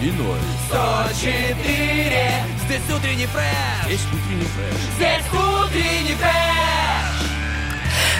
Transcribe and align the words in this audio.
И 0.00 0.12
ноль. 0.12 0.38
104 0.68 2.44
Здесь 2.64 2.96
утренний 2.96 3.26
фреш 3.26 3.86
Здесь 3.86 4.06
утренний 4.12 4.44
фреш. 4.44 4.74
Здесь 4.96 5.26
утренний 5.32 6.14
фреш 6.14 6.47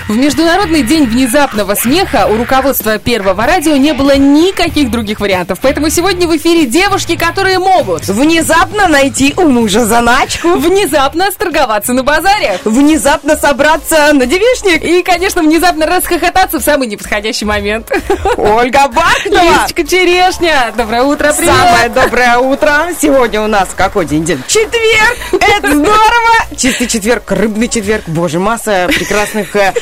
В 0.08 0.16
Международный 0.16 0.82
день 0.82 1.04
внезапного 1.04 1.74
смеха 1.74 2.26
у 2.28 2.38
руководства 2.38 2.98
Первого 2.98 3.44
радио 3.44 3.76
не 3.76 3.92
было 3.92 4.16
никаких 4.16 4.90
других 4.90 5.20
вариантов. 5.20 5.58
Поэтому 5.60 5.90
сегодня 5.90 6.26
в 6.26 6.34
эфире 6.34 6.64
девушки, 6.64 7.14
которые 7.14 7.58
могут 7.58 8.06
Внезапно 8.08 8.88
найти 8.88 9.34
у 9.36 9.42
мужа 9.42 9.84
заначку. 9.84 10.54
внезапно 10.54 11.30
сторговаться 11.30 11.92
на 11.92 12.04
базаре. 12.04 12.58
Внезапно 12.64 13.36
собраться 13.36 14.14
на 14.14 14.24
девичник. 14.24 14.82
И, 14.82 15.02
конечно, 15.02 15.42
внезапно 15.42 15.84
расхохотаться 15.84 16.58
в 16.58 16.62
самый 16.62 16.88
неподходящий 16.88 17.44
момент. 17.44 17.92
Ольга 18.38 18.88
Бахтова. 18.88 19.42
Лисочка 19.42 19.86
Черешня, 19.86 20.72
доброе 20.74 21.02
утро, 21.02 21.34
привет! 21.36 21.54
Самое 21.54 21.88
доброе 21.90 22.38
утро. 22.38 22.88
Сегодня 22.98 23.42
у 23.42 23.46
нас 23.46 23.68
какой 23.76 24.06
день? 24.06 24.24
День 24.24 24.42
четверг. 24.48 25.18
Это 25.32 25.68
здорово. 25.68 26.56
Чистый 26.56 26.86
четверг, 26.86 27.30
рыбный 27.30 27.68
четверг. 27.68 28.04
Боже, 28.06 28.38
масса 28.38 28.86
прекрасных 28.88 29.54
э, 29.54 29.74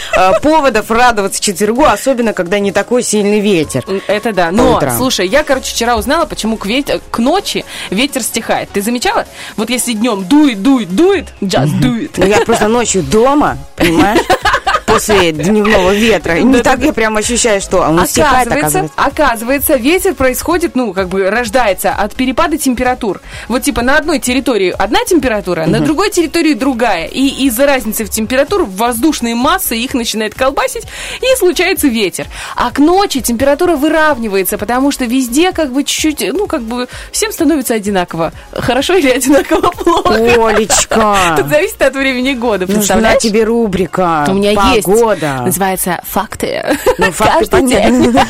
поводов 0.43 0.91
радоваться 0.91 1.41
четвергу, 1.43 1.85
особенно 1.85 2.33
когда 2.33 2.59
не 2.59 2.73
такой 2.73 3.03
сильный 3.03 3.41
ветер. 3.41 3.85
Это 4.07 4.33
да. 4.33 4.51
Но, 4.51 4.81
слушай, 4.97 5.27
я, 5.27 5.43
короче, 5.45 5.71
вчера 5.73 5.97
узнала, 5.97 6.27
почему 6.27 6.57
к, 6.57 6.67
вет- 6.67 7.01
к 7.11 7.19
ночи 7.19 7.65
ветер 7.91 8.23
стихает. 8.23 8.69
Ты 8.71 8.83
замечала? 8.83 9.27
Вот 9.57 9.71
если 9.71 9.93
днем 9.93 10.25
дует, 10.25 10.63
дует, 10.63 10.95
дует, 10.95 11.27
just 11.41 11.81
do 11.81 12.01
it. 12.01 12.13
Ну, 12.17 12.27
я 12.27 12.41
просто 12.41 12.69
ночью 12.69 13.03
дома, 13.03 13.59
понимаешь? 13.77 14.21
После 14.87 15.33
дневного 15.33 15.95
ветра. 15.95 16.35
Не 16.39 16.61
так 16.63 16.81
я 16.81 16.93
прям 16.93 17.17
ощущаю, 17.17 17.61
что 17.61 17.79
он 17.79 18.07
стихает, 18.07 18.47
Оказывается, 18.49 18.91
оказывается. 18.97 19.75
ветер 19.75 20.15
происходит, 20.15 20.75
ну, 20.77 20.93
как 20.93 21.09
бы 21.09 21.29
рождается 21.29 21.91
от 21.93 22.15
перепада 22.15 22.57
температур. 22.57 23.21
Вот 23.49 23.63
типа 23.63 23.83
на 23.83 23.99
одной 23.99 24.19
территории 24.21 24.75
одна 24.77 25.01
температура, 25.07 25.67
на 25.67 25.81
другой 25.81 26.11
территории 26.11 26.55
другая. 26.55 27.07
И 27.07 27.47
из-за 27.47 27.67
разницы 27.67 28.05
в 28.05 28.11
температур 28.11 28.65
воздушные 28.65 29.35
массы 29.35 29.77
их 29.77 29.95
начинает 29.95 30.35
колбасить, 30.35 30.85
и 31.21 31.37
случается 31.39 31.89
ветер. 31.89 32.27
А 32.55 32.71
к 32.71 32.79
ночи 32.79 33.21
температура 33.21 33.77
выравнивается, 33.77 34.57
потому 34.59 34.91
что 34.91 35.05
везде 35.05 35.53
как 35.53 35.73
бы 35.73 35.85
чуть-чуть, 35.85 36.33
ну, 36.33 36.47
как 36.47 36.63
бы 36.63 36.89
всем 37.13 37.33
становится 37.33 37.75
одинаково. 37.75 38.33
Хорошо 38.53 38.95
или 38.95 39.09
одинаково 39.09 39.71
плохо? 39.73 40.15
Олечка, 40.47 41.17
Тут 41.37 41.49
зависит 41.49 41.83
от 41.83 41.95
времени 41.95 42.35
года, 42.35 42.67
нужна 42.67 42.77
представляешь? 42.77 43.23
тебе 43.23 43.45
рубрика. 43.45 44.25
У 44.29 44.35
меня 44.35 44.55
есть. 44.77 44.87
Погода. 44.87 45.43
Называется 45.45 46.01
«Факты». 46.05 46.65
Ну, 46.99 47.13
факты 47.13 47.47
понятно. 47.51 48.27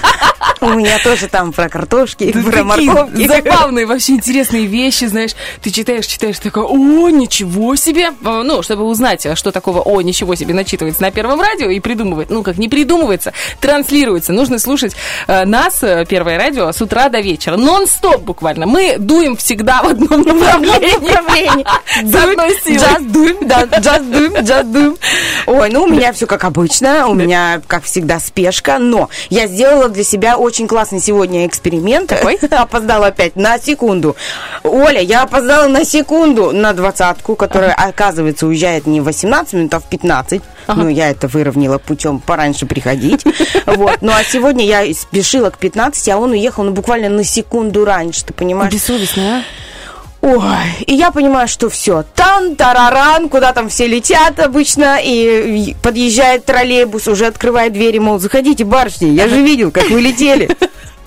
У 0.60 0.70
меня 0.70 0.98
тоже 0.98 1.28
там 1.28 1.52
про 1.52 1.68
картошки, 1.68 2.32
про 2.32 2.64
морковки. 2.64 3.26
забавные, 3.26 3.86
вообще 3.86 4.12
интересные 4.12 4.66
вещи, 4.66 5.04
знаешь. 5.04 5.32
Ты 5.62 5.70
читаешь, 5.70 6.06
читаешь, 6.06 6.38
такой, 6.38 6.64
о, 6.64 7.08
ничего 7.10 7.76
себе. 7.76 8.10
А, 8.24 8.42
Ну, 8.42 8.62
чтобы 8.62 8.84
узнать, 8.84 9.26
что 9.36 9.52
такого, 9.52 9.80
о, 9.82 10.00
ничего 10.00 10.34
себе, 10.34 10.54
начитывается 10.54 11.02
на 11.02 11.10
Первом 11.10 11.40
радио 11.40 11.68
и 11.68 11.78
придумывает. 11.80 12.30
Ну, 12.30 12.42
как 12.42 12.58
не 12.58 12.68
придумывается, 12.68 13.32
транслируется. 13.60 14.32
Нужно 14.32 14.58
слушать 14.58 14.96
э, 15.26 15.44
нас, 15.44 15.82
э, 15.82 16.04
Первое 16.08 16.38
радио, 16.38 16.72
с 16.72 16.80
утра 16.80 17.08
до 17.08 17.20
вечера. 17.20 17.56
Нон-стоп 17.56 18.22
буквально. 18.22 18.66
Мы 18.66 18.96
дуем 18.98 19.36
всегда 19.36 19.82
в 19.82 19.88
одном 19.88 20.22
направлении. 20.22 21.66
С 22.02 22.14
одной 22.14 22.56
силой. 22.64 22.78
Just 22.78 23.12
it, 23.12 23.46
да, 23.46 23.62
just 23.62 24.10
it, 24.10 24.42
just 24.42 24.72
it. 24.72 24.98
Ой, 25.46 25.70
ну 25.70 25.84
у 25.84 25.86
меня 25.86 26.12
все 26.12 26.26
как 26.26 26.35
обычно, 26.44 27.08
у 27.08 27.14
меня, 27.14 27.60
как 27.66 27.84
всегда, 27.84 28.20
спешка, 28.20 28.78
но 28.78 29.08
я 29.30 29.46
сделала 29.46 29.88
для 29.88 30.04
себя 30.04 30.36
очень 30.36 30.66
классный 30.66 31.00
сегодня 31.00 31.46
эксперимент. 31.46 32.10
Какой? 32.10 32.34
Опоздала 32.50 33.08
опять 33.08 33.36
на 33.36 33.58
секунду. 33.58 34.16
Оля, 34.62 35.00
я 35.00 35.22
опоздала 35.22 35.68
на 35.68 35.84
секунду 35.84 36.52
на 36.52 36.72
двадцатку, 36.72 37.36
которая, 37.36 37.74
оказывается, 37.74 38.46
уезжает 38.46 38.86
не 38.86 39.00
в 39.00 39.04
18 39.04 39.52
минут, 39.54 39.74
а 39.74 39.80
в 39.80 39.84
15. 39.84 40.42
Ну, 40.68 40.88
я 40.88 41.10
это 41.10 41.28
выровняла 41.28 41.78
путем 41.78 42.20
пораньше 42.20 42.66
приходить. 42.66 43.24
Вот. 43.66 43.98
Ну, 44.00 44.12
а 44.12 44.22
сегодня 44.24 44.64
я 44.64 44.94
спешила 44.94 45.50
к 45.50 45.58
15, 45.58 46.08
а 46.08 46.18
он 46.18 46.30
уехал, 46.30 46.62
ну, 46.62 46.70
буквально 46.70 47.08
на 47.08 47.24
секунду 47.24 47.84
раньше, 47.84 48.24
ты 48.24 48.32
понимаешь? 48.32 48.72
Бессовестно, 48.72 49.38
а? 49.38 49.42
Ой, 50.26 50.84
и 50.84 50.92
я 50.92 51.12
понимаю, 51.12 51.46
что 51.46 51.70
все, 51.70 52.04
тан, 52.16 52.56
тараран, 52.56 53.28
куда 53.28 53.52
там 53.52 53.68
все 53.68 53.86
летят 53.86 54.40
обычно, 54.40 54.98
и 55.00 55.76
подъезжает 55.84 56.44
троллейбус, 56.44 57.06
уже 57.06 57.26
открывает 57.26 57.72
двери, 57.72 57.98
мол, 57.98 58.18
заходите, 58.18 58.64
барышни, 58.64 59.06
я 59.10 59.28
же 59.28 59.40
видел, 59.40 59.70
как 59.70 59.88
вы 59.88 60.00
летели. 60.00 60.50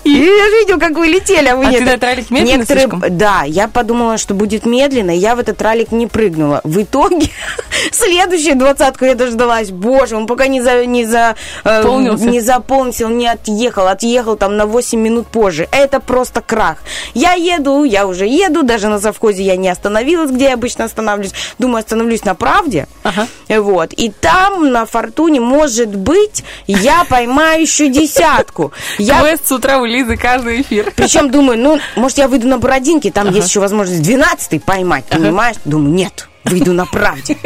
И 0.04 0.10
я 0.10 0.18
же 0.48 0.58
видел, 0.60 0.78
как 0.78 0.92
вы 0.92 1.06
летели, 1.08 1.48
а 1.48 1.56
вы 1.56 1.66
А 1.66 1.70
нет. 1.70 1.80
ты 1.80 1.84
на 1.90 1.98
троллик 1.98 2.30
медленно 2.30 2.56
Некоторые, 2.58 2.88
слишком? 2.88 3.18
да, 3.18 3.42
я 3.44 3.68
подумала, 3.68 4.16
что 4.18 4.34
будет 4.34 4.64
медленно, 4.66 5.10
я 5.10 5.34
в 5.34 5.38
этот 5.40 5.58
тралик 5.58 5.92
не 5.92 6.06
прыгнула. 6.06 6.60
В 6.64 6.82
итоге 6.82 7.28
следующую 7.92 8.56
двадцатку 8.56 9.04
я 9.04 9.14
дождалась. 9.14 9.70
Боже, 9.70 10.16
он 10.16 10.26
пока 10.26 10.46
не 10.46 10.60
за, 10.62 10.86
не 10.86 11.04
за, 11.04 11.36
э, 11.64 11.82
не 12.18 12.40
заполнился, 12.40 13.06
он 13.06 13.18
не 13.18 13.26
отъехал, 13.26 13.86
отъехал 13.88 14.36
там 14.36 14.56
на 14.56 14.66
8 14.66 14.98
минут 14.98 15.26
позже. 15.26 15.68
Это 15.70 16.00
просто 16.00 16.40
крах. 16.40 16.78
Я 17.14 17.32
еду, 17.34 17.84
я 17.84 18.06
уже 18.06 18.26
еду, 18.26 18.62
даже 18.62 18.88
на 18.88 18.98
завхозе 18.98 19.42
я 19.42 19.56
не 19.56 19.68
остановилась, 19.68 20.30
где 20.30 20.44
я 20.46 20.54
обычно 20.54 20.84
останавливаюсь. 20.84 21.34
Думаю, 21.58 21.80
остановлюсь 21.80 22.24
на 22.24 22.34
правде. 22.34 22.86
Ага. 23.02 23.26
Вот. 23.48 23.92
И 23.92 24.10
там 24.10 24.70
на 24.70 24.86
фортуне, 24.86 25.40
может 25.40 25.94
быть, 25.94 26.42
я 26.66 27.04
поймаю 27.08 27.62
еще 27.62 27.88
десятку. 27.88 28.72
Я 28.98 29.20
Квест 29.20 29.46
с 29.46 29.52
утра 29.52 29.78
Лизы 29.90 30.16
каждый 30.16 30.62
эфир. 30.62 30.92
причем 30.96 31.30
думаю, 31.30 31.58
ну, 31.58 31.78
может, 31.96 32.18
я 32.18 32.28
выйду 32.28 32.46
на 32.48 32.58
Бородинке, 32.58 33.10
там 33.10 33.30
есть 33.30 33.48
еще 33.48 33.60
возможность 33.60 34.02
12 34.02 34.62
поймать, 34.64 35.04
понимаешь? 35.06 35.56
Думаю, 35.64 35.92
нет, 35.92 36.28
выйду 36.50 36.72
на 36.72 36.86
правде. 36.86 37.36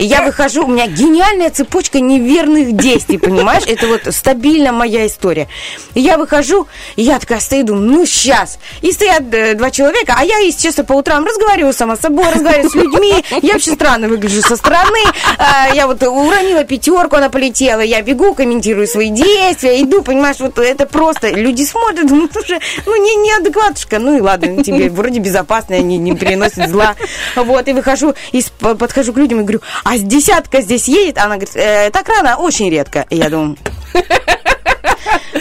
И 0.00 0.04
я 0.06 0.22
выхожу, 0.22 0.64
у 0.64 0.68
меня 0.68 0.86
гениальная 0.86 1.50
цепочка 1.50 2.00
неверных 2.00 2.72
действий, 2.72 3.18
понимаешь? 3.18 3.64
Это 3.66 3.86
вот 3.86 4.02
стабильно 4.14 4.72
моя 4.72 5.06
история. 5.06 5.48
И 5.94 6.00
я 6.00 6.16
выхожу, 6.18 6.66
и 6.96 7.02
я 7.02 7.18
такая 7.18 7.40
стою, 7.40 7.64
думаю, 7.64 7.90
ну, 7.90 8.06
сейчас. 8.06 8.58
И 8.82 8.90
стоят 8.92 9.22
э, 9.32 9.54
два 9.54 9.70
человека, 9.70 10.14
а 10.18 10.24
я, 10.24 10.38
если 10.38 10.62
честно, 10.62 10.84
по 10.84 10.94
утрам 10.94 11.24
разговариваю 11.24 11.72
сама 11.72 11.96
с 11.96 12.00
собой, 12.00 12.24
разговариваю 12.32 12.70
с 12.70 12.74
людьми. 12.74 13.24
Я 13.42 13.52
вообще 13.54 13.72
странно 13.74 14.08
выгляжу 14.08 14.40
со 14.42 14.56
стороны. 14.56 14.98
А, 15.38 15.68
Я 15.74 15.86
вот 15.86 16.02
уронила 16.02 16.64
пятерку, 16.64 17.16
она 17.16 17.28
полетела. 17.30 17.80
Я 17.80 18.02
бегу, 18.02 18.34
комментирую 18.34 18.86
свои 18.86 19.10
действия, 19.10 19.80
иду, 19.82 20.02
понимаешь, 20.02 20.36
вот 20.40 20.58
это 20.58 20.86
просто. 20.86 21.28
Люди 21.30 21.64
смотрят, 21.64 22.06
думают, 22.06 22.36
уже, 22.36 22.58
ну, 22.86 22.96
не, 23.02 23.16
неадекватушка. 23.16 23.98
Ну 23.98 24.16
и 24.16 24.20
ладно, 24.20 24.62
тебе 24.64 24.88
вроде 24.90 25.18
безопасно, 25.20 25.78
не, 25.80 25.98
не 25.98 26.12
приносит 26.14 26.68
зла. 26.70 26.94
Вот, 27.36 27.68
и 27.68 27.72
выхожу, 27.72 28.14
и 28.32 28.40
с- 28.40 28.50
по- 28.50 28.53
подхожу 28.58 29.12
к 29.12 29.16
людям 29.16 29.40
и 29.40 29.42
говорю, 29.42 29.60
а 29.84 29.98
десятка 29.98 30.60
здесь 30.60 30.88
едет? 30.88 31.18
Она 31.18 31.36
говорит, 31.36 31.56
«Э, 31.56 31.90
так 31.90 32.08
рано, 32.08 32.36
очень 32.36 32.70
редко. 32.70 33.06
И 33.10 33.16
я 33.16 33.30
думаю, 33.30 33.56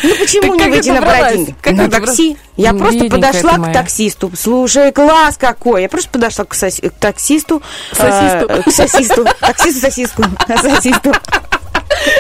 ну 0.04 0.16
почему 0.18 0.56
не 0.56 0.70
выйти 0.70 0.90
на? 0.90 1.02
Как 1.62 1.74
На 1.74 1.90
такси. 1.90 2.38
Я 2.58 2.74
Ну, 2.74 2.80
просто 2.80 3.06
подошла 3.06 3.58
к 3.58 3.74
таксисту. 3.74 4.32
Слушай, 4.38 4.92
класс 4.92 5.38
какой. 5.38 5.84
Я 5.84 5.90
просто 5.90 6.10
подошла 6.10 6.46
к, 6.46 6.56
таксисту. 7.00 7.62
Сосисту. 7.92 8.48
э, 8.50 8.62
К 8.64 8.72
сосисту. 8.72 9.26
Таксисту, 9.40 9.80
сосиску. 9.82 10.24
Сосисту. 10.62 11.14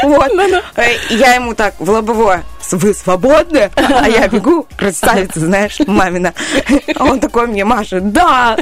Вот. 0.04 0.32
Э, 0.76 0.96
Я 1.10 1.36
ему 1.36 1.54
так 1.56 1.76
в 1.80 1.90
лобовое. 1.90 2.44
Вы 2.72 2.94
свободны? 2.94 3.70
А 3.76 4.08
я 4.10 4.28
бегу, 4.28 4.66
красавица, 4.78 5.40
знаешь, 5.40 5.80
мамина. 5.86 6.34
А 6.96 7.04
он 7.06 7.20
такой 7.20 7.48
мне 7.48 7.66
машет. 7.66 8.12
Да. 8.12 8.58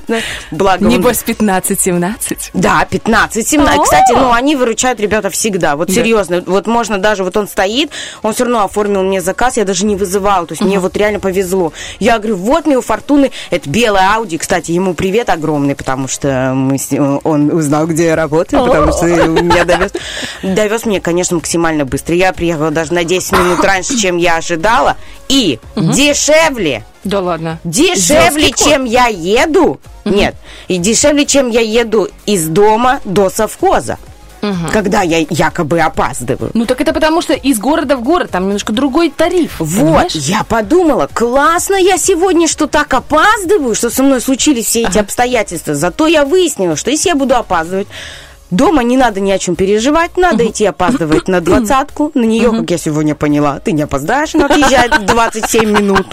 Благо 0.52 0.84
он- 0.84 0.90
Небось 0.90 1.24
15-17. 1.26 2.52
да, 2.54 2.86
15, 2.90 3.48
17. 3.48 3.82
Кстати, 3.84 4.14
ну, 4.14 4.32
они 4.32 4.56
выручают 4.56 5.00
ребята 5.00 5.30
всегда. 5.30 5.76
Вот 5.76 5.92
серьезно. 5.92 6.44
Вот 6.46 6.68
можно 6.68 6.98
даже, 6.98 7.24
вот 7.24 7.38
он 7.38 7.48
стоит, 7.48 7.92
он 8.24 8.34
все 8.34 8.44
равно 8.46 8.64
оформил 8.64 9.04
мне 9.04 9.22
заказ, 9.22 9.58
я 9.58 9.66
даже 9.66 9.86
не 9.86 9.96
вызывала. 9.96 10.46
То 10.46 10.54
есть 10.54 10.64
мне 10.64 10.80
вот 10.80 10.96
реально 10.98 11.20
повезло. 11.20 11.74
Я 12.00 12.18
говорю, 12.18 12.38
вот 12.38 12.66
мне 12.66 12.78
у 12.78 12.82
Фортуны, 12.82 13.32
это 13.50 13.70
белая 13.70 14.16
Ауди. 14.16 14.38
Кстати, 14.38 14.72
ему 14.72 14.94
привет 14.94 15.30
огромный, 15.30 15.76
потому 15.76 16.08
что 16.08 16.54
мы 16.56 16.78
с 16.78 16.90
он 17.24 17.52
узнал, 17.52 17.88
где 17.88 18.06
я 18.08 18.16
работаю, 18.16 18.66
потому 18.66 18.92
что 18.92 19.06
меня 19.06 19.64
довез. 19.66 19.92
довез 20.44 20.86
меня, 20.86 21.00
конечно, 21.02 21.36
максимально 21.38 21.86
быстро. 21.86 22.16
Я 22.16 22.34
приехала 22.34 22.72
даже 22.72 22.94
на 22.94 23.04
10 23.04 23.32
минут 23.34 23.64
раньше, 23.64 23.91
чем 23.98 24.18
я 24.18 24.38
ожидала. 24.38 24.98
И 25.28 25.60
дешевле. 25.76 26.84
Да 27.04 27.20
ладно. 27.20 27.60
Дешевле, 27.64 28.52
чем 28.52 28.86
я 28.86 29.08
еду. 29.08 29.80
Нет. 30.06 30.36
И 30.68 30.78
дешевле, 30.78 31.26
чем 31.26 31.50
я 31.50 31.62
еду 31.62 32.10
из 32.26 32.48
дома 32.48 33.00
до 33.06 33.30
совхоза. 33.30 33.98
Когда 34.74 35.02
я 35.04 35.26
якобы 35.30 35.80
опаздываю. 35.80 36.50
Ну 36.56 36.66
так 36.66 36.82
это 36.82 36.94
потому, 36.94 37.22
что 37.22 37.34
из 37.34 37.60
города 37.60 37.96
в 37.96 38.04
город 38.04 38.32
там 38.32 38.46
немножко 38.46 38.74
другой 38.74 39.12
тариф. 39.12 39.60
Вот, 39.60 39.78
понимаешь? 39.78 40.16
я 40.16 40.44
подумала, 40.44 41.08
классно 41.14 41.76
я 41.76 41.98
сегодня, 41.98 42.48
что 42.48 42.66
так 42.66 42.92
опаздываю, 42.94 43.76
что 43.76 43.92
со 43.92 44.02
мной 44.02 44.20
случились 44.20 44.66
все 44.66 44.82
эти 44.82 44.98
обстоятельства. 44.98 45.76
Зато 45.76 46.08
я 46.08 46.26
выяснила, 46.26 46.76
что 46.76 46.90
если 46.90 47.10
я 47.10 47.16
буду 47.16 47.36
опаздывать, 47.36 47.88
дома 48.52 48.84
не 48.84 48.98
надо 48.98 49.20
ни 49.20 49.32
о 49.32 49.40
чем 49.40 49.56
переживать, 49.56 50.18
надо 50.18 50.46
идти 50.46 50.66
опаздывать 50.66 51.28
на 51.28 51.42
двадцатку. 51.42 52.12
На 52.14 52.26
нее, 52.26 52.52
как 52.52 52.70
я 52.70 52.78
сегодня 52.78 53.16
поняла, 53.16 53.60
ты 53.60 53.72
не 53.72 53.82
опоздаешь, 53.82 54.36
она 54.36 54.46
отъезжает 54.46 54.98
в 54.98 55.06
27 55.06 55.72
минут. 55.72 56.06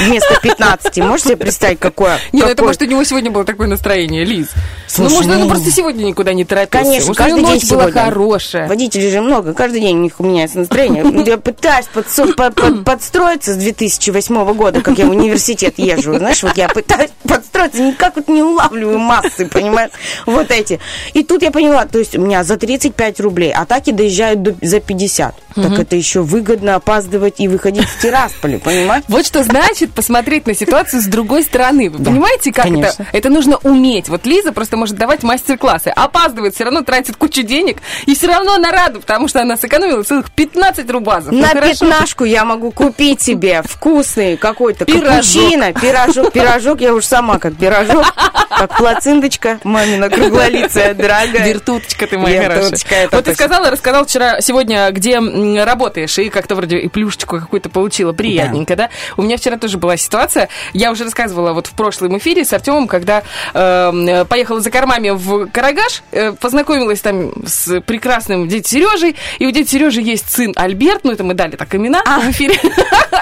Вместо 0.00 0.38
15. 0.40 0.98
Можете 0.98 1.28
себе 1.30 1.36
представить, 1.36 1.78
какое? 1.78 2.14
Нет, 2.14 2.20
ну 2.32 2.38
это 2.40 2.48
какое- 2.50 2.66
может 2.68 2.82
у 2.82 2.86
него 2.86 3.04
сегодня 3.04 3.30
было 3.30 3.44
такое 3.44 3.68
настроение, 3.68 4.24
Лиз. 4.24 4.48
Слушай, 4.86 5.08
ну, 5.10 5.14
может, 5.16 5.30
ну- 5.34 5.40
он 5.42 5.48
просто 5.48 5.70
сегодня 5.70 6.04
никуда 6.04 6.32
не 6.32 6.44
торопился. 6.44 6.84
Конечно, 6.84 7.08
Может, 7.08 7.18
каждый 7.18 7.44
день 7.60 7.68
была 7.70 7.84
хорошая. 8.04 8.68
Водителей 8.68 9.10
же 9.10 9.20
много, 9.20 9.54
каждый 9.54 9.80
день 9.80 9.96
у 9.98 10.00
них 10.02 10.18
меняется 10.20 10.58
настроение. 10.58 11.04
Я 11.26 11.38
пытаюсь 11.38 11.86
подстроиться 12.84 13.52
с 13.52 13.56
2008 13.56 14.52
года, 14.54 14.80
как 14.80 14.98
я 14.98 15.06
в 15.06 15.10
университет 15.10 15.74
езжу. 15.78 16.14
Знаешь, 16.18 16.42
вот 16.42 16.56
я 16.56 16.68
пытаюсь 16.68 17.10
подстроиться, 17.26 17.82
никак 17.82 18.16
вот 18.16 18.28
не 18.28 18.42
улавливаю 18.42 18.98
массы, 18.98 19.46
понимаешь, 19.46 19.90
вот 20.26 20.50
эти. 20.50 20.80
И 21.14 21.22
тут 21.22 21.42
я 21.42 21.50
поняла, 21.50 21.86
то 21.86 21.98
есть 21.98 22.16
у 22.16 22.20
меня 22.20 22.44
за 22.44 22.56
35 22.56 23.20
рублей 23.20 23.52
атаки 23.52 23.90
доезжают 23.90 24.42
до- 24.42 24.54
за 24.66 24.80
50. 24.80 25.34
Так 25.54 25.78
это 25.78 25.96
еще 25.96 26.22
выгодно 26.22 26.76
опаздывать 26.76 27.34
и 27.38 27.48
выходить 27.48 27.84
в 27.86 28.00
Тирасполе, 28.00 28.58
понимаешь? 28.58 29.04
Вот 29.08 29.26
что 29.26 29.42
значит 29.44 29.81
посмотреть 29.90 30.46
на 30.46 30.54
ситуацию 30.54 31.02
с 31.02 31.06
другой 31.06 31.42
стороны. 31.42 31.90
Вы 31.90 32.04
понимаете, 32.04 32.52
как 32.52 32.64
конечно. 32.64 33.02
это? 33.02 33.16
Это 33.16 33.28
нужно 33.28 33.56
уметь. 33.58 34.08
Вот 34.08 34.26
Лиза 34.26 34.52
просто 34.52 34.76
может 34.76 34.96
давать 34.96 35.22
мастер-классы. 35.22 35.88
Опаздывает, 35.88 36.54
все 36.54 36.64
равно 36.64 36.82
тратит 36.82 37.16
кучу 37.16 37.42
денег, 37.42 37.78
и 38.06 38.14
все 38.14 38.28
равно 38.28 38.54
она 38.54 38.70
рада, 38.70 39.00
потому 39.00 39.28
что 39.28 39.40
она 39.40 39.56
сэкономила 39.56 40.02
целых 40.02 40.30
15 40.30 40.90
рубазов. 40.90 41.32
Ну, 41.32 41.40
На 41.40 41.48
хорошо. 41.48 41.86
пятнашку 41.86 42.24
я 42.24 42.44
могу 42.44 42.70
купить 42.70 43.20
себе 43.20 43.62
вкусный 43.64 44.36
какой-то 44.36 44.84
капучино, 44.84 45.72
пирожок. 45.72 46.32
Пирожок 46.32 46.80
я 46.80 46.94
уж 46.94 47.04
сама 47.04 47.38
как 47.38 47.56
пирожок, 47.56 48.04
как 48.48 48.76
плацинточка, 48.76 49.58
мамина 49.64 50.08
круглолицая, 50.08 50.94
дорогая. 50.94 51.46
Вертуточка 51.46 52.06
ты 52.06 52.18
моя 52.18 52.42
хорошая. 52.42 53.08
Вот 53.10 53.24
ты 53.24 53.34
сказала, 53.34 53.70
рассказал 53.70 54.04
вчера, 54.06 54.40
сегодня, 54.40 54.90
где 54.90 55.18
работаешь, 55.64 56.18
и 56.18 56.28
как-то 56.28 56.54
вроде 56.54 56.78
и 56.78 56.88
плюшечку 56.88 57.38
какую-то 57.38 57.68
получила, 57.68 58.12
приятненько, 58.12 58.76
да? 58.76 58.90
У 59.16 59.22
меня 59.22 59.36
вчера 59.36 59.56
тоже 59.56 59.71
была 59.78 59.96
ситуация, 59.96 60.48
я 60.72 60.90
уже 60.90 61.04
рассказывала 61.04 61.52
вот 61.52 61.66
в 61.66 61.72
прошлом 61.72 62.18
эфире 62.18 62.44
с 62.44 62.52
Артемом, 62.52 62.88
когда 62.88 63.22
э, 63.54 64.24
поехала 64.28 64.60
за 64.60 64.70
кормами 64.70 65.10
в 65.10 65.46
Карагаш, 65.46 66.02
э, 66.12 66.32
познакомилась 66.32 67.00
там 67.00 67.32
с 67.46 67.80
прекрасным 67.80 68.48
дядей 68.48 68.68
Сережей, 68.68 69.16
и 69.38 69.46
у 69.46 69.50
дяди 69.50 69.68
Сережи 69.68 70.00
есть 70.00 70.30
сын 70.30 70.52
Альберт, 70.56 71.04
ну 71.04 71.12
это 71.12 71.24
мы 71.24 71.34
дали 71.34 71.56
так 71.56 71.74
имена 71.74 72.02
в 72.04 72.30
эфире. 72.30 72.56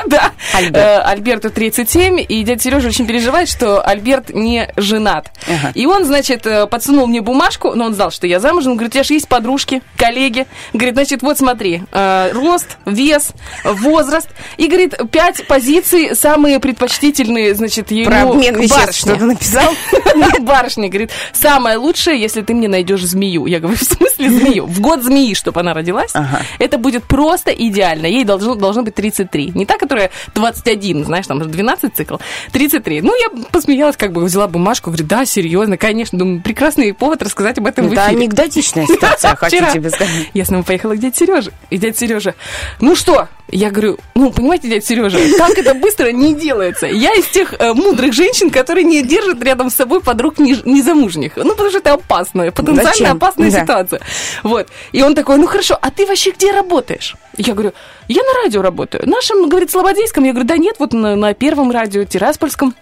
Да. 0.06 0.32
Э, 0.55 1.00
Альберту 1.00 1.50
37, 1.50 2.25
и 2.26 2.43
дядя 2.43 2.62
Сережа 2.62 2.88
очень 2.88 3.06
переживает, 3.06 3.49
что 3.49 3.82
Альберт 3.82 4.31
не 4.31 4.73
женат. 4.76 5.31
И 5.75 5.87
он, 5.87 6.05
значит, 6.05 6.47
э, 6.47 6.67
подсунул 6.67 7.06
мне 7.06 7.20
бумажку, 7.20 7.75
но 7.75 7.87
он 7.87 7.94
знал, 7.94 8.11
что 8.11 8.26
я 8.26 8.41
замужем. 8.41 8.75
Говорит, 8.75 8.91
у 8.91 8.94
тебя 8.94 9.05
же 9.05 9.14
есть 9.14 9.29
подружки, 9.29 9.82
коллеги. 9.97 10.47
Говорит, 10.73 10.94
значит, 10.94 11.23
вот 11.23 11.38
смотри, 11.38 11.82
э, 11.93 12.31
рост, 12.32 12.79
вес, 12.87 13.32
возраст. 13.64 14.29
И, 14.56 14.67
говорит, 14.67 14.97
пять 15.11 15.47
позиций, 15.47 16.14
самые 16.30 16.60
предпочтительные, 16.60 17.54
значит, 17.54 17.90
ему 17.90 18.10
Про 18.10 18.22
обмен 18.22 18.54
к 18.54 18.58
веществ 18.58 18.80
барышне. 18.80 19.10
что-то 19.10 19.24
написал? 19.26 19.72
Барышня, 20.40 20.88
говорит, 20.88 21.10
самое 21.32 21.76
лучшее, 21.76 22.20
если 22.20 22.42
ты 22.42 22.54
мне 22.54 22.68
найдешь 22.68 23.02
змею. 23.02 23.46
Я 23.46 23.58
говорю, 23.58 23.76
в 23.76 23.82
смысле 23.82 24.09
змею? 24.28 24.67
В 24.67 24.81
год 24.81 25.02
змеи, 25.02 25.34
чтобы 25.34 25.61
она 25.61 25.75
родилась. 25.75 26.11
Ага. 26.14 26.43
Это 26.58 26.78
будет 26.78 27.05
просто 27.05 27.50
идеально. 27.50 28.06
Ей 28.06 28.25
должно, 28.25 28.55
должно 28.55 28.82
быть 28.82 28.94
33. 28.94 29.52
Не 29.55 29.67
та, 29.67 29.76
которая 29.78 30.11
21, 30.34 31.05
знаешь, 31.05 31.26
там 31.26 31.40
12 31.40 31.94
цикл. 31.94 32.17
33. 32.52 33.02
Ну, 33.02 33.14
я 33.20 33.28
посмеялась, 33.50 33.96
как 33.96 34.12
бы 34.12 34.25
взяла 34.25 34.49
бумажку, 34.49 34.90
говорю, 34.90 35.06
да, 35.06 35.25
серьезно, 35.25 35.76
конечно. 35.76 36.19
Думаю, 36.19 36.40
прекрасный 36.43 36.93
повод 36.94 37.22
рассказать 37.22 37.58
об 37.58 37.67
этом 37.67 37.90
Это 37.93 38.05
анекдотичная 38.06 38.87
ситуация, 38.88 39.34
хочу 39.37 39.64
тебе 39.72 39.90
сказать. 39.90 40.11
Я 40.34 40.44
снова 40.44 40.62
поехала 40.62 40.94
к 40.94 40.99
дяде 40.99 41.16
Сереже. 41.16 41.52
И 41.70 41.78
дядя 41.78 41.96
Сережа, 41.96 42.34
ну 42.81 42.94
что? 42.96 43.28
Я 43.52 43.70
говорю, 43.70 43.99
ну, 44.14 44.31
понимаете, 44.31 44.69
дядя 44.69 44.84
Сережа, 44.87 45.19
так 45.37 45.58
это 45.58 45.75
быстро 45.75 46.12
не 46.12 46.34
делается. 46.34 46.87
Я 46.87 47.12
из 47.14 47.26
тех 47.26 47.52
э, 47.58 47.73
мудрых 47.75 48.12
женщин, 48.12 48.49
которые 48.50 48.84
не 48.84 49.02
держат 49.02 49.43
рядом 49.43 49.70
с 49.70 49.75
собой 49.75 50.00
подруг 50.00 50.38
не- 50.38 50.61
незамужних. 50.64 51.32
Ну, 51.37 51.50
потому 51.50 51.70
что 51.70 51.78
это 51.78 51.94
опасная, 51.94 52.52
потенциально 52.52 52.90
Зачем? 52.93 53.16
опасная 53.16 53.50
Да. 53.50 53.61
ситуация. 53.62 54.00
Вот. 54.42 54.68
И 54.92 55.02
он 55.02 55.14
такой, 55.14 55.38
ну 55.38 55.46
хорошо, 55.46 55.78
а 55.80 55.90
ты 55.90 56.06
вообще 56.06 56.30
где 56.30 56.52
работаешь? 56.52 57.16
Я 57.36 57.54
говорю, 57.54 57.72
я 58.08 58.22
на 58.22 58.42
радио 58.42 58.62
работаю. 58.62 59.08
Нашем, 59.08 59.48
говорит, 59.48 59.70
Слободейском. 59.70 60.24
Я 60.24 60.32
говорю, 60.32 60.48
да 60.48 60.56
нет, 60.56 60.76
вот 60.78 60.92
на, 60.92 61.16
на 61.16 61.34
первом 61.34 61.70
радио, 61.70 62.04
Тираспольском. 62.04 62.74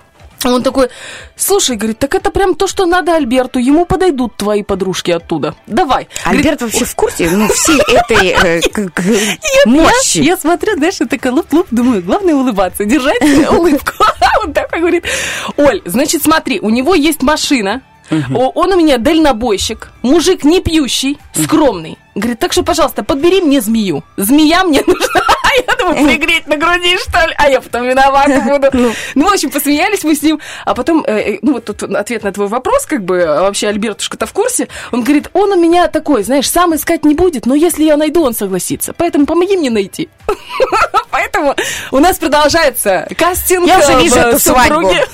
Он 0.45 0.63
такой, 0.63 0.89
слушай, 1.37 1.77
говорит, 1.77 1.99
так 1.99 2.15
это 2.15 2.31
прям 2.31 2.55
то, 2.55 2.69
что 2.69 2.87
надо 2.87 3.17
Альберту, 3.17 3.59
ему 3.59 3.87
подойдут 3.87 4.37
твои 4.37 4.63
подружки 4.63 5.11
оттуда. 5.11 5.57
Давай. 5.67 6.09
Говорит, 6.25 6.47
Альберт 6.47 6.63
вообще 6.63 6.85
в 6.85 6.95
курсе, 6.95 7.29
ну, 7.31 7.49
всей 7.49 7.81
этой 7.81 8.29
э, 8.29 8.61
мощи. 9.67 10.19
я 10.19 10.37
смотрю, 10.37 10.77
знаешь, 10.77 11.01
я 11.01 11.07
такая 11.07 11.33
луп-луп, 11.33 11.67
думаю, 11.73 12.03
главное 12.03 12.35
улыбаться, 12.35 12.85
держать 12.85 13.21
улыбку. 13.51 13.93
Он 14.45 14.53
такой 14.53 14.79
говорит, 14.79 15.05
Оль, 15.57 15.83
значит, 15.85 16.23
смотри, 16.23 16.61
у 16.61 16.71
него 16.71 16.95
есть 16.95 17.23
машина, 17.23 17.83
о- 18.11 18.51
он 18.55 18.73
у 18.73 18.77
меня 18.77 18.99
дальнобойщик, 18.99 19.91
мужик 20.03 20.45
не 20.45 20.61
пьющий, 20.61 21.19
скромный. 21.35 21.99
Говорит, 22.15 22.41
так 22.41 22.53
что, 22.53 22.65
пожалуйста, 22.65 23.05
подбери 23.05 23.41
мне 23.41 23.61
змею. 23.61 24.03
Змея 24.17 24.65
мне 24.65 24.83
нужна. 24.87 25.21
Я 25.67 25.75
думаю, 25.77 26.05
пригреть 26.07 26.47
на 26.47 26.57
груди, 26.57 26.97
что 26.99 27.27
ли? 27.27 27.35
А 27.37 27.49
я 27.49 27.61
потом 27.61 27.85
виновата 27.85 28.41
буду. 28.47 28.95
Ну, 29.15 29.29
в 29.29 29.33
общем, 29.33 29.51
посмеялись 29.51 30.03
мы 30.05 30.15
с 30.17 30.23
ним. 30.23 30.41
А 30.65 30.75
потом, 30.75 31.05
э, 31.07 31.35
э, 31.35 31.39
ну, 31.43 31.55
вот 31.55 31.65
тут 31.67 31.83
ответ 31.83 32.25
на 32.25 32.33
твой 32.33 32.49
вопрос, 32.49 32.87
как 32.87 33.05
бы, 33.05 33.23
а 33.23 33.43
вообще 33.43 33.69
Альбертушка-то 33.69 34.27
в 34.27 34.33
курсе. 34.33 34.69
Он 34.91 35.03
говорит, 35.05 35.31
он 35.33 35.53
у 35.53 35.57
меня 35.61 35.87
такой, 35.89 36.23
знаешь, 36.25 36.51
сам 36.51 36.75
искать 36.75 37.05
не 37.05 37.15
будет, 37.15 37.47
но 37.47 37.55
если 37.55 37.85
я 37.85 37.97
найду, 37.97 38.23
он 38.25 38.35
согласится. 38.35 38.93
Поэтому 38.97 39.27
помоги 39.27 39.57
мне 39.57 39.71
найти. 39.71 40.09
Поэтому 41.11 41.55
у 41.93 41.99
нас 41.99 42.19
продолжается 42.19 43.09
кастинг 43.17 43.67
Я 43.67 43.79
уже 43.79 43.93
э, 43.93 44.03
вижу 44.03 44.17
эту 44.17 44.39
супруге. 44.41 45.07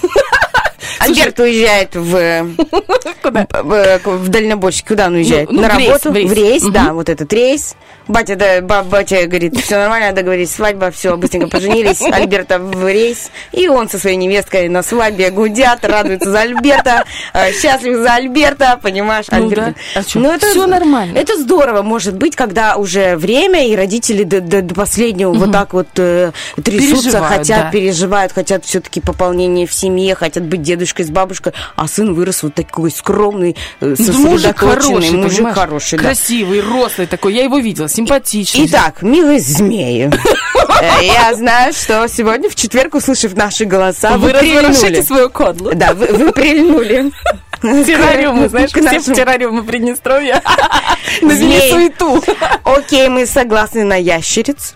Альберт 0.99 1.39
уезжает 1.41 1.95
в, 1.95 2.47
Куда? 3.23 3.47
в, 3.53 4.29
дальнобойщик. 4.29 4.89
Куда 4.89 5.07
он 5.07 5.15
уезжает? 5.15 5.51
Ну, 5.51 5.57
ну, 5.57 5.63
На 5.63 5.69
работу? 5.69 6.11
в 6.11 6.33
рейс. 6.33 6.63
Да, 6.65 6.93
вот 6.93 7.09
этот 7.09 7.33
рейс. 7.33 7.75
Батя, 8.07 8.37
да, 8.37 8.61
ба- 8.61 8.83
батя 8.83 9.27
говорит, 9.27 9.57
все 9.59 9.77
нормально, 9.79 10.13
договорились, 10.13 10.51
свадьба, 10.53 10.91
все, 10.91 11.17
быстренько 11.17 11.49
поженились. 11.49 12.03
Альберта 12.13 12.59
в 12.59 12.87
рейс. 12.87 13.31
И 13.53 13.67
он 13.69 13.89
со 13.89 13.99
своей 13.99 14.17
невесткой 14.17 14.69
на 14.69 14.83
свадьбе 14.83 15.31
гудят, 15.31 15.85
радуются 15.85 16.31
за 16.31 16.41
Альберта, 16.43 17.05
э, 17.33 17.53
счастлив 17.53 17.97
за 17.99 18.15
Альберта, 18.15 18.79
понимаешь? 18.83 19.25
Ну 19.31 19.39
Альберт- 19.49 19.75
да. 19.95 20.01
А? 20.01 20.03
Ну, 20.15 20.31
это, 20.31 20.47
Всё 20.49 20.67
нормально. 20.67 21.17
Это 21.17 21.39
здорово, 21.39 21.83
может 21.83 22.15
быть, 22.17 22.37
когда 22.37 22.77
уже 22.77 23.17
время, 23.17 23.67
и 23.69 23.75
родители 23.75 24.23
до, 24.25 24.63
последнего 24.75 25.33
вот 25.33 25.51
так 25.53 25.73
вот 25.73 25.89
э, 25.97 26.33
трясутся, 26.63 27.21
хотят, 27.21 27.71
переживают, 27.71 28.33
хотят 28.33 28.65
все-таки 28.65 29.01
пополнения 29.01 29.67
в 29.67 29.73
семье, 29.73 30.15
хотят 30.15 30.45
быть 30.45 30.61
дедушкой 30.63 30.84
с 30.93 31.11
бабушкой, 31.11 31.53
а 31.77 31.89
сын 31.89 32.13
вырос 32.15 32.43
вот 32.43 32.55
такой 32.55 32.91
скромный, 32.91 33.57
э, 33.81 33.95
Ну, 33.99 34.13
Мужик 34.31 34.59
хороший, 34.59 34.91
мужик 35.13 35.37
понимаешь? 35.39 35.55
хороший, 35.57 35.99
да. 35.99 36.05
Красивый, 36.05 36.61
рослый 36.61 37.07
такой. 37.07 37.35
Я 37.35 37.45
его 37.45 37.59
видела, 37.59 37.89
симпатичный. 37.89 38.67
Итак, 38.67 39.03
милые 39.03 39.41
змеи, 39.41 40.11
э, 40.11 41.05
я 41.05 41.35
знаю, 41.35 41.73
что 41.73 42.07
сегодня 42.09 42.51
в 42.51 42.55
четверг, 42.55 42.95
услышав 42.95 43.35
наши 43.35 43.65
голоса, 43.65 44.17
вы, 44.19 44.31
прильнули. 44.31 45.01
свою 45.03 45.31
кодлу. 45.31 45.73
Да, 45.75 45.95
вы, 45.95 46.33
прильнули. 46.33 47.13
Террариумы, 47.63 48.49
знаешь, 48.51 48.71
К 48.73 48.81
все 48.81 48.83
нашему- 48.83 49.17
террариумы 49.17 49.63
Приднестровья. 49.63 50.43
Навели 51.23 51.71
суету. 51.71 52.23
Окей, 52.65 53.09
мы 53.09 53.25
согласны 53.27 53.85
на 53.85 53.95
ящериц, 53.97 54.75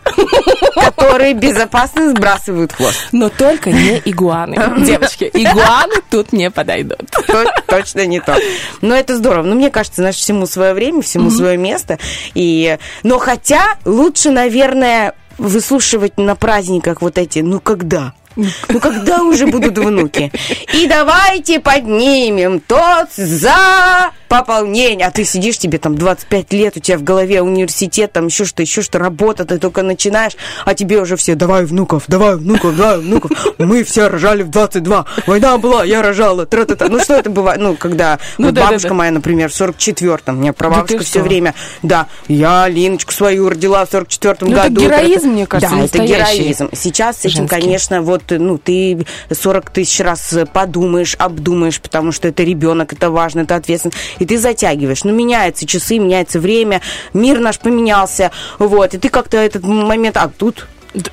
которые 0.74 1.34
безопасно 1.34 2.10
сбрасывают 2.10 2.72
хвост. 2.72 3.08
Но 3.12 3.28
только 3.28 3.70
не 3.70 4.00
игуаны. 4.06 4.56
Девочки, 4.84 5.30
игуаны 5.34 5.96
тут 6.10 6.32
не 6.32 6.50
подойдут. 6.50 7.10
То- 7.26 7.52
точно 7.66 8.06
не 8.06 8.20
то. 8.20 8.36
Но 8.80 8.94
это 8.94 9.16
здорово. 9.16 9.46
Но 9.46 9.54
мне 9.54 9.70
кажется, 9.70 10.02
знаешь, 10.02 10.16
всему 10.16 10.46
свое 10.46 10.74
время, 10.74 11.02
всему 11.02 11.30
свое 11.30 11.56
место. 11.56 11.98
И... 12.34 12.78
Но 13.02 13.18
хотя 13.18 13.76
лучше, 13.84 14.30
наверное, 14.30 15.14
выслушивать 15.38 16.18
на 16.18 16.34
праздниках 16.34 17.00
вот 17.00 17.18
эти 17.18 17.40
«ну 17.40 17.60
когда?». 17.60 18.14
Ну 18.36 18.78
когда 18.80 19.22
уже 19.22 19.46
будут 19.46 19.76
внуки? 19.78 20.30
И 20.72 20.86
давайте 20.86 21.58
поднимем 21.58 22.60
тост 22.60 23.16
за 23.16 24.12
пополнение, 24.28 25.06
а 25.06 25.10
ты 25.10 25.24
сидишь, 25.24 25.58
тебе 25.58 25.78
там 25.78 25.96
25 25.96 26.52
лет, 26.52 26.76
у 26.76 26.80
тебя 26.80 26.98
в 26.98 27.02
голове 27.02 27.42
университет, 27.42 28.12
там 28.12 28.26
еще 28.26 28.44
что, 28.44 28.62
еще 28.62 28.82
что, 28.82 28.98
работа, 28.98 29.44
ты 29.44 29.58
только 29.58 29.82
начинаешь, 29.82 30.32
а 30.64 30.74
тебе 30.74 31.00
уже 31.00 31.16
все, 31.16 31.34
давай 31.34 31.64
внуков, 31.64 32.04
давай 32.08 32.36
внуков, 32.36 32.76
давай 32.76 32.98
внуков, 32.98 33.30
мы 33.58 33.84
все 33.84 34.08
рожали 34.08 34.42
в 34.42 34.50
22, 34.50 35.06
война 35.26 35.58
была, 35.58 35.84
я 35.84 36.02
рожала, 36.02 36.46
тра-та-та. 36.46 36.88
Ну, 36.88 37.00
что 37.00 37.14
это 37.14 37.30
бывает, 37.30 37.60
ну, 37.60 37.76
когда 37.76 38.18
Ну, 38.38 38.46
вот 38.46 38.54
да, 38.54 38.62
да, 38.62 38.66
бабушка 38.68 38.88
да. 38.88 38.94
моя, 38.94 39.10
например, 39.10 39.48
в 39.50 39.52
44-м, 39.60 40.36
мне 40.36 40.52
прабабушка 40.52 40.98
все 41.00 41.20
что? 41.20 41.22
время, 41.22 41.54
да, 41.82 42.06
я 42.28 42.68
Линочку 42.68 43.12
свою 43.12 43.48
родила 43.48 43.84
в 43.84 43.92
44-м 43.92 44.48
Ну, 44.50 44.56
это 44.56 44.68
году. 44.68 44.80
героизм, 44.82 45.28
мне 45.30 45.46
кажется, 45.46 45.74
Да, 45.74 45.82
это 45.84 45.98
героизм. 45.98 46.68
Сейчас 46.72 47.16
с 47.18 47.24
этим, 47.24 47.38
Женский. 47.48 47.60
конечно, 47.60 48.02
вот, 48.02 48.22
ну, 48.30 48.58
ты 48.58 49.06
40 49.30 49.70
тысяч 49.70 50.00
раз 50.00 50.34
подумаешь, 50.52 51.14
обдумаешь, 51.18 51.80
потому 51.80 52.12
что 52.12 52.28
это 52.28 52.42
ребенок, 52.42 52.92
это 52.92 53.10
важно, 53.10 53.40
это 53.40 53.56
ответственно, 53.56 53.92
и 54.18 54.26
ты 54.26 54.38
затягиваешь. 54.38 55.04
Ну, 55.04 55.12
меняются 55.12 55.66
часы, 55.66 55.98
меняется 55.98 56.40
время, 56.40 56.80
мир 57.12 57.40
наш 57.40 57.58
поменялся, 57.58 58.30
вот, 58.58 58.94
и 58.94 58.98
ты 58.98 59.08
как-то 59.08 59.36
этот 59.36 59.64
момент, 59.64 60.16
а 60.16 60.28
тут 60.28 60.66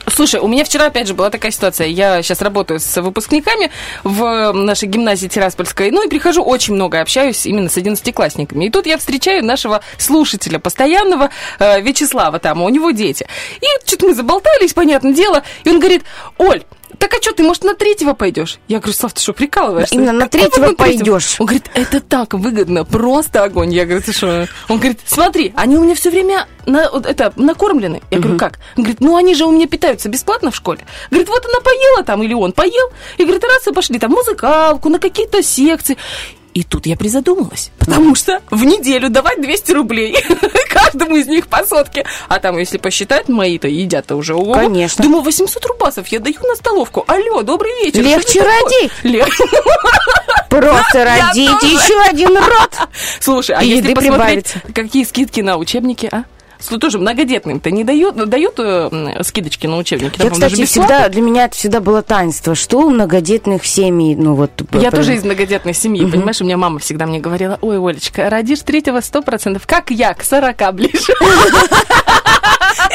Слушай, 0.07 0.39
у 0.39 0.47
меня 0.47 0.63
вчера, 0.63 0.85
опять 0.85 1.07
же, 1.07 1.13
была 1.13 1.29
такая 1.29 1.51
ситуация. 1.51 1.87
Я 1.87 2.21
сейчас 2.21 2.41
работаю 2.41 2.79
с 2.79 3.01
выпускниками 3.01 3.71
в 4.03 4.53
нашей 4.53 4.87
гимназии 4.87 5.27
Тираспольской. 5.27 5.91
Ну 5.91 6.05
и 6.05 6.09
прихожу, 6.09 6.43
очень 6.43 6.73
много 6.73 7.01
общаюсь 7.01 7.45
именно 7.45 7.69
с 7.69 7.77
одиннадцатиклассниками. 7.77 8.65
И 8.65 8.69
тут 8.69 8.85
я 8.85 8.97
встречаю 8.97 9.43
нашего 9.43 9.81
слушателя 9.97 10.59
постоянного, 10.59 11.29
э, 11.59 11.81
Вячеслава 11.81 12.39
там, 12.39 12.61
у 12.61 12.69
него 12.69 12.91
дети. 12.91 13.27
И 13.59 13.65
что-то 13.85 14.07
мы 14.07 14.15
заболтались, 14.15 14.73
понятное 14.73 15.13
дело. 15.13 15.43
И 15.65 15.69
он 15.69 15.79
говорит, 15.79 16.03
Оль, 16.37 16.63
так 16.95 17.13
а 17.13 17.21
что, 17.21 17.33
ты, 17.33 17.43
может, 17.43 17.63
на 17.63 17.73
третьего 17.75 18.13
пойдешь? 18.13 18.59
Я 18.67 18.79
говорю, 18.79 18.93
Слав, 18.93 19.13
ты 19.13 19.21
что, 19.21 19.33
прикалываешься? 19.33 19.95
Именно 19.95 20.13
на 20.13 20.25
Какой 20.25 20.41
третьего 20.41 20.67
на 20.67 20.75
третьего?» 20.75 20.97
пойдешь? 20.97 21.35
Он 21.39 21.45
говорит, 21.45 21.69
это 21.73 21.99
так 21.99 22.33
выгодно, 22.33 22.85
просто 22.85 23.43
огонь. 23.43 23.73
Я 23.73 23.85
говорю, 23.85 24.01
ты 24.01 24.13
что? 24.13 24.47
Он 24.69 24.77
говорит, 24.77 24.99
смотри, 25.05 25.53
они 25.55 25.77
у 25.77 25.83
меня 25.83 25.95
все 25.95 26.09
время 26.09 26.47
на, 26.65 26.89
вот 26.91 27.05
это, 27.05 27.33
накормлены. 27.35 28.01
Я 28.11 28.19
говорю, 28.19 28.37
как? 28.37 28.59
Он 28.77 28.83
говорит, 28.83 29.01
ну 29.01 29.15
они 29.15 29.35
же 29.35 29.45
у 29.45 29.51
меня 29.51 29.67
питаются 29.67 30.09
бесплатно 30.09 30.51
в 30.51 30.55
школе. 30.55 30.81
Говорит, 31.09 31.29
вот 31.29 31.45
она 31.45 31.59
поела 31.61 32.03
там, 32.03 32.23
или 32.23 32.33
он 32.33 32.51
поел. 32.51 32.89
И 33.17 33.23
говорит, 33.23 33.43
раз 33.43 33.67
и 33.67 33.71
пошли 33.71 33.99
там 33.99 34.11
в 34.11 34.15
музыкалку, 34.15 34.89
на 34.89 34.99
какие-то 34.99 35.43
секции. 35.43 35.97
И 36.55 36.63
тут 36.63 36.85
я 36.85 36.95
призадумалась, 36.95 37.69
потому 37.77 38.15
что 38.15 38.39
в 38.49 38.63
неделю 38.63 39.09
давать 39.09 39.41
200 39.41 39.71
рублей 39.73 40.15
каждому 40.69 41.17
из 41.17 41.27
них 41.27 41.47
по 41.47 41.65
сотке. 41.65 42.05
А 42.29 42.39
там, 42.39 42.57
если 42.57 42.77
посчитать, 42.77 43.27
мои-то 43.27 43.67
едят-то 43.67 44.15
уже. 44.15 44.35
ого. 44.35 44.53
Конечно. 44.53 45.03
Думаю, 45.03 45.21
800 45.21 45.65
рубасов 45.65 46.07
я 46.07 46.21
даю 46.21 46.39
на 46.43 46.55
столовку. 46.55 47.03
Алло, 47.07 47.43
добрый 47.43 47.71
вечер. 47.83 48.01
Легче 48.01 48.41
родить. 48.43 48.91
Легче. 49.03 49.43
просто 50.49 51.03
родите 51.03 51.67
еще 51.67 51.99
один 52.09 52.37
род. 52.37 52.71
Слушай, 53.19 53.57
а 53.57 53.61
если 53.61 53.93
посмотреть, 53.93 54.53
какие 54.73 55.03
скидки 55.03 55.41
на 55.41 55.57
учебники, 55.57 56.07
а? 56.09 56.23
Тоже 56.65 56.99
многодетным-то 56.99 57.71
не 57.71 57.83
дают, 57.83 58.15
дают 58.15 58.55
э, 58.57 59.23
скидочки 59.23 59.67
на 59.67 59.77
учебники? 59.77 60.21
Я, 60.21 60.29
кстати, 60.29 60.65
всегда, 60.65 61.09
для 61.09 61.21
меня 61.21 61.45
это 61.45 61.55
всегда 61.55 61.79
было 61.79 62.01
таинство. 62.01 62.55
Что 62.55 62.79
у 62.79 62.89
многодетных 62.89 63.65
семей, 63.65 64.15
ну 64.15 64.35
вот... 64.35 64.51
Я 64.71 64.91
тоже 64.91 65.15
из 65.15 65.23
многодетной 65.23 65.73
семьи, 65.73 66.05
понимаешь? 66.05 66.41
У 66.41 66.45
меня 66.45 66.57
мама 66.57 66.79
всегда 66.79 67.05
мне 67.05 67.19
говорила, 67.19 67.57
ой, 67.61 67.77
Олечка, 67.77 68.29
родишь 68.29 68.61
третьего 68.61 69.01
сто 69.01 69.21
процентов, 69.21 69.67
как 69.67 69.91
я, 69.91 70.13
к 70.13 70.23
40 70.23 70.73
ближе. 70.73 71.13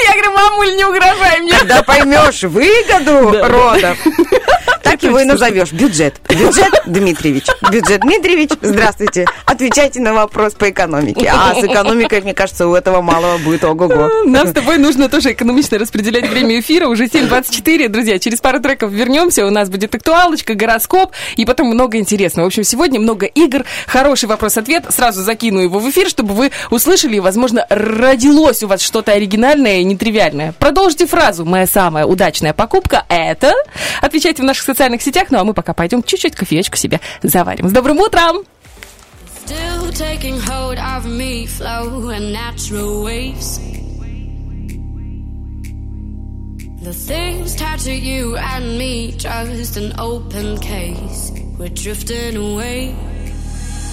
Я 0.05 0.12
говорю, 0.12 0.33
мамуль, 0.33 0.77
не 0.77 0.85
угрожай 0.85 1.41
мне. 1.41 1.53
Когда 1.59 1.83
поймешь 1.83 2.43
выгоду 2.43 3.31
родов, 3.43 3.99
так 4.90 5.02
его 5.04 5.20
и 5.20 5.25
назовешь. 5.25 5.73
Бюджет. 5.73 6.20
Бюджет 6.28 6.73
Дмитриевич. 6.87 7.47
Бюджет 7.70 8.00
Дмитриевич, 8.00 8.50
здравствуйте. 8.61 9.26
Отвечайте 9.47 10.00
на 10.00 10.12
вопрос 10.12 10.54
по 10.54 10.68
экономике. 10.70 11.30
А 11.32 11.54
с 11.54 11.62
экономикой, 11.62 12.20
мне 12.23 12.35
кажется, 12.35 12.66
у 12.66 12.75
этого 12.75 13.00
малого 13.00 13.38
будет 13.38 13.62
ого-го. 13.64 14.25
Нам 14.25 14.49
с 14.49 14.52
тобой 14.52 14.78
нужно 14.78 15.09
тоже 15.09 15.32
экономично 15.32 15.78
распределять 15.78 16.28
время 16.28 16.59
эфира. 16.59 16.88
Уже 16.88 17.04
7.24, 17.04 17.88
друзья. 17.88 18.18
Через 18.18 18.40
пару 18.40 18.61
треков 18.61 18.90
вернемся. 18.90 19.47
У 19.47 19.50
нас 19.50 19.70
будет 19.70 19.94
актуалочка, 19.94 20.54
гороскоп 20.54 21.12
и 21.37 21.44
потом 21.44 21.68
много 21.68 21.99
интересного. 21.99 22.47
В 22.47 22.49
общем, 22.49 22.64
сегодня 22.64 22.99
много 22.99 23.26
игр. 23.26 23.64
Хороший 23.87 24.28
вопрос-ответ. 24.28 24.87
Сразу 24.88 25.23
закину 25.23 25.61
его 25.61 25.78
в 25.78 25.88
эфир, 25.88 26.09
чтобы 26.09 26.35
вы 26.35 26.50
услышали 26.70 27.16
и, 27.16 27.20
возможно, 27.20 27.64
родилось 27.68 28.62
у 28.62 28.66
вас 28.66 28.82
что-то 28.82 29.12
оригинальное 29.12 29.78
и 29.80 29.85
нетривиальное. 29.85 30.52
Продолжите 30.59 31.06
фразу. 31.06 31.44
Моя 31.44 31.66
самая 31.66 32.06
удачная 32.06 32.52
покупка– 32.52 33.04
это... 33.09 33.52
Отвечайте 34.00 34.42
в 34.42 34.44
наших 34.47 34.64
социальных 34.64 34.80
сетях. 35.03 35.31
Ну, 35.31 35.39
а 35.39 35.45
мы 35.45 35.55
пока 35.55 35.75
пойдем 35.75 36.03
чуть-чуть 36.03 36.35
кофеечку 36.35 36.77
себе 36.77 37.01
заварим. 37.23 37.69
С 37.69 37.73
добрым 37.73 37.99
утром! 37.99 38.45
Still 39.47 39.91
taking 39.93 40.39
hold 40.39 40.79
of 40.79 41.07
me, 41.07 41.47
flow 41.47 42.11
and 42.11 42.33
natural 42.33 43.03
waves. 43.03 43.59
The 46.83 46.95
things 46.95 47.57
tied 47.57 47.81
to 47.81 47.93
you 47.93 48.37
and 48.37 48.79
me, 48.79 49.13
just 49.13 49.77
an 49.77 49.93
open 49.99 50.59
case. 50.61 51.33
We're 51.59 51.69
drifting 51.69 52.37
away. 52.37 52.95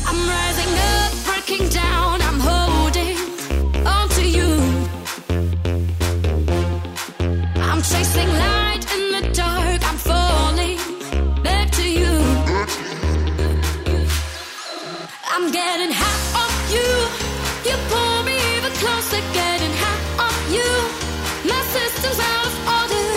I'm 0.05 0.29
rising 0.29 0.73
up, 0.93 1.11
breaking 1.25 1.69
down, 1.69 2.21
I'm 2.21 2.39
holding 2.39 3.17
on 3.85 4.09
to 4.09 4.25
you. 4.25 4.51
I'm 7.59 7.81
chasing 7.81 8.29
light 8.29 8.66
I'm 15.39 15.51
getting 15.51 15.93
on 15.93 16.51
you. 16.67 16.89
You 17.63 17.77
pull 17.89 18.23
me 18.23 18.35
even 18.57 18.71
closer, 18.81 19.21
getting 19.33 19.71
you. 20.49 20.69
My 21.45 21.61
system's 21.75 22.17
out 22.17 22.47
of 22.47 22.55
order. 22.77 23.07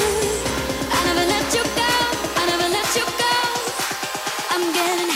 I 0.92 0.98
never 1.06 1.24
let 1.34 1.46
you 1.56 1.64
go. 1.80 1.92
I 2.36 2.42
never 2.44 2.68
let 2.76 2.88
you 2.94 3.06
go. 3.24 3.36
I'm 4.52 4.64
getting 4.74 5.10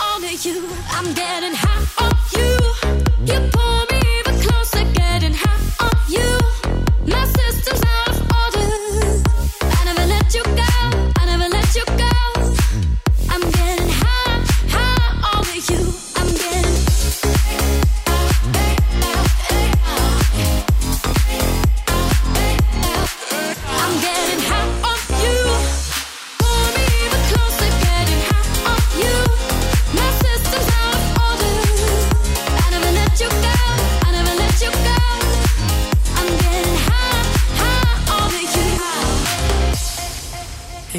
on 0.00 0.22
you. 0.46 0.66
I'm 0.96 1.12
getting 1.12 1.65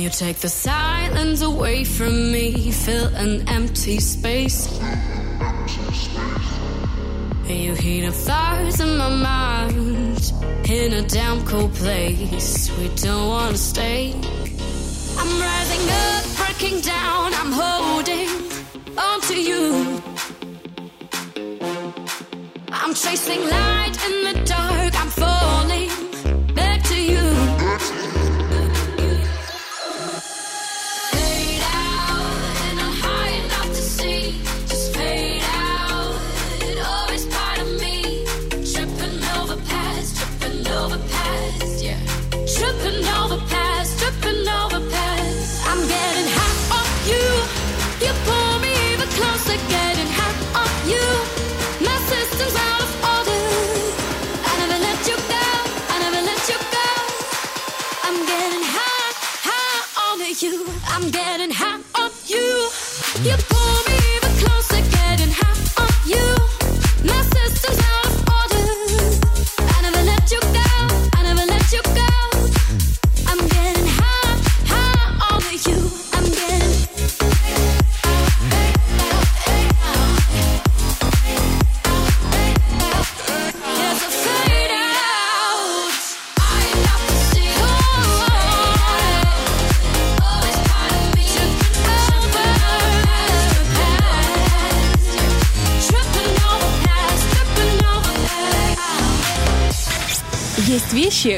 you. 0.01 0.10
Take 0.10 0.38
the 0.38 0.50
silence 0.50 1.42
away 1.42 1.84
from 1.84 2.32
me, 2.32 2.72
fill 2.72 3.08
an 3.16 3.48
empty 3.48 4.00
space. 4.00 4.68
You 7.48 7.74
heat 7.74 8.06
up 8.06 8.13
fires 8.13 8.80
in 8.80 8.98
my 8.98 9.10
mind, 9.10 10.34
in 10.70 10.94
a 10.94 11.01
damn 11.08 11.46
cold 11.46 11.74
place. 11.74 12.70
We 12.77 12.89
don't 12.96 13.27
wanna 13.30 13.58
stay. 13.58 14.13
I'm 15.20 15.32
rising 15.48 15.86
up, 16.06 16.24
breaking 16.38 16.82
down, 16.82 17.34
I'm 17.34 17.51
holding 17.51 18.30
on 18.98 19.22
to 19.30 19.36
you. 19.50 20.01
I'm 22.72 22.94
chasing 22.94 23.42
light 23.50 23.96
in 24.08 24.16
the 24.27 24.44
dark, 24.46 24.94
I'm 25.01 25.10
falling 25.10 25.47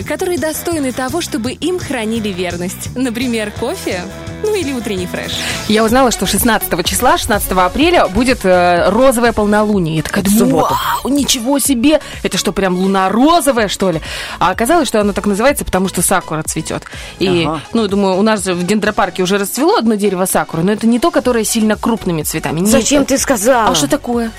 которые 0.09 0.39
достойны 0.39 0.91
того, 0.91 1.21
чтобы 1.21 1.51
им 1.51 1.77
хранили 1.77 2.29
верность. 2.29 2.89
Например, 2.95 3.51
кофе, 3.51 4.01
ну 4.41 4.55
или 4.55 4.73
утренний 4.73 5.05
фреш. 5.05 5.33
Я 5.67 5.83
узнала, 5.83 6.09
что 6.09 6.25
16 6.25 6.83
числа, 6.83 7.19
16 7.19 7.51
апреля 7.51 8.07
будет 8.07 8.43
э, 8.43 8.89
розовое 8.89 9.33
полнолуние. 9.33 9.97
Я 9.97 10.01
такая 10.01 10.23
думаю, 10.23 10.65
вау, 10.67 11.13
ничего 11.13 11.59
себе! 11.59 12.01
Это 12.23 12.39
что, 12.39 12.51
прям 12.51 12.75
луна 12.75 13.07
розовая, 13.09 13.67
что 13.67 13.91
ли? 13.91 14.01
А 14.39 14.49
оказалось, 14.49 14.87
что 14.87 14.99
оно 14.99 15.13
так 15.13 15.27
называется, 15.27 15.63
потому 15.63 15.87
что 15.87 16.01
сакура 16.01 16.41
цветет. 16.41 16.85
И, 17.19 17.45
ага. 17.45 17.61
ну, 17.73 17.87
думаю, 17.87 18.17
у 18.17 18.23
нас 18.23 18.43
в 18.47 18.65
дендропарке 18.65 19.21
уже 19.21 19.37
расцвело 19.37 19.75
одно 19.75 19.93
дерево 19.93 20.25
сакуры, 20.25 20.63
но 20.63 20.71
это 20.71 20.87
не 20.87 20.97
то, 20.97 21.11
которое 21.11 21.43
сильно 21.43 21.75
крупными 21.75 22.23
цветами. 22.23 22.65
Зачем 22.65 23.01
Нет. 23.01 23.09
ты 23.09 23.19
сказала? 23.19 23.69
А 23.69 23.75
что 23.75 23.87
такое? 23.87 24.31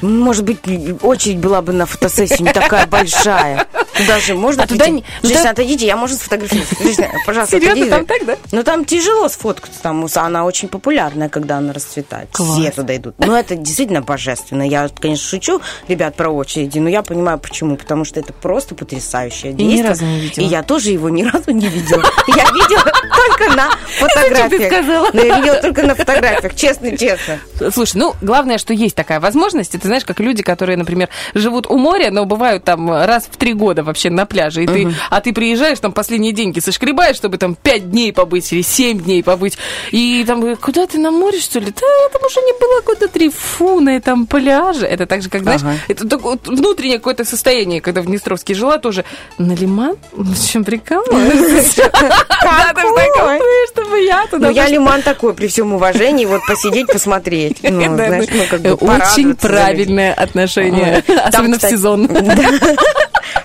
Может 0.00 0.44
быть, 0.44 0.58
очередь 1.02 1.38
была 1.38 1.62
бы 1.62 1.72
на 1.72 1.86
фотосессию 1.86 2.46
не 2.46 2.52
такая 2.52 2.86
большая. 2.86 3.66
Туда 3.94 4.20
же 4.20 4.34
можно 4.34 4.62
а 4.62 4.66
туда 4.66 4.88
не... 4.88 5.04
Женщина, 5.22 5.44
ну, 5.44 5.50
отойдите, 5.50 5.86
я, 5.86 5.96
может, 5.96 6.18
сфотографировать. 6.18 6.68
Женщина, 6.80 7.08
пожалуйста, 7.26 7.58
Серьезно, 7.58 7.86
там 7.86 8.06
так, 8.06 8.24
да? 8.24 8.36
Ну, 8.52 8.62
там 8.62 8.84
тяжело 8.84 9.28
сфоткаться. 9.28 9.80
Там 9.82 10.06
она 10.14 10.44
очень 10.44 10.68
популярная, 10.68 11.28
когда 11.28 11.58
она 11.58 11.72
расцветает. 11.72 12.28
Класс. 12.32 12.58
Все 12.58 12.70
туда 12.70 12.96
идут. 12.96 13.18
Но 13.18 13.36
это 13.36 13.56
действительно 13.56 14.02
божественно. 14.02 14.62
Я, 14.62 14.88
конечно, 14.88 15.26
шучу, 15.26 15.60
ребят, 15.88 16.14
про 16.14 16.30
очереди, 16.30 16.78
но 16.78 16.88
я 16.88 17.02
понимаю, 17.02 17.38
почему. 17.38 17.76
Потому 17.76 18.04
что 18.04 18.20
это 18.20 18.32
просто 18.32 18.74
потрясающее 18.74 19.52
действие. 19.52 19.78
И 19.78 19.82
ни 19.82 19.86
разу 19.86 20.04
не 20.04 20.20
видела. 20.20 20.44
И 20.44 20.48
я 20.48 20.62
тоже 20.62 20.90
его 20.90 21.08
ни 21.08 21.24
разу 21.24 21.50
не 21.50 21.66
видела. 21.66 22.04
Я 22.28 22.44
видела 22.44 22.92
только 23.38 23.54
на 23.54 23.70
фотографиях. 23.98 25.12
Но 25.12 25.20
я 25.20 25.38
видела 25.38 25.56
только 25.56 25.82
на 25.82 25.94
фотографиях, 25.94 26.54
честно-честно. 26.54 27.38
Слушай, 27.72 27.96
ну, 27.96 28.14
главное, 28.20 28.58
что 28.58 28.72
есть 28.72 28.94
такая 28.94 29.18
возможность. 29.18 29.74
Это, 29.74 29.87
знаешь, 29.88 30.04
как 30.04 30.20
люди, 30.20 30.42
которые, 30.42 30.76
например, 30.76 31.08
живут 31.34 31.66
у 31.66 31.76
моря, 31.76 32.10
но 32.10 32.24
бывают 32.24 32.64
там 32.64 32.90
раз 32.90 33.28
в 33.30 33.36
три 33.36 33.52
года 33.52 33.82
вообще 33.82 34.10
на 34.10 34.26
пляже. 34.26 34.64
И 34.64 34.66
uh-huh. 34.66 34.90
ты, 34.90 34.94
а 35.10 35.20
ты 35.20 35.32
приезжаешь, 35.32 35.78
там 35.80 35.92
последние 35.92 36.32
деньги 36.32 36.60
сошкребаешь, 36.60 37.16
чтобы 37.16 37.38
там 37.38 37.54
пять 37.54 37.90
дней 37.90 38.12
побыть 38.12 38.52
или 38.52 38.62
семь 38.62 39.00
дней 39.00 39.22
побыть. 39.22 39.58
И 39.90 40.24
там, 40.26 40.56
куда 40.56 40.86
ты 40.86 40.98
на 40.98 41.10
море, 41.10 41.40
что 41.40 41.58
ли? 41.58 41.66
Да, 41.66 42.08
там 42.12 42.22
уже 42.24 42.40
не 42.40 42.52
было 42.58 42.80
года 42.82 43.08
три. 43.08 43.30
Фу, 43.30 43.80
на 43.80 43.96
этом 43.96 44.26
пляже. 44.26 44.86
Это 44.86 45.06
так 45.06 45.22
же, 45.22 45.28
как, 45.28 45.42
знаешь, 45.42 45.62
uh-huh. 45.62 45.78
это 45.88 46.08
такое 46.08 46.38
внутреннее 46.44 46.98
какое-то 46.98 47.24
состояние, 47.24 47.80
когда 47.80 48.02
в 48.02 48.06
Днестровске 48.06 48.54
жила 48.54 48.78
тоже. 48.78 49.04
На 49.38 49.54
лиман? 49.54 49.96
В 50.12 50.50
чем 50.50 50.64
прикалываешься? 50.64 51.90
чтобы 53.72 54.00
я 54.00 54.26
туда... 54.26 54.48
Ну, 54.48 54.52
я 54.52 54.68
лиман 54.68 55.02
такой, 55.02 55.34
при 55.34 55.48
всем 55.48 55.72
уважении, 55.72 56.26
вот 56.26 56.40
посидеть, 56.46 56.86
посмотреть. 56.88 57.58
Ну, 57.78 57.94
знаешь, 57.94 58.26
ну, 58.32 58.42
как 58.50 58.60
бы 58.60 58.72
Очень 58.72 59.36
правильное 59.78 60.12
отношение, 60.12 61.04
особенно 61.24 61.58
в 61.58 61.62
сезон. 61.62 62.08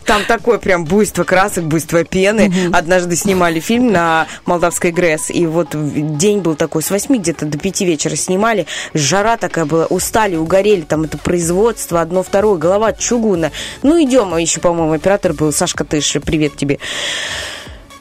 Там 0.05 0.25
такое 0.25 0.57
прям 0.57 0.85
буйство 0.85 1.23
красок, 1.23 1.65
буйство 1.65 2.03
пены. 2.03 2.47
Угу. 2.47 2.75
Однажды 2.75 3.15
снимали 3.15 3.59
фильм 3.59 3.91
на 3.91 4.27
Молдавской 4.45 4.91
ГРЭС, 4.91 5.29
и 5.29 5.45
вот 5.45 5.69
день 6.17 6.39
был 6.39 6.55
такой, 6.55 6.83
с 6.83 6.91
8 6.91 7.15
где-то 7.15 7.45
до 7.45 7.57
5 7.57 7.81
вечера 7.81 8.15
снимали. 8.15 8.65
Жара 8.93 9.37
такая 9.37 9.65
была, 9.65 9.85
устали, 9.85 10.35
угорели, 10.35 10.81
там 10.81 11.03
это 11.03 11.17
производство, 11.17 12.01
одно, 12.01 12.21
второе, 12.21 12.57
голова 12.57 12.91
чугуна. 12.93 13.51
Ну, 13.81 14.01
идем, 14.03 14.33
а 14.33 14.41
еще, 14.41 14.59
по-моему, 14.59 14.93
оператор 14.93 15.33
был 15.33 15.51
Сашка 15.53 15.85
Тыш, 15.85 16.17
привет 16.25 16.55
тебе. 16.57 16.79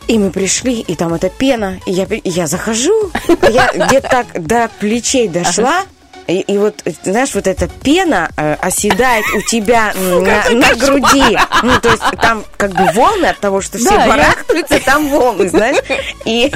И 0.09 0.19
мы 0.19 0.31
пришли, 0.31 0.81
и 0.81 0.97
там 0.97 1.15
эта 1.15 1.31
пена, 1.31 1.79
и 1.87 1.93
я, 1.93 2.07
я 2.25 2.47
захожу, 2.49 3.11
я 3.29 3.71
где-то 3.75 4.09
так 4.09 4.27
до 4.45 4.69
плечей 4.81 5.29
дошла, 5.29 5.85
и, 6.27 6.41
и 6.41 6.59
вот, 6.59 6.83
знаешь, 7.03 7.35
вот 7.35 7.47
эта 7.47 7.69
пена 7.69 8.31
э, 8.37 8.55
оседает 8.55 9.25
у 9.35 9.41
тебя 9.43 9.93
на, 9.95 10.51
на 10.51 10.75
груди. 10.75 11.39
Ну, 11.63 11.81
то 11.81 11.91
есть 11.91 12.03
там 12.21 12.45
как 12.57 12.73
бы 12.73 12.91
волны 12.93 13.27
от 13.27 13.39
того, 13.39 13.61
что 13.61 13.79
все 13.79 13.91
да, 13.91 14.07
барахтаются, 14.07 14.75
я... 14.75 14.81
там 14.85 15.09
волны, 15.09 15.49
знаешь. 15.49 15.79
И, 16.25 16.53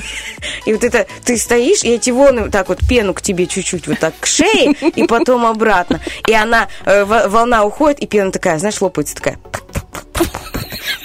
и 0.65 0.73
вот 0.73 0.85
это, 0.85 1.07
ты 1.25 1.37
стоишь, 1.37 1.83
и 1.85 1.91
эти 1.91 2.11
волны, 2.11 2.51
так 2.51 2.69
вот, 2.69 2.79
пену 2.89 3.15
к 3.15 3.23
тебе 3.23 3.47
чуть-чуть 3.47 3.87
вот 3.89 3.99
так 3.99 4.15
к 4.19 4.27
шее, 4.27 4.73
и 4.73 5.07
потом 5.07 5.47
обратно. 5.47 6.01
И 6.27 6.33
она, 6.33 6.69
э, 6.85 7.05
волна 7.05 7.65
уходит, 7.65 8.01
и 8.01 8.07
пена 8.07 8.31
такая, 8.31 8.59
знаешь, 8.59 8.81
лопается 8.81 9.15
такая. 9.15 9.39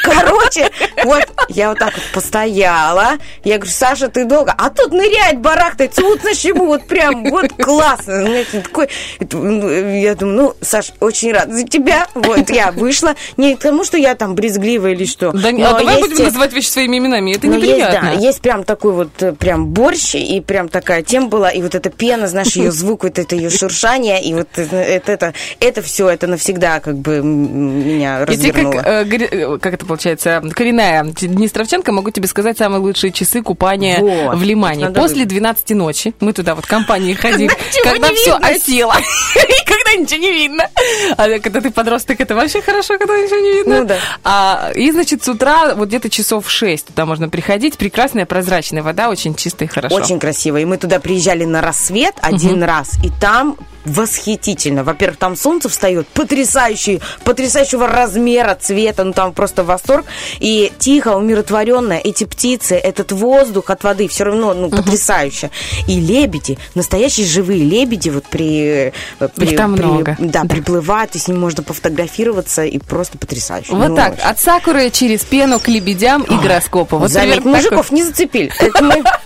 Короче, 0.04 0.70
вот 1.04 1.24
я 1.50 1.70
вот 1.70 1.80
так 1.80 1.94
вот 1.94 2.04
постояла. 2.14 3.18
Я 3.44 3.58
говорю, 3.58 3.72
Саша, 3.72 4.08
ты 4.10 4.26
долго? 4.26 4.54
А 4.58 4.70
тут 4.70 4.92
ныряет, 4.92 5.40
барахтается. 5.40 6.02
Вот 6.02 6.22
знаешь, 6.22 6.40
ему 6.40 6.66
вот 6.66 6.88
прям, 6.88 7.24
вот 7.26 7.52
классно. 7.54 8.22
Знаете, 8.22 8.62
такой, 8.62 8.90
я 9.20 10.16
думаю, 10.16 10.36
ну, 10.36 10.54
Саш, 10.62 10.94
очень 11.00 11.32
рад 11.32 11.52
за 11.52 11.64
тебя. 11.64 12.08
Вот 12.16 12.50
я 12.50 12.72
вышла. 12.72 13.16
Не 13.38 13.56
к 13.56 13.60
тому, 13.60 13.84
что 13.84 13.98
я 13.98 14.16
там 14.16 14.36
брезгливая 14.36 14.94
или 14.94 15.06
что. 15.06 15.32
Да, 15.32 15.50
а 15.50 15.80
давай 15.80 15.98
есть... 15.98 16.10
будем 16.10 16.26
называть 16.26 16.54
вещи 16.54 16.70
своими 16.70 16.98
именами. 16.98 17.36
Это 17.36 17.48
неприятно. 17.48 18.08
Есть, 18.10 18.20
да, 18.20 18.26
есть 18.26 18.42
прям 18.42 18.64
такой 18.64 18.94
вот 18.94 19.22
э, 19.22 19.34
прям 19.34 19.68
борщ, 19.68 20.16
и 20.16 20.42
прям 20.42 20.70
такая 20.70 21.04
тема 21.04 21.28
была. 21.28 21.52
И 21.52 21.62
вот 21.62 21.76
эта 21.76 21.90
пена, 21.90 22.28
знаешь, 22.28 22.56
ее 22.56 22.72
звук, 22.72 23.04
вот 23.04 23.20
это 23.20 23.36
ее 23.36 23.50
шуршание, 23.50 24.22
и 24.22 24.34
вот 24.34 24.48
это, 24.56 24.76
это, 24.76 25.34
это 25.60 25.82
все, 25.82 26.10
это 26.10 26.28
навсегда 26.28 26.80
как 26.80 26.98
бы 26.98 27.22
меня 27.22 28.26
развернуло. 28.26 28.74
И 28.74 28.78
ты 28.78 28.81
э, 28.86 29.58
как 29.60 29.74
это 29.74 29.86
получается, 29.86 30.42
коренная 30.54 31.04
Днестровченко, 31.04 31.92
могу 31.92 32.12
тебе 32.12 32.28
сказать 32.28 32.58
самые 32.58 32.80
лучшие 32.80 33.12
часы 33.12 33.42
купания 33.42 34.00
вот, 34.00 34.38
в 34.38 34.44
Лимане. 34.44 34.90
После 34.90 35.26
12 35.26 35.72
ночи 35.72 36.14
мы 36.20 36.34
туда 36.34 36.56
вот 36.56 36.66
компанией 36.66 37.16
ходили, 37.16 37.52
когда 37.84 38.14
все 38.14 38.36
осело, 38.36 38.96
и 39.36 39.68
когда 39.92 40.02
ничего 40.02 40.22
не 40.22 40.32
видно. 40.32 40.70
А 41.18 41.40
когда 41.40 41.62
ты 41.62 41.72
подросток, 41.72 42.20
это 42.20 42.36
вообще 42.36 42.62
хорошо, 42.62 42.98
когда 42.98 43.18
ничего 43.18 43.40
не 43.40 43.54
видно. 43.54 43.80
Ну 43.80 43.86
да. 43.86 43.98
А, 44.24 44.72
и, 44.76 44.92
значит, 44.92 45.24
с 45.24 45.28
утра 45.28 45.76
вот 45.76 45.90
где-то 45.90 46.10
часов 46.10 46.50
6 46.50 46.88
туда 46.88 47.06
можно 47.06 47.30
приходить. 47.30 47.78
Прекрасная 47.78 48.26
прозрачная 48.26 48.84
вода, 48.84 49.10
очень 49.10 49.36
чистая 49.36 49.68
и 49.68 49.72
хорошо. 49.72 49.96
Очень 49.96 50.20
красиво. 50.20 50.58
И 50.58 50.66
мы 50.66 50.78
туда 50.78 51.00
приезжали 51.00 51.46
на 51.46 51.62
рассвет 51.62 52.16
один 52.22 52.60
угу. 52.60 52.66
раз, 52.66 52.92
и 53.04 53.10
там 53.20 53.58
восхитительно. 53.86 54.84
Во-первых, 54.84 55.18
там 55.18 55.36
солнце 55.36 55.70
встает 55.70 56.08
потрясающий, 56.08 57.02
потрясающего 57.24 57.88
размера 57.88 58.56
цвета, 58.56 59.04
ну 59.04 59.14
там 59.14 59.34
просто 59.34 59.64
восторг. 59.64 60.06
И 60.40 60.72
тихо, 60.78 61.18
умиротворенно, 61.18 61.94
эти 61.94 62.26
птицы, 62.26 62.76
этот 62.76 63.12
воздух 63.12 63.70
от 63.70 63.84
воды 63.84 64.08
все 64.08 64.26
равно 64.26 64.54
ну, 64.54 64.68
uh-huh. 64.68 64.78
потрясающе. 64.78 65.52
И 65.88 66.00
лебеди, 66.00 66.58
настоящие 66.76 67.26
живые 67.26 67.64
лебеди, 67.64 68.10
вот 68.10 68.26
при, 68.26 68.94
при, 69.36 69.56
там 69.56 69.76
при 69.76 69.81
много. 69.88 70.16
да, 70.20 70.44
приплывают, 70.44 71.16
и 71.16 71.20
с 71.20 71.28
ним 71.28 71.40
можно 71.40 71.64
пофотографироваться, 71.64 72.64
и 72.64 72.78
просто 72.78 73.18
потрясающе. 73.18 73.74
Вот 73.74 73.90
ну, 73.90 73.96
так, 73.96 74.14
очень. 74.14 74.24
от 74.24 74.40
сакуры 74.40 74.90
через 74.90 75.24
пену 75.24 75.60
к 75.60 75.68
лебедям 75.68 76.24
и 76.24 76.36
гороскопу. 76.36 76.98
Вот 76.98 77.12
Заметь, 77.12 77.46
мужиков 77.46 77.86
такой... 77.86 77.98
не 77.98 78.04
зацепили. 78.04 78.52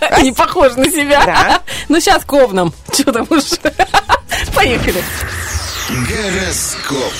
Они 0.10 0.32
похожи 0.32 0.78
на 0.78 0.90
себя. 0.90 1.60
Ну, 1.88 2.00
сейчас 2.00 2.24
ковном. 2.24 2.72
Что 2.92 3.12
там 3.12 3.26
уж. 3.30 3.44
Поехали. 4.54 5.02
Гороскоп. 5.88 7.12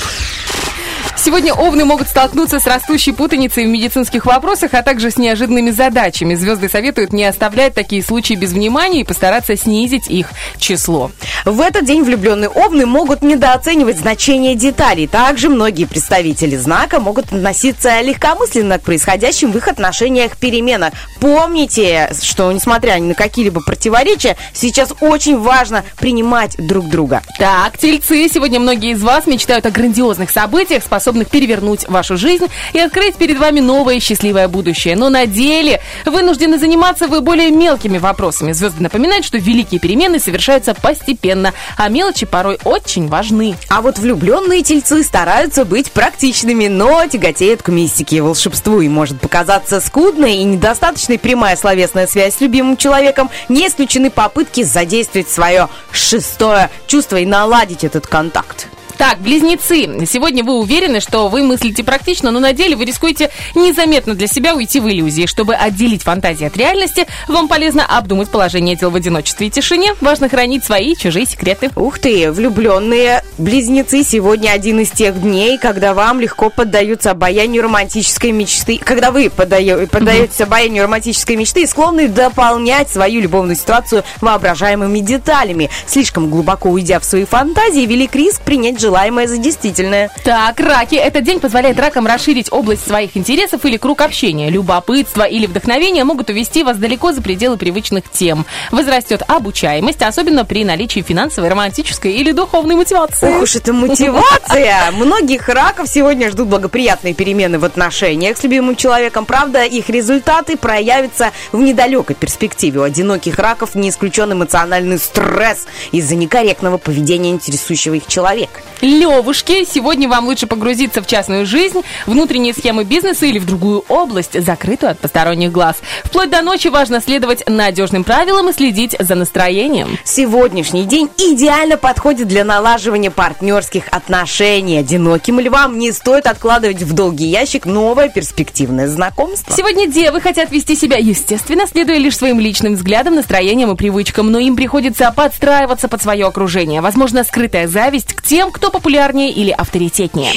Сегодня 1.19 1.55
овны 1.55 1.85
могут 1.87 2.09
столкнуться 2.09 2.61
с 2.61 2.67
растущей 2.67 3.13
путаницей 3.13 3.65
в 3.65 3.69
медицинских 3.69 4.27
вопросах, 4.27 4.75
а 4.75 4.83
также 4.83 5.11
с 5.11 5.17
неожиданными 5.17 5.71
задачами. 5.71 6.35
Звезды 6.35 6.69
советуют 6.69 7.13
не 7.13 7.25
оставлять 7.25 7.75
такие 7.75 8.03
случаи 8.03 8.35
без 8.35 8.53
внимания 8.53 9.01
и 9.01 9.05
постараться 9.05 9.57
снизить 9.57 10.09
их 10.09 10.29
число. 10.59 11.11
В 11.45 11.61
этот 11.61 11.87
день 11.87 12.03
влюбленные 12.05 12.51
овны 12.51 12.85
могут 12.85 13.23
недооценивать 13.23 13.99
значение 13.99 14.55
деталей. 14.55 15.07
Также 15.07 15.49
многие 15.49 15.87
представители 15.87 16.57
знака 16.57 17.01
могут 17.01 17.33
относиться 17.33 18.01
легкомысленно 18.03 18.79
к 18.79 18.83
происходящим 18.83 19.53
в 19.53 19.57
их 19.57 19.69
отношениях 19.69 20.37
переменах. 20.37 20.93
Помните, 21.19 22.11
что 22.23 22.53
несмотря 22.53 22.99
ни 22.99 23.09
на 23.09 23.15
какие-либо 23.15 23.63
противоречия, 23.63 24.37
сейчас 24.53 24.93
очень 25.01 25.39
важно 25.39 25.83
принимать 25.99 26.57
друг 26.59 26.89
друга. 26.89 27.23
Так, 27.39 27.79
тельцы, 27.79 28.29
сегодня 28.29 28.61
многие 28.61 28.93
из 28.93 29.03
вас 29.03 29.27
мечтают 29.27 29.65
о 29.67 29.71
грандиозных 29.71 30.31
событиях, 30.31 30.85
способных 30.85 31.06
способных 31.07 31.29
перевернуть 31.29 31.89
вашу 31.89 32.17
жизнь 32.17 32.47
и 32.73 32.81
открыть 32.81 33.15
перед 33.15 33.39
вами 33.39 33.61
новое 33.61 34.01
счастливое 34.01 34.49
будущее. 34.49 34.97
Но 34.97 35.09
на 35.09 35.25
деле 35.27 35.81
вынуждены 36.05 36.59
заниматься 36.59 37.07
вы 37.07 37.21
более 37.21 37.53
мелкими 37.53 37.99
вопросами. 37.99 38.51
Звезды 38.51 38.83
напоминают, 38.83 39.25
что 39.25 39.39
великие 39.39 39.79
перемены 39.79 40.19
совершаются 40.19 40.75
постепенно, 40.75 41.55
а 41.77 41.89
мелочи 41.89 42.27
порой 42.27 42.59
очень 42.65 43.07
важны. 43.07 43.55
А 43.69 43.83
вот 43.83 43.99
влюбленные 43.99 44.65
тельцы 44.65 45.05
стараются 45.05 45.65
быть 45.65 45.93
практичными, 45.93 46.67
но 46.67 47.07
тяготеют 47.07 47.63
к 47.63 47.69
мистике 47.69 48.17
и 48.17 48.21
волшебству. 48.21 48.81
И 48.81 48.89
может 48.89 49.21
показаться 49.21 49.81
скудной 49.81 50.39
и 50.39 50.45
недостаточной 50.45 51.21
прямая 51.21 51.55
словесная 51.55 52.09
связь 52.09 52.35
с 52.35 52.41
любимым 52.41 52.77
человеком. 52.77 53.31
Не 53.49 53.69
исключены 53.69 54.11
попытки 54.11 54.65
задействовать 54.65 55.29
свое 55.29 55.69
шестое 55.93 56.69
чувство 56.89 57.19
и 57.19 57.27
наладить 57.27 57.85
этот 57.85 58.09
контакт. 58.09 58.67
Так, 58.99 59.19
близнецы, 59.19 60.07
сегодня 60.07 60.43
вы 60.43 60.55
уверены, 60.59 61.01
что 61.01 61.29
вы 61.29 61.43
мыслите 61.43 61.85
практично, 61.85 62.31
но 62.31 62.41
на 62.41 62.55
деле 62.55 62.77
вы 62.77 62.87
рискуете 62.87 63.31
незаметно 63.55 64.15
для 64.15 64.27
себя 64.27 64.55
уйти 64.55 64.81
в 64.81 64.89
иллюзии. 64.89 65.27
Чтобы 65.27 65.55
отделить 65.55 66.03
фантазии 66.03 66.47
от 66.47 66.57
реальности, 66.57 67.07
вам 67.29 67.47
полезно 67.47 67.85
обдумать 67.85 68.31
положение 68.31 68.75
дел 68.75 68.91
в 68.91 68.97
одиночестве 68.97 69.49
и 69.49 69.51
тишине. 69.51 69.95
Важно 70.01 70.31
хранить 70.31 70.65
свои 70.65 70.93
и 70.93 70.97
чужие 70.97 71.27
секреты. 71.27 71.71
Ух 71.77 71.99
ты, 71.99 72.33
влюбленные 72.33 73.23
близнецы, 73.37 74.03
сегодня 74.03 74.51
один 74.51 74.81
из 74.81 74.91
тех 74.91 75.21
дней, 75.21 75.59
когда 75.59 75.93
вам 75.93 76.19
легко 76.21 76.49
поддаются 76.49 77.11
обаянию 77.11 77.65
романтической 77.65 78.33
мечты. 78.33 78.79
Когда 78.83 79.11
вы 79.11 79.27
поддаю- 79.27 79.87
поддаетесь 79.89 80.41
обаянию 80.41 80.85
романтической 80.85 81.37
мечты 81.37 81.63
и 81.63 81.67
склонны 81.67 82.09
дополнять 82.09 82.89
свою 82.89 83.21
любовную 83.21 83.57
ситуацию 83.57 84.05
воображаемыми 84.23 85.01
деталями. 85.01 85.69
Слишком 85.87 86.31
глубоко 86.31 86.71
уйдя 86.71 86.99
в 86.99 87.05
свои 87.05 87.27
фантазии, 87.27 87.85
велик 87.85 88.15
риск 88.17 88.41
принять 88.41 88.81
желаемое 88.87 89.27
за 89.27 89.39
действительное. 89.39 90.11
Так, 90.23 90.61
раки. 90.61 90.95
Этот 90.95 91.25
день 91.25 91.41
позволяет 91.41 91.81
ракам 91.81 92.07
расширить 92.07 92.53
область 92.53 92.87
своих 92.87 93.17
интересов 93.17 93.65
или 93.65 93.79
круг 93.79 94.01
общения. 94.01 94.49
Любопытство 94.49 95.25
или 95.25 95.47
вдохновение 95.47 96.05
могут 96.05 96.31
увести 96.31 96.63
вас 96.63 96.77
далеко 96.77 97.11
за 97.11 97.21
пределы 97.21 97.57
привычных 97.57 98.09
тем. 98.09 98.47
Возрастет 98.71 99.23
обучаемость, 99.27 100.03
особенно 100.03 100.45
при 100.45 100.65
наличии 100.65 101.01
финансовой, 101.01 101.51
романтической 101.51 102.13
или 102.13 102.31
духовной 102.31 102.77
мотивации. 102.77 103.35
Ох 103.35 103.43
уж 103.43 103.57
это 103.57 103.73
мотивация! 103.73 104.91
Многих 104.93 105.49
раков 105.49 105.89
сегодня 105.89 106.31
ждут 106.31 106.47
благоприятные 106.47 107.13
перемены 107.13 107.59
в 107.59 107.65
отношениях 107.65 108.39
с 108.39 108.45
любимым 108.45 108.77
человеком. 108.77 109.27
Правда, 109.27 109.65
их 109.65 109.91
результаты 109.91 110.57
проявятся 110.57 111.33
в 111.51 111.61
недалекой 111.61 112.15
перспективе. 112.15 112.81
У 112.81 112.83
одиноких 112.85 113.41
раков 113.41 113.75
не 113.75 113.91
исключен 113.91 114.33
эмоциональный 114.33 114.99
стресс 114.99 115.67
из-за 115.91 116.15
некорректного 116.15 116.79
поведения 116.79 117.31
интересующего 117.31 117.95
их 117.95 118.07
человека. 118.07 118.61
Левушки, 118.81 119.65
сегодня 119.65 120.09
вам 120.09 120.27
лучше 120.27 120.47
погрузиться 120.47 121.03
в 121.03 121.07
частную 121.07 121.47
жизнь, 121.47 121.83
внутренние 122.07 122.53
схемы 122.53 122.85
бизнеса 122.85 123.27
или 123.27 123.39
в 123.39 123.47
другую 123.47 123.85
область, 123.89 124.41
закрытую 124.41 124.93
от 124.93 124.99
посторонних 124.99 125.51
глаз. 125.51 125.77
Вплоть 126.05 126.31
до 126.31 126.43
ночи 126.43 126.69
важно 126.69 127.01
следовать 127.01 127.49
надежным 127.49 128.05
правилам 128.05 128.51
и 128.51 128.53
следить 128.53 128.95
за 128.99 129.15
настроением. 129.15 129.99
Сегодняшний 130.05 130.85
день 130.85 131.09
идеально 131.17 131.79
подходит 131.79 132.29
для 132.29 132.45
налаживания 132.45 133.11
партнерских 133.11 133.85
отношений. 133.91 134.79
Одиноким 134.79 135.41
львам 135.41 135.79
не 135.79 135.93
стоит 135.93 136.27
откладывать 136.27 136.83
в 136.83 136.93
долгий 136.93 137.27
ящик 137.27 137.65
новое 137.65 138.09
перспективное 138.09 138.89
знакомство. 138.89 139.55
Сегодня 139.55 139.87
девы 139.87 140.21
хотят 140.21 140.51
вести 140.51 140.77
себя 140.77 140.97
естественно, 140.99 141.67
следуя 141.67 141.99
лишь 141.99 142.17
своим 142.17 142.41
личным 142.41 142.75
взглядам, 142.75 143.15
настроениям 143.15 143.71
и 143.71 143.77
привычкам, 143.77 144.31
но 144.31 144.39
им 144.39 144.55
приходится 144.55 145.11
подстраиваться 145.11 145.89
под 145.89 146.03
свое 146.03 146.27
окружение. 146.27 146.81
Возможно, 146.83 147.25
скрытая 147.25 147.69
зависть 147.69 148.15
к 148.15 148.23
тем, 148.23 148.51
кто 148.51 148.66
популярнее 148.71 149.31
или 149.31 149.51
авторитетнее. 149.51 150.33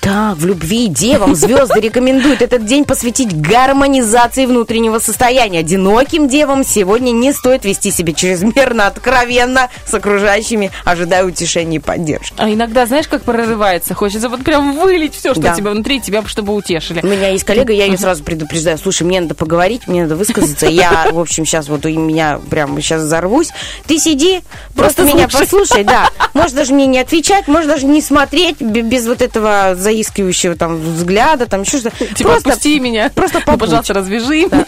Так, 0.00 0.36
в 0.36 0.44
любви 0.44 0.88
девам 0.88 1.34
звезды 1.34 1.80
рекомендуют 1.80 2.42
этот 2.42 2.66
день 2.66 2.84
посвятить 2.84 3.34
гармонизации 3.40 4.44
внутреннего 4.44 4.98
состояния. 4.98 5.60
Одиноким 5.60 6.28
девам 6.28 6.62
сегодня 6.64 7.10
не 7.10 7.32
стоит 7.32 7.64
вести 7.64 7.90
себя 7.90 8.12
чрезмерно 8.12 8.86
откровенно 8.86 9.70
с 9.86 9.94
окружающими, 9.94 10.70
ожидая 10.84 11.24
утешения 11.24 11.76
и 11.76 11.80
поддержки. 11.80 12.34
А 12.36 12.50
иногда, 12.52 12.84
знаешь, 12.86 13.08
как 13.08 13.22
прорывается? 13.22 13.94
Хочется 13.94 14.28
вот 14.28 14.44
прям 14.44 14.76
вылить 14.78 15.14
все, 15.14 15.32
что 15.32 15.40
Да. 15.40 15.52
у 15.52 15.56
тебя 15.56 15.70
внутри, 15.70 16.00
тебя 16.00 16.22
чтобы 16.26 16.54
утешили. 16.54 17.00
У 17.02 17.06
меня 17.06 17.28
есть 17.30 17.44
коллега, 17.44 17.72
я 17.72 17.86
ее 17.86 17.96
сразу 17.96 18.22
предупреждаю. 18.24 18.76
Слушай, 18.78 19.04
мне 19.04 19.20
надо 19.22 19.34
поговорить, 19.34 19.86
мне 19.88 20.02
надо 20.02 20.16
высказаться. 20.16 20.66
Я, 20.66 21.08
в 21.12 21.18
общем, 21.18 21.46
сейчас 21.46 21.68
вот 21.68 21.86
у 21.86 21.88
меня 21.88 22.40
прям 22.50 22.78
сейчас 22.80 23.02
взорвусь. 23.02 23.48
Ты 23.86 23.98
сиди, 23.98 24.40
просто, 24.74 25.02
Просто 25.02 25.16
меня 25.16 25.28
слушай. 25.30 25.44
послушай, 25.44 25.84
да. 25.84 26.10
Можешь 26.34 26.52
даже 26.52 26.74
мне 26.74 26.86
не 26.86 26.98
отвечать, 26.98 27.48
можешь 27.54 27.68
даже 27.68 27.86
не 27.86 28.02
смотреть 28.02 28.60
бе- 28.60 28.82
без 28.82 29.06
вот 29.06 29.22
этого 29.22 29.74
заискивающего 29.76 30.56
там 30.56 30.76
взгляда, 30.80 31.46
там 31.46 31.62
еще 31.62 31.78
что-то. 31.78 31.96
Типа, 32.14 32.30
просто, 32.30 32.50
отпусти 32.50 32.80
меня. 32.80 33.10
просто 33.14 33.38
Ну, 33.38 33.44
побудь. 33.46 33.60
пожалуйста, 33.60 33.94
развяжи. 33.94 34.44
пож- 34.46 34.66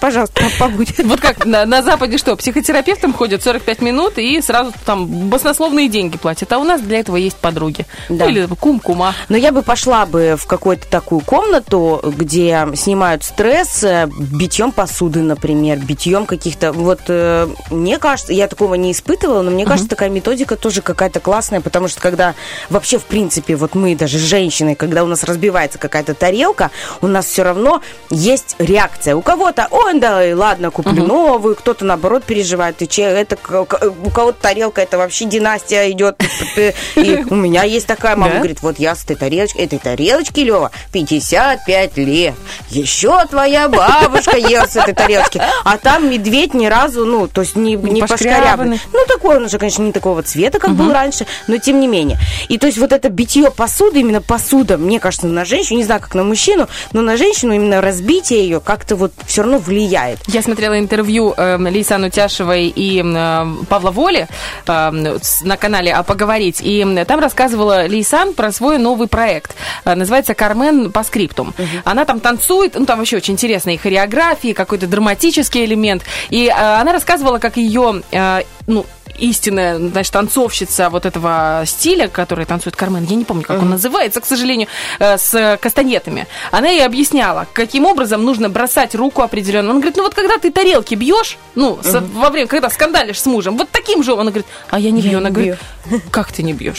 пожалуйста, 0.00 0.42
по- 0.58 0.58
побудь. 0.68 0.98
Вот 1.04 1.20
как 1.20 1.44
на, 1.44 1.64
на 1.64 1.82
Западе 1.82 2.18
что, 2.18 2.36
психотерапевтам 2.36 3.12
ходят 3.12 3.42
45 3.42 3.82
минут 3.82 4.18
и 4.18 4.40
сразу 4.40 4.72
там 4.84 5.06
баснословные 5.28 5.88
деньги 5.88 6.16
платят, 6.16 6.52
а 6.52 6.58
у 6.58 6.64
нас 6.64 6.80
для 6.80 7.00
этого 7.00 7.16
есть 7.16 7.36
подруги. 7.36 7.86
Да. 8.08 8.24
Ну, 8.24 8.30
или 8.30 8.46
кум-кума. 8.46 9.14
Но 9.28 9.36
я 9.36 9.52
бы 9.52 9.62
пошла 9.62 10.06
бы 10.06 10.36
в 10.38 10.46
какую-то 10.46 10.86
такую 10.88 11.20
комнату, 11.20 12.00
где 12.16 12.66
снимают 12.74 13.24
стресс 13.24 13.82
э, 13.84 14.08
битьем 14.18 14.72
посуды, 14.72 15.20
например, 15.20 15.78
битьем 15.78 16.26
каких-то... 16.26 16.72
Вот 16.72 17.00
э, 17.08 17.48
мне 17.70 17.98
кажется, 17.98 18.32
я 18.32 18.48
такого 18.48 18.74
не 18.74 18.92
испытывала, 18.92 19.42
но 19.42 19.50
мне 19.50 19.64
кажется, 19.64 19.88
такая 19.88 20.08
методика 20.08 20.56
тоже 20.56 20.82
какая-то 20.82 21.20
классная, 21.20 21.60
потому 21.60 21.88
что 21.88 22.00
когда 22.00 22.34
вообще, 22.70 22.98
в 22.98 23.04
принципе, 23.04 23.56
вот 23.56 23.74
мы 23.74 23.94
даже 23.94 24.18
женщины, 24.18 24.74
когда 24.74 25.04
у 25.04 25.06
нас 25.06 25.24
разбивается 25.24 25.78
какая-то 25.78 26.14
тарелка, 26.14 26.70
у 27.00 27.06
нас 27.06 27.26
все 27.26 27.42
равно 27.42 27.82
есть 28.10 28.56
реакция. 28.58 29.16
У 29.16 29.22
кого-то, 29.22 29.65
ой, 29.70 29.98
да, 29.98 30.22
ладно, 30.34 30.70
куплю 30.70 31.04
новую, 31.04 31.56
кто-то, 31.56 31.84
наоборот, 31.84 32.24
переживает, 32.24 32.80
и 32.82 32.88
че, 32.88 33.02
это, 33.02 33.36
у 33.60 34.10
кого-то 34.10 34.38
тарелка, 34.40 34.80
это 34.80 34.98
вообще 34.98 35.24
династия 35.24 35.90
идет. 35.90 36.20
И 36.96 37.24
у 37.28 37.34
меня 37.34 37.62
есть 37.64 37.86
такая 37.86 38.16
мама, 38.16 38.36
говорит, 38.36 38.62
вот 38.62 38.78
я 38.78 38.94
с 38.94 39.04
этой 39.04 39.16
тарелочкой, 39.16 39.64
этой 39.64 39.78
тарелочки, 39.78 40.40
Лева, 40.40 40.70
55 40.92 41.96
лет. 41.98 42.34
Еще 42.70 43.24
твоя 43.26 43.68
бабушка 43.68 44.36
ела 44.36 44.66
с 44.66 44.76
этой 44.76 44.94
тарелочки. 44.94 45.40
А 45.64 45.78
там 45.78 46.10
медведь 46.10 46.54
ни 46.54 46.66
разу, 46.66 47.04
ну, 47.04 47.28
то 47.28 47.42
есть 47.42 47.56
не, 47.56 47.76
Не 47.76 48.02
пошкрябанный. 48.02 48.80
Ну, 48.92 49.00
такой 49.06 49.36
он 49.36 49.44
уже, 49.44 49.58
конечно, 49.58 49.82
не 49.82 49.92
такого 49.92 50.22
цвета, 50.22 50.58
как 50.58 50.72
был 50.72 50.92
раньше, 50.92 51.26
но 51.46 51.58
тем 51.58 51.80
не 51.80 51.86
менее. 51.86 52.18
И 52.48 52.58
то 52.58 52.66
есть 52.66 52.78
вот 52.78 52.92
это 52.92 53.08
битье 53.08 53.50
посуды, 53.50 54.00
именно 54.00 54.20
посуда, 54.20 54.78
мне 54.78 55.00
кажется, 55.00 55.26
на 55.26 55.44
женщину, 55.44 55.78
не 55.78 55.84
знаю, 55.84 56.00
как 56.00 56.14
на 56.14 56.24
мужчину, 56.24 56.68
но 56.92 57.02
на 57.02 57.16
женщину 57.16 57.54
именно 57.54 57.80
разбитие 57.80 58.40
ее 58.40 58.60
как-то 58.60 58.96
вот 58.96 59.12
все 59.26 59.42
равно 59.42 59.55
влияет. 59.58 60.18
Я 60.26 60.42
смотрела 60.42 60.78
интервью 60.78 61.34
э, 61.36 61.56
Лейсан 61.58 62.04
Утяшевой 62.04 62.66
и 62.66 63.02
э, 63.04 63.46
Павла 63.68 63.90
Воли 63.90 64.28
э, 64.66 65.18
на 65.42 65.56
канале 65.56 65.92
«А 65.92 66.02
поговорить». 66.02 66.60
И 66.62 67.04
там 67.06 67.20
рассказывала 67.20 67.86
Лейсан 67.86 68.34
про 68.34 68.52
свой 68.52 68.78
новый 68.78 69.08
проект. 69.08 69.54
Э, 69.84 69.94
называется 69.94 70.34
«Кармен 70.34 70.92
по 70.92 71.02
скриптум». 71.02 71.54
Она 71.84 72.04
там 72.04 72.20
танцует, 72.20 72.74
ну 72.78 72.86
там 72.86 72.98
вообще 72.98 73.16
очень 73.16 73.34
интересные 73.34 73.78
хореографии, 73.78 74.52
какой-то 74.52 74.86
драматический 74.86 75.64
элемент. 75.64 76.02
И 76.30 76.46
э, 76.46 76.52
она 76.52 76.92
рассказывала, 76.92 77.38
как 77.38 77.56
ее, 77.56 78.02
э, 78.10 78.42
ну, 78.66 78.86
истинная, 79.18 79.78
значит, 79.78 80.12
танцовщица 80.12 80.88
вот 80.90 81.06
этого 81.06 81.62
стиля, 81.66 82.08
который 82.08 82.44
танцует 82.44 82.76
Кармен, 82.76 83.04
я 83.04 83.16
не 83.16 83.24
помню, 83.24 83.42
как 83.44 83.60
он 83.62 83.70
называется, 83.70 84.20
к 84.20 84.26
сожалению, 84.26 84.68
э, 84.98 85.18
с 85.18 85.58
кастанетами. 85.60 86.26
Она 86.50 86.68
ей 86.68 86.84
объясняла, 86.84 87.46
каким 87.52 87.86
образом 87.86 88.24
нужно 88.24 88.48
бросать 88.48 88.94
руку 88.94 89.22
определенно. 89.22 89.70
Он 89.70 89.76
говорит, 89.76 89.96
ну 89.96 90.02
вот 90.04 90.14
когда 90.14 90.38
ты 90.38 90.50
тарелки 90.50 90.94
бьешь, 90.94 91.38
ну, 91.54 91.78
с- 91.82 92.00
во 92.14 92.30
время, 92.30 92.46
когда 92.46 92.70
скандалишь 92.70 93.20
с 93.20 93.26
мужем, 93.26 93.56
вот 93.56 93.70
таким 93.70 94.02
же, 94.02 94.12
он 94.12 94.26
говорит, 94.26 94.46
а 94.70 94.78
я 94.78 94.90
не 94.90 95.00
бью. 95.02 95.18
Она 95.18 95.30
говорит, 95.30 95.56
как 96.10 96.32
ты 96.32 96.42
не 96.42 96.52
бьешь? 96.52 96.76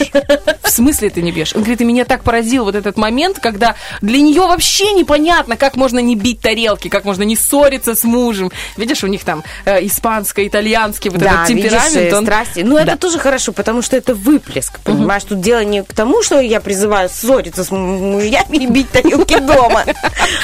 В 0.62 0.70
смысле 0.70 1.10
ты 1.10 1.22
не 1.22 1.32
бьешь? 1.32 1.52
Он 1.54 1.60
говорит, 1.62 1.80
и 1.80 1.84
меня 1.84 2.04
так 2.04 2.22
поразил 2.22 2.64
вот 2.64 2.74
этот 2.74 2.96
момент, 2.96 3.38
когда 3.40 3.74
для 4.00 4.20
нее 4.20 4.42
вообще 4.42 4.92
непонятно, 4.92 5.56
как 5.56 5.76
можно 5.76 5.98
не 5.98 6.14
бить 6.14 6.40
тарелки, 6.40 6.88
как 6.88 7.04
можно 7.04 7.22
не 7.24 7.36
ссориться 7.36 7.94
с 7.94 8.04
мужем. 8.04 8.50
Видишь, 8.76 9.02
у 9.04 9.06
них 9.06 9.24
там 9.24 9.42
э, 9.64 9.84
испанско-итальянский 9.86 11.10
вот 11.10 11.20
этот 11.22 11.46
темперамент. 11.46 12.12
он- 12.14 12.24
страсти. 12.28 12.60
Ну, 12.60 12.76
это 12.76 12.96
тоже 12.96 13.18
хорошо, 13.18 13.52
потому 13.52 13.82
что 13.82 13.96
это 13.96 14.14
выплеск, 14.14 14.80
понимаешь? 14.80 15.24
Тут 15.24 15.40
дело 15.40 15.64
не 15.64 15.82
к 15.82 15.92
тому, 15.94 16.22
что 16.22 16.40
я 16.40 16.60
призываю 16.60 17.08
ссориться 17.08 17.64
с 17.64 17.70
мужьями 17.70 18.56
и 18.58 18.66
бить 18.66 18.90
тарелки 18.90 19.38
дома. 19.38 19.84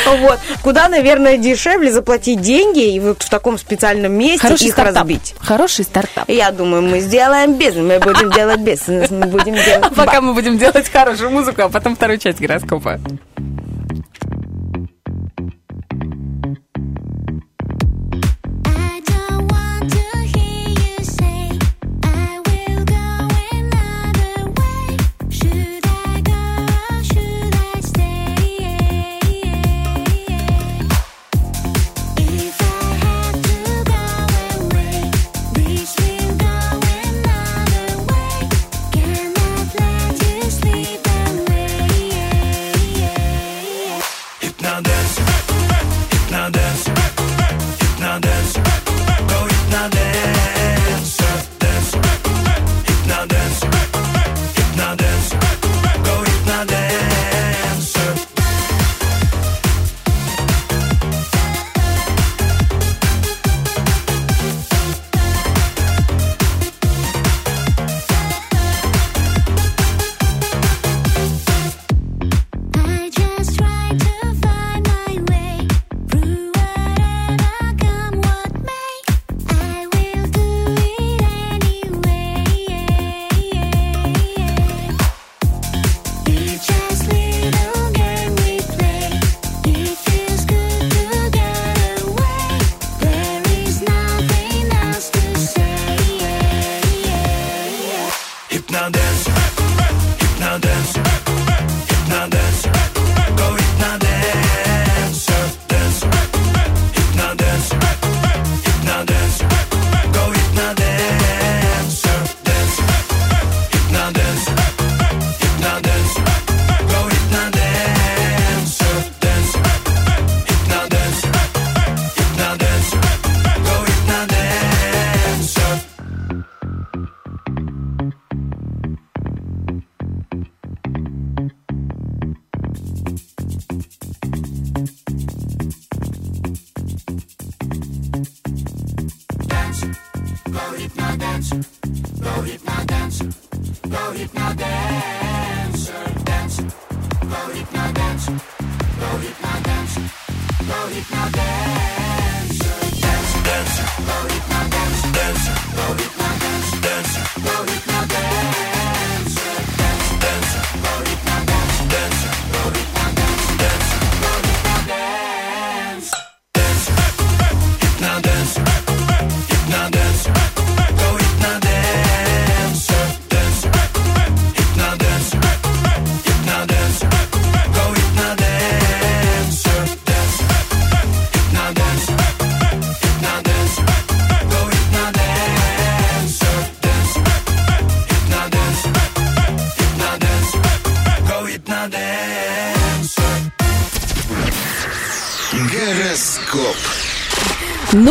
Вот. 0.07 0.39
Куда, 0.63 0.89
наверное, 0.89 1.37
дешевле 1.37 1.93
заплатить 1.93 2.41
деньги 2.41 2.95
и 2.95 3.01
вот 3.01 3.23
в 3.23 3.29
таком 3.29 3.59
специальном 3.59 4.13
месте 4.13 4.39
Хороший 4.39 4.69
их 4.69 4.73
стартап. 4.73 4.97
разбить. 4.97 5.35
Хороший 5.41 5.85
стартап. 5.85 6.29
Я 6.29 6.51
думаю, 6.51 6.83
мы 6.83 7.01
сделаем 7.01 7.55
бизнес, 7.55 7.85
мы 7.85 7.99
будем 7.99 8.31
делать 8.31 8.61
бизнес, 8.61 9.11
мы 9.11 9.27
будем 9.27 9.55
делать... 9.55 9.95
Пока 9.95 10.21
мы 10.21 10.35
будем 10.35 10.57
делать 10.59 10.91
хорошую 10.91 11.31
музыку, 11.31 11.63
а 11.63 11.69
потом 11.69 11.97
вторую 11.97 12.19
часть 12.19 12.41
гороскопа. 12.41 13.01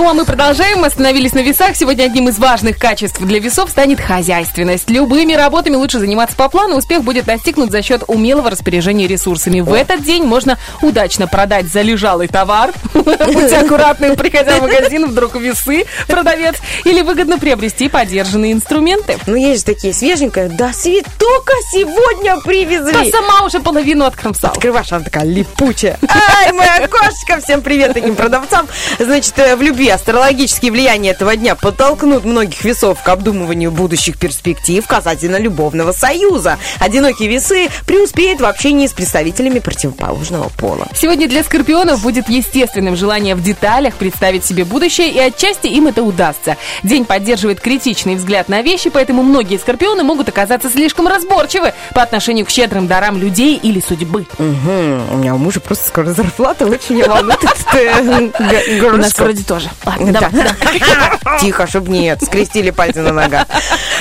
Ну, 0.04 0.10
а 0.10 0.14
мы 0.14 0.26
продолжаем. 0.26 0.80
Мы 0.80 0.88
остановились 0.88 1.32
на 1.32 1.40
весах. 1.40 1.78
Сегодня 1.78 2.04
одним 2.04 2.28
из 2.28 2.38
важных 2.38 2.78
качеств 2.78 3.22
для 3.22 3.40
весов 3.40 3.70
станет 3.70 4.02
хозяйственность. 4.02 4.90
Любыми 4.90 5.32
работами 5.32 5.78
лучше 5.78 5.98
заниматься 5.98 6.36
по 6.36 6.50
плану. 6.50 6.76
Успех 6.76 7.06
будет 7.06 7.24
достигнут 7.24 7.72
за 7.72 7.82
счет 7.82 8.04
умелого 8.08 8.50
распоряжения 8.50 9.08
ресурсами. 9.08 9.62
В 9.62 9.72
этот 9.72 10.04
день 10.04 10.26
можно 10.26 10.60
удачно 10.82 11.26
продать 11.26 11.68
залежалый 11.68 12.28
товар. 12.28 12.74
Будьте 12.94 13.56
аккуратны, 13.56 14.18
приходя 14.18 14.58
в 14.58 14.64
магазин, 14.64 15.06
вдруг 15.06 15.36
весы 15.36 15.86
продавец. 16.10 16.56
Или 16.84 17.02
выгодно 17.02 17.40
приобрести 17.40 17.88
подержанные 17.88 18.52
инструменты. 18.52 19.18
Ну, 19.26 19.38
есть 19.38 19.66
же 19.66 19.74
такие 19.74 19.94
свеженькие. 19.94 20.50
Да, 20.50 20.74
свет 20.74 21.06
только 21.24 21.54
сегодня 21.72 22.36
Да 22.36 22.42
привезли. 22.42 23.10
сама 23.10 23.46
уже 23.46 23.62
половину 23.62 24.04
откромсала. 24.04 24.52
Открываешь, 24.52 24.92
она 24.92 25.06
такая 25.06 25.24
липучая. 25.24 25.98
Ай, 26.10 26.52
моя 26.52 26.86
кошечка! 26.90 27.40
Всем 27.42 27.62
привет 27.62 27.94
таким 27.94 28.16
продавцам. 28.16 28.68
Значит, 29.00 29.40
э, 29.40 29.56
в 29.56 29.62
любви 29.62 29.88
астрологические 29.88 30.74
влияния 30.74 31.12
этого 31.12 31.38
дня 31.38 31.56
подтолкнут 31.56 32.26
многих 32.26 32.66
весов 32.66 33.02
к 33.02 33.08
обдумыванию 33.08 33.72
будущих 33.72 34.20
перспектив 34.20 34.86
касательно 34.86 35.38
любовного 35.38 35.94
союза. 35.94 36.60
Одинокие 36.80 37.30
весы 37.30 37.70
преуспеют 37.88 38.42
в 38.42 38.46
общении 38.46 38.88
с 38.88 38.92
представителями 38.92 39.60
противоположного 39.60 40.50
пола. 40.50 40.90
Сегодня 40.94 41.30
для 41.30 41.44
скорпионов 41.44 42.02
будет 42.02 42.28
естественным 42.28 42.98
желание 42.98 43.36
в 43.36 43.42
деталях 43.42 43.94
представить 43.94 44.44
себе 44.44 44.66
будущее, 44.66 45.10
и 45.10 45.20
отчасти 45.20 45.68
им 45.68 45.88
это 45.88 46.04
удастся. 46.04 46.58
День 46.84 47.06
поддерживает 47.06 47.62
критичный 47.62 48.16
взгляд 48.16 48.50
на 48.50 48.62
вещи, 48.62 48.90
поэтому 48.90 49.24
многие 49.24 49.58
скорпионы 49.58 50.04
могут 50.04 50.28
оказаться 50.28 50.70
слишком 50.70 51.08
разборчивы 51.14 51.74
по 51.94 52.02
отношению 52.02 52.46
к 52.46 52.50
щедрым 52.50 52.88
дарам 52.88 53.18
людей 53.18 53.60
или 53.62 53.80
судьбы. 53.80 54.26
Мгм. 54.38 55.14
У 55.14 55.18
меня 55.18 55.36
у 55.36 55.38
мужа 55.38 55.60
просто 55.60 55.88
скоро 55.88 56.14
зарплата, 56.14 56.66
очень 56.66 56.96
меня 56.96 57.08
волнует 57.08 57.44
этот, 57.44 57.76
э, 57.76 58.88
У 58.88 58.98
нас 58.98 59.18
вроде 59.18 59.44
тоже. 59.44 59.70
Ладно, 59.86 60.12
давай. 60.12 60.32
Тихо, 61.40 61.68
чтобы 61.68 61.90
нет, 61.90 62.22
скрестили 62.24 62.72
пальцы 62.72 63.02
на 63.02 63.12
ногах. 63.12 63.48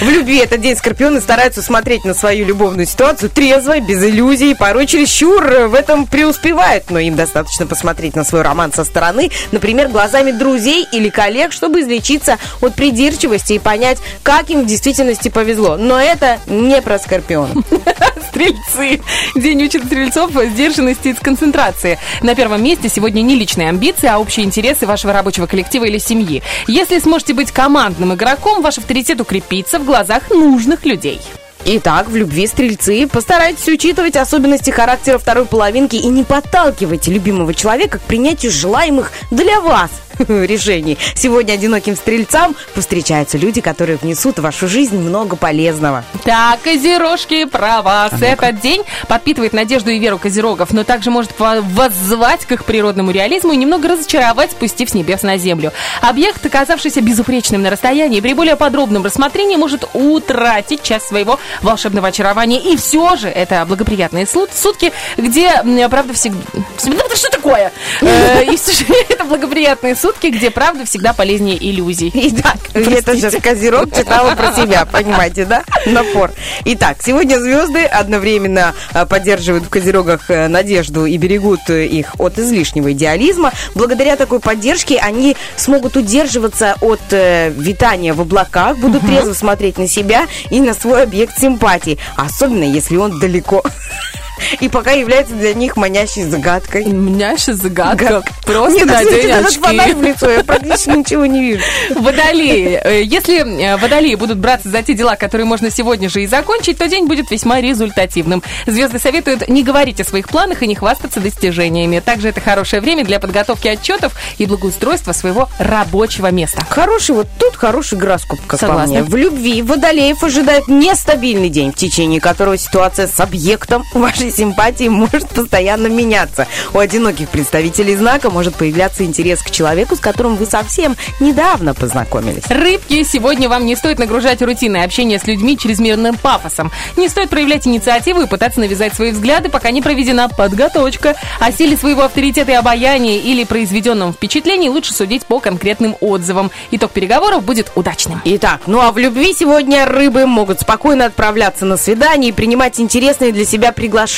В 0.00 0.08
любви 0.08 0.38
этот 0.38 0.60
день 0.60 0.76
скорпионы 0.76 1.20
стараются 1.20 1.62
смотреть 1.62 2.04
на 2.04 2.14
свою 2.14 2.44
любовную 2.44 2.86
ситуацию 2.86 3.30
трезво, 3.30 3.80
без 3.80 4.02
иллюзий, 4.02 4.54
порой 4.54 4.86
чересчур 4.86 5.44
э, 5.44 5.66
в 5.68 5.74
этом 5.74 6.06
преуспевают, 6.06 6.90
но 6.90 6.98
им 6.98 7.16
достаточно 7.16 7.66
посмотреть 7.66 8.16
на 8.16 8.24
свой 8.24 8.42
роман 8.42 8.72
со 8.72 8.84
стороны, 8.84 9.30
например, 9.52 9.88
глазами 9.88 10.32
друзей 10.32 10.86
или 10.92 11.08
коллег, 11.08 11.52
чтобы 11.52 11.80
излечиться 11.80 12.38
от 12.60 12.74
придирчивости 12.74 13.54
и 13.54 13.58
понять, 13.58 13.98
как 14.22 14.50
им 14.50 14.62
в 14.62 14.66
действительности 14.66 15.28
повезло. 15.28 15.76
Но 15.76 16.00
это 16.00 16.38
не 16.46 16.80
скорпионов. 17.02 17.64
Стрельцы. 18.28 19.00
День 19.36 19.64
учит 19.64 19.84
стрельцов 19.84 20.30
сдержанности 20.32 21.08
и 21.08 21.12
концентрации. 21.12 21.98
На 22.22 22.34
первом 22.34 22.62
месте 22.64 22.88
сегодня 22.88 23.20
не 23.20 23.34
личные 23.34 23.68
амбиции, 23.68 24.06
а 24.06 24.18
общие 24.18 24.46
интересы 24.46 24.86
вашего 24.86 25.12
рабочего 25.12 25.46
коллектива 25.46 25.84
или 25.84 25.98
семьи. 25.98 26.42
Если 26.66 26.98
сможете 26.98 27.34
быть 27.34 27.52
командным 27.52 28.14
игроком, 28.14 28.62
ваш 28.62 28.78
авторитет 28.78 29.20
укрепится 29.20 29.78
в 29.78 29.84
глазах 29.84 30.30
нужных 30.30 30.86
людей. 30.86 31.20
Итак, 31.64 32.08
в 32.08 32.16
любви 32.16 32.48
стрельцы 32.48 33.06
постарайтесь 33.06 33.68
учитывать 33.68 34.16
особенности 34.16 34.70
характера 34.70 35.18
второй 35.18 35.46
половинки 35.46 35.94
и 35.94 36.08
не 36.08 36.24
подталкивайте 36.24 37.12
любимого 37.12 37.54
человека 37.54 37.98
к 37.98 38.02
принятию 38.02 38.50
желаемых 38.50 39.12
для 39.30 39.60
вас 39.60 39.90
решений. 40.28 40.98
Сегодня 41.14 41.54
одиноким 41.54 41.96
стрельцам 41.96 42.56
повстречаются 42.74 43.38
люди, 43.38 43.60
которые 43.60 43.96
внесут 43.96 44.38
в 44.38 44.42
вашу 44.42 44.68
жизнь 44.68 44.98
много 44.98 45.36
полезного. 45.36 46.04
Так, 46.24 46.62
козерожки, 46.62 47.44
про 47.44 47.82
вас. 47.82 48.12
Этот 48.20 48.60
день 48.60 48.82
подпитывает 49.08 49.52
надежду 49.52 49.90
и 49.90 49.98
веру 49.98 50.18
козерогов, 50.18 50.72
но 50.72 50.84
также 50.84 51.10
может 51.10 51.32
воззвать 51.38 52.44
к 52.44 52.52
их 52.52 52.64
природному 52.64 53.10
реализму 53.10 53.52
и 53.52 53.56
немного 53.56 53.88
разочаровать, 53.88 54.52
спустив 54.52 54.90
с 54.90 54.94
небес 54.94 55.22
на 55.22 55.36
землю. 55.36 55.72
Объект, 56.00 56.44
оказавшийся 56.44 57.00
безупречным 57.00 57.62
на 57.62 57.70
расстоянии, 57.70 58.20
при 58.20 58.34
более 58.34 58.56
подробном 58.56 59.04
рассмотрении 59.04 59.56
может 59.56 59.88
утратить 59.94 60.82
часть 60.82 61.06
своего 61.06 61.38
волшебного 61.60 62.08
очарования. 62.08 62.60
И 62.60 62.76
все 62.76 63.16
же 63.16 63.28
это 63.28 63.64
благоприятные 63.66 64.26
сутки, 64.26 64.92
где, 65.16 65.50
правда, 65.88 66.14
всегда... 66.14 66.38
Да 66.84 67.16
что 67.16 67.30
такое? 67.30 67.72
Э, 68.00 68.44
И 68.44 68.56
все 68.56 68.72
же 68.72 68.84
это 69.08 69.24
благоприятные 69.24 69.94
сутки, 69.96 70.28
где, 70.28 70.50
правда, 70.50 70.84
всегда 70.86 71.12
полезнее 71.12 71.56
иллюзий. 71.58 72.10
Итак, 72.14 72.56
это 72.74 73.16
же 73.16 73.30
Козерог 73.40 73.94
читала 73.94 74.34
про 74.34 74.52
себя, 74.54 74.86
понимаете, 74.86 75.44
да? 75.44 75.64
Напор. 75.86 76.30
Итак, 76.64 76.98
сегодня 77.04 77.38
звезды 77.38 77.84
одновременно 77.84 78.74
э, 78.94 79.04
поддерживают 79.06 79.64
в 79.64 79.68
Козерогах 79.68 80.30
э, 80.30 80.48
надежду 80.48 81.06
и 81.06 81.16
берегут 81.16 81.68
их 81.68 82.14
от 82.18 82.38
излишнего 82.38 82.92
идеализма. 82.92 83.52
Благодаря 83.74 84.16
такой 84.16 84.40
поддержке 84.40 84.98
они 84.98 85.36
смогут 85.56 85.96
удерживаться 85.96 86.76
от 86.80 87.00
витания 87.10 88.14
в 88.14 88.20
облаках, 88.20 88.78
будут 88.78 89.02
трезво 89.02 89.32
смотреть 89.34 89.78
на 89.78 89.88
себя 89.88 90.26
и 90.50 90.60
на 90.60 90.74
свой 90.74 91.02
объект 91.02 91.38
симпатии, 91.42 91.98
особенно 92.16 92.62
если 92.64 92.96
он 92.96 93.18
далеко. 93.18 93.62
И 94.60 94.68
пока 94.68 94.92
является 94.92 95.34
для 95.34 95.54
них 95.54 95.76
манящей 95.76 96.24
загадкой. 96.24 96.84
Сейчас 96.84 97.56
загадка. 97.58 98.04
Гад- 98.04 98.24
Просто 98.44 98.70
Мне 98.70 98.84
надень 98.84 99.30
очки. 99.30 99.58
фонарь 99.60 99.94
в 99.94 100.02
лицо, 100.02 100.30
я 100.30 100.42
практически 100.44 100.90
ничего 100.90 101.26
не 101.26 101.40
вижу. 101.40 101.64
Водолеи. 101.96 102.80
Э, 102.82 103.02
Если 103.02 103.38
э, 103.62 103.76
водолеи 103.76 104.14
будут 104.14 104.38
браться 104.38 104.68
за 104.68 104.82
те 104.82 104.94
дела, 104.94 105.16
которые 105.16 105.46
можно 105.46 105.70
сегодня 105.70 106.08
же 106.08 106.22
и 106.22 106.26
закончить, 106.26 106.78
то 106.78 106.88
день 106.88 107.06
будет 107.06 107.30
весьма 107.30 107.60
результативным. 107.60 108.42
Звезды 108.66 108.98
советуют 108.98 109.48
не 109.48 109.62
говорить 109.62 110.00
о 110.00 110.04
своих 110.04 110.28
планах 110.28 110.62
и 110.62 110.66
не 110.66 110.74
хвастаться 110.74 111.20
достижениями. 111.20 112.00
Также 112.00 112.28
это 112.28 112.40
хорошее 112.40 112.82
время 112.82 113.04
для 113.04 113.20
подготовки 113.20 113.68
отчетов 113.68 114.14
и 114.38 114.46
благоустройства 114.46 115.12
своего 115.12 115.48
рабочего 115.58 116.30
места. 116.30 116.62
Хороший, 116.68 117.14
вот 117.14 117.28
тут 117.38 117.56
хороший 117.56 117.98
гороскоп, 117.98 118.40
как 118.46 118.60
Согласна. 118.60 118.82
по 118.84 118.90
мне. 118.90 119.02
В 119.02 119.14
любви 119.16 119.62
водолеев 119.62 120.22
ожидает 120.24 120.68
нестабильный 120.68 121.48
день, 121.48 121.72
в 121.72 121.76
течение 121.76 122.20
которого 122.20 122.56
ситуация 122.58 123.06
с 123.06 123.18
объектом 123.20 123.84
вашей 124.22 124.36
симпатии 124.36 124.88
может 124.88 125.28
постоянно 125.28 125.88
меняться. 125.88 126.46
У 126.72 126.78
одиноких 126.78 127.28
представителей 127.28 127.96
знака 127.96 128.30
может 128.30 128.54
появляться 128.54 129.04
интерес 129.04 129.42
к 129.42 129.50
человеку, 129.50 129.96
с 129.96 130.00
которым 130.00 130.36
вы 130.36 130.46
совсем 130.46 130.96
недавно 131.18 131.74
познакомились. 131.74 132.46
Рыбки, 132.48 133.02
сегодня 133.02 133.48
вам 133.48 133.66
не 133.66 133.74
стоит 133.74 133.98
нагружать 133.98 134.40
рутинное 134.42 134.84
общение 134.84 135.18
с 135.18 135.26
людьми 135.26 135.58
чрезмерным 135.58 136.16
пафосом. 136.16 136.70
Не 136.96 137.08
стоит 137.08 137.30
проявлять 137.30 137.66
инициативу 137.66 138.22
и 138.22 138.26
пытаться 138.26 138.60
навязать 138.60 138.94
свои 138.94 139.10
взгляды, 139.10 139.48
пока 139.48 139.70
не 139.70 139.82
проведена 139.82 140.28
подготовка. 140.28 141.16
О 141.40 141.50
силе 141.50 141.76
своего 141.76 142.02
авторитета 142.02 142.52
и 142.52 142.54
обаяния 142.54 143.18
или 143.18 143.42
произведенном 143.42 144.12
впечатлении 144.12 144.68
лучше 144.68 144.94
судить 144.94 145.26
по 145.26 145.40
конкретным 145.40 145.96
отзывам. 146.00 146.52
Итог 146.70 146.92
переговоров 146.92 147.42
будет 147.42 147.72
удачным. 147.74 148.20
Итак, 148.24 148.60
ну 148.66 148.80
а 148.80 148.92
в 148.92 148.98
любви 148.98 149.34
сегодня 149.36 149.84
рыбы 149.84 150.26
могут 150.26 150.60
спокойно 150.60 151.06
отправляться 151.06 151.64
на 151.64 151.76
свидание 151.76 152.30
и 152.30 152.32
принимать 152.32 152.78
интересные 152.78 153.32
для 153.32 153.44
себя 153.44 153.72
приглашения. 153.72 154.11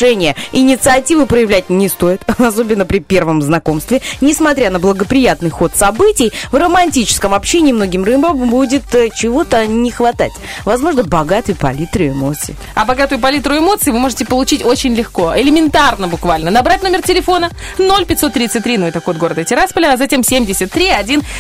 Инициативы 0.53 1.27
проявлять 1.27 1.71
не 1.71 1.89
стоит, 1.89 2.23
особенно 2.39 2.85
при 2.85 2.99
первом 2.99 3.43
знакомстве. 3.43 4.03
Несмотря 4.21 4.71
на 4.71 4.79
благоприятный 4.79 5.51
ход 5.51 5.73
событий, 5.77 6.33
в 6.51 6.57
романтическом 6.57 7.33
общении 7.33 7.73
многим 7.73 8.05
рыбам 8.05 8.49
будет 8.51 8.95
э, 8.95 9.11
чего-то 9.15 9.67
не 9.67 9.91
хватать. 9.91 10.33
Возможно, 10.65 11.05
богатой 11.05 11.55
палитры 11.55 12.09
эмоций. 12.09 12.57
А 12.75 12.85
богатую 12.85 13.21
палитру 13.21 13.57
эмоций 13.57 13.93
вы 13.93 14.01
можете 14.01 14.25
получить 14.25 14.65
очень 14.65 14.95
легко, 14.95 15.33
элементарно 15.37 16.09
буквально. 16.09 16.51
Набрать 16.51 16.83
номер 16.83 17.03
телефона 17.03 17.51
0533, 17.79 18.79
ну 18.79 18.87
это 18.87 19.01
код 19.01 19.17
города 19.17 19.45
Тирасполя, 19.45 19.93
а 19.93 19.97
затем 19.97 20.25
73 20.25 20.91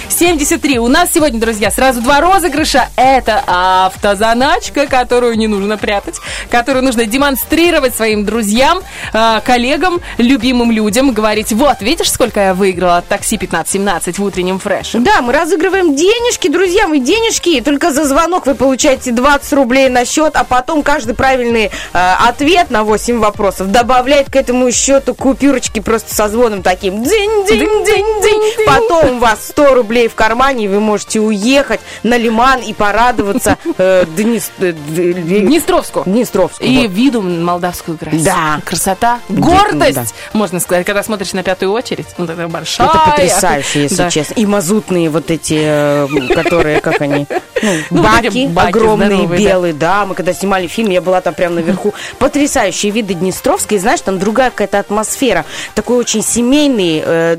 173. 0.08 0.78
У 0.78 0.88
нас 0.88 1.10
сегодня, 1.12 1.40
друзья, 1.40 1.70
сразу 1.70 2.00
два 2.00 2.20
розыгрыша. 2.20 2.88
Это 2.96 3.42
автозаначка, 3.46 4.86
которую 4.86 5.36
не 5.36 5.48
нужно 5.48 5.76
прятать, 5.76 6.16
которую 6.50 6.84
нужно 6.84 7.06
демонстрировать 7.06 7.94
своим 7.94 8.24
друзьям 8.24 8.43
друзьям, 8.44 8.83
э, 9.12 9.40
коллегам, 9.44 10.00
любимым 10.18 10.70
людям, 10.70 11.12
говорить, 11.12 11.52
вот, 11.52 11.80
видишь, 11.80 12.11
сколько 12.11 12.40
я 12.40 12.54
выиграла 12.54 12.98
от 12.98 13.09
такси 13.09 13.37
15-17 13.37 14.18
в 14.18 14.24
утреннем 14.24 14.59
фреше. 14.59 14.98
Да, 14.98 15.22
мы 15.22 15.33
разыгрываем 15.33 15.96
денежки, 15.96 16.48
друзья, 16.48 16.87
мы 16.87 16.98
денежки. 16.98 17.61
Только 17.62 17.90
за 17.90 18.04
звонок 18.04 18.46
вы 18.46 18.54
получаете 18.54 19.12
20 19.12 19.52
рублей 19.54 19.88
на 19.88 20.04
счет, 20.04 20.37
а 20.37 20.44
потом 20.44 20.83
каждый 20.83 21.14
правильный 21.14 21.70
э, 21.92 22.14
ответ 22.28 22.70
на 22.70 22.85
8 22.85 23.18
вопросов 23.18 23.70
добавляет 23.72 24.30
к 24.30 24.37
этому 24.37 24.70
счету 24.70 25.14
купюрочки 25.14 25.80
просто 25.80 26.14
со 26.14 26.28
звоном 26.28 26.62
таким. 26.62 27.02
Динь-динь-динь-динь. 27.02 28.66
Потом 28.66 29.16
у 29.16 29.18
вас 29.20 29.38
100 29.48 29.74
рублей 29.74 30.09
в 30.09 30.14
кармане, 30.14 30.66
и 30.66 30.68
вы 30.68 30.80
можете 30.80 31.20
уехать 31.20 31.80
на 32.02 32.18
Лиман 32.18 32.61
и 32.61 32.74
порадоваться 32.74 33.57
э, 33.78 34.04
э, 34.04 34.72
Днестровску. 34.74 36.02
Днестровску. 36.04 36.62
И 36.62 36.83
вот. 36.83 36.90
виду 36.90 37.22
молдавскую 37.22 37.96
красоту. 37.96 38.24
Да. 38.24 38.34
Красота, 38.64 39.20
Да, 39.29 39.40
гордость, 39.40 39.94
да. 39.94 40.05
можно 40.38 40.61
сказать, 40.61 40.87
когда 40.87 41.03
смотришь 41.03 41.33
на 41.33 41.42
пятую 41.42 41.73
очередь. 41.73 42.07
Вот 42.18 42.31
это 42.31 42.49
большая. 42.49 42.88
Это 42.88 42.99
потрясающе, 43.11 43.83
если 43.83 43.97
Да. 43.97 44.11
честно. 44.11 44.35
И 44.35 44.47
мазутные 44.47 45.11
вот 45.11 45.31
эти, 45.31 45.59
э, 45.61 46.07
которые, 46.35 46.81
как 46.81 47.01
они, 47.01 47.27
ну, 47.31 47.70
Ну, 47.90 48.03
баки, 48.03 48.47
баки 48.49 48.68
огромные, 48.68 49.09
здоровые, 49.09 49.29
да. 49.29 49.37
белые, 49.51 49.73
да. 49.75 50.07
Мы 50.07 50.14
когда 50.14 50.33
снимали 50.33 50.66
фильм, 50.66 50.90
я 50.90 51.01
была 51.01 51.20
там 51.20 51.35
прямо 51.35 51.57
наверху. 51.57 51.94
Потрясающие 52.18 52.92
виды 52.92 53.14
Днестровской, 53.14 53.79
знаешь, 53.79 54.01
там 54.01 54.18
другая 54.18 54.51
какая-то 54.51 54.79
атмосфера. 54.79 55.44
Такой 55.75 55.97
очень 55.99 56.23
семейный, 56.23 57.03
э, 57.05 57.37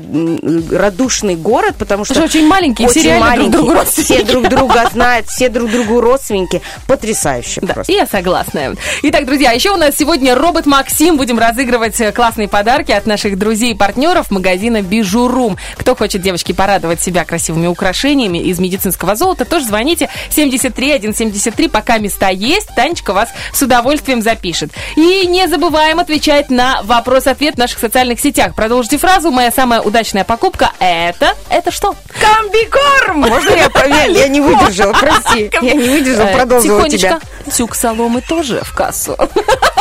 радушный 0.72 1.36
город, 1.36 1.74
потому 1.78 2.04
что... 2.04 2.14
Потому 2.14 2.28
что 2.28 2.38
очень 2.38 2.48
маленькие, 2.48 2.88
все 2.88 3.00
очень 3.00 3.08
реально 3.10 3.26
друг 3.50 3.66
маленькие, 3.66 3.74
другу. 3.74 3.90
Все 3.90 4.22
друг 4.24 4.48
друга 4.48 4.88
знают, 4.92 5.26
все 5.28 5.48
друг 5.48 5.70
другу 5.70 6.00
родственники. 6.00 6.62
Потрясающе 6.86 7.60
Да, 7.62 7.74
просто. 7.74 7.92
я 7.92 8.06
согласна. 8.06 8.74
Итак, 9.02 9.26
друзья, 9.26 9.52
еще 9.52 9.70
у 9.70 9.76
нас 9.76 9.94
сегодня 9.96 10.34
робот 10.34 10.66
Максим. 10.86 11.16
Будем 11.16 11.38
разыгрывать 11.38 12.00
э, 12.00 12.12
классные 12.12 12.46
подарки 12.46 12.92
от 12.92 13.06
наших 13.06 13.36
друзей 13.36 13.72
и 13.72 13.74
партнеров 13.74 14.30
магазина 14.30 14.82
Бижурум. 14.82 15.58
Кто 15.76 15.96
хочет, 15.96 16.22
девочки, 16.22 16.52
порадовать 16.52 17.02
себя 17.02 17.24
красивыми 17.24 17.66
украшениями 17.66 18.38
из 18.38 18.60
медицинского 18.60 19.16
золота, 19.16 19.44
тоже 19.44 19.66
звоните 19.66 20.08
73 20.30 21.12
173, 21.12 21.68
пока 21.68 21.98
места 21.98 22.28
есть. 22.28 22.68
Танечка 22.76 23.12
вас 23.12 23.30
с 23.52 23.60
удовольствием 23.62 24.22
запишет. 24.22 24.70
И 24.96 25.26
не 25.26 25.48
забываем 25.48 25.98
отвечать 25.98 26.50
на 26.50 26.80
вопрос-ответ 26.84 27.56
в 27.56 27.58
наших 27.58 27.80
социальных 27.80 28.20
сетях. 28.20 28.54
Продолжите 28.54 28.96
фразу. 28.96 29.32
Моя 29.32 29.50
самая 29.50 29.80
удачная 29.80 30.22
покупка 30.24 30.70
это... 30.78 31.34
Это 31.50 31.72
что? 31.72 31.96
Комбикорм! 32.20 33.20
Можно 33.22 33.50
я 33.56 33.70
проверю? 33.70 34.14
Я 34.14 34.28
не 34.28 34.40
выдержала, 34.40 34.92
прости. 34.92 35.50
Я 35.62 35.74
не 35.74 35.88
выдержала, 35.88 36.26
Э, 36.26 36.34
продолжила 36.36 36.88
тебя. 36.88 36.98
Тихонечко. 36.98 37.50
Тюк 37.50 37.74
соломы 37.74 38.20
тоже 38.20 38.62
в 38.62 38.72
кассу. 38.72 39.16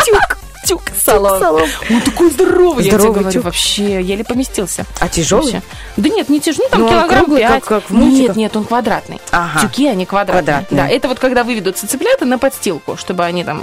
Тюк. 0.05 0.37
Тюк 0.65 0.81
соломы. 1.05 1.39
соломы. 1.39 1.67
Он 1.89 2.01
такой 2.01 2.29
здоровый, 2.31 2.83
я 2.83 2.89
тебе 2.91 2.97
Здоровый 2.99 3.19
говорю, 3.21 3.33
тюк. 3.33 3.43
вообще 3.45 4.01
еле 4.01 4.23
поместился. 4.23 4.85
А 4.99 5.07
тяжелый? 5.07 5.53
Вообще. 5.53 5.61
Да 5.97 6.09
нет, 6.09 6.29
не 6.29 6.39
тяжелый, 6.39 6.65
ну 6.65 6.69
там 6.71 6.79
Ну, 6.79 6.85
он 6.87 6.91
килограмм 6.91 7.19
круглый, 7.25 7.43
как- 7.43 7.63
как 7.65 7.83
в 7.89 7.93
Ну, 7.93 8.07
Нет, 8.07 8.35
нет, 8.35 8.55
он 8.55 8.63
квадратный. 8.65 9.21
Ага. 9.31 9.61
Тюки, 9.61 9.87
они 9.87 10.05
квадратные. 10.05 10.43
Квадратные. 10.43 10.77
Да, 10.81 10.87
это 10.89 11.07
вот 11.07 11.19
когда 11.19 11.43
выведутся 11.43 11.87
цыплята 11.87 12.25
на 12.25 12.37
подстилку, 12.39 12.97
чтобы 12.97 13.23
они 13.25 13.43
там 13.43 13.61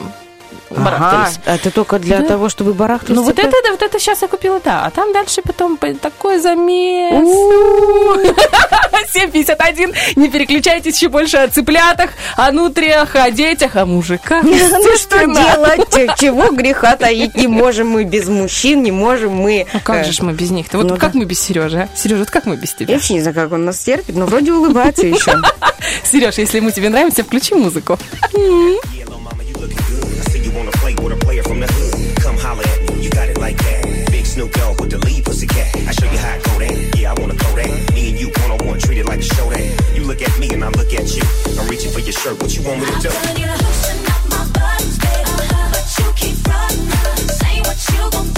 Ага, 0.71 0.81
барахтались. 0.85 1.39
это 1.45 1.71
только 1.71 1.99
для 1.99 2.21
Да. 2.21 2.29
того, 2.29 2.49
чтобы 2.49 2.73
барахтаться. 2.75 3.15
Ну 3.15 3.23
вот 3.23 3.39
это, 3.39 3.51
да, 3.65 3.71
вот 3.73 3.83
это 3.83 3.99
сейчас 3.99 4.23
я 4.23 4.29
купила, 4.29 4.61
да. 4.65 4.85
А 4.87 4.91
там 4.91 5.13
дальше 5.13 5.43
потом 5.43 5.77
по- 5.77 5.93
такой 5.95 6.39
замес. 6.39 7.23
751. 9.13 9.93
Не 10.17 10.29
переключайтесь 10.31 10.97
еще 10.97 11.09
больше 11.09 11.37
о 11.37 11.49
цыплятах, 11.49 12.11
о 12.37 12.51
нутриях, 12.53 13.15
о 13.17 13.31
детях, 13.31 13.77
о 13.77 13.85
мужиках. 13.87 14.43
Ну 14.45 14.55
что 14.57 14.79
Естественно. 14.79 15.35
делать? 15.35 16.19
Чего 16.19 16.51
греха 16.53 16.97
таить 16.97 17.35
не 17.37 17.47
можем 17.49 17.89
мы 17.91 18.05
без 18.05 18.29
мужчин, 18.29 18.83
не 18.83 18.93
можем 18.93 19.33
мы... 19.35 19.67
Ну 19.73 19.81
как 19.85 20.07
э, 20.07 20.11
же 20.11 20.23
мы 20.23 20.33
без 20.33 20.51
них-то? 20.51 20.79
Вот 20.79 20.87
ну 20.89 20.97
как 20.97 21.15
мы 21.15 21.25
без 21.25 21.41
Сережи? 21.41 21.81
а? 21.93 21.97
Сережа, 21.97 22.21
вот 22.21 22.31
как 22.31 22.47
мы 22.47 22.57
без 22.57 22.71
Я 22.73 22.77
тебя? 22.87 22.95
вообще 22.95 23.15
не 23.15 23.21
знаю, 23.21 23.35
как 23.35 23.53
он 23.53 23.65
нас 23.65 23.79
терпит, 23.79 24.17
но 24.17 24.25
вроде 24.27 24.53
улыбается 24.53 25.07
еще. 25.07 25.37
Сереж, 26.11 26.39
если 26.39 26.61
мы 26.61 26.73
тебе 26.73 26.89
нравимся, 26.89 27.25
включи 27.25 27.55
музыку. 27.55 27.99
Snoop 34.33 34.51
Dogg 34.53 34.81
with 34.81 34.91
the 34.91 34.97
lead 35.05 35.27
pussycat. 35.27 35.77
I 35.87 35.93
show 35.93 36.11
you 36.11 36.17
how 36.17 36.37
it 36.37 36.43
go 36.43 36.59
down. 36.59 36.91
Yeah, 36.97 37.13
I 37.13 37.21
wanna 37.21 37.35
go 37.35 37.55
there. 37.55 37.69
Me 37.93 38.09
and 38.09 38.19
you 38.19 38.33
one 38.41 38.53
on 38.53 38.67
one, 38.67 38.79
treat 38.79 38.97
it 38.97 39.05
like 39.05 39.19
a 39.19 39.23
showdown. 39.23 39.61
You 39.95 40.05
look 40.05 40.23
at 40.23 40.33
me 40.39 40.49
and 40.55 40.65
I 40.65 40.69
look 40.71 40.91
at 40.95 41.15
you. 41.15 41.23
I'm 41.61 41.69
reaching 41.69 41.93
for 41.93 42.01
your 42.01 42.13
shirt. 42.13 42.41
What 42.41 42.57
you 42.57 42.63
want 42.63 42.81
me 42.81 42.87
to 42.87 42.93
do? 42.99 43.11
Telling 43.11 43.37
you 43.37 43.45
to 43.45 43.53
loosen 43.53 44.07
up 44.09 44.25
my 44.33 44.49
buttons, 44.57 44.97
baby. 44.97 45.29
But 45.69 45.85
you 45.99 46.13
keep 46.17 46.49
running. 46.49 46.89
Say 47.29 47.61
what 47.61 47.77
you 47.93 48.11
gon' 48.11 48.32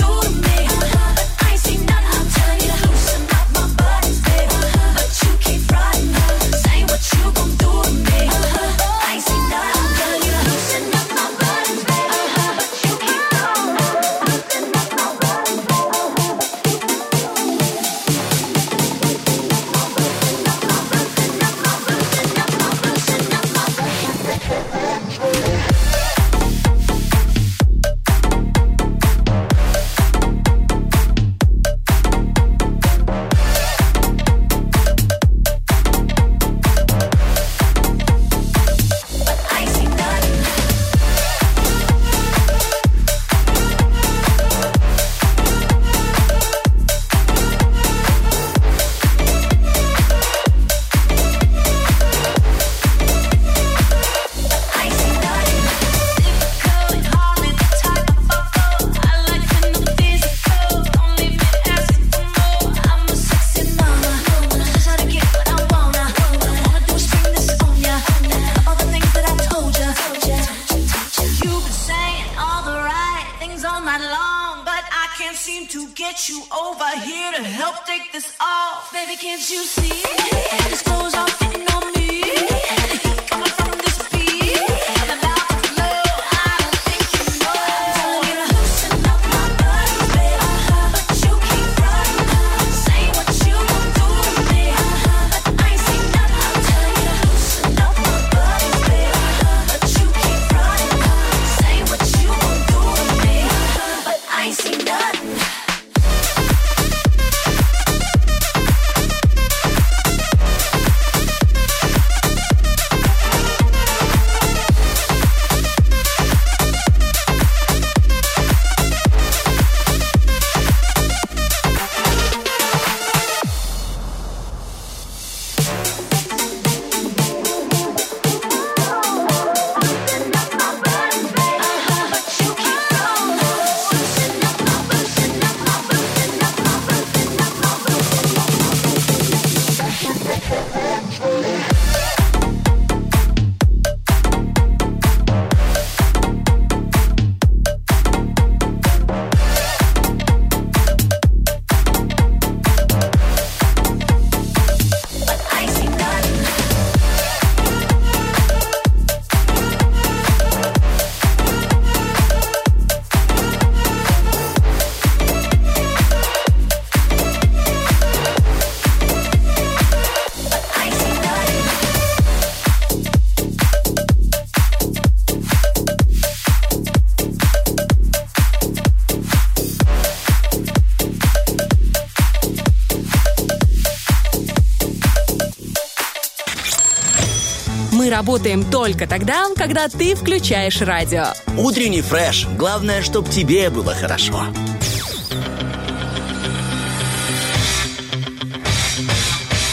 работаем 188.45 188.70
только 188.70 189.07
тогда, 189.07 189.47
когда 189.57 189.88
ты 189.88 190.14
включаешь 190.14 190.82
радио. 190.82 191.28
Утренний 191.57 192.03
фреш. 192.03 192.47
Главное, 192.59 193.01
чтобы 193.01 193.30
тебе 193.30 193.70
было 193.70 193.95
хорошо. 193.95 194.45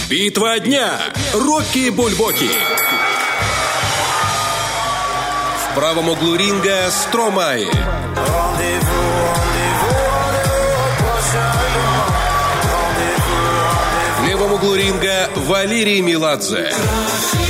Битва 0.09 0.59
дня. 0.59 0.91
Рокки 1.33 1.89
Бульбоки. 1.89 2.49
В 5.65 5.75
правом 5.75 6.07
углу 6.07 6.35
ринга 6.35 6.89
Стромай. 6.91 7.67
В 14.17 14.27
левом 14.27 14.53
углу 14.53 14.75
ринга 14.75 15.29
Валерий 15.35 15.99
Меладзе. 15.99 16.71
К 16.71 17.40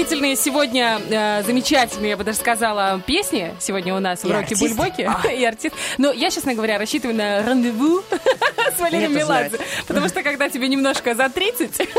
Удивительные, 0.00 0.34
сегодня 0.34 0.98
э, 1.10 1.42
замечательные, 1.42 2.10
я 2.10 2.16
бы 2.16 2.24
даже 2.24 2.38
сказала, 2.38 3.02
песни 3.06 3.54
сегодня 3.60 3.94
у 3.94 3.98
нас 3.98 4.24
в 4.24 4.30
Роке. 4.30 4.56
Бульбоке. 4.56 5.06
А. 5.06 5.28
И 5.30 5.44
артист. 5.44 5.74
Но 5.98 6.10
я, 6.10 6.30
честно 6.30 6.54
говоря, 6.54 6.78
рассчитываю 6.78 7.18
на 7.18 7.42
рандеву 7.42 8.02
с 8.76 8.80
Валерием 8.80 9.14
Меладзе. 9.14 9.58
Потому 9.86 10.08
что 10.08 10.22
когда 10.22 10.48
тебе 10.48 10.68
немножко 10.68 11.14
за 11.14 11.28
30, 11.28 11.89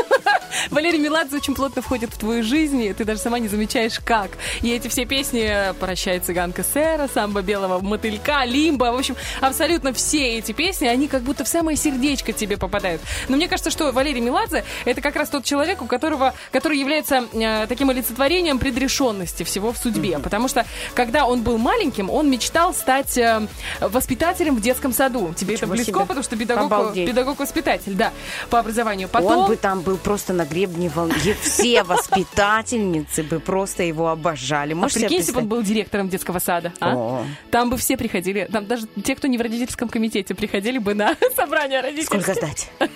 Валерий 0.82 0.98
Меладзе 0.98 1.36
очень 1.36 1.54
плотно 1.54 1.80
входит 1.80 2.12
в 2.12 2.18
твою 2.18 2.42
жизнь, 2.42 2.82
и 2.82 2.92
ты 2.92 3.04
даже 3.04 3.20
сама 3.20 3.38
не 3.38 3.46
замечаешь, 3.46 4.00
как. 4.04 4.32
И 4.62 4.70
эти 4.72 4.88
все 4.88 5.04
песни 5.04 5.48
«Прощай, 5.78 6.18
цыганка 6.18 6.64
Сэра», 6.64 7.08
«Самба 7.14 7.40
белого 7.40 7.78
мотылька», 7.78 8.44
«Лимба», 8.44 8.86
в 8.86 8.96
общем, 8.96 9.14
абсолютно 9.40 9.92
все 9.92 10.38
эти 10.38 10.50
песни, 10.50 10.88
они 10.88 11.06
как 11.06 11.22
будто 11.22 11.44
в 11.44 11.48
самое 11.48 11.76
сердечко 11.76 12.32
тебе 12.32 12.56
попадают. 12.56 13.00
Но 13.28 13.36
мне 13.36 13.46
кажется, 13.46 13.70
что 13.70 13.92
Валерий 13.92 14.20
Меладзе— 14.20 14.64
это 14.84 15.00
как 15.00 15.14
раз 15.14 15.28
тот 15.28 15.44
человек, 15.44 15.82
у 15.82 15.86
которого, 15.86 16.34
который 16.50 16.80
является 16.80 17.28
э, 17.32 17.66
таким 17.68 17.90
олицетворением 17.90 18.58
предрешенности 18.58 19.44
всего 19.44 19.72
в 19.72 19.78
судьбе. 19.78 20.18
Потому 20.18 20.48
что, 20.48 20.66
когда 20.94 21.26
он 21.26 21.44
был 21.44 21.58
маленьким, 21.58 22.10
он 22.10 22.28
мечтал 22.28 22.74
стать 22.74 23.16
э, 23.16 23.46
воспитателем 23.78 24.56
в 24.56 24.60
детском 24.60 24.92
саду. 24.92 25.32
Тебе 25.36 25.54
это 25.54 25.66
Ничего 25.66 25.74
близко, 25.76 25.92
себе. 25.92 26.06
потому 26.06 26.24
что 26.24 26.36
педагог, 26.36 26.92
педагог-воспитатель, 26.92 27.94
да, 27.94 28.10
по 28.50 28.58
образованию. 28.58 29.08
Потом... 29.08 29.42
Он 29.42 29.46
бы 29.46 29.56
там 29.56 29.82
был 29.82 29.96
просто 29.96 30.32
на 30.32 30.44
гребне 30.44 30.71
И 30.72 31.34
Все 31.42 31.82
воспитательницы 31.82 33.22
бы 33.22 33.40
просто 33.40 33.82
его 33.82 34.08
обожали. 34.08 34.72
А 34.72 34.76
Можешь 34.76 34.94
себе 34.94 35.06
прикинь, 35.06 35.18
если 35.18 35.32
бы 35.32 35.38
он 35.40 35.48
был 35.48 35.62
директором 35.62 36.08
детского 36.08 36.38
сада, 36.38 36.72
а? 36.80 36.94
О. 36.94 37.26
Там 37.50 37.70
бы 37.70 37.76
все 37.76 37.96
приходили, 37.96 38.48
там 38.50 38.66
даже 38.66 38.86
те, 39.04 39.14
кто 39.14 39.28
не 39.28 39.38
в 39.38 39.40
родительском 39.40 39.88
комитете, 39.88 40.34
приходили 40.34 40.78
бы 40.78 40.94
на 40.94 41.16
собрание 41.36 41.80
родительское. 41.80 42.20
Сколько 42.20 42.40
сдать? 42.40 42.70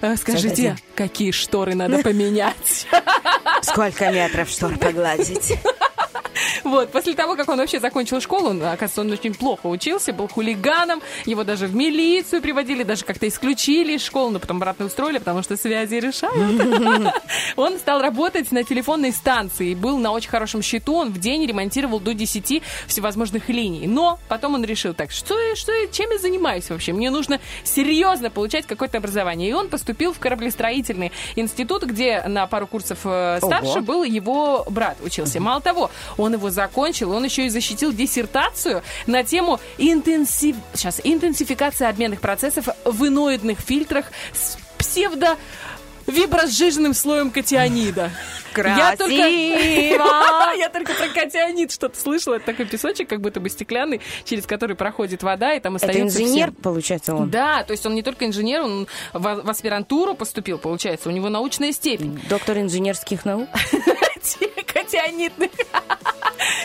Э, 0.00 0.16
Скажите, 0.16 0.76
какие 0.94 1.30
шторы 1.30 1.74
надо 1.74 1.98
поменять? 1.98 2.86
Сколько 3.62 4.10
метров 4.10 4.48
штор 4.48 4.76
погладить? 4.78 5.54
Вот, 6.64 6.90
после 6.92 7.14
того, 7.14 7.36
как 7.36 7.48
он 7.48 7.58
вообще 7.58 7.80
закончил 7.80 8.20
школу, 8.20 8.50
он, 8.50 8.62
оказывается, 8.62 9.00
он 9.00 9.10
очень 9.10 9.34
плохо 9.34 9.66
учился, 9.66 10.12
был 10.12 10.28
хулиганом, 10.28 11.02
его 11.26 11.44
даже 11.44 11.66
в 11.66 11.74
милицию 11.74 12.42
приводили, 12.42 12.82
даже 12.82 13.04
как-то 13.04 13.28
исключили 13.28 13.94
из 13.94 14.04
школы, 14.04 14.32
но 14.32 14.38
потом 14.38 14.58
обратно 14.58 14.86
устроили, 14.86 15.18
потому 15.18 15.42
что 15.42 15.56
связи 15.56 15.96
решают. 15.96 17.12
Он 17.56 17.78
стал 17.78 18.00
работать 18.00 18.50
на 18.52 18.64
телефонной 18.64 19.12
станции, 19.12 19.74
был 19.74 19.98
на 19.98 20.12
очень 20.12 20.30
хорошем 20.30 20.62
счету, 20.62 20.94
он 20.94 21.12
в 21.12 21.18
день 21.18 21.46
ремонтировал 21.46 22.00
до 22.00 22.14
10 22.14 22.62
всевозможных 22.86 23.48
линий. 23.48 23.86
Но 23.86 24.18
потом 24.28 24.54
он 24.54 24.64
решил, 24.64 24.94
так, 24.94 25.10
что, 25.10 25.36
что, 25.54 25.72
чем 25.90 26.10
я 26.10 26.18
занимаюсь 26.18 26.70
вообще? 26.70 26.92
Мне 26.92 27.10
нужно 27.10 27.40
серьезно 27.64 28.30
получать 28.30 28.66
какое-то 28.66 28.98
образование. 28.98 29.50
И 29.50 29.52
он 29.52 29.68
поступил 29.68 30.12
в 30.12 30.18
кораблестроительный 30.18 31.12
институт, 31.36 31.84
где 31.84 32.22
на 32.22 32.46
пару 32.46 32.66
курсов 32.66 33.00
э, 33.04 33.38
старше 33.42 33.78
Ого. 33.78 33.80
был 33.80 34.04
его 34.04 34.64
брат 34.68 34.96
учился. 35.02 35.40
Мало 35.40 35.60
того, 35.60 35.90
он 36.16 36.31
его 36.34 36.50
закончил, 36.50 37.12
он 37.12 37.24
еще 37.24 37.46
и 37.46 37.48
защитил 37.48 37.92
диссертацию 37.92 38.82
на 39.06 39.22
тему 39.24 39.60
интенсив... 39.78 40.56
Сейчас, 40.74 41.00
интенсификация 41.02 41.88
обменных 41.88 42.20
процессов 42.20 42.68
в 42.84 43.06
иноидных 43.06 43.60
фильтрах 43.60 44.06
с 44.32 44.56
псевдо 44.78 45.36
вибросжиженным 46.06 46.94
слоем 46.94 47.30
катионида. 47.30 48.10
Я 48.56 48.96
только, 48.96 49.16
Красиво! 49.16 50.54
я 50.58 50.68
только 50.68 50.92
про 50.92 51.08
катионид 51.08 51.72
что-то 51.72 51.98
слышала. 51.98 52.34
Это 52.34 52.46
такой 52.46 52.66
песочек, 52.66 53.08
как 53.08 53.20
будто 53.20 53.40
бы 53.40 53.48
стеклянный, 53.48 54.00
через 54.24 54.46
который 54.46 54.76
проходит 54.76 55.22
вода, 55.22 55.54
и 55.54 55.60
там 55.60 55.76
Это 55.76 55.86
остается 55.86 56.18
всё. 56.18 56.26
инженер, 56.26 56.52
получается, 56.52 57.14
он? 57.14 57.30
Да, 57.30 57.64
то 57.64 57.72
есть 57.72 57.86
он 57.86 57.94
не 57.94 58.02
только 58.02 58.26
инженер, 58.26 58.62
он 58.62 58.88
в 59.12 59.50
аспирантуру 59.50 60.14
поступил, 60.14 60.58
получается, 60.58 61.08
у 61.08 61.12
него 61.12 61.28
научная 61.28 61.72
степень. 61.72 62.20
Доктор 62.28 62.58
инженерских 62.58 63.24
наук? 63.24 63.48
Катионитных. 64.66 65.50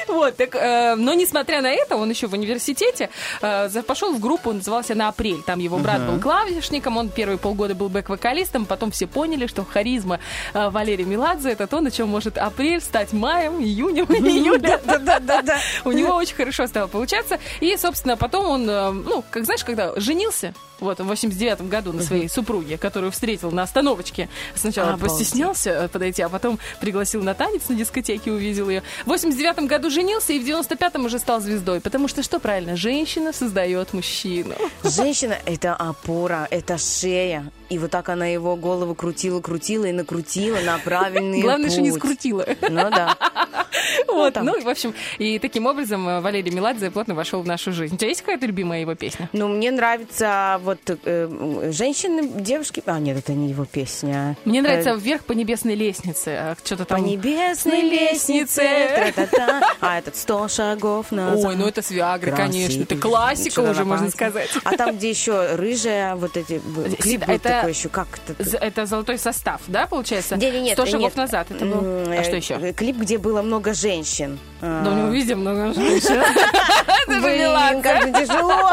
Вот, 0.07 0.35
так, 0.37 0.55
э, 0.55 0.95
но 0.95 1.13
несмотря 1.13 1.61
на 1.61 1.71
это, 1.71 1.97
он 1.97 2.09
еще 2.09 2.27
в 2.27 2.33
университете 2.33 3.09
э, 3.41 3.69
пошел 3.85 4.13
в 4.13 4.19
группу, 4.19 4.51
назывался 4.51 4.95
«На 4.95 5.09
апрель». 5.09 5.43
Там 5.45 5.59
его 5.59 5.77
брат 5.77 6.01
был 6.01 6.19
клавишником, 6.19 6.97
он 6.97 7.09
первые 7.09 7.37
полгода 7.37 7.75
был 7.75 7.89
бэк-вокалистом, 7.89 8.65
потом 8.65 8.91
все 8.91 9.05
поняли, 9.05 9.45
что 9.45 9.63
харизма 9.65 10.19
э, 10.53 10.69
Валерия 10.69 11.05
Меладзе 11.05 11.51
это 11.51 11.67
то, 11.67 11.79
на 11.81 11.91
чем 11.91 12.09
может 12.09 12.37
апрель 12.37 12.81
стать 12.81 13.13
маем, 13.13 13.61
июнем, 13.61 14.05
июлем. 14.09 14.79
Да-да-да. 14.85 15.59
У 15.85 15.91
него 15.91 16.15
очень 16.15 16.35
хорошо 16.35 16.65
стало 16.67 16.87
получаться. 16.87 17.37
И, 17.59 17.75
собственно, 17.77 18.17
потом 18.17 18.45
он, 18.45 18.69
э, 18.69 18.91
ну, 18.91 19.23
как 19.29 19.45
знаешь, 19.45 19.63
когда 19.63 19.93
женился, 19.99 20.53
вот, 20.79 20.99
в 20.99 21.03
89 21.03 21.61
году 21.69 21.93
на 21.93 22.03
своей 22.03 22.29
супруге, 22.29 22.77
которую 22.77 23.11
встретил 23.11 23.51
на 23.51 23.63
остановочке. 23.63 24.29
Сначала 24.55 24.93
Обалдеть. 24.93 25.17
постеснялся 25.17 25.69
э, 25.69 25.87
подойти, 25.87 26.21
а 26.21 26.29
потом 26.29 26.59
пригласил 26.79 27.23
на 27.23 27.33
танец 27.33 27.69
на 27.69 27.75
дискотеке, 27.75 28.31
увидел 28.31 28.69
ее. 28.69 28.83
В 29.05 29.07
89 29.07 29.67
году 29.67 29.89
женился 29.89 30.33
и 30.33 30.39
в 30.39 30.47
95-м 30.47 31.05
уже 31.05 31.19
стал 31.19 31.41
звездой. 31.41 31.81
Потому 31.81 32.07
что 32.07 32.23
что 32.23 32.39
правильно? 32.39 32.75
Женщина 32.75 33.33
создает 33.33 33.93
мужчину. 33.93 34.55
Женщина– 34.83 35.37
это 35.45 35.75
опора, 35.75 36.47
это 36.51 36.77
шея. 36.77 37.51
И 37.69 37.77
вот 37.77 37.91
так 37.91 38.09
она 38.09 38.27
его 38.27 38.55
голову 38.55 38.95
крутила, 38.95 39.41
крутила 39.41 39.85
и 39.85 39.91
накрутила 39.91 40.59
на 40.61 40.77
правильный 40.79 41.41
Главное, 41.41 41.69
что 41.69 41.81
не 41.81 41.91
скрутила. 41.91 42.45
Ну 42.61 42.89
да. 42.89 43.15
Вот, 44.07 44.33
там. 44.33 44.45
ну, 44.45 44.55
и, 44.55 44.61
в 44.61 44.67
общем, 44.67 44.93
и 45.17 45.39
таким 45.39 45.65
образом 45.65 46.07
э, 46.07 46.21
Валерий 46.21 46.51
Меладзе 46.51 46.89
плотно 46.91 47.13
вошел 47.13 47.41
в 47.41 47.47
нашу 47.47 47.71
жизнь. 47.71 47.95
У 47.95 47.97
тебя 47.97 48.09
есть 48.09 48.21
какая-то 48.21 48.45
любимая 48.45 48.81
его 48.81 48.95
песня? 48.95 49.29
Ну, 49.33 49.47
мне 49.47 49.71
нравится 49.71 50.59
вот 50.63 50.79
э, 50.87 51.71
женщины, 51.71 52.27
девушки... 52.27 52.81
А, 52.85 52.99
нет, 52.99 53.17
это 53.17 53.33
не 53.33 53.49
его 53.49 53.65
песня. 53.65 54.35
Мне 54.45 54.61
нравится 54.61 54.93
«Вверх 54.93 55.25
по 55.25 55.33
небесной 55.33 55.75
лестнице». 55.75 56.29
а 56.29 56.55
Что-то 56.63 56.85
По 56.85 56.95
там... 56.95 57.05
небесной 57.05 57.81
лестнице. 57.81 58.63
А 59.79 59.99
этот 59.99 60.15
сто 60.15 60.47
шагов 60.47 61.11
назад. 61.11 61.45
Ой, 61.45 61.55
ну 61.55 61.67
это 61.67 61.81
с 61.81 61.89
конечно. 62.35 62.83
Это 62.83 62.97
классика 62.97 63.59
уже, 63.59 63.79
на 63.79 63.85
можно 63.85 64.09
сказать. 64.09 64.49
А 64.63 64.75
там, 64.75 64.95
где 64.97 65.09
еще 65.09 65.55
рыжая, 65.55 66.15
вот 66.15 66.37
эти... 66.37 66.61
Это- 67.27 67.56
такой 67.57 67.71
еще, 67.71 67.89
как 67.89 68.07
это? 68.25 68.57
Это 68.57 68.85
золотой 68.85 69.17
состав, 69.17 69.61
да, 69.67 69.87
получается? 69.87 70.35
Не, 70.37 70.51
не, 70.51 70.61
нет, 70.61 70.73
Сто 70.73 70.85
шагов 70.85 71.01
нет. 71.01 71.15
назад 71.15 71.47
это 71.51 71.65
был. 71.65 71.79
А 72.11 72.23
что 72.23 72.33
э, 72.33 72.37
еще? 72.37 72.55
э, 72.55 72.73
Клип, 72.73 72.97
где 72.97 73.17
было 73.17 73.41
много 73.41 73.73
женщин. 73.73 74.39
Да 74.61 74.89
у 74.89 74.93
него 74.93 75.07
везде 75.09 75.35
много 75.35 75.73
женщин. 75.73 76.21
Блин, 77.07 77.81
как 77.81 78.03
же 78.03 78.11
тяжело. 78.11 78.71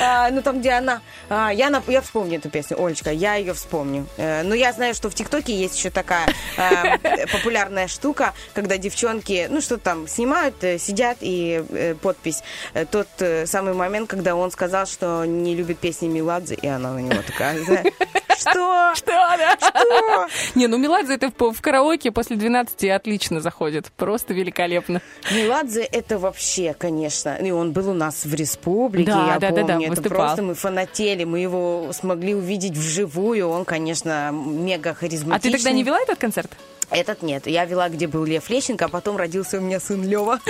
А, 0.00 0.30
ну, 0.30 0.42
там, 0.42 0.60
где 0.60 0.72
она... 0.72 1.00
а, 1.28 1.50
я, 1.50 2.00
вспомню 2.00 2.38
эту 2.38 2.50
песню, 2.50 2.82
Олечка, 2.82 3.10
я 3.10 3.34
ее 3.34 3.54
вспомню. 3.54 4.06
Э, 4.16 4.42
но 4.42 4.54
я 4.54 4.72
знаю, 4.72 4.94
что 4.94 5.10
в 5.10 5.14
ТикТоке 5.14 5.54
есть 5.54 5.76
еще 5.76 5.90
такая 5.90 6.26
популярная 7.32 7.88
штука, 7.88 8.34
когда 8.54 8.78
девчонки, 8.78 9.46
ну, 9.50 9.60
что 9.60 9.78
там, 9.78 10.08
снимают, 10.08 10.56
сидят, 10.78 11.18
и 11.20 11.94
подпись. 12.02 12.42
тот 12.90 13.08
самый 13.44 13.74
момент, 13.74 14.08
когда 14.08 14.34
он 14.34 14.50
сказал, 14.50 14.86
что 14.86 15.24
не 15.24 15.54
любит 15.54 15.78
песни 15.78 16.08
Меладзе, 16.08 16.54
и 16.54 16.66
она 16.66 16.92
на 16.92 16.98
него 16.98 17.22
такая, 17.26 17.62
знаешь, 17.62 17.92
что? 18.36 18.92
Что, 18.94 19.06
да? 19.36 19.56
Что? 19.58 20.26
Не, 20.54 20.66
ну 20.66 20.78
Меладзе 20.78 21.14
это 21.14 21.30
в, 21.36 21.52
в 21.52 21.60
караоке 21.60 22.10
после 22.12 22.36
12 22.36 22.84
отлично 22.90 23.40
заходит. 23.40 23.92
Просто 23.96 24.34
великолепно. 24.34 25.00
Меладзе 25.32 25.82
это 25.84 26.18
вообще, 26.18 26.74
конечно. 26.74 27.36
И 27.36 27.50
он 27.50 27.72
был 27.72 27.90
у 27.90 27.94
нас 27.94 28.24
в 28.24 28.34
республике, 28.34 29.10
Да, 29.12 29.26
я 29.34 29.38
да, 29.38 29.50
да, 29.50 29.62
да, 29.62 29.72
помню. 29.74 29.86
это 29.86 29.90
выступал. 30.00 30.18
просто 30.18 30.42
мы 30.42 30.54
фанатели, 30.54 31.24
мы 31.24 31.40
его 31.40 31.90
смогли 31.92 32.34
увидеть 32.34 32.72
вживую. 32.76 33.48
Он, 33.48 33.64
конечно, 33.64 34.30
мега 34.32 34.90
А 34.90 34.94
харизматичный. 34.94 35.50
ты 35.52 35.56
тогда 35.58 35.70
не 35.72 35.82
вела 35.82 36.00
этот 36.00 36.18
концерт? 36.18 36.50
Этот 36.90 37.22
нет. 37.22 37.46
Я 37.46 37.64
вела, 37.64 37.88
где 37.88 38.06
был 38.06 38.24
Лев 38.24 38.48
Лещенко, 38.48 38.86
а 38.86 38.88
потом 38.88 39.16
родился 39.16 39.58
у 39.58 39.60
меня 39.60 39.80
сын 39.80 40.02
Лева. 40.04 40.40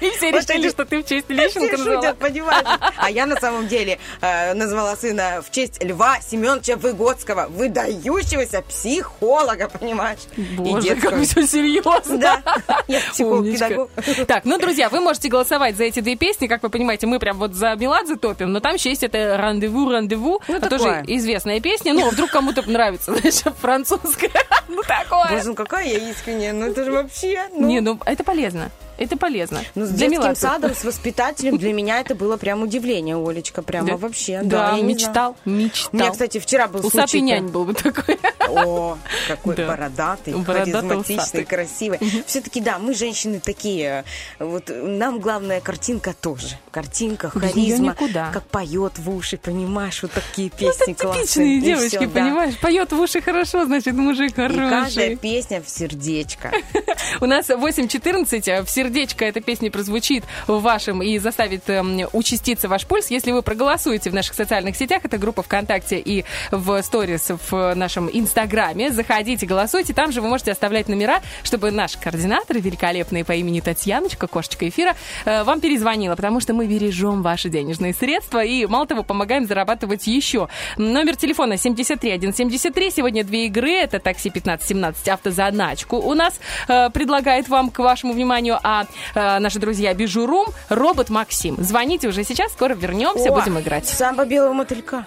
И 0.00 0.10
все 0.10 0.30
решили, 0.30 0.68
что 0.68 0.84
ты 0.84 1.02
в 1.02 1.06
честь 1.06 1.28
Лещенко 1.28 1.72
назвала. 1.76 2.02
шутят, 2.02 2.18
понимаете? 2.18 2.68
А 2.96 3.10
я 3.10 3.26
на 3.26 3.36
самом 3.36 3.68
деле 3.68 3.98
э, 4.20 4.54
назвала 4.54 4.96
сына 4.96 5.42
в 5.46 5.50
честь 5.50 5.82
Льва 5.82 6.20
Семеновича 6.20 6.76
Выгодского, 6.76 7.46
выдающегося 7.48 8.62
психолога, 8.62 9.68
понимаешь? 9.68 10.20
Боже, 10.56 10.96
как 10.96 11.20
все 11.22 11.46
серьезно. 11.46 12.18
Да, 12.18 12.42
я 12.86 13.00
психолог-педагог. 13.00 13.90
Так, 14.26 14.44
ну, 14.44 14.58
друзья, 14.58 14.88
вы 14.88 15.00
можете 15.00 15.28
голосовать 15.28 15.76
за 15.76 15.84
эти 15.84 16.00
две 16.00 16.16
песни. 16.16 16.46
Как 16.46 16.62
вы 16.62 16.70
понимаете, 16.70 17.06
мы 17.06 17.18
прям 17.18 17.38
вот 17.38 17.54
за 17.54 17.74
Меладзе 17.74 18.16
топим, 18.16 18.52
но 18.52 18.60
там 18.60 18.74
еще 18.74 18.90
есть 18.90 19.02
это 19.02 19.36
«Рандеву, 19.36 19.90
рандеву». 19.90 20.40
Ну, 20.48 20.60
такое. 20.60 20.78
тоже 20.78 21.04
известная 21.06 21.60
песня. 21.60 21.92
Ну, 21.92 22.06
а 22.06 22.10
вдруг 22.10 22.30
кому-то 22.30 22.62
нравится, 22.68 23.14
знаешь, 23.14 23.42
французская. 23.60 24.30
Ну, 24.68 24.82
такое. 24.82 25.28
Какая 25.58 25.88
я 25.88 25.98
искренняя, 25.98 26.52
ну 26.52 26.66
это 26.66 26.84
же 26.84 26.92
вообще... 26.92 27.48
ну. 27.52 27.66
Не, 27.66 27.80
ну, 27.80 27.98
это 28.06 28.22
полезно. 28.22 28.70
Это 28.98 29.16
полезно. 29.16 29.60
Ну, 29.74 29.86
с 29.86 29.90
Для 29.90 30.08
детским 30.08 30.22
Меладзе. 30.22 30.40
садом, 30.40 30.74
с 30.74 30.84
воспитателем 30.84 31.56
для 31.56 31.72
меня 31.72 32.00
это 32.00 32.14
было 32.14 32.36
прям 32.36 32.62
удивление, 32.62 33.16
Олечка, 33.16 33.62
прямо 33.62 33.88
Да? 33.88 33.96
вообще. 33.96 34.40
Да, 34.42 34.72
я 34.72 34.76
не 34.78 34.82
мечтал, 34.82 35.36
мечтал. 35.44 35.90
У 35.92 35.96
меня, 35.96 36.10
кстати, 36.10 36.38
вчера 36.38 36.66
был 36.66 36.80
Усатый 36.80 37.08
случай... 37.08 37.20
нянь 37.20 37.46
был 37.46 37.64
бы 37.64 37.74
такой. 37.74 38.18
О, 38.48 38.98
какой 39.28 39.54
Да. 39.56 39.68
бородатый, 39.68 40.34
Бородатый, 40.34 40.72
харизматичный, 40.72 41.16
усатый. 41.22 41.44
красивый. 41.44 41.98
Все-таки, 42.26 42.60
да, 42.60 42.78
мы 42.78 42.92
женщины 42.94 43.38
такие. 43.40 44.04
Вот 44.40 44.68
нам 44.68 45.20
главная 45.20 45.60
картинка 45.60 46.12
тоже. 46.20 46.58
Картинка, 46.72 47.30
харизма. 47.30 47.94
Как 47.94 48.42
поет 48.48 48.98
в 48.98 49.14
уши, 49.14 49.36
понимаешь, 49.36 50.02
вот 50.02 50.10
такие 50.12 50.50
Ну, 50.52 50.58
песни 50.58 50.92
классные. 50.94 51.22
типичные 51.24 51.60
девочки, 51.60 52.06
да. 52.06 52.20
понимаешь? 52.20 52.58
Поет 52.58 52.92
в 52.92 53.00
уши 53.00 53.20
хорошо, 53.20 53.64
значит, 53.64 53.94
мужик 53.94 54.30
И 54.30 54.34
каждая 54.34 54.70
хороший. 54.70 55.16
песня 55.16 55.62
в 55.62 55.68
сердечко. 55.70 56.50
У 57.20 57.26
нас 57.26 57.48
8.14. 57.48 58.64
В 58.64 58.70
сердечко 58.70 58.87
эта 58.88 59.40
песня 59.40 59.70
прозвучит 59.70 60.24
в 60.46 60.60
вашем 60.60 61.02
и 61.02 61.18
заставит 61.18 61.68
эм, 61.68 62.00
участиться 62.12 62.68
ваш 62.68 62.86
пульс. 62.86 63.10
Если 63.10 63.32
вы 63.32 63.42
проголосуете 63.42 64.10
в 64.10 64.14
наших 64.14 64.34
социальных 64.34 64.76
сетях, 64.76 65.04
это 65.04 65.18
группа 65.18 65.42
ВКонтакте 65.42 65.98
и 65.98 66.24
в 66.50 66.82
сторис 66.82 67.30
в 67.50 67.74
нашем 67.74 68.08
Инстаграме, 68.12 68.90
заходите, 68.90 69.46
голосуйте. 69.46 69.92
Там 69.94 70.12
же 70.12 70.20
вы 70.20 70.28
можете 70.28 70.52
оставлять 70.52 70.88
номера, 70.88 71.20
чтобы 71.42 71.70
наш 71.70 71.96
координатор, 71.96 72.58
великолепный 72.58 73.24
по 73.24 73.32
имени 73.32 73.60
Татьяночка, 73.60 74.26
кошечка 74.26 74.68
эфира, 74.68 74.96
э, 75.24 75.42
вам 75.44 75.60
перезвонила, 75.60 76.16
потому 76.16 76.40
что 76.40 76.54
мы 76.54 76.66
бережем 76.66 77.22
ваши 77.22 77.48
денежные 77.48 77.94
средства 77.94 78.42
и, 78.44 78.66
мало 78.66 78.86
того, 78.86 79.02
помогаем 79.02 79.46
зарабатывать 79.46 80.06
еще. 80.06 80.48
Номер 80.76 81.16
телефона 81.16 81.56
73173. 81.56 82.90
Сегодня 82.90 83.24
две 83.24 83.46
игры. 83.46 83.72
Это 83.72 83.98
такси 83.98 84.30
1517 84.30 85.08
автозаначку. 85.08 85.96
У 85.96 86.14
нас 86.14 86.38
э, 86.68 86.90
предлагает 86.90 87.48
вам 87.48 87.70
к 87.70 87.78
вашему 87.78 88.12
вниманию, 88.12 88.58
а 88.62 88.77
э, 89.14 89.38
наши 89.38 89.58
друзья 89.58 89.92
Бижурум, 89.94 90.46
робот 90.68 91.10
Максим. 91.10 91.56
Звоните 91.58 92.08
уже 92.08 92.24
сейчас, 92.24 92.52
скоро 92.52 92.74
вернемся, 92.74 93.30
О, 93.30 93.34
будем 93.34 93.58
играть. 93.58 93.86
Самба 93.88 94.24
белого 94.24 94.52
мотылька. 94.52 95.04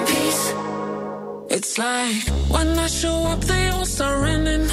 in 0.00 0.06
peace. 0.06 0.54
It's 1.50 1.78
like 1.78 2.22
when 2.54 2.78
I 2.78 2.86
show 2.86 3.18
up, 3.32 3.40
they 3.40 3.68
all 3.68 3.84
start 3.84 4.20
running. 4.22 4.66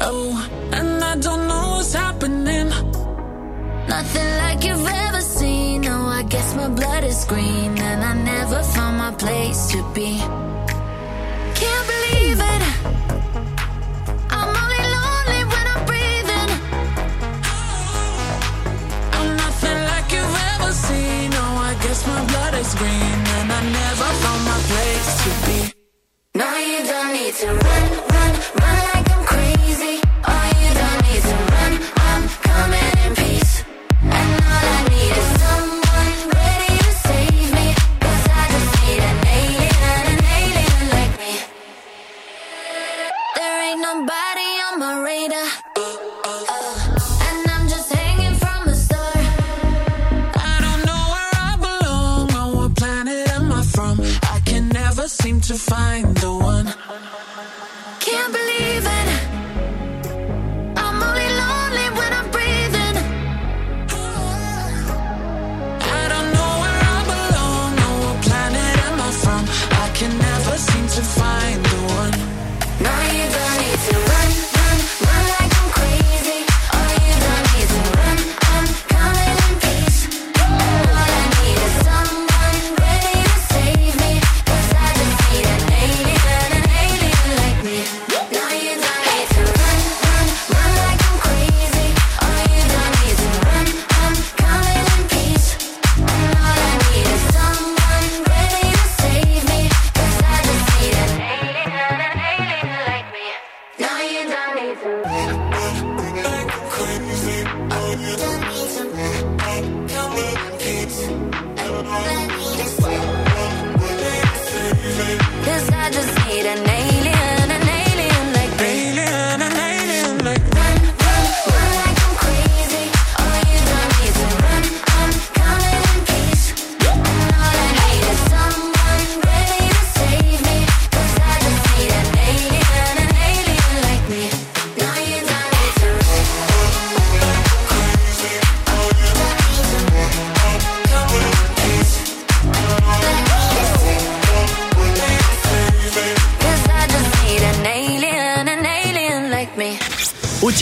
Oh, 0.00 0.30
and 0.72 1.02
I 1.02 1.16
don't 1.16 1.48
know 1.48 1.66
what's 1.76 1.94
happening. 1.94 2.68
Nothing 3.88 4.30
like 4.42 4.64
you've 4.64 4.86
ever 4.86 5.20
seen. 5.20 5.80
No, 5.82 6.06
I 6.06 6.22
guess 6.22 6.54
my 6.54 6.68
blood 6.68 7.04
is 7.04 7.24
green, 7.24 7.78
and 7.78 8.04
I 8.04 8.14
never 8.14 8.62
found 8.74 8.98
my 8.98 9.12
place 9.12 9.60
to 9.72 9.82
be. 9.94 10.18
Can't 11.60 11.97
guess 21.98 22.06
my 22.06 22.24
blood 22.26 22.54
is 22.54 22.74
green, 22.74 22.92
and 22.92 23.52
I 23.52 23.62
never 23.62 24.08
found 24.22 24.44
my 24.44 24.58
place 24.70 25.10
to 25.24 25.30
be. 25.46 25.58
No, 26.34 26.56
you 26.56 26.84
don't 26.86 27.12
need 27.12 27.34
to 27.34 27.46
run, 27.46 27.90
run, 28.10 28.40
run 28.60 28.97
to 55.48 55.54
find 55.54 56.14
the 56.18 56.30
one. 56.30 57.17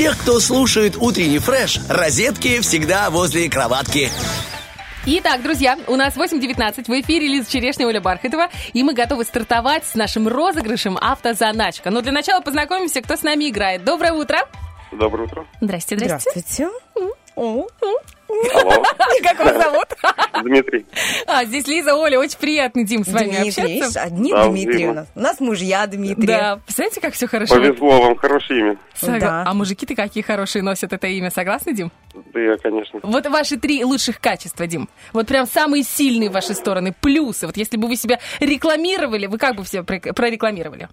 Тех, 0.07 0.19
кто 0.19 0.39
слушает 0.39 0.97
утренний 0.97 1.41
фреш, 1.41 1.81
розетки 1.89 2.61
всегда 2.61 3.11
возле 3.11 3.51
кроватки. 3.51 4.09
Итак, 5.05 5.43
друзья, 5.43 5.77
у 5.89 5.97
нас 5.97 6.17
8.19, 6.17 6.85
в 6.87 7.01
эфире 7.01 7.27
Лиза 7.27 7.51
Черешня, 7.51 7.89
Оля 7.89 8.01
Бархатова, 8.01 8.49
и 8.73 8.85
мы 8.85 8.95
готовы 8.95 9.25
стартовать 9.25 9.85
с 9.85 9.97
нашим 9.97 10.29
розыгрышем 10.29 10.97
«Автозаначка». 10.97 11.91
Но 11.91 12.03
для 12.03 12.13
начала 12.13 12.41
познакомимся, 12.41 13.03
кто 13.03 13.17
с 13.17 13.23
нами 13.23 13.49
играет. 13.49 13.83
Доброе 13.83 14.13
утро. 14.13 14.39
Доброе 14.93 15.25
утро. 15.25 15.45
Здрасте, 15.61 15.97
здрасте. 15.97 16.31
Здравствуйте. 16.31 16.71
Как 19.23 19.39
вас 19.45 19.63
зовут? 19.63 19.87
Дмитрий. 20.43 20.87
А, 21.27 21.45
здесь 21.45 21.67
Лиза, 21.67 21.95
Оля, 21.95 22.19
очень 22.19 22.39
приятно, 22.39 22.83
Дим, 22.85 23.05
с 23.05 23.09
вами 23.09 23.29
Дмитрий, 23.31 23.79
общаться. 23.79 24.01
одни 24.03 24.33
Да, 24.33 24.49
Дмитрий 24.49 24.87
у 24.89 24.95
нас. 24.95 25.07
У 25.15 25.21
нас 25.21 25.41
мужья 25.41 25.87
Дмитрий. 25.87 26.27
Да, 26.27 26.57
представляете, 26.65 27.01
как 27.01 27.15
все 27.15 27.27
хорошо? 27.27 27.55
Повезло 27.55 28.01
вам, 28.03 28.17
хорошее 28.17 28.61
имя. 28.61 28.79
Согла- 29.01 29.19
Да. 29.21 29.45
А 29.47 29.55
мужики-то 29.55 29.95
какие 29.95 30.23
хорошие 30.25 30.63
носят 30.63 30.93
это 30.93 31.07
имя, 31.07 31.31
согласны, 31.31 31.73
Дим? 31.75 31.93
Да 32.33 32.41
я, 32.41 32.57
конечно. 32.57 33.01
Вот 33.03 33.27
ваши 33.27 33.59
три 33.59 33.85
лучших 33.85 34.21
качества, 34.21 34.67
Дим. 34.67 34.89
Вот 35.13 35.27
прям 35.29 35.47
самые 35.47 35.83
сильные 35.85 36.31
ваши 36.31 36.55
стороны, 36.55 36.95
плюсы. 36.99 37.47
Вот 37.47 37.57
если 37.57 37.77
бы 37.77 37.87
вы 37.87 37.97
себя 37.97 38.19
рекламировали, 38.41 39.27
вы 39.27 39.39
как 39.39 39.57
бы 39.57 39.63
все 39.65 39.83
прорекламировали? 39.83 40.89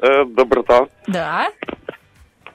Э, 0.00 0.24
доброта, 0.24 0.86
Да. 1.08 1.48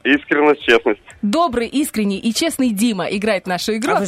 Искренность, 0.03 0.61
честность. 0.63 1.01
Добрый, 1.21 1.67
искренний 1.67 2.19
и 2.19 2.33
честный 2.33 2.69
Дима 2.71 3.05
играет 3.05 3.47
нашу 3.47 3.75
игру. 3.77 3.93
А 3.95 3.99
вы. 3.99 4.07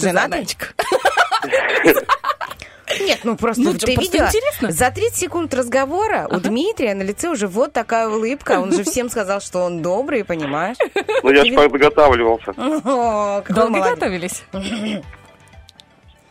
Нет, 3.02 3.20
ну 3.24 3.36
просто 3.36 3.62
Ну, 3.64 3.74
ты 3.74 3.80
просто 3.94 4.02
видела? 4.02 4.28
интересно. 4.28 4.72
За 4.72 4.92
30 4.92 5.16
секунд 5.16 5.54
разговора 5.54 6.28
у 6.30 6.40
Дмитрия 6.40 6.94
на 6.94 7.02
лице 7.04 7.30
уже 7.30 7.48
вот 7.48 7.74
такая 7.74 8.08
улыбка. 8.08 8.60
Он 8.62 8.72
же 8.72 8.84
всем 8.84 9.10
сказал, 9.10 9.42
что 9.42 9.60
он 9.64 9.82
добрый, 9.82 10.24
понимаешь? 10.24 10.78
Ну, 11.24 11.32
я 11.32 11.44
ж 11.46 11.54
подготавливался. 11.56 12.52
О, 12.58 13.42
Долго 13.50 13.70
молодец. 13.78 13.96
готовились? 13.96 14.44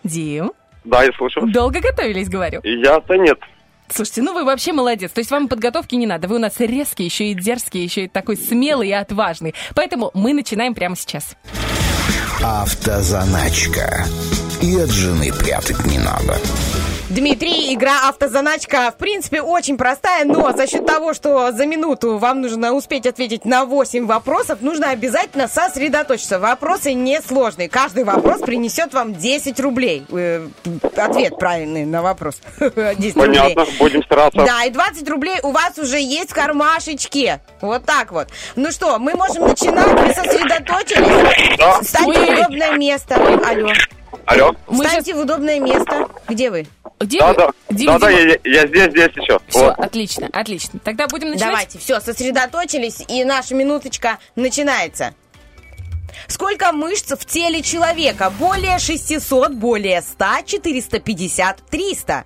Дим, 0.04 0.52
Да, 0.84 1.02
я 1.02 1.12
слушаю. 1.12 1.50
долго 1.50 1.80
готовились, 1.80 2.28
говорю. 2.28 2.60
Я-то 2.62 3.16
нет. 3.16 3.38
Слушайте, 3.88 4.22
ну 4.22 4.34
вы 4.34 4.44
вообще 4.44 4.72
молодец. 4.72 5.10
То 5.12 5.20
есть 5.20 5.30
вам 5.30 5.48
подготовки 5.48 5.94
не 5.94 6.06
надо. 6.06 6.28
Вы 6.28 6.36
у 6.36 6.40
нас 6.40 6.54
резкий, 6.58 7.04
еще 7.04 7.30
и 7.30 7.34
дерзкий, 7.34 7.82
еще 7.82 8.04
и 8.04 8.08
такой 8.08 8.36
смелый 8.36 8.88
и 8.88 8.92
отважный. 8.92 9.54
Поэтому 9.74 10.10
мы 10.14 10.32
начинаем 10.32 10.74
прямо 10.74 10.96
сейчас. 10.96 11.36
Автозаначка. 12.42 14.06
И 14.62 14.76
от 14.76 14.90
жены 14.90 15.32
прятать 15.32 15.84
не 15.86 15.98
надо. 15.98 16.38
Дмитрий, 17.14 17.72
игра 17.72 18.08
автозаначка, 18.08 18.90
в 18.90 18.96
принципе, 18.96 19.40
очень 19.40 19.76
простая, 19.76 20.24
но 20.24 20.50
за 20.50 20.66
счет 20.66 20.84
того, 20.84 21.14
что 21.14 21.52
за 21.52 21.64
минуту 21.64 22.18
вам 22.18 22.40
нужно 22.40 22.72
успеть 22.72 23.06
ответить 23.06 23.44
на 23.44 23.64
8 23.64 24.04
вопросов, 24.06 24.62
нужно 24.62 24.90
обязательно 24.90 25.46
сосредоточиться. 25.46 26.40
Вопросы 26.40 26.92
несложные. 26.92 27.68
Каждый 27.68 28.02
вопрос 28.02 28.40
принесет 28.40 28.92
вам 28.92 29.14
10 29.14 29.60
рублей. 29.60 30.04
Э, 30.10 30.48
ответ 30.96 31.38
правильный 31.38 31.84
на 31.84 32.02
вопрос. 32.02 32.40
10 32.58 32.74
рублей. 33.14 33.54
Понятно, 33.54 33.66
будем 33.78 34.02
стараться. 34.02 34.44
Да, 34.44 34.64
и 34.64 34.70
20 34.70 35.08
рублей 35.08 35.36
у 35.44 35.52
вас 35.52 35.78
уже 35.78 36.00
есть 36.00 36.32
в 36.32 36.34
кармашечке. 36.34 37.40
Вот 37.60 37.84
так 37.84 38.10
вот. 38.10 38.26
Ну 38.56 38.72
что, 38.72 38.98
мы 38.98 39.14
можем 39.14 39.46
начинать. 39.46 39.86
Вы 40.00 40.12
сосредоточились? 40.12 41.58
Да. 41.58 41.78
В 41.80 42.08
удобное 42.08 42.76
место. 42.76 43.14
Алло. 43.14 43.70
Алло? 44.26 44.54
Мы 44.68 44.84
Встаньте 44.84 45.14
в 45.14 45.18
удобное 45.20 45.60
место. 45.60 46.08
Где 46.28 46.50
вы? 46.50 46.66
Дим, 47.00 47.20
Да, 47.20 47.34
да. 47.34 47.50
Дим, 47.70 47.86
Да, 47.86 47.98
да, 47.98 48.08
Дима. 48.12 48.20
я, 48.20 48.38
я 48.44 48.66
здесь, 48.66 48.90
здесь 48.90 49.10
еще. 49.16 49.38
Все, 49.48 49.64
Вот. 49.66 49.78
отлично, 49.78 50.28
отлично. 50.32 50.78
Тогда 50.80 51.06
будем 51.08 51.30
начинать. 51.30 51.50
Давайте, 51.50 51.78
все, 51.78 52.00
сосредоточились, 52.00 53.02
и 53.08 53.24
наша 53.24 53.54
минуточка 53.54 54.18
начинается. 54.36 55.14
Сколько 56.28 56.72
мышц 56.72 57.10
в 57.12 57.24
теле 57.26 57.60
человека? 57.62 58.30
Более 58.38 58.78
600, 58.78 59.52
более 59.52 60.00
100, 60.00 60.24
450, 60.46 61.58
300. 61.70 62.24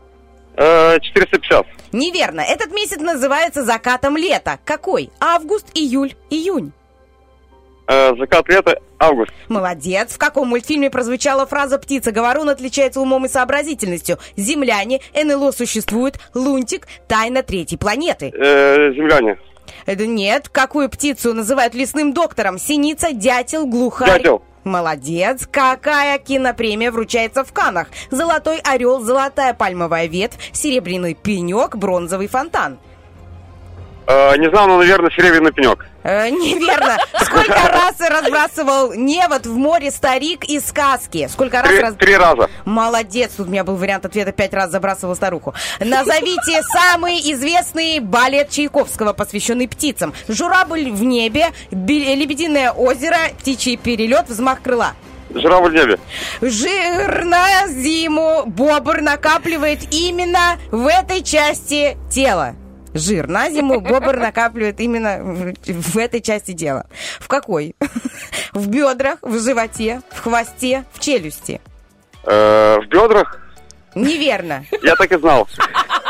Э, 0.57 0.99
450. 1.01 1.67
Неверно. 1.93 2.43
Этот 2.43 2.71
месяц 2.73 2.99
называется 2.99 3.65
закатом 3.65 4.17
лета. 4.17 4.59
Какой? 4.65 5.11
Август, 5.19 5.67
июль, 5.75 6.15
июнь. 6.31 6.73
Э, 7.89 8.15
закат 8.19 8.47
лета, 8.51 8.79
август. 8.99 9.33
Молодец. 9.49 10.13
В 10.13 10.19
каком 10.19 10.49
мультфильме 10.49 10.91
прозвучала 10.91 11.47
фраза 11.47 11.79
«Птица 11.79 12.13
Говорун 12.13 12.51
отличается 12.51 13.01
умом 13.01 13.25
и 13.25 13.29
сообразительностью»? 13.31 14.19
Земляне, 14.37 15.01
НЛО 15.15 15.53
существует, 15.53 16.21
Лунтик, 16.35 16.87
тайна 17.09 17.43
третьей 17.43 17.79
планеты. 17.79 18.31
Э, 18.37 18.93
земляне. 18.93 19.39
Это 19.87 20.07
нет. 20.07 20.51
Какую 20.51 20.91
птицу 20.91 21.33
называют 21.33 21.75
лесным 21.75 22.13
доктором? 22.13 22.59
Синица, 22.59 23.13
дятел, 23.13 23.67
глухарь. 23.67 24.19
Дятел. 24.19 24.43
Молодец. 24.65 25.49
Какая 25.51 26.19
кинопремия 26.19 26.93
вручается 26.93 27.43
в 27.43 27.53
Канах? 27.55 27.89
Золотой 28.11 28.59
орел, 28.59 29.01
золотая 29.01 29.55
пальмовая 29.55 30.07
ветвь, 30.07 30.37
серебряный 30.53 31.15
пенек, 31.15 31.77
бронзовый 31.77 32.27
фонтан. 32.27 32.79
Э, 34.11 34.39
не 34.39 34.49
знаю, 34.49 34.69
но, 34.69 34.79
наверное, 34.79 35.11
серебряный 35.11 35.53
пенек. 35.53 35.85
Э, 36.03 36.31
неверно. 36.31 36.97
Сколько 37.21 37.53
раз 37.53 37.95
разбрасывал 38.01 38.95
невод 38.95 39.45
в 39.45 39.55
море 39.55 39.91
старик 39.91 40.45
из 40.45 40.67
сказки? 40.67 41.29
Сколько 41.31 41.61
раз 41.61 41.69
Три, 41.69 41.79
раз... 41.81 41.95
три 41.95 42.17
раза. 42.17 42.49
Молодец, 42.65 43.33
тут 43.37 43.49
у 43.49 43.51
меня 43.51 43.65
был 43.65 43.77
вариант 43.77 44.07
ответа 44.07 44.33
пять 44.33 44.55
раз 44.55 44.71
забрасывал 44.71 45.15
старуху. 45.15 45.53
Назовите 45.79 46.63
самый 46.63 47.17
известный 47.33 48.01
балет 48.01 48.49
Чайковского, 48.49 49.13
посвященный 49.13 49.69
птицам. 49.69 50.15
Журавль 50.27 50.91
в 50.91 51.05
небе, 51.05 51.49
Лебединое 51.71 52.73
озеро, 52.73 53.19
птичий 53.39 53.77
перелет, 53.77 54.31
взмах 54.31 54.63
крыла. 54.63 54.95
Журавль 55.35 55.73
в 55.73 55.75
небе. 55.75 55.99
Жир 56.41 57.25
на 57.25 57.67
зиму 57.67 58.45
бобр 58.47 59.03
накапливает 59.03 59.93
именно 59.93 60.59
в 60.71 60.87
этой 60.87 61.23
части 61.23 61.99
тела. 62.11 62.55
Жир 62.99 63.29
на 63.29 63.51
зиму 63.51 63.81
бобр 63.81 64.17
накапливает 64.17 64.81
именно 64.81 65.19
в, 65.23 65.97
этой 65.97 66.21
части 66.21 66.53
тела. 66.55 66.87
В 67.21 67.29
какой? 67.29 67.75
В 68.53 68.69
бедрах, 68.69 69.19
в 69.23 69.39
животе, 69.39 70.03
в 70.11 70.21
хвосте, 70.21 70.85
в 70.93 71.01
челюсти. 71.01 71.61
Э, 72.25 72.79
в 72.81 72.87
бедрах. 72.89 73.41
Неверно. 73.95 74.65
Я 74.83 74.97
так 74.97 75.13
и 75.13 75.19
знал. 75.19 75.49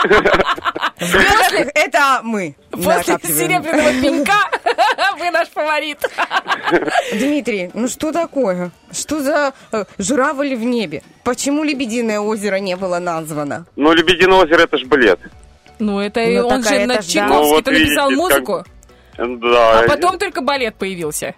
В 0.05 1.12
бедрах 1.12 1.68
это 1.74 2.20
мы. 2.22 2.57
После 2.70 3.14
накапливаем. 3.14 3.39
серебряного 3.39 3.93
пенька 4.01 4.51
вы 5.18 5.30
наш 5.30 5.49
фаворит. 5.49 5.99
Дмитрий, 7.12 7.70
ну 7.74 7.89
что 7.89 8.12
такое? 8.12 8.70
Что 8.93 9.20
за 9.20 9.53
э, 9.72 9.84
журавль 9.99 10.55
в 10.55 10.64
небе? 10.64 11.03
Почему 11.24 11.64
Лебединое 11.64 12.20
озеро 12.20 12.57
не 12.57 12.76
было 12.76 12.99
названо? 12.99 13.66
Ну, 13.76 13.93
Лебединое 13.93 14.39
озеро, 14.39 14.62
это 14.62 14.78
ж 14.78 14.84
балет. 14.84 15.20
Ну, 15.79 16.01
это 16.01 16.20
Ну, 16.26 16.47
он 16.49 16.62
же 16.62 16.87
на. 16.87 16.95
Чайковский-то 17.03 17.26
Ну, 17.29 17.49
вот 17.49 17.66
написал 17.66 18.11
видите, 18.11 18.22
музыку, 18.22 18.64
Да. 19.16 19.81
а 19.81 19.89
потом 19.89 20.18
только 20.18 20.41
балет 20.41 20.74
появился. 20.76 21.35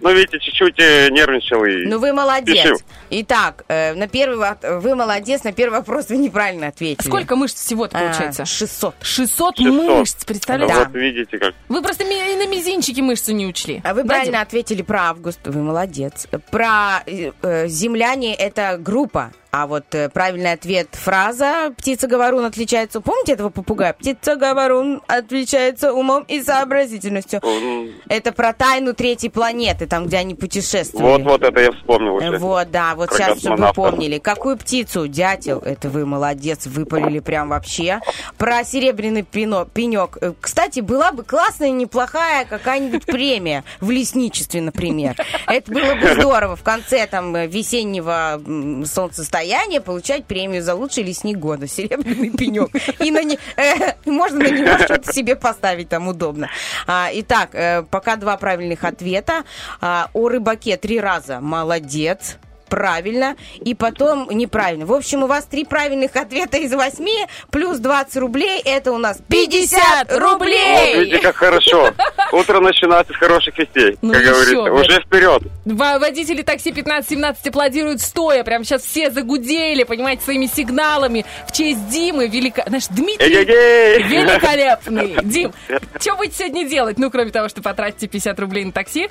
Ну, 0.00 0.12
видите, 0.12 0.38
чуть-чуть 0.38 0.78
э, 0.78 1.08
нервничал 1.10 1.64
и... 1.64 1.86
Ну 1.86 1.98
вы 1.98 2.12
молодец. 2.12 2.58
Спешил. 2.58 2.76
Итак, 3.10 3.64
э, 3.68 3.94
на 3.94 4.08
первый 4.08 4.36
вы 4.80 4.94
молодец, 4.94 5.44
на 5.44 5.52
первый 5.52 5.78
вопрос 5.78 6.08
вы 6.08 6.16
неправильно 6.16 6.68
ответили. 6.68 7.06
Сколько 7.06 7.36
мышц 7.36 7.54
всего-то 7.64 7.96
А, 7.96 8.00
получается? 8.00 8.44
600. 8.44 8.94
600 9.02 9.56
600. 9.56 9.58
мышц, 9.60 10.16
Ну, 10.20 10.26
представляете? 10.26 10.74
Да. 10.74 10.84
вот 10.84 10.94
видите 10.94 11.38
как. 11.38 11.54
Вы 11.68 11.82
просто 11.82 12.04
ми- 12.04 12.36
на 12.36 12.46
мизинчике 12.46 13.02
мышцу 13.02 13.32
не 13.32 13.46
учли. 13.46 13.80
А 13.84 13.94
вы 13.94 14.02
Да, 14.02 14.08
правильно 14.14 14.40
ответили 14.40 14.82
про 14.82 15.10
август. 15.10 15.40
Вы 15.44 15.62
молодец. 15.62 16.26
Про 16.50 17.02
э, 17.06 17.32
э, 17.42 17.68
земляне 17.68 18.34
это 18.34 18.76
группа. 18.78 19.32
А 19.52 19.66
вот 19.66 19.94
э, 19.94 20.10
правильный 20.10 20.52
ответ 20.52 20.88
фраза 20.92 21.72
«Птица 21.78 22.06
Говорун 22.08 22.44
отличается...» 22.44 23.00
Помните 23.00 23.32
этого 23.32 23.48
попугая? 23.48 23.94
«Птица 23.94 24.36
Говорун 24.36 25.00
отличается 25.06 25.94
умом 25.94 26.24
и 26.28 26.42
сообразительностью». 26.42 27.40
М, 27.42 27.90
Это 28.10 28.32
про 28.32 28.52
тайну 28.52 28.92
третьей 28.92 29.30
планеты, 29.30 29.86
там, 29.86 30.06
где 30.08 30.18
они 30.18 30.34
путешествовали. 30.34 31.06
Вот, 31.06 31.22
вот 31.22 31.42
это 31.42 31.58
я 31.60 31.72
вспомнил 31.72 32.16
уже. 32.16 32.36
Вот, 32.36 32.70
да, 32.70 32.94
вот 32.96 33.10
Про 33.10 33.16
сейчас, 33.18 33.38
чтобы 33.40 33.56
вы 33.66 33.72
помнили. 33.72 34.18
Какую 34.18 34.56
птицу? 34.56 35.06
Дятел. 35.08 35.58
Это 35.60 35.88
вы 35.88 36.04
молодец, 36.06 36.66
выпалили 36.66 37.20
прям 37.20 37.50
вообще. 37.50 38.00
Про 38.38 38.64
серебряный 38.64 39.22
пино, 39.22 39.64
пенек. 39.64 40.18
Э, 40.20 40.32
Кстати, 40.40 40.80
была 40.80 41.12
бы 41.12 41.22
классная, 41.22 41.70
неплохая 41.70 42.44
какая-нибудь 42.44 43.04
премия 43.06 43.64
в 43.80 43.90
лесничестве, 43.90 44.60
например. 44.60 45.16
Это 45.46 45.70
было 45.70 45.94
бы 45.94 46.14
здорово. 46.14 46.56
В 46.56 46.62
конце 46.62 47.06
там 47.06 47.34
э, 47.36 47.46
весеннего 47.46 48.40
солнцестояния 48.86 49.80
получать 49.80 50.24
премию 50.24 50.62
за 50.62 50.74
лучший 50.74 51.04
лесник 51.04 51.38
года. 51.38 51.66
Серебряный 51.68 52.30
пенек. 52.30 52.70
И 53.00 53.10
на 53.10 53.22
не- 53.22 53.38
э, 53.56 53.92
можно 54.06 54.38
на 54.40 54.48
него 54.50 54.78
что-то 54.78 55.12
себе 55.12 55.36
поставить 55.36 55.88
там 55.88 56.08
удобно. 56.08 56.48
А, 56.86 57.08
Итак, 57.12 57.50
э, 57.52 57.82
пока 57.82 58.16
два 58.16 58.36
правильных 58.36 58.84
ответа. 58.84 59.44
А, 59.80 60.08
О 60.14 60.28
рыбаке 60.28 60.76
три 60.76 60.98
раза. 61.00 61.40
Молодец. 61.40 62.36
Правильно. 62.68 63.36
И 63.60 63.74
потом 63.74 64.28
неправильно. 64.30 64.86
В 64.86 64.92
общем, 64.92 65.22
у 65.22 65.26
вас 65.26 65.44
три 65.44 65.64
правильных 65.64 66.16
ответа 66.16 66.56
из 66.58 66.72
восьми, 66.74 67.26
плюс 67.50 67.78
20 67.78 68.16
рублей. 68.16 68.60
Это 68.64 68.92
у 68.92 68.98
нас 68.98 69.18
50 69.28 70.10
Вот 70.12 70.18
рублей! 70.18 71.00
видите, 71.00 71.18
как 71.20 71.36
хорошо. 71.36 71.92
Утро 72.32 72.60
начинается 72.60 73.12
с 73.12 73.16
хороших 73.16 73.56
вестей, 73.58 73.96
Ну 74.02 74.12
как 74.12 74.22
говорится. 74.24 74.54
бы. 74.62 74.80
Уже 74.80 75.00
вперед. 75.00 75.42
Во- 75.64 75.98
Водители 75.98 76.42
такси 76.42 76.70
15-17 76.72 77.48
аплодируют 77.48 78.00
стоя. 78.00 78.42
Прям 78.44 78.64
сейчас 78.64 78.82
все 78.82 79.10
загудели, 79.10 79.84
понимаете, 79.84 80.22
своими 80.24 80.46
сигналами 80.46 81.24
в 81.48 81.52
честь 81.52 81.88
Димы. 81.88 82.26
Велика... 82.28 82.64
Наш 82.68 82.86
Дмитрий 82.88 83.34
Эй-эй-эй! 83.34 84.02
великолепный. 84.02 85.16
Дим, 85.24 85.52
что 86.00 86.16
будете 86.16 86.36
сегодня 86.38 86.68
делать? 86.68 86.98
Ну, 86.98 87.10
кроме 87.10 87.30
того, 87.30 87.48
что 87.48 87.62
потратите 87.62 88.08
50 88.08 88.40
рублей 88.40 88.64
на 88.64 88.72
такси. 88.72 89.08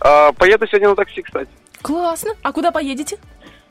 А, 0.00 0.32
Поеду 0.32 0.66
сегодня 0.66 0.88
на 0.90 0.96
такси, 0.96 1.22
кстати. 1.22 1.48
Классно. 1.82 2.32
А 2.42 2.52
куда 2.52 2.70
поедете? 2.70 3.18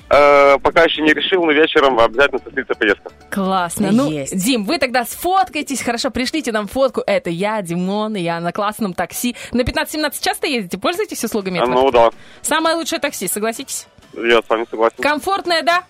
Э, 0.09 0.57
пока 0.59 0.83
еще 0.83 1.01
не 1.01 1.11
решил, 1.13 1.43
но 1.43 1.51
вечером 1.51 1.99
обязательно 1.99 2.39
состоится 2.41 2.73
поездка. 2.75 3.11
Классно. 3.29 3.91
Ну, 3.91 4.09
Есть. 4.09 4.37
Дим, 4.37 4.63
вы 4.63 4.77
тогда 4.77 5.03
сфоткайтесь, 5.03 5.81
хорошо, 5.81 6.11
пришлите 6.11 6.53
нам 6.53 6.67
фотку. 6.67 7.01
Это 7.05 7.29
я, 7.29 7.61
Димон, 7.61 8.15
и 8.15 8.21
я 8.21 8.39
на 8.39 8.53
классном 8.53 8.93
такси. 8.93 9.35
На 9.51 9.61
15-17 9.61 10.13
часто 10.21 10.47
ездите? 10.47 10.77
Пользуетесь 10.77 11.23
услугами 11.25 11.59
А, 11.59 11.63
этого? 11.63 11.75
ну 11.81 11.91
да, 11.91 12.11
Самое 12.41 12.75
лучшее 12.77 12.99
такси, 12.99 13.27
согласитесь? 13.27 13.87
я 14.13 14.41
с 14.41 14.47
вами 14.49 14.65
согласен. 14.69 14.95
Комфортное, 14.99 15.61
да? 15.61 15.83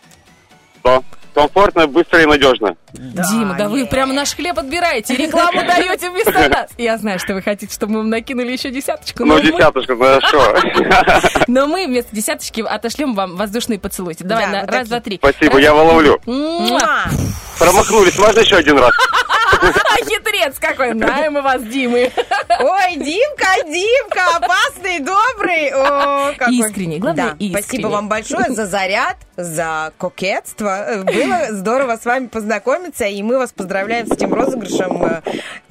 Да. 0.83 1.01
Комфортно, 1.41 1.85
быстро 1.85 2.23
и 2.23 2.25
надежно. 2.25 2.75
Дима, 2.93 3.53
да 3.55 3.69
вы 3.69 3.85
прямо 3.85 4.11
наш 4.11 4.35
хлеб 4.35 4.57
отбираете, 4.57 5.15
рекламу 5.15 5.59
даете 5.67 6.09
вместо 6.09 6.31
нас. 6.49 6.71
Я 6.79 6.97
знаю, 6.97 7.19
что 7.19 7.35
вы 7.35 7.43
хотите, 7.43 7.71
чтобы 7.71 7.93
мы 7.93 7.99
вам 7.99 8.09
накинули 8.09 8.51
еще 8.51 8.71
десяточку. 8.71 9.23
Ну, 9.23 9.35
мы- 9.35 9.41
десяточка, 9.43 9.93
ну 9.93 10.19
что. 10.21 10.57
Но 11.47 11.67
мы 11.67 11.85
вместо 11.85 12.15
десяточки 12.15 12.61
отошлем 12.67 13.13
вам 13.13 13.35
воздушные 13.35 13.77
поцелуйте. 13.77 14.23
Давай, 14.23 14.51
Да, 14.51 14.65
раз, 14.65 14.87
два, 14.87 14.99
три. 14.99 15.17
Спасибо, 15.17 15.59
я 15.59 15.75
выловлю. 15.75 16.19
Промахнулись, 17.59 18.17
можно 18.17 18.39
еще 18.39 18.55
один 18.55 18.79
раз? 18.79 18.91
Хитрец 20.07 20.57
какой, 20.59 20.93
знаем 20.93 21.33
мы 21.33 21.41
вас, 21.41 21.61
Димы. 21.63 22.11
Ой, 22.59 22.95
Димка, 22.95 23.47
Димка, 23.65 24.21
опасный, 24.37 24.99
добрый. 24.99 25.71
О, 25.73 26.33
какой. 26.37 26.55
Искренний, 26.55 26.99
главное, 26.99 27.25
Да, 27.29 27.31
искренний. 27.39 27.61
Спасибо 27.61 27.87
вам 27.87 28.09
большое 28.09 28.51
за 28.51 28.65
заряд, 28.65 29.17
за 29.35 29.91
кокетство. 29.97 30.85
Э, 30.87 31.03
Было 31.03 31.47
здорово 31.51 31.97
с 31.97 32.05
вами 32.05 32.27
познакомиться, 32.27 33.05
и 33.05 33.21
мы 33.23 33.37
вас 33.37 33.51
поздравляем 33.51 34.07
с 34.07 34.11
этим 34.11 34.33
розыгрышем. 34.33 35.03
э, 35.03 35.21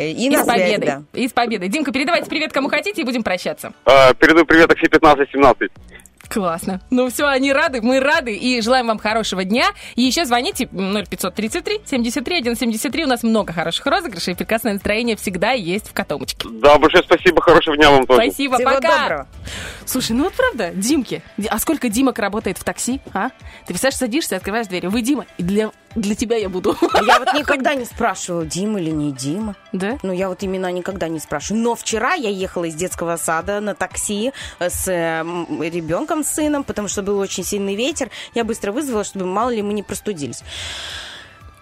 И 0.09 0.27
И 0.27 0.31
на 0.31 0.43
с 0.45 0.47
победой. 0.47 0.87
да. 0.87 1.03
И 1.13 1.29
с 1.29 1.33
победой. 1.33 1.69
Димка, 1.69 1.93
передавайте 1.93 2.29
привет 2.29 2.53
кому 2.53 2.69
хотите 2.69 3.03
и 3.03 3.05
будем 3.05 3.23
прощаться. 3.23 3.73
Э, 3.87 4.15
Передаю 4.15 4.45
привет 4.47 4.69
такси 4.69 4.87
15-17. 4.87 5.71
Классно. 6.29 6.81
Ну 6.91 7.09
все, 7.09 7.27
они 7.27 7.53
рады, 7.53 7.81
мы 7.83 8.01
рады 8.01 8.35
и 8.35 8.61
желаем 8.61 8.89
вам 8.89 8.99
хорошего 8.99 9.45
дня. 9.45 9.67
И 9.95 10.03
еще 10.03 10.25
звоните 10.25 10.67
0533 10.67 11.81
73 11.87 12.41
173. 12.55 13.05
У 13.05 13.07
нас 13.07 13.23
много 13.23 13.53
хороших 13.53 13.87
розыгрышей, 13.87 14.35
и 14.35 14.37
прекрасное 14.37 14.75
настроение 14.75 15.17
всегда 15.17 15.53
есть 15.53 15.89
в 15.89 15.93
котомочке. 15.93 16.47
Да, 16.51 16.79
большое 16.79 17.03
спасибо, 17.05 17.41
хорошего 17.41 17.77
дня 17.77 17.91
вам 17.91 18.07
тоже. 18.07 18.23
Спасибо, 18.23 18.57
Всего 18.57 18.71
пока. 18.71 19.03
доброго. 19.03 19.29
Слушай, 19.85 20.13
ну 20.13 20.25
вот 20.25 20.35
правда, 20.35 20.71
Димки. 20.75 21.23
Ди- 21.37 21.49
А 21.49 21.59
сколько 21.59 21.89
Димок 21.89 22.19
работает 22.19 22.59
в 22.59 22.65
такси, 22.65 23.01
а? 23.13 23.29
Ты 23.61 23.67
представляешь, 23.69 23.97
садишься, 23.99 24.37
открываешь 24.37 24.67
дверь. 24.67 24.89
Вы 24.89 25.03
Дима, 25.03 25.27
и 25.39 25.43
для, 25.43 25.71
для 25.97 26.15
тебя 26.15 26.37
я 26.37 26.49
буду. 26.49 26.77
А 26.93 27.03
Я 27.03 27.19
вот 27.19 27.33
никогда 27.35 27.75
не 27.75 27.85
спрашивала, 27.85 28.45
Дима 28.45 28.81
или 28.81 28.91
не 28.91 29.13
Дима. 29.13 29.57
Да? 29.73 29.99
Ну, 30.03 30.13
я 30.13 30.29
вот 30.29 30.45
имена 30.45 30.71
никогда 30.71 31.09
не 31.09 31.19
спрашиваю. 31.19 31.63
Но 31.63 31.75
вчера 31.75 32.15
я 32.15 32.29
ехала 32.29 32.65
из 32.65 32.75
детского 32.75 33.17
сада 33.17 33.61
на 33.61 33.75
такси 33.75 34.33
э, 34.59 34.71
с 34.71 34.87
ребенком, 34.87 36.23
с 36.23 36.29
сыном, 36.29 36.65
потому 36.65 36.89
что 36.89 37.03
был 37.03 37.19
очень 37.19 37.45
сильный 37.45 37.75
ветер. 37.75 38.11
Я 38.35 38.45
быстро 38.45 38.73
вызвала, 38.73 39.05
чтобы 39.05 39.27
мало 39.27 39.51
ли 39.51 39.63
мы 39.63 39.73
не 39.73 39.83
простудились. 39.83 40.43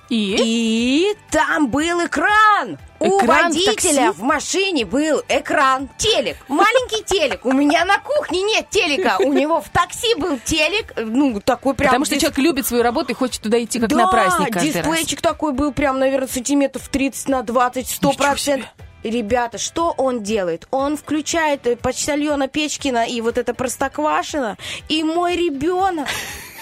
И? 0.09 0.37
И 0.39 1.17
там 1.31 1.69
был 1.69 2.05
экран. 2.07 2.79
У 3.01 3.19
Экран 3.19 3.53
в 3.53 3.55
водителя 3.55 4.07
такси? 4.07 4.19
в 4.19 4.23
машине 4.23 4.85
был 4.87 5.23
экран, 5.29 5.91
телек, 5.99 6.37
маленький 6.49 7.05
телек. 7.07 7.45
У 7.45 7.53
меня 7.53 7.85
на 7.85 7.99
кухне 7.99 8.43
нет 8.43 8.71
телека, 8.71 9.19
у 9.19 9.33
него 9.33 9.61
в 9.61 9.69
такси 9.69 10.15
был 10.15 10.39
телек, 10.45 10.95
ну 10.97 11.39
такой 11.41 11.75
прям. 11.75 11.91
Потому 11.91 12.05
что 12.07 12.19
человек 12.19 12.39
любит 12.39 12.67
свою 12.67 12.83
работу 12.83 13.13
и 13.13 13.15
хочет 13.15 13.43
туда 13.43 13.63
идти 13.63 13.79
как 13.79 13.91
да, 13.91 13.97
на 13.97 14.07
праздник 14.07 14.55
раз. 14.55 14.65
дисплейчик 14.65 15.21
такой 15.21 15.53
был 15.53 15.73
прям, 15.73 15.99
наверное, 15.99 16.29
сантиметров 16.29 16.89
30 16.89 17.29
на 17.29 17.43
20, 17.43 17.89
100 17.89 18.13
процентов. 18.13 18.69
Ребята, 19.03 19.59
что 19.59 19.91
он 19.99 20.23
делает? 20.23 20.67
Он 20.71 20.97
включает 20.97 21.67
э, 21.67 21.77
почтальона 21.77 22.49
Печкина 22.49 23.07
и 23.07 23.21
вот 23.21 23.37
это 23.37 23.53
Простоквашино, 23.53 24.57
и 24.89 25.05
мой 25.05 25.37
ребенок 25.37 26.09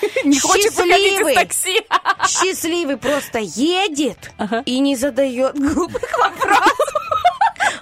Не 0.25 0.39
хочет 0.39 0.75
выходить 0.75 0.97
из 0.97 1.13
счастливый, 1.13 1.35
такси. 1.35 1.81
счастливый 2.29 2.97
просто 2.97 3.39
едет 3.39 4.33
и 4.65 4.79
не 4.81 4.97
задает 4.97 5.55
глупых 5.59 6.19
вопросов. 6.19 7.02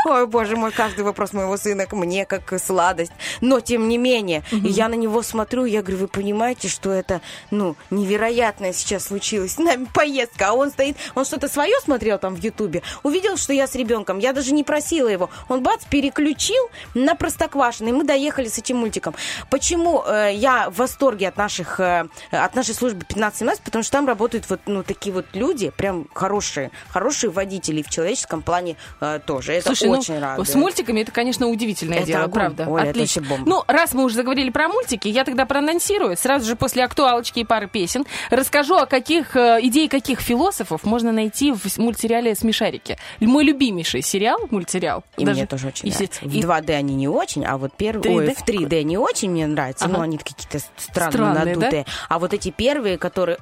Ой, 0.06 0.26
боже 0.26 0.56
мой, 0.56 0.72
каждый 0.72 1.04
вопрос 1.04 1.32
моего 1.32 1.56
сына 1.56 1.86
к 1.86 1.92
мне 1.92 2.24
как 2.24 2.52
сладость. 2.60 3.12
Но, 3.40 3.60
тем 3.60 3.88
не 3.88 3.98
менее, 3.98 4.42
я 4.50 4.88
на 4.88 4.94
него 4.94 5.22
смотрю, 5.22 5.64
я 5.64 5.82
говорю, 5.82 5.98
вы 5.98 6.08
понимаете, 6.08 6.68
что 6.68 6.90
это, 6.90 7.20
ну, 7.50 7.76
невероятное 7.90 8.72
сейчас 8.72 9.06
случилось 9.06 9.54
с 9.54 9.58
нами 9.58 9.86
поездка. 9.92 10.48
А 10.48 10.52
он 10.52 10.70
стоит, 10.70 10.96
он 11.14 11.24
что-то 11.24 11.48
свое 11.48 11.74
смотрел 11.82 12.18
там 12.18 12.34
в 12.34 12.42
Ютубе, 12.42 12.82
увидел, 13.02 13.36
что 13.36 13.52
я 13.52 13.66
с 13.66 13.74
ребенком, 13.74 14.18
я 14.18 14.32
даже 14.32 14.52
не 14.52 14.64
просила 14.64 15.08
его. 15.08 15.28
Он, 15.48 15.62
бац, 15.62 15.84
переключил 15.84 16.70
на 16.94 17.14
Простоквашино, 17.14 17.88
и 17.88 17.92
мы 17.92 18.04
доехали 18.04 18.48
с 18.48 18.58
этим 18.58 18.78
мультиком. 18.78 19.14
Почему 19.50 20.02
э, 20.06 20.30
я 20.34 20.70
в 20.70 20.76
восторге 20.76 21.28
от 21.28 21.36
наших, 21.36 21.78
э, 21.80 22.06
от 22.30 22.54
нашей 22.54 22.74
службы 22.74 23.04
15-17? 23.08 23.60
Потому 23.64 23.84
что 23.84 23.92
там 23.92 24.06
работают 24.06 24.48
вот, 24.48 24.60
ну, 24.66 24.82
такие 24.82 25.12
вот 25.12 25.26
люди, 25.34 25.70
прям 25.70 26.06
хорошие, 26.14 26.70
хорошие 26.88 27.30
водители 27.30 27.82
в 27.82 27.90
человеческом 27.90 28.42
плане 28.42 28.76
э, 29.00 29.20
тоже. 29.24 29.52
Это 29.52 29.66
Слушай, 29.66 29.89
ну, 29.94 29.98
очень 29.98 30.18
радует. 30.18 30.48
с 30.48 30.54
мультиками 30.54 31.00
это, 31.00 31.12
конечно, 31.12 31.46
удивительное 31.48 31.98
Это 31.98 32.06
дело, 32.06 32.24
огонь. 32.24 32.32
правда. 32.34 32.66
Ой, 32.68 32.80
это 32.82 32.90
Отлично. 32.90 33.22
бомба. 33.22 33.48
Ну, 33.48 33.62
раз 33.66 33.94
мы 33.94 34.04
уже 34.04 34.16
заговорили 34.16 34.50
про 34.50 34.68
мультики, 34.68 35.08
я 35.08 35.24
тогда 35.24 35.46
проанонсирую. 35.46 36.16
Сразу 36.16 36.46
же 36.46 36.56
после 36.56 36.84
актуалочки 36.84 37.40
и 37.40 37.44
пары 37.44 37.68
песен 37.68 38.04
расскажу, 38.30 38.76
о 38.76 38.86
каких 38.86 39.36
э, 39.36 39.58
идей 39.62 39.88
каких 39.88 40.20
философов 40.20 40.84
можно 40.84 41.12
найти 41.12 41.52
в 41.52 41.78
мультсериале 41.78 42.34
«Смешарики». 42.34 42.96
Мой 43.20 43.44
любимейший 43.44 44.02
сериал, 44.02 44.38
мультсериал. 44.50 45.04
И 45.16 45.24
даже- 45.24 45.36
мне 45.38 45.46
тоже 45.46 45.68
очень 45.68 45.88
и 45.88 45.92
нравится. 45.92 46.20
В 46.24 46.34
и- 46.34 46.40
2D 46.42 46.74
они 46.74 46.94
не 46.94 47.08
очень, 47.08 47.44
а 47.44 47.56
вот 47.58 47.72
первые... 47.76 48.02
3D? 48.02 48.16
Ой, 48.28 48.34
в 48.34 48.44
3D 48.44 48.82
не 48.82 48.98
очень 48.98 49.30
мне 49.30 49.46
нравятся, 49.46 49.84
Ага. 49.86 49.94
но 49.98 50.02
они 50.02 50.18
какие-то 50.18 50.58
странные, 50.76 51.12
Странные, 51.12 51.34
да? 51.54 51.60
надутые. 51.60 51.86
А 52.08 52.18
вот 52.18 52.34
эти 52.34 52.50
первые, 52.50 52.98
которые... 52.98 53.38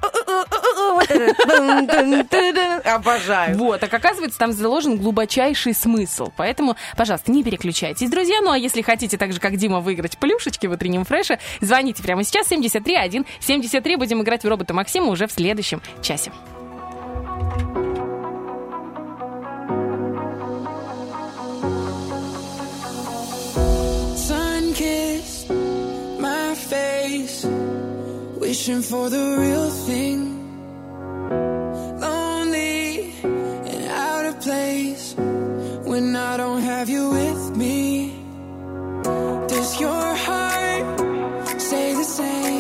это, 1.11 2.95
Обожаю. 2.95 3.57
Вот, 3.59 3.81
так 3.81 3.93
оказывается, 3.93 4.39
там 4.39 4.53
заложен 4.53 4.97
глубочайший 4.97 5.75
смысл. 5.75 6.31
Поэтому, 6.39 6.77
пожалуйста, 6.97 7.31
не 7.31 7.43
переключайтесь, 7.45 8.09
друзья. 8.09 8.41
Ну, 8.41 8.53
а 8.53 8.57
если 8.57 8.81
хотите, 8.81 9.19
так 9.19 9.33
же, 9.33 9.41
как 9.41 9.57
Дима, 9.57 9.81
выиграть 9.81 10.17
плюшечки 10.17 10.67
в 10.67 10.73
утреннем 10.73 11.05
фреше, 11.05 11.39
звоните 11.61 12.03
прямо 12.03 12.25
сейчас 12.25 12.49
731 12.49 13.27
73. 13.41 13.97
Будем 13.97 14.23
играть 14.23 14.45
в 14.45 14.49
робота 14.49 14.73
Максима 14.73 15.09
уже 15.09 15.27
в 15.27 15.33
следующем 15.33 15.83
часе. 16.01 16.33
wishing 28.49 28.83
for 28.83 29.11
the 29.11 29.37
real 29.39 29.71
thing. 29.87 30.21
Lonely 32.01 33.13
and 33.23 33.85
out 33.91 34.25
of 34.25 34.41
place 34.41 35.08
when 36.01 36.15
I 36.15 36.37
don't 36.37 36.63
have 36.63 36.89
you 36.89 37.11
with 37.11 37.57
me. 37.57 38.13
Does 39.53 39.81
your 39.81 40.09
heart 40.27 41.01
say 41.61 41.87
the 41.95 42.05
same 42.05 42.58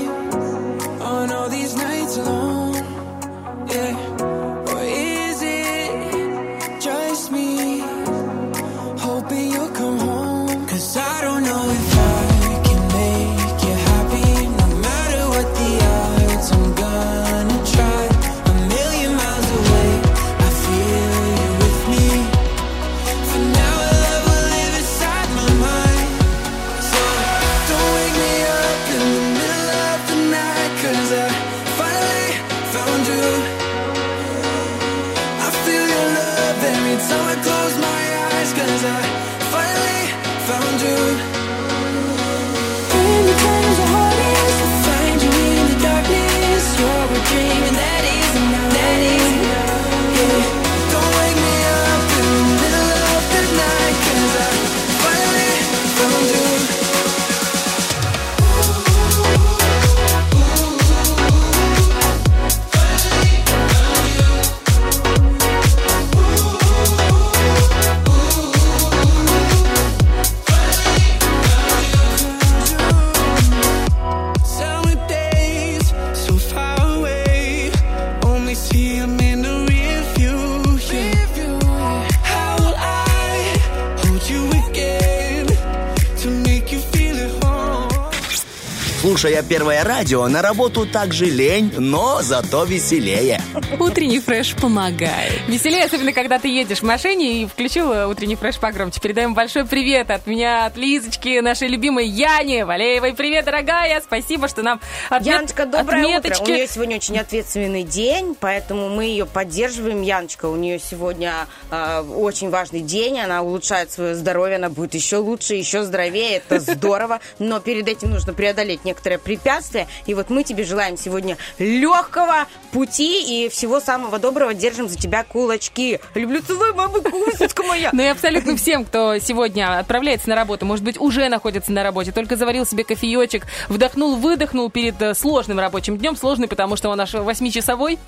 Слушая 89.08 89.42
первое 89.42 89.84
радио, 89.84 90.28
на 90.28 90.42
работу 90.42 90.84
также 90.84 91.24
лень, 91.24 91.72
но 91.78 92.20
зато 92.20 92.64
веселее. 92.64 93.40
Утренний 93.80 94.20
фреш 94.20 94.54
помогает. 94.54 95.32
Веселее, 95.46 95.84
особенно 95.84 96.12
когда 96.12 96.38
ты 96.38 96.48
едешь 96.48 96.80
в 96.80 96.82
машине 96.82 97.40
и 97.40 97.46
включил 97.46 97.90
э, 97.90 98.06
утренний 98.06 98.36
фреш 98.36 98.58
погромче. 98.58 99.00
Передаем 99.00 99.32
большой 99.32 99.64
привет 99.64 100.10
от 100.10 100.26
меня, 100.26 100.66
от 100.66 100.76
Лизочки, 100.76 101.40
нашей 101.40 101.68
любимой 101.68 102.06
Яне 102.06 102.66
Валеевой. 102.66 103.14
Привет, 103.14 103.46
дорогая! 103.46 103.98
Спасибо, 104.02 104.46
что 104.46 104.62
нам 104.62 104.78
отмет- 105.08 105.36
Яночка, 105.36 105.64
доброе 105.64 106.02
утро. 106.02 106.08
У 106.08 106.18
отметочки. 106.18 106.50
нее 106.50 106.66
сегодня 106.66 106.96
очень 106.96 107.16
ответственный 107.16 107.84
день, 107.84 108.36
поэтому 108.38 108.90
мы 108.90 109.04
ее 109.06 109.24
поддерживаем. 109.24 110.02
Яночка, 110.02 110.44
у 110.44 110.56
нее 110.56 110.78
сегодня 110.78 111.46
э, 111.70 112.02
очень 112.02 112.50
важный 112.50 112.82
день. 112.82 113.20
Она 113.20 113.40
улучшает 113.40 113.90
свое 113.90 114.14
здоровье, 114.14 114.56
она 114.56 114.68
будет 114.68 114.92
еще 114.92 115.16
лучше, 115.16 115.54
еще 115.54 115.82
здоровее. 115.82 116.42
Это 116.46 116.60
здорово. 116.60 117.20
Но 117.38 117.58
перед 117.60 117.88
этим 117.88 118.10
нужно 118.10 118.34
преодолеть 118.34 118.84
некоторые 118.84 118.97
препятствия. 119.00 119.86
И 120.06 120.14
вот 120.14 120.30
мы 120.30 120.44
тебе 120.44 120.64
желаем 120.64 120.96
сегодня 120.96 121.36
легкого 121.58 122.46
пути 122.72 123.44
и 123.44 123.48
всего 123.48 123.80
самого 123.80 124.18
доброго. 124.18 124.54
Держим 124.54 124.88
за 124.88 124.96
тебя 124.98 125.24
кулачки. 125.24 126.00
Люблю, 126.14 126.42
целую, 126.42 126.74
мама, 126.74 127.00
кусочка 127.00 127.62
моя. 127.62 127.90
Ну 127.92 128.02
и 128.02 128.06
абсолютно 128.06 128.56
всем, 128.56 128.84
кто 128.84 129.18
сегодня 129.18 129.78
отправляется 129.78 130.28
на 130.28 130.34
работу, 130.34 130.66
может 130.66 130.84
быть, 130.84 131.00
уже 131.00 131.28
находится 131.28 131.72
на 131.72 131.82
работе, 131.82 132.12
только 132.12 132.36
заварил 132.36 132.66
себе 132.66 132.84
кофеечек, 132.84 133.46
вдохнул, 133.68 134.16
выдохнул 134.16 134.70
перед 134.70 135.00
э, 135.00 135.14
сложным 135.14 135.58
рабочим 135.58 135.96
днем. 135.96 136.16
Сложный, 136.16 136.48
потому 136.48 136.76
что 136.76 136.88
он 136.88 137.00
аж 137.00 137.14
восьмичасовой. 137.14 137.98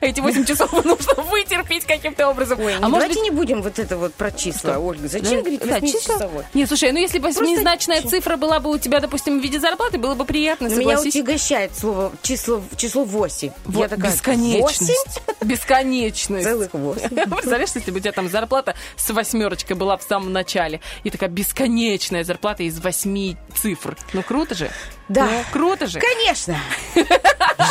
Эти 0.00 0.20
восемь 0.20 0.44
часов 0.44 0.72
нужно 0.84 1.14
вытерпеть 1.22 1.84
каким-то 1.84 2.28
образом. 2.28 2.60
Ой, 2.60 2.74
а 2.74 2.80
ну 2.80 2.88
может 2.88 3.08
давайте 3.08 3.20
быть, 3.20 3.30
не 3.30 3.30
будем 3.30 3.62
вот 3.62 3.78
это 3.78 3.96
вот 3.96 4.14
про 4.14 4.30
числа? 4.30 4.78
Ольга. 4.78 5.02
Да, 5.02 5.08
Зачем 5.08 5.40
говорить 5.40 5.64
восьмичасовой? 5.64 6.44
Нет, 6.54 6.68
слушай, 6.68 6.92
ну 6.92 6.98
если 6.98 7.18
бы 7.18 7.28
восьмизначная 7.28 8.02
цифра 8.02 8.36
была 8.36 8.60
бы 8.60 8.70
у 8.70 8.78
тебя, 8.78 9.00
допустим, 9.00 9.40
в 9.40 9.42
виде 9.42 9.58
зарплаты, 9.58 9.98
было 9.98 10.14
бы 10.14 10.24
приятно, 10.36 10.68
Но 10.68 10.76
меня 10.76 11.00
утягощает 11.00 11.76
слово 11.76 12.12
число, 12.22 12.62
число 12.76 13.04
8. 13.04 13.50
Вот 13.64 13.80
Я 13.80 13.88
такая, 13.88 14.12
бесконечность. 14.12 15.20
Бесконечность. 15.42 16.44
Целых 16.44 16.74
восемь. 16.74 17.08
Представляешь, 17.08 17.70
если 17.74 17.90
бы 17.90 17.98
у 17.98 18.00
тебя 18.00 18.12
там 18.12 18.28
зарплата 18.28 18.74
с 18.96 19.08
восьмерочкой 19.10 19.76
была 19.76 19.96
в 19.96 20.02
самом 20.02 20.32
начале, 20.32 20.80
и 21.04 21.10
такая 21.10 21.30
бесконечная 21.30 22.24
зарплата 22.24 22.64
из 22.64 22.78
восьми 22.80 23.36
цифр. 23.54 23.96
Ну, 24.12 24.22
круто 24.22 24.54
же. 24.54 24.70
Да. 25.08 25.26
Ну, 25.26 25.44
круто 25.52 25.86
же. 25.86 26.00
Конечно. 26.00 26.56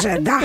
Же, 0.01 0.17
да. 0.19 0.41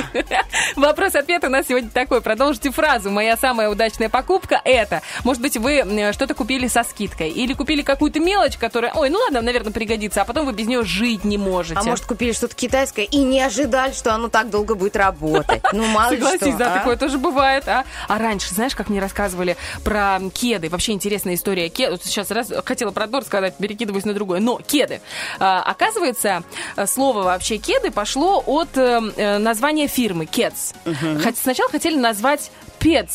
Вопрос-ответ 0.76 1.43
у 1.45 1.49
нас 1.49 1.66
сегодня 1.66 1.91
такой. 1.91 2.20
Продолжите 2.20 2.70
фразу. 2.70 3.11
Моя 3.11 3.36
самая 3.36 3.70
удачная 3.70 4.09
покупка 4.09 4.61
это. 4.64 5.03
Может 5.24 5.43
быть, 5.43 5.57
вы 5.57 5.82
что-то 6.12 6.34
купили 6.34 6.68
со 6.68 6.82
скидкой. 6.82 7.30
Или 7.30 7.55
купили 7.55 7.82
какую-то 7.82 8.20
мелочь, 8.20 8.57
которая, 8.59 8.93
ой, 8.95 9.09
ну 9.11 9.18
ладно, 9.18 9.41
наверное, 9.41 9.72
пригодится, 9.72 10.22
а 10.22 10.24
потом 10.24 10.47
вы 10.47 10.53
без 10.53 10.66
нее 10.66 10.84
жить 10.84 11.24
не 11.24 11.38
можете. 11.38 11.80
А 11.80 11.82
может, 11.82 12.05
купили 12.05 12.32
что-то 12.32 12.55
китайское 12.55 13.07
и 13.07 13.18
не 13.18 13.41
ожидали, 13.41 13.93
что 13.93 14.14
оно 14.14 14.28
так 14.28 14.51
долго 14.51 14.74
будет 14.74 14.97
работать. 14.97 15.62
Ну, 15.72 15.86
мало 15.86 16.11
ли 16.11 16.16
Согласись, 16.16 16.49
что. 16.49 16.59
да, 16.59 16.74
а? 16.74 16.78
такое 16.78 16.97
тоже 16.97 17.18
бывает, 17.18 17.66
а? 17.68 17.84
А 18.09 18.18
раньше, 18.18 18.55
знаешь, 18.55 18.74
как 18.74 18.88
мне 18.88 19.01
рассказывали 19.01 19.57
про 19.84 20.18
кеды, 20.34 20.68
вообще 20.68 20.93
интересная 20.93 21.34
история. 21.34 21.68
Кед... 21.68 21.91
вот 21.91 22.05
Сейчас 22.05 22.30
раз 22.30 22.53
хотела 22.64 22.91
про 22.91 23.05
одно 23.05 23.20
сказать, 23.22 23.57
перекидываюсь 23.57 24.05
на 24.05 24.14
другое, 24.14 24.41
но 24.41 24.61
кеды. 24.66 25.01
А, 25.38 25.62
оказывается, 25.62 26.43
слово 26.86 27.22
вообще 27.22 27.56
кеды 27.58 27.90
пошло 27.90 28.42
от 28.46 28.76
э, 28.76 29.00
э, 29.16 29.38
названия 29.38 29.86
фирмы 29.88 30.24
Keds. 30.24 30.74
Хотя 31.22 31.36
сначала 31.40 31.70
хотели 31.70 31.96
назвать. 31.96 32.50
Пед- 32.78 33.08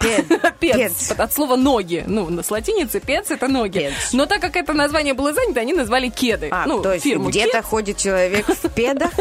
Пец. 0.00 0.26
Пец. 0.58 1.10
От 1.16 1.32
слова 1.32 1.54
ноги. 1.54 2.02
Ну, 2.06 2.42
с 2.42 2.50
латиницы 2.50 2.98
пец 2.98 3.30
это 3.30 3.46
ноги. 3.46 3.78
Пец. 3.78 4.12
Но 4.12 4.26
так 4.26 4.40
как 4.40 4.56
это 4.56 4.72
название 4.72 5.14
было 5.14 5.32
занято, 5.32 5.60
они 5.60 5.74
назвали 5.74 6.08
кеды. 6.08 6.48
А, 6.50 6.66
ну, 6.66 6.82
то 6.82 6.92
есть 6.92 7.06
где-то 7.06 7.62
ходит 7.62 7.98
человек 7.98 8.48
в 8.48 8.68
педах? 8.70 9.10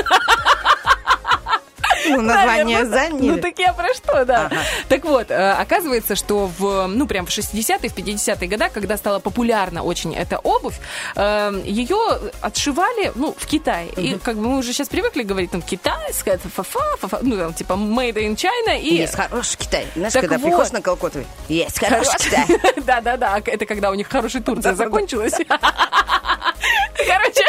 Ну, 2.10 2.22
название 2.22 2.80
Наверное. 2.80 3.10
заняли. 3.10 3.30
Ну, 3.30 3.38
так 3.38 3.60
я 3.60 3.74
про 3.74 3.94
что, 3.94 4.26
да. 4.26 4.46
Ага. 4.46 4.58
Так 4.88 5.06
вот, 5.06 5.32
э, 5.32 5.52
оказывается, 5.52 6.16
что 6.16 6.50
в, 6.58 6.88
ну, 6.88 7.08
прям 7.08 7.26
в 7.26 7.30
60-е, 7.30 7.90
в 7.90 7.96
50-е 7.96 8.48
годы, 8.48 8.70
когда 8.74 8.98
стала 8.98 9.20
популярна 9.20 9.84
очень 9.84 10.16
эта 10.16 10.38
обувь, 10.40 10.80
э, 11.16 11.62
ее 11.66 11.98
отшивали, 12.42 13.12
ну, 13.16 13.36
в 13.38 13.46
Китае. 13.46 13.90
И 13.98 14.18
как 14.24 14.36
бы 14.36 14.48
мы 14.48 14.58
уже 14.58 14.74
сейчас 14.74 14.90
привыкли 14.90 15.24
говорить, 15.24 15.52
там, 15.52 15.62
китайская, 15.62 16.38
фа-фа, 16.38 16.98
фа-фа, 17.00 17.20
ну, 17.22 17.38
там, 17.38 17.54
типа, 17.54 17.74
made 17.74 18.16
in 18.16 18.36
China. 18.36 18.80
И... 18.80 18.96
Есть 18.96 19.16
хороший 19.16 19.58
Китай. 19.58 19.88
Знаешь, 19.96 20.14
Так 20.14 20.22
когда 20.22 20.38
вот. 20.38 20.46
приходишь 20.46 20.72
на 20.72 20.82
Колкотовый, 20.82 21.28
есть 21.48 21.80
хороший 21.80 22.18
Китай. 22.18 22.46
Да-да-да, 22.86 23.42
это 23.46 23.66
когда 23.66 23.92
у 23.92 23.94
них 23.94 24.08
хорошая 24.10 24.42
Турция 24.42 24.76
закончилась. 24.76 25.34
И, 27.02 27.08
Короче, 27.08 27.44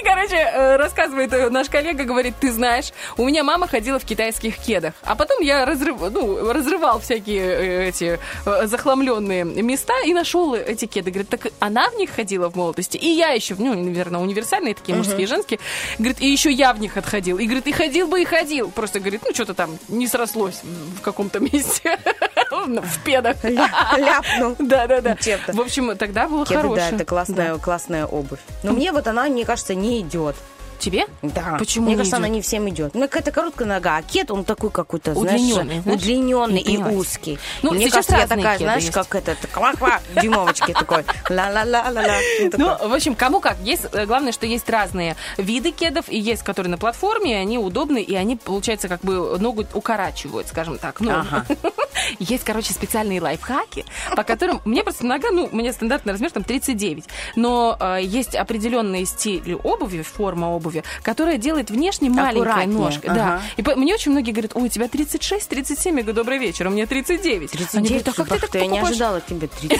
и, 0.00 0.04
короче, 0.04 0.36
э, 0.36 0.76
рассказывает 0.76 1.32
э, 1.32 1.50
наш 1.50 1.68
коллега, 1.68 2.04
говорит, 2.04 2.34
ты 2.40 2.52
знаешь, 2.52 2.92
у 3.16 3.24
меня 3.24 3.42
мама 3.44 3.66
ходила 3.66 3.98
в 3.98 4.04
китайских 4.04 4.58
кедах, 4.58 4.94
а 5.02 5.14
потом 5.14 5.40
я 5.42 5.64
разрыв, 5.64 6.00
ну, 6.10 6.52
разрывал 6.52 7.00
всякие 7.00 7.42
э, 7.44 7.88
эти 7.88 8.18
захламленные 8.64 9.44
места 9.44 9.94
и 10.04 10.12
нашел 10.12 10.54
эти 10.54 10.86
кеды. 10.86 11.10
Говорит, 11.10 11.28
так 11.30 11.52
она 11.58 11.90
в 11.90 11.94
них 11.96 12.10
ходила 12.10 12.48
в 12.48 12.56
молодости, 12.56 12.96
и 12.96 13.08
я 13.08 13.30
еще, 13.30 13.54
ну, 13.58 13.74
наверное, 13.74 14.20
универсальные 14.20 14.74
такие, 14.74 14.96
мужские, 14.96 15.26
женские. 15.26 15.58
Говорит, 15.98 16.20
и 16.20 16.26
еще 16.28 16.50
я 16.50 16.72
в 16.72 16.80
них 16.80 16.96
отходил. 16.96 17.38
И 17.38 17.44
говорит, 17.44 17.66
и 17.66 17.72
ходил 17.72 18.06
бы, 18.06 18.20
и 18.22 18.24
ходил. 18.24 18.70
Просто, 18.70 19.00
говорит, 19.00 19.22
ну, 19.24 19.34
что-то 19.34 19.54
там 19.54 19.78
не 19.88 20.06
срослось 20.06 20.60
в 20.62 21.00
каком-то 21.00 21.40
месте. 21.40 21.98
В 22.54 23.04
педах. 23.04 23.44
Ля- 23.44 23.98
ляпнул. 23.98 24.56
Да-да-да. 24.58 25.16
В 25.48 25.60
общем, 25.60 25.96
тогда 25.96 26.28
было 26.28 26.46
хорошее. 26.46 26.90
да, 26.90 26.96
это 26.96 27.04
классная, 27.04 27.58
классная 27.58 28.06
обувь. 28.06 28.38
Но 28.62 28.72
мне 28.72 28.92
вот 28.92 29.06
она, 29.06 29.24
мне 29.24 29.44
кажется, 29.44 29.74
не 29.74 30.00
идет. 30.00 30.36
Тебе? 30.78 31.06
Да. 31.22 31.56
Почему 31.58 31.86
Мне 31.86 31.94
не 31.94 31.98
кажется, 31.98 32.16
она 32.16 32.26
идет? 32.26 32.34
не 32.36 32.42
всем 32.42 32.68
идет. 32.68 32.94
Ну, 32.94 33.02
какая-то 33.02 33.30
короткая 33.30 33.68
нога, 33.68 33.96
а 33.96 34.02
кет, 34.02 34.30
он 34.30 34.44
такой 34.44 34.70
какой-то, 34.70 35.14
знаешь, 35.14 35.40
Удлинённый, 35.40 35.80
знаешь? 35.80 36.00
удлиненный 36.00 36.62
Не 36.62 36.74
и 36.74 36.76
узкий. 36.78 37.38
Ну, 37.62 37.72
Мне 37.72 37.90
кажется, 37.90 38.16
я 38.16 38.26
такая, 38.26 38.58
знаешь, 38.58 38.82
есть. 38.84 38.94
как 38.94 39.14
этот, 39.14 39.38
ква-ква, 39.50 40.00
дюймовочки 40.20 40.72
такой. 40.72 41.04
Ла-ла-ла-ла-ла. 41.30 42.14
Ну. 42.52 42.58
Ну, 42.58 42.88
в 42.88 42.94
общем, 42.94 43.14
кому 43.14 43.40
как. 43.40 43.58
Есть, 43.62 43.86
э, 43.92 44.06
главное, 44.06 44.32
что 44.32 44.46
есть 44.46 44.68
разные 44.68 45.16
виды 45.36 45.70
кедов, 45.70 46.06
и 46.08 46.18
есть, 46.18 46.42
которые 46.42 46.70
на 46.70 46.78
платформе, 46.78 47.32
и 47.32 47.34
они 47.34 47.58
удобны, 47.58 48.02
и 48.02 48.14
они, 48.14 48.36
получается, 48.36 48.88
как 48.88 49.00
бы 49.02 49.38
ногу 49.38 49.64
укорачивают, 49.74 50.48
скажем 50.48 50.78
так. 50.78 51.00
Ну, 51.00 51.10
Ага. 51.12 51.46
Есть, 52.18 52.44
короче, 52.44 52.72
специальные 52.72 53.20
лайфхаки, 53.20 53.84
по 54.16 54.24
которым... 54.24 54.60
Мне 54.64 54.82
просто 54.82 55.06
нога, 55.06 55.30
ну, 55.30 55.48
у 55.50 55.56
меня 55.56 55.72
стандартный 55.72 56.12
размер 56.12 56.30
там 56.32 56.42
39, 56.44 57.04
но 57.36 57.76
э, 57.78 58.00
есть 58.02 58.34
определенные 58.34 59.04
стили 59.06 59.56
обуви, 59.62 60.02
форма 60.02 60.46
обуви, 60.54 60.63
которая 61.02 61.38
делает 61.38 61.70
внешне 61.70 62.10
маленькой 62.10 62.42
Аккуратнее, 62.50 62.78
ножкой. 62.78 63.10
ага. 63.10 63.14
Да. 63.14 63.42
И 63.56 63.62
по- 63.62 63.74
мне 63.76 63.94
очень 63.94 64.12
многие 64.12 64.32
говорят, 64.32 64.52
ой, 64.54 64.64
у 64.64 64.68
тебя 64.68 64.88
36, 64.88 65.48
37, 65.48 65.96
я 65.96 66.02
говорю, 66.02 66.16
добрый 66.16 66.38
вечер, 66.38 66.66
у 66.66 66.70
меня 66.70 66.86
39. 66.86 67.38
Они 67.40 67.48
39, 67.48 67.88
говорят, 67.88 68.08
а 68.08 68.12
как 68.12 68.28
ты 68.28 68.38
так 68.40 68.48
что 68.48 68.58
я 68.58 68.64
не 68.64 68.70
покупаешь?» 68.70 68.90
ожидала 68.92 69.20
тебя 69.20 69.48
30. 69.48 69.78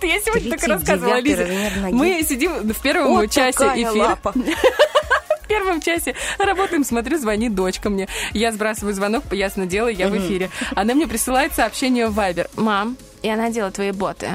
Ты- 0.00 0.06
Я 0.12 0.20
сегодня 0.20 0.50
так 0.50 0.60
39-й 0.60 0.68
рассказывала, 0.72 1.20
Лиза. 1.20 1.48
Мы 1.92 2.22
сидим 2.28 2.52
в 2.72 2.82
первом 2.82 3.28
часе 3.28 3.64
эфира. 3.76 4.18
В 5.42 5.48
первом 5.48 5.80
часе 5.82 6.14
работаем, 6.38 6.82
смотрю, 6.82 7.18
звонит 7.18 7.54
дочка 7.54 7.90
мне. 7.90 8.08
Я 8.32 8.52
сбрасываю 8.52 8.94
звонок, 8.94 9.24
ясно 9.32 9.66
дело, 9.66 9.88
я 9.88 10.08
в 10.08 10.16
эфире. 10.16 10.48
Она 10.74 10.94
мне 10.94 11.06
присылает 11.06 11.52
сообщение 11.54 12.06
в 12.08 12.14
Вайбер. 12.14 12.48
Мам, 12.56 12.96
и 13.22 13.28
она 13.28 13.50
делает 13.50 13.74
твои 13.74 13.92
боты. 13.92 14.30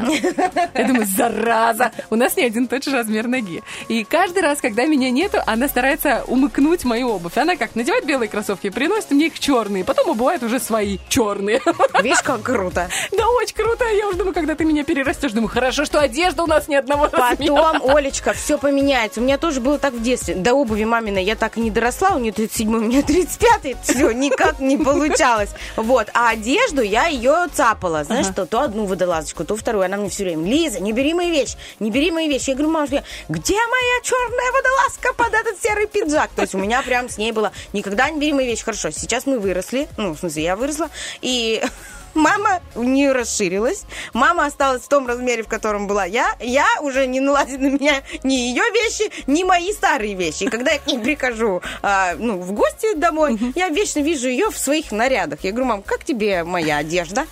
Я 0.73 0.87
думаю, 0.87 1.05
зараза! 1.05 1.91
У 2.09 2.15
нас 2.15 2.35
не 2.37 2.43
один 2.43 2.67
тот 2.67 2.83
же 2.83 2.91
размер 2.91 3.27
ноги. 3.27 3.61
И 3.87 4.03
каждый 4.03 4.41
раз, 4.41 4.59
когда 4.61 4.85
меня 4.85 5.09
нету, 5.09 5.39
она 5.45 5.67
старается 5.67 6.23
умыкнуть 6.27 6.85
мою 6.85 7.09
обувь. 7.09 7.37
Она 7.37 7.55
как 7.55 7.75
надевает 7.75 8.05
белые 8.05 8.29
кроссовки, 8.29 8.69
приносит 8.69 9.11
мне 9.11 9.27
их 9.27 9.39
черные, 9.39 9.83
потом 9.83 10.09
убывает 10.09 10.43
уже 10.43 10.59
свои 10.59 10.97
черные. 11.09 11.61
Видишь, 12.01 12.21
как 12.21 12.43
круто. 12.43 12.89
Да, 13.11 13.27
очень 13.29 13.55
круто. 13.55 13.85
Я 13.85 14.07
уже 14.07 14.17
думаю, 14.17 14.33
когда 14.33 14.55
ты 14.55 14.65
меня 14.65 14.83
перерастешь, 14.83 15.31
думаю, 15.31 15.49
хорошо, 15.49 15.85
что 15.85 15.99
одежда 15.99 16.43
у 16.43 16.47
нас 16.47 16.67
ни 16.67 16.75
одного. 16.75 17.09
Потом, 17.09 17.81
Олечка, 17.89 18.33
все 18.33 18.57
поменяется. 18.57 19.19
У 19.19 19.23
меня 19.23 19.37
тоже 19.37 19.59
было 19.59 19.77
так 19.77 19.93
в 19.93 20.01
детстве. 20.01 20.35
До 20.35 20.53
обуви 20.53 20.83
маминой 20.85 21.23
я 21.23 21.35
так 21.35 21.57
и 21.57 21.61
не 21.61 21.71
доросла. 21.71 22.15
У 22.15 22.19
нее 22.19 22.31
37 22.31 22.75
у 22.75 22.79
меня 22.79 23.01
35 23.01 23.77
Все, 23.83 24.11
никак 24.11 24.59
не 24.59 24.77
получалось. 24.77 25.49
Вот. 25.75 26.09
А 26.13 26.29
одежду 26.29 26.81
я 26.81 27.07
ее 27.07 27.47
цапала. 27.51 28.03
Знаешь 28.03 28.27
что? 28.27 28.45
То 28.45 28.61
одну 28.61 28.76
водолазочку, 28.85 29.43
то 29.43 29.55
вторую. 29.55 29.85
Она 29.85 29.97
мне 29.97 30.09
все 30.09 30.23
время, 30.23 30.49
Лиза, 30.49 30.79
не 30.79 30.93
бери 30.93 31.13
мои 31.13 31.29
вещи, 31.29 31.57
не 31.79 31.91
бери 31.91 32.11
мои 32.11 32.27
вещи. 32.27 32.49
Я 32.49 32.55
говорю, 32.55 32.71
мамушка, 32.71 33.03
где 33.29 33.55
моя 33.55 34.01
черная 34.03 34.51
водолазка 34.51 35.13
под 35.13 35.33
этот 35.33 35.61
серый 35.61 35.87
пиджак? 35.87 36.29
То 36.35 36.41
есть 36.43 36.55
у 36.55 36.57
меня 36.57 36.81
прям 36.81 37.09
с 37.09 37.17
ней 37.17 37.31
было, 37.31 37.51
никогда 37.73 38.09
не 38.09 38.19
бери 38.19 38.33
мои 38.33 38.45
вещи. 38.45 38.63
Хорошо, 38.63 38.91
сейчас 38.91 39.25
мы 39.25 39.39
выросли. 39.39 39.87
Ну, 39.97 40.13
в 40.13 40.19
смысле, 40.19 40.43
я 40.43 40.55
выросла. 40.55 40.89
И 41.21 41.63
мама 42.17 42.59
у 42.75 42.83
нее 42.83 43.11
расширилась, 43.13 43.83
мама 44.13 44.45
осталась 44.45 44.83
в 44.83 44.87
том 44.87 45.07
размере, 45.07 45.43
в 45.43 45.47
котором 45.47 45.87
была 45.87 46.05
я, 46.05 46.35
я 46.39 46.67
уже 46.81 47.07
не 47.07 47.19
налазит 47.19 47.59
на 47.59 47.67
меня 47.67 48.01
ни 48.23 48.33
ее 48.33 48.63
вещи, 48.73 49.11
ни 49.27 49.43
мои 49.43 49.71
старые 49.71 50.15
вещи. 50.15 50.43
И 50.43 50.49
когда 50.49 50.71
я 50.71 50.79
к 50.79 50.87
ней 50.87 50.99
прихожу 50.99 51.61
а, 51.81 52.15
ну, 52.17 52.37
в 52.37 52.51
гости 52.53 52.95
домой, 52.95 53.37
я 53.55 53.69
вечно 53.69 53.99
вижу 54.01 54.27
ее 54.27 54.49
в 54.49 54.57
своих 54.57 54.91
нарядах. 54.91 55.39
Я 55.43 55.51
говорю, 55.51 55.65
мам, 55.67 55.81
как 55.83 56.03
тебе 56.03 56.43
моя 56.43 56.77
одежда? 56.77 57.25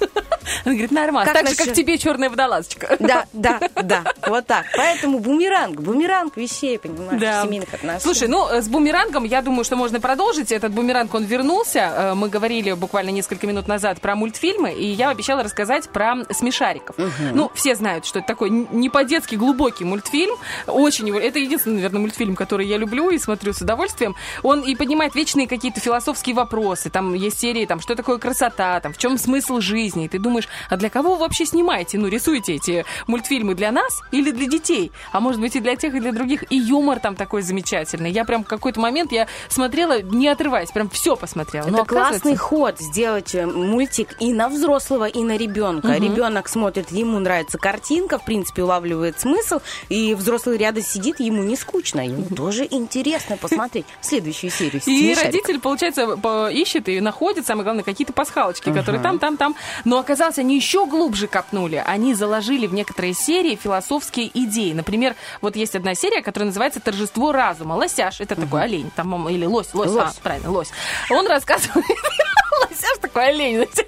Она 0.64 0.76
говорит, 0.76 0.92
нормально. 0.92 1.32
Как 1.32 1.42
так 1.42 1.50
же, 1.52 1.56
как 1.56 1.74
тебе 1.74 1.98
черная 1.98 2.30
водолазочка. 2.30 2.96
Да, 3.00 3.26
да, 3.34 3.60
да, 3.76 4.04
вот 4.28 4.46
так. 4.46 4.66
Поэтому 4.78 5.20
бумеранг, 5.20 5.82
бумеранг 5.82 6.38
вещей, 6.38 6.78
понимаешь, 6.78 7.20
Да. 7.20 7.44
семейных 7.44 7.74
отношений. 7.74 8.02
Слушай, 8.02 8.28
ну 8.28 8.48
э, 8.48 8.62
с 8.62 8.68
бумерангом, 8.68 9.24
я 9.24 9.42
думаю, 9.42 9.64
что 9.64 9.76
можно 9.76 10.00
продолжить. 10.00 10.52
Этот 10.52 10.72
бумеранг, 10.72 11.14
он 11.14 11.24
вернулся. 11.24 11.80
Э, 11.80 12.14
Мы 12.14 12.30
говорили 12.30 12.74
буквально 12.74 13.10
несколько 13.10 13.48
минут 13.48 13.68
назад 13.68 14.00
про 14.02 14.16
мультфильмы, 14.16 14.75
и 14.76 14.86
я 14.86 15.10
обещала 15.10 15.44
рассказать 15.44 15.90
про 15.90 16.16
смешариков. 16.32 16.96
Ну, 17.34 17.52
все 17.54 17.76
знают, 17.76 18.06
что 18.06 18.20
это 18.20 18.28
такой 18.28 18.50
не 18.50 18.90
по-детски 18.90 19.36
глубокий 19.36 19.84
мультфильм. 19.84 20.36
Очень 20.68 21.08
его... 21.08 21.20
Это 21.20 21.40
единственный, 21.40 21.76
наверное, 21.78 22.02
мультфильм, 22.02 22.36
который 22.36 22.68
я 22.68 22.78
люблю 22.78 23.10
и 23.10 23.18
смотрю 23.18 23.54
с 23.54 23.62
удовольствием. 23.62 24.16
Он 24.44 24.62
и 24.62 24.76
поднимает 24.76 25.16
вечные 25.16 25.48
какие-то 25.48 25.80
философские 25.80 26.36
вопросы. 26.36 26.90
Там 26.90 27.14
есть 27.14 27.40
серии, 27.40 27.66
там, 27.66 27.80
что 27.80 27.96
такое 27.96 28.18
красота, 28.18 28.80
там, 28.80 28.94
в 28.94 28.98
чем 28.98 29.18
смысл 29.18 29.60
жизни. 29.60 30.06
И 30.06 30.08
ты 30.08 30.20
думаешь, 30.20 30.48
а 30.70 30.78
для 30.78 30.90
кого 30.90 31.14
вы 31.14 31.20
вообще 31.20 31.46
снимаете? 31.46 31.98
Ну, 31.98 32.08
рисуете 32.08 32.56
эти 32.56 32.86
мультфильмы 33.08 33.56
для 33.56 33.72
нас 33.72 34.02
или 34.12 34.32
для 34.32 34.48
детей? 34.48 34.92
А 35.12 35.20
может 35.20 35.40
быть 35.42 35.56
и 35.56 35.60
для 35.60 35.76
тех, 35.76 35.94
и 35.96 36.00
для 36.00 36.12
других. 36.12 36.44
И 36.52 36.58
юмор 36.58 37.00
там 37.00 37.16
такой 37.16 37.42
замечательный. 37.42 38.12
Я 38.12 38.26
прям 38.26 38.44
в 38.44 38.48
какой-то 38.48 38.80
момент 38.80 39.12
я 39.12 39.28
смотрела, 39.50 40.02
не 40.02 40.28
отрываясь, 40.28 40.72
прям 40.72 40.90
все 40.90 41.16
посмотрела. 41.16 41.64
Это 41.66 41.72
Но 41.72 41.82
оказывается- 41.84 42.22
классный 42.22 42.36
ход 42.38 42.80
сделать 42.80 43.36
э, 43.36 43.46
мультик 43.46 44.16
и 44.20 44.34
на 44.34 44.50
взрослого, 44.56 45.06
и 45.06 45.22
на 45.22 45.38
ребенка. 45.38 45.88
Мгм. 45.90 46.04
Ребенок 46.04 46.50
смотрит, 46.50 46.92
ему 46.92 47.20
нравится 47.20 47.58
картинка, 47.58 48.18
в 48.18 48.26
принципе, 48.26 48.64
улавливает 48.64 49.20
смысл, 49.20 49.60
и 49.90 50.16
взрослый 50.16 50.58
рядом 50.58 50.84
сидит, 50.84 51.20
ему 51.20 51.44
не 51.44 51.56
скучно, 51.56 52.06
ему 52.06 52.24
тоже 52.36 52.68
интересно 52.70 53.38
посмотреть 53.38 53.86
следующую 54.02 54.50
серию. 54.52 54.82
И 54.86 55.14
родитель, 55.14 55.60
получается, 55.60 56.18
по- 56.18 56.50
ищет 56.50 56.90
и 56.90 57.00
находит, 57.00 57.46
самое 57.46 57.64
главное, 57.64 57.84
какие-то 57.84 58.14
пасхалочки, 58.14 58.72
которые 58.74 59.02
там, 59.02 59.20
там, 59.20 59.38
там. 59.38 59.56
Но 59.84 60.00
оказалось, 60.00 60.38
они 60.40 60.56
еще 60.56 60.86
глубже 60.86 61.28
копнули. 61.28 61.84
Они 61.86 62.14
заложили 62.14 62.68
в 62.68 62.74
некоторые 62.74 63.14
серии 63.14 63.56
философские 63.56 64.30
идеи. 64.34 64.74
Например, 64.74 65.16
вот 65.42 65.56
есть 65.56 65.76
одна 65.76 65.94
серия, 65.96 66.22
которая 66.22 66.48
называется 66.48 66.80
«Торжество 66.80 67.32
разума». 67.32 67.74
Лосяш, 67.74 68.22
это 68.22 68.36
такой 68.36 68.64
олень, 68.64 68.92
там, 68.96 69.28
или 69.30 69.46
лось, 69.46 69.74
лось, 69.74 69.90
Лось. 69.90 70.16
а, 70.18 70.22
правильно, 70.24 70.52
лось. 70.52 70.70
Он 71.10 71.28
рассказывает... 71.28 71.86
Лосяш 72.62 72.98
такой 73.02 73.28
олень, 73.30 73.56
знаете. 73.56 73.86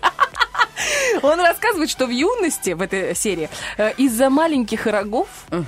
Он 1.22 1.40
рассказывает, 1.40 1.90
что 1.90 2.06
в 2.06 2.10
юности, 2.10 2.72
в 2.72 2.82
этой 2.82 3.16
серии, 3.16 3.50
э, 3.78 3.94
из-за 3.98 4.30
маленьких 4.30 4.86
рогов 4.86 5.28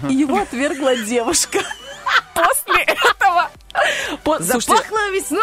его 0.09 0.37
отвергла 0.37 0.95
девушка. 0.95 1.59
После 2.33 2.83
этого... 2.83 3.18
по- 4.23 4.39
Запахло 4.39 5.09
весной. 5.11 5.41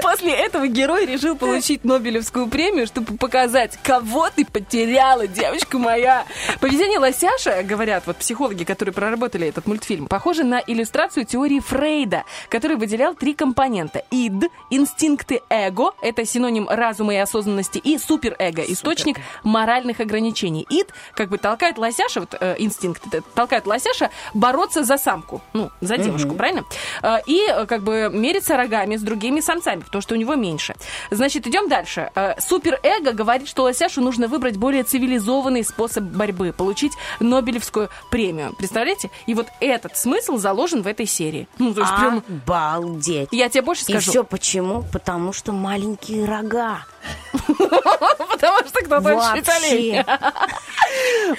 После 0.00 0.32
этого 0.32 0.66
герой 0.66 1.04
решил 1.04 1.36
получить 1.36 1.84
Нобелевскую 1.84 2.46
премию, 2.48 2.86
чтобы 2.86 3.16
показать, 3.18 3.78
кого 3.82 4.30
ты 4.30 4.44
потеряла, 4.46 5.26
девочка 5.26 5.78
моя. 5.78 6.24
Поведение 6.60 6.98
Лосяша, 6.98 7.62
говорят 7.62 8.04
вот 8.06 8.16
психологи, 8.16 8.64
которые 8.64 8.94
проработали 8.94 9.46
этот 9.46 9.66
мультфильм, 9.66 10.06
похоже 10.06 10.44
на 10.44 10.58
иллюстрацию 10.66 11.26
теории 11.26 11.60
Фрейда, 11.60 12.24
который 12.48 12.76
выделял 12.76 13.14
три 13.14 13.34
компонента. 13.34 14.02
Ид, 14.10 14.50
инстинкты 14.70 15.42
эго, 15.50 15.90
это 16.00 16.24
синоним 16.24 16.66
разума 16.68 17.12
и 17.14 17.18
осознанности, 17.18 17.78
и 17.78 17.98
суперэго, 17.98 18.62
источник 18.62 19.18
моральных 19.42 20.00
ограничений. 20.00 20.66
Ид 20.70 20.88
как 21.14 21.28
бы 21.28 21.36
толкает 21.36 21.76
Лосяша, 21.76 22.20
вот 22.20 22.34
э, 22.40 22.56
инстинкт 22.58 23.02
толкает 23.34 23.66
Лосяша 23.66 24.10
бороться 24.32 24.82
за 24.82 24.96
самку, 24.96 25.42
ну, 25.52 25.70
за 25.82 25.98
девушку, 25.98 26.17
правильно? 26.26 26.64
Э, 27.02 27.16
И 27.26 27.44
э, 27.48 27.66
как 27.66 27.82
бы 27.82 28.10
мериться 28.12 28.56
рогами 28.56 28.96
с 28.96 29.02
другими 29.02 29.40
самцами, 29.40 29.80
потому 29.80 30.02
что 30.02 30.14
у 30.14 30.18
него 30.18 30.34
меньше. 30.34 30.74
Значит, 31.10 31.46
идем 31.46 31.68
дальше. 31.68 32.10
Э, 32.14 32.34
Суперэго 32.40 33.12
говорит, 33.12 33.48
что 33.48 33.62
Лосяшу 33.64 34.00
нужно 34.00 34.28
выбрать 34.28 34.56
более 34.56 34.82
цивилизованный 34.82 35.64
способ 35.64 36.04
борьбы, 36.04 36.52
получить 36.52 36.92
Нобелевскую 37.20 37.88
премию. 38.10 38.54
Представляете? 38.56 39.10
И 39.26 39.34
вот 39.34 39.46
этот 39.60 39.96
смысл 39.96 40.36
заложен 40.36 40.82
в 40.82 40.86
этой 40.86 41.06
серии. 41.06 41.48
Ну, 41.58 41.74
то 41.74 41.80
есть 41.82 41.92
прям... 41.96 42.22
Обалдеть. 42.28 43.28
Я 43.32 43.48
тебе 43.48 43.62
больше 43.62 43.82
И 43.82 43.92
скажу. 43.92 44.10
все 44.10 44.24
почему? 44.24 44.84
Потому 44.92 45.32
что 45.32 45.52
маленькие 45.52 46.24
рога. 46.24 46.84
Потому 47.48 48.68
что 48.68 48.84
кто-то 48.84 49.52
олень. 49.56 50.04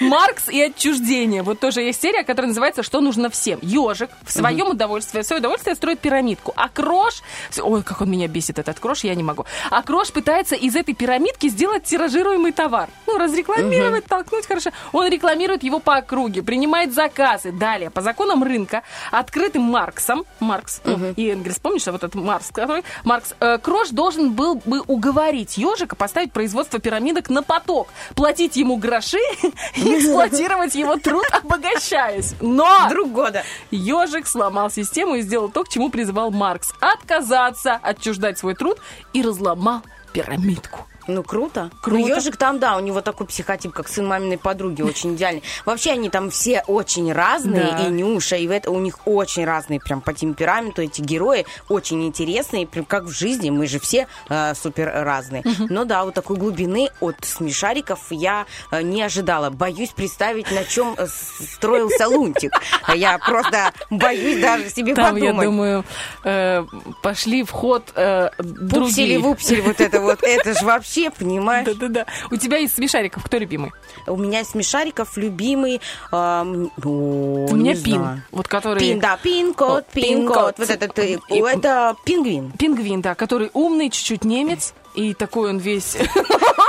Маркс 0.00 0.48
и 0.48 0.62
отчуждение. 0.62 1.42
Вот 1.42 1.60
тоже 1.60 1.82
есть 1.82 2.00
серия, 2.00 2.24
которая 2.24 2.48
называется 2.48 2.82
«Что 2.82 3.00
нужно 3.00 3.30
всем». 3.30 3.58
Ежик 3.62 4.10
в 4.24 4.32
своем 4.32 4.68
удовольствии, 4.68 5.22
в 5.22 5.26
свое 5.26 5.40
удовольствие 5.40 5.74
строит 5.74 6.00
пирамидку. 6.00 6.52
А 6.56 6.68
Крош... 6.68 7.22
Ой, 7.60 7.82
как 7.82 8.00
он 8.00 8.10
меня 8.10 8.28
бесит, 8.28 8.58
этот 8.58 8.78
Крош, 8.80 9.04
я 9.04 9.14
не 9.14 9.22
могу. 9.22 9.46
А 9.70 9.82
Крош 9.82 10.12
пытается 10.12 10.54
из 10.54 10.76
этой 10.76 10.94
пирамидки 10.94 11.48
сделать 11.48 11.84
тиражируемый 11.84 12.52
товар. 12.52 12.88
Ну, 13.06 13.18
разрекламировать, 13.18 14.06
толкнуть 14.06 14.46
хорошо. 14.46 14.70
Он 14.92 15.08
рекламирует 15.08 15.62
его 15.62 15.80
по 15.80 15.96
округе, 15.96 16.42
принимает 16.42 16.94
заказы. 16.94 17.52
Далее, 17.52 17.90
по 17.90 18.00
законам 18.00 18.42
рынка, 18.42 18.82
открытым 19.10 19.62
Марксом, 19.62 20.24
Маркс 20.38 20.80
ну, 20.84 21.12
и 21.16 21.28
Энгельс, 21.28 21.58
помнишь, 21.58 21.86
вот 21.86 21.96
этот 21.96 22.14
Маркс, 22.14 22.50
который... 22.52 22.84
Маркс, 23.04 23.34
э, 23.40 23.58
Крош 23.58 23.90
должен 23.90 24.32
был 24.32 24.56
бы 24.64 24.80
уговорить 24.80 25.49
ежика 25.56 25.96
поставить 25.96 26.32
производство 26.32 26.78
пирамидок 26.78 27.28
на 27.30 27.42
поток, 27.42 27.88
платить 28.14 28.56
ему 28.56 28.76
гроши 28.76 29.18
и 29.76 29.98
эксплуатировать 29.98 30.74
его 30.74 30.96
труд, 30.96 31.24
обогащаясь. 31.32 32.34
Но 32.40 32.88
Друг 32.88 33.12
года. 33.12 33.44
ежик 33.70 34.26
сломал 34.26 34.70
систему 34.70 35.16
и 35.16 35.22
сделал 35.22 35.48
то, 35.48 35.64
к 35.64 35.68
чему 35.68 35.90
призывал 35.90 36.30
Маркс. 36.30 36.72
Отказаться, 36.80 37.78
отчуждать 37.82 38.38
свой 38.38 38.54
труд 38.54 38.78
и 39.12 39.22
разломал 39.22 39.82
пирамидку. 40.12 40.86
Ну, 41.06 41.22
круто. 41.22 41.70
Круто. 41.80 42.00
Ну, 42.00 42.06
ежик 42.06 42.36
там, 42.36 42.58
да, 42.58 42.76
у 42.76 42.80
него 42.80 43.00
такой 43.00 43.26
психотип, 43.26 43.72
как 43.72 43.88
сын 43.88 44.06
маминой 44.06 44.38
подруги, 44.38 44.82
очень 44.82 45.14
идеальный. 45.14 45.42
Вообще 45.64 45.92
они 45.92 46.10
там 46.10 46.30
все 46.30 46.62
очень 46.66 47.12
разные, 47.12 47.72
Да. 47.72 47.86
и 47.86 47.90
Нюша, 47.90 48.36
и 48.36 48.46
это, 48.46 48.70
у 48.70 48.78
них 48.80 48.98
очень 49.06 49.44
разные 49.44 49.80
прям 49.80 50.00
по 50.00 50.12
темпераменту 50.12 50.82
эти 50.82 51.00
герои, 51.00 51.46
очень 51.68 52.04
интересные, 52.06 52.66
прям 52.66 52.84
как 52.84 53.04
в 53.04 53.10
жизни, 53.10 53.50
мы 53.50 53.66
же 53.66 53.78
все 53.80 54.06
э, 54.28 54.54
супер 54.54 54.90
разные. 54.94 55.42
Но 55.68 55.84
да, 55.84 56.04
вот 56.04 56.14
такой 56.14 56.36
глубины 56.36 56.90
от 57.00 57.16
смешариков 57.24 58.00
я 58.10 58.46
э, 58.70 58.82
не 58.82 59.02
ожидала. 59.02 59.50
Боюсь 59.50 59.90
представить, 59.90 60.50
на 60.50 60.64
чем 60.64 60.94
э, 60.96 61.06
строился 61.54 62.08
Лунтик. 62.08 62.52
Я 62.94 63.18
просто 63.18 63.72
боюсь 63.90 64.40
даже 64.40 64.70
себе 64.70 64.94
Там, 64.94 65.16
я 65.16 65.30
подумать. 65.32 65.44
думаю, 65.46 65.84
э, 66.24 66.64
пошли 67.02 67.42
в 67.42 67.50
ход 67.50 67.92
э, 67.94 68.30
другие. 68.38 69.18
Пупсели-вупсели, 69.20 69.60
вот 69.60 69.80
это 69.80 70.00
вот, 70.00 70.22
это 70.22 70.54
же 70.58 70.64
вообще, 70.66 70.89
понимаешь? 71.16 71.66
Да-да-да. 71.66 72.06
У 72.30 72.36
тебя 72.36 72.58
из 72.58 72.74
смешариков 72.74 73.22
кто 73.24 73.38
любимый? 73.38 73.72
У 74.06 74.16
меня 74.16 74.40
из 74.40 74.50
смешариков 74.50 75.16
любимый... 75.16 75.80
эм, 76.12 76.70
о, 76.84 77.46
У 77.50 77.54
меня 77.54 77.74
пин. 77.74 78.00
знаю. 78.02 78.22
Вот 78.32 78.48
который... 78.48 78.80
Пин, 78.80 79.00
да, 79.00 79.16
пин-код. 79.22 79.86
пин-код. 79.92 80.54
Вот 80.58 80.70
этот, 80.70 80.98
э, 80.98 81.18
это 81.28 81.96
пингвин. 82.04 82.52
Пингвин, 82.52 83.00
да, 83.02 83.14
который 83.14 83.50
умный, 83.52 83.90
чуть-чуть 83.90 84.24
немец. 84.24 84.74
И 84.94 85.14
такой 85.14 85.50
он 85.50 85.58
весь... 85.58 85.96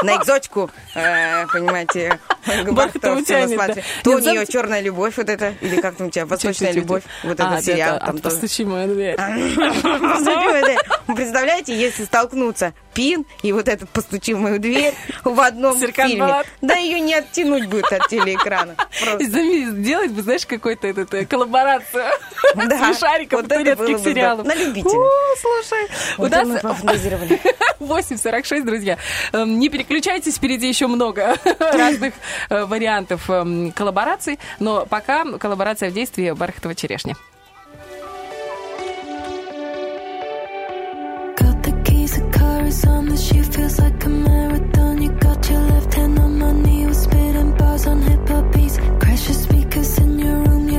На 0.03 0.15
экзотику, 0.15 0.71
э, 0.95 1.45
понимаете, 1.47 2.19
Бархатовый 2.71 3.23
тянет, 3.23 3.55
да. 3.55 3.75
То 4.03 4.11
у 4.15 4.19
нее 4.19 4.47
черная 4.47 4.81
любовь, 4.81 5.15
вот 5.17 5.29
это, 5.29 5.53
или 5.61 5.79
как 5.79 5.95
там 5.95 6.07
у 6.07 6.09
тебя, 6.09 6.25
восточная 6.25 6.71
любовь, 6.71 7.03
вот 7.23 7.39
А, 7.39 7.53
этот 7.53 7.65
сериал. 7.65 7.99
постучи, 8.21 8.65
моя 8.65 8.87
дверь. 8.87 9.15
Представляете, 11.15 11.79
если 11.79 12.05
столкнуться 12.05 12.73
Пин 12.93 13.25
и 13.41 13.51
вот 13.51 13.67
этот 13.67 13.89
«Постучи 13.89 14.33
в 14.33 14.39
мою 14.39 14.59
дверь» 14.59 14.93
в 15.23 15.39
одном 15.39 15.77
фильме, 15.77 16.43
да 16.61 16.75
ее 16.75 16.99
не 16.99 17.13
оттянуть 17.15 17.67
будет 17.67 17.91
от 17.91 18.07
телеэкрана. 18.07 18.75
Сделать 19.19 20.11
бы, 20.11 20.21
знаешь, 20.21 20.45
какой-то 20.45 20.87
этот, 20.87 21.13
э, 21.13 21.25
коллаборацию 21.25 22.05
Да, 22.55 22.93
с 22.93 22.99
шариком 22.99 23.41
вот 23.41 23.49
турецких 23.49 23.99
сериалов. 23.99 24.45
На 24.45 24.55
любителя. 24.55 24.91
О, 24.91 25.09
слушай, 25.39 25.87
у 26.17 26.21
Вот 26.21 26.31
мы 26.31 26.45
нас 26.45 26.61
пофантазировали. 26.61 27.39
8.46, 27.79 28.63
друзья. 28.63 28.97
Эм, 29.33 29.59
Не 29.59 29.69
переключайтесь, 29.69 30.35
впереди 30.35 30.67
еще 30.67 30.87
много 30.87 31.35
разных 31.59 32.13
э, 32.49 32.65
вариантов 32.65 33.29
эм, 33.29 33.71
коллабораций, 33.71 34.39
но 34.59 34.85
пока 34.85 35.25
коллаборация 35.37 35.89
в 35.89 35.93
действии 35.93 36.31
Бархатова 36.31 36.75
черешня. 36.75 37.15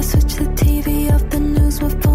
Switch 0.02 0.34
the 0.34 0.44
TV 0.56 1.12
off. 1.12 1.30
The 1.30 1.38
news, 1.38 1.80
phone 1.80 2.11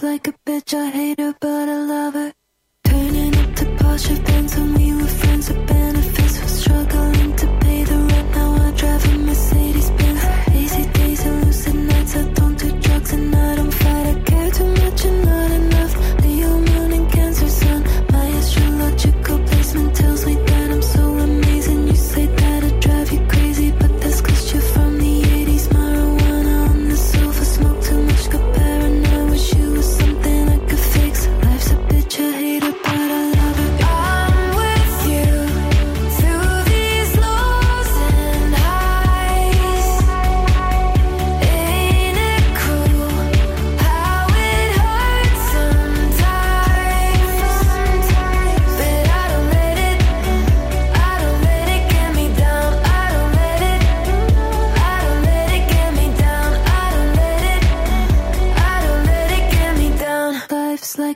bitch, 0.00 0.72
I 0.72 0.90
hate 0.90 1.20
her, 1.20 1.34
but 1.40 1.68
I 1.68 1.76
love 1.76 2.14
her. 2.14 2.32
Turning 2.84 3.36
up 3.36 3.54
to 3.56 3.64
Porsche 3.76 4.24
Benz 4.24 4.56
when 4.56 4.74
we 4.74 4.94
were 4.94 5.06
friends 5.06 5.48
with 5.50 5.66
benefits. 5.66 6.40
Was 6.40 6.60
struggling 6.62 7.36
to 7.36 7.46
pay 7.60 7.84
the 7.84 7.96
rent, 7.96 8.30
now 8.34 8.54
I 8.54 8.70
drive 8.72 9.04
a 9.04 9.18
Mercedes 9.18 9.90
Benz. 9.90 10.24
Easy 10.54 10.86
days 10.92 11.26
and 11.26 11.44
lucid 11.44 11.74
nights, 11.74 12.16
I 12.16 12.24
don't 12.32 12.58
do 12.58 12.72
drugs 12.80 13.12
and 13.12 13.34
I 13.34 13.56
don't 13.56 13.74
fight. 13.74 14.06
I 14.06 14.20
care 14.20 14.50
too 14.50 14.66
much 14.66 15.04
and 15.04 15.24
not 15.24 15.50
enough. 15.50 15.69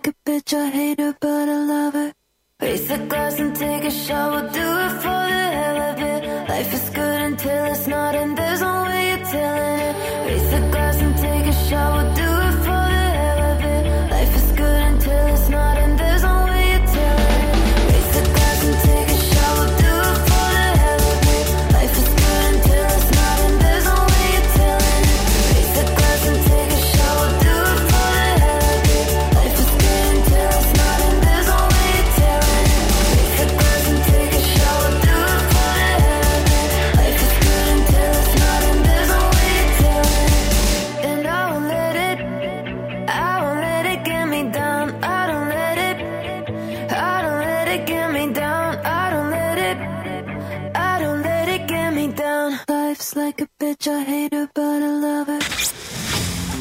Like 0.05 0.15
a 0.15 0.31
bitch, 0.31 0.53
I 0.55 0.71
hate 0.71 1.01
her, 1.01 1.17
but 1.21 1.49
I 1.49 1.57
love 1.57 1.95
her. 1.95 2.13
Raise 2.61 2.89
the 2.89 2.99
glass 2.99 3.39
and 3.39 3.57
take 3.57 3.85
a 3.85 3.91
shot. 3.91 4.33
We'll 4.33 4.53
do 4.53 4.69
it 4.87 4.93
for 5.03 5.23
the 5.33 5.47
hell 5.59 5.79
of 5.91 5.99
it. 5.99 6.49
Life 6.49 6.75
is 6.75 6.91
good 6.91 7.21
until 7.23 7.65
it's 7.73 7.87
not, 7.87 8.15
and 8.15 8.37
there's 8.37 8.61
no 8.61 8.83
way 8.85 9.09
you're 9.09 9.27
telling 9.27 9.81
it. 9.89 10.27
Raise 10.27 10.51
the 10.51 10.61
glass 10.71 10.97
and 11.01 11.17
take 11.17 11.47
a 11.47 11.57
shot. 11.69 11.89
We'll 11.97 12.15
do 12.15 12.31
it 12.49 12.54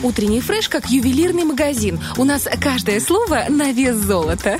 Утренний 0.03 0.41
фреш 0.41 0.67
как 0.67 0.87
ювелирный 0.89 1.45
магазин. 1.45 1.97
У 2.17 2.25
нас 2.25 2.47
каждое 2.59 2.99
слово 2.99 3.45
на 3.47 3.71
вес 3.71 3.95
золота. 3.95 4.59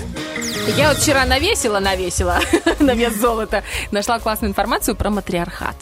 Я 0.77 0.87
вот 0.89 0.97
вчера 0.97 1.25
навесила, 1.25 1.79
навесила 1.79 2.39
на 2.79 2.93
вес 2.93 3.15
золота. 3.15 3.63
Нашла 3.91 4.19
классную 4.19 4.51
информацию 4.51 4.95
про 4.95 5.09
матриархат. 5.09 5.75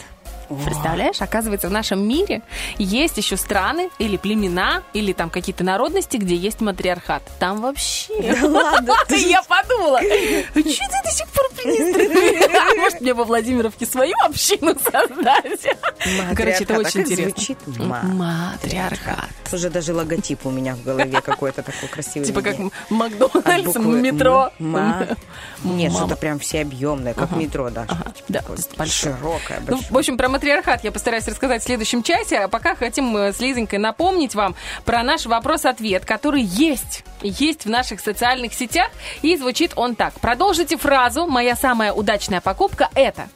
Представляешь, 0.64 1.20
оказывается, 1.20 1.68
в 1.68 1.72
нашем 1.72 2.06
мире 2.06 2.42
есть 2.78 3.16
еще 3.16 3.36
страны 3.36 3.90
или 3.98 4.16
племена, 4.16 4.82
или 4.92 5.12
там 5.12 5.30
какие-то 5.30 5.64
народности, 5.64 6.16
где 6.16 6.34
есть 6.36 6.60
матриархат. 6.60 7.22
Там 7.38 7.60
вообще... 7.60 8.12
Да 8.40 8.48
ладно, 8.48 8.94
Я 9.16 9.42
подумала, 9.42 10.00
что 10.00 10.62
ты 10.62 11.02
до 11.04 11.10
сих 11.10 11.26
пор 11.28 11.44
министр? 11.64 12.76
Может, 12.78 13.00
мне 13.00 13.14
во 13.14 13.24
Владимировке 13.24 13.86
свою 13.86 14.14
общину 14.24 14.74
создать? 14.82 15.66
Короче, 16.36 16.64
это. 16.64 16.76
А 16.76 16.78
очень 16.78 17.00
интересно. 17.00 17.30
звучит? 17.34 17.58
Ма- 17.78 18.02
Матриархат. 18.02 19.28
Уже 19.52 19.70
даже 19.70 19.92
логотип 19.92 20.46
у 20.46 20.50
меня 20.50 20.74
в 20.74 20.82
голове 20.82 21.20
какой-то 21.20 21.62
такой 21.62 21.88
красивый. 21.88 22.26
Типа 22.26 22.40
как 22.42 22.56
Макдональдс, 22.90 23.76
метро. 23.76 24.50
Нет, 25.64 25.92
что-то 25.92 26.16
прям 26.16 26.38
всеобъемное, 26.38 27.14
как 27.14 27.32
метро 27.32 27.70
даже. 27.70 27.90
Да, 28.28 28.40
Такое 28.40 28.58
большое. 28.76 29.14
Широкое, 29.16 29.62
Ну, 29.68 29.80
в 29.90 29.96
общем, 29.98 30.16
про 30.16 30.28
матриархат 30.42 30.82
я 30.82 30.90
постараюсь 30.90 31.28
рассказать 31.28 31.62
в 31.62 31.64
следующем 31.64 32.02
часе. 32.02 32.38
А 32.38 32.48
пока 32.48 32.74
хотим 32.74 33.16
э, 33.16 33.32
с 33.32 33.38
Лизонькой 33.38 33.78
напомнить 33.78 34.34
вам 34.34 34.56
про 34.84 35.04
наш 35.04 35.26
вопрос-ответ, 35.26 36.04
который 36.04 36.42
есть. 36.42 37.04
Есть 37.22 37.64
в 37.64 37.70
наших 37.70 38.00
социальных 38.00 38.52
сетях. 38.52 38.90
И 39.22 39.36
звучит 39.36 39.72
он 39.76 39.94
так. 39.94 40.14
Продолжите 40.14 40.76
фразу 40.76 41.26
«Моя 41.26 41.54
самая 41.54 41.92
удачная 41.92 42.40
покупка– 42.40 42.90
это». 42.94 43.28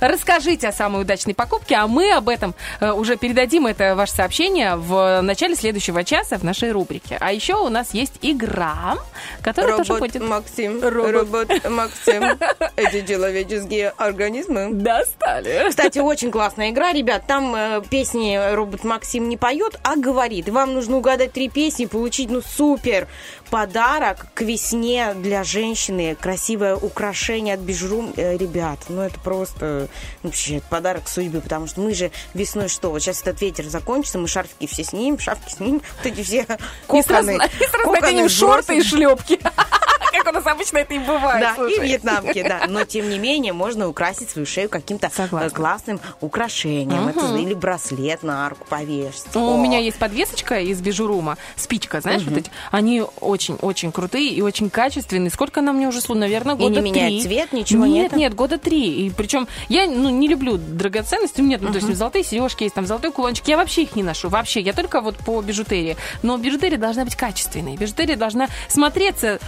Расскажите 0.00 0.68
о 0.68 0.72
самой 0.72 1.02
удачной 1.02 1.34
покупке, 1.34 1.76
а 1.76 1.86
мы 1.86 2.10
об 2.12 2.28
этом 2.28 2.54
э, 2.80 2.90
уже 2.90 3.16
передадим 3.16 3.66
это 3.66 3.94
ваше 3.94 4.14
сообщение 4.14 4.76
в 4.76 5.20
начале 5.20 5.54
следующего 5.54 6.04
часа 6.04 6.38
в 6.38 6.42
нашей 6.42 6.72
рубрике. 6.72 7.18
А 7.20 7.32
еще 7.32 7.54
у 7.54 7.68
нас 7.68 7.94
есть 7.94 8.18
игра, 8.22 8.96
которая 9.42 9.76
тоже 9.76 9.94
Робот 9.94 10.12
будет... 10.12 10.22
Максим, 10.22 10.80
Робот. 10.82 11.12
робот 11.12 11.70
Максим. 11.70 12.38
Эти 12.76 13.06
человеческие 13.06 13.90
организмы. 13.90 14.70
Достали. 14.72 15.66
Кстати, 15.68 15.98
очень 15.98 16.30
классная 16.48 16.70
игра, 16.70 16.94
ребят. 16.94 17.24
Там 17.26 17.54
э, 17.54 17.82
песни 17.90 18.54
робот 18.54 18.82
Максим 18.82 19.28
не 19.28 19.36
поет, 19.36 19.78
а 19.82 19.96
говорит. 19.96 20.48
И 20.48 20.50
Вам 20.50 20.72
нужно 20.72 20.96
угадать 20.96 21.32
три 21.32 21.50
песни 21.50 21.84
и 21.84 21.86
получить, 21.86 22.30
ну, 22.30 22.40
супер 22.40 23.06
подарок 23.50 24.28
к 24.32 24.40
весне 24.40 25.12
для 25.14 25.44
женщины. 25.44 26.16
Красивое 26.18 26.74
украшение 26.74 27.54
от 27.54 27.60
Бижрум. 27.60 28.14
Э, 28.16 28.38
ребят, 28.38 28.78
ну, 28.88 29.02
это 29.02 29.20
просто 29.20 29.88
вообще 30.22 30.62
подарок 30.70 31.06
судьбы, 31.06 31.42
потому 31.42 31.66
что 31.66 31.82
мы 31.82 31.92
же 31.92 32.10
весной 32.32 32.68
что? 32.68 32.90
Вот 32.90 33.02
сейчас 33.02 33.20
этот 33.20 33.42
ветер 33.42 33.66
закончится, 33.66 34.18
мы 34.18 34.26
шарфики 34.26 34.66
все 34.66 34.84
снимем, 34.84 35.18
шапки 35.18 35.52
снимем, 35.52 35.82
вот 35.98 36.06
эти 36.06 36.22
все 36.22 36.46
И 36.94 37.02
сразу, 37.02 37.28
коконы. 37.32 37.50
и 37.60 37.66
сразу 37.66 37.90
коконы 37.92 38.28
шорты 38.30 38.78
и 38.78 38.82
шлепки. 38.82 39.38
Как 40.12 40.26
у 40.28 40.32
нас 40.32 40.46
обычно 40.46 40.78
это 40.78 40.94
и 40.94 40.98
бывает. 40.98 41.40
Да, 41.40 41.54
слушай. 41.54 41.76
и 41.76 41.88
вьетнамки, 41.88 42.42
да. 42.42 42.62
Но, 42.68 42.84
тем 42.88 43.08
не 43.08 43.18
менее, 43.18 43.52
можно 43.52 43.88
украсить 43.88 44.30
свою 44.30 44.46
шею 44.46 44.68
каким-то 44.68 45.10
Согласна. 45.10 45.46
э, 45.46 45.50
классным 45.50 46.00
украшением. 46.20 47.08
Это 47.08 47.36
или 47.36 47.54
браслет 47.54 48.22
на 48.22 48.46
арку 48.46 48.66
повесить. 48.68 49.34
У 49.34 49.54
О. 49.54 49.56
меня 49.56 49.78
есть 49.78 49.98
подвесочка 49.98 50.60
из 50.60 50.80
бижурума, 50.80 51.36
спичка, 51.56 52.00
знаешь, 52.00 52.22
вот 52.22 52.36
эти. 52.38 52.50
Они 52.70 53.02
очень-очень 53.20 53.92
крутые 53.92 54.28
и 54.30 54.40
очень 54.42 54.70
качественные. 54.70 55.30
Сколько 55.30 55.60
она 55.60 55.72
мне 55.72 55.88
уже 55.88 56.00
слу? 56.00 56.14
Наверное, 56.14 56.54
И 56.54 56.58
года 56.58 56.80
не 56.80 56.90
меняет 56.90 57.08
три. 57.10 57.22
цвет, 57.22 57.52
ничего 57.52 57.86
нет? 57.86 58.12
нет? 58.12 58.18
Нет, 58.18 58.34
года 58.34 58.58
три. 58.58 59.06
И 59.06 59.10
причем 59.10 59.48
я 59.68 59.86
ну, 59.86 60.08
не 60.10 60.28
люблю 60.28 60.56
драгоценности. 60.58 61.40
У 61.40 61.44
меня, 61.44 61.58
ну, 61.60 61.68
то 61.70 61.78
есть 61.78 61.94
золотые 61.94 62.24
сережки 62.24 62.64
есть, 62.64 62.74
там 62.74 62.86
золотой 62.86 63.12
кулончик. 63.12 63.46
Я 63.48 63.56
вообще 63.56 63.82
их 63.82 63.96
не 63.96 64.02
ношу. 64.02 64.28
Вообще. 64.28 64.60
Я 64.60 64.72
только 64.72 65.00
вот 65.00 65.16
по 65.16 65.40
бижутерии. 65.40 65.96
Но 66.22 66.36
бижутерия 66.38 66.78
должна 66.78 67.04
быть 67.04 67.16
качественной. 67.16 67.76
Бижутерия 67.76 68.16
должна 68.16 68.48
смотреться 68.68 69.38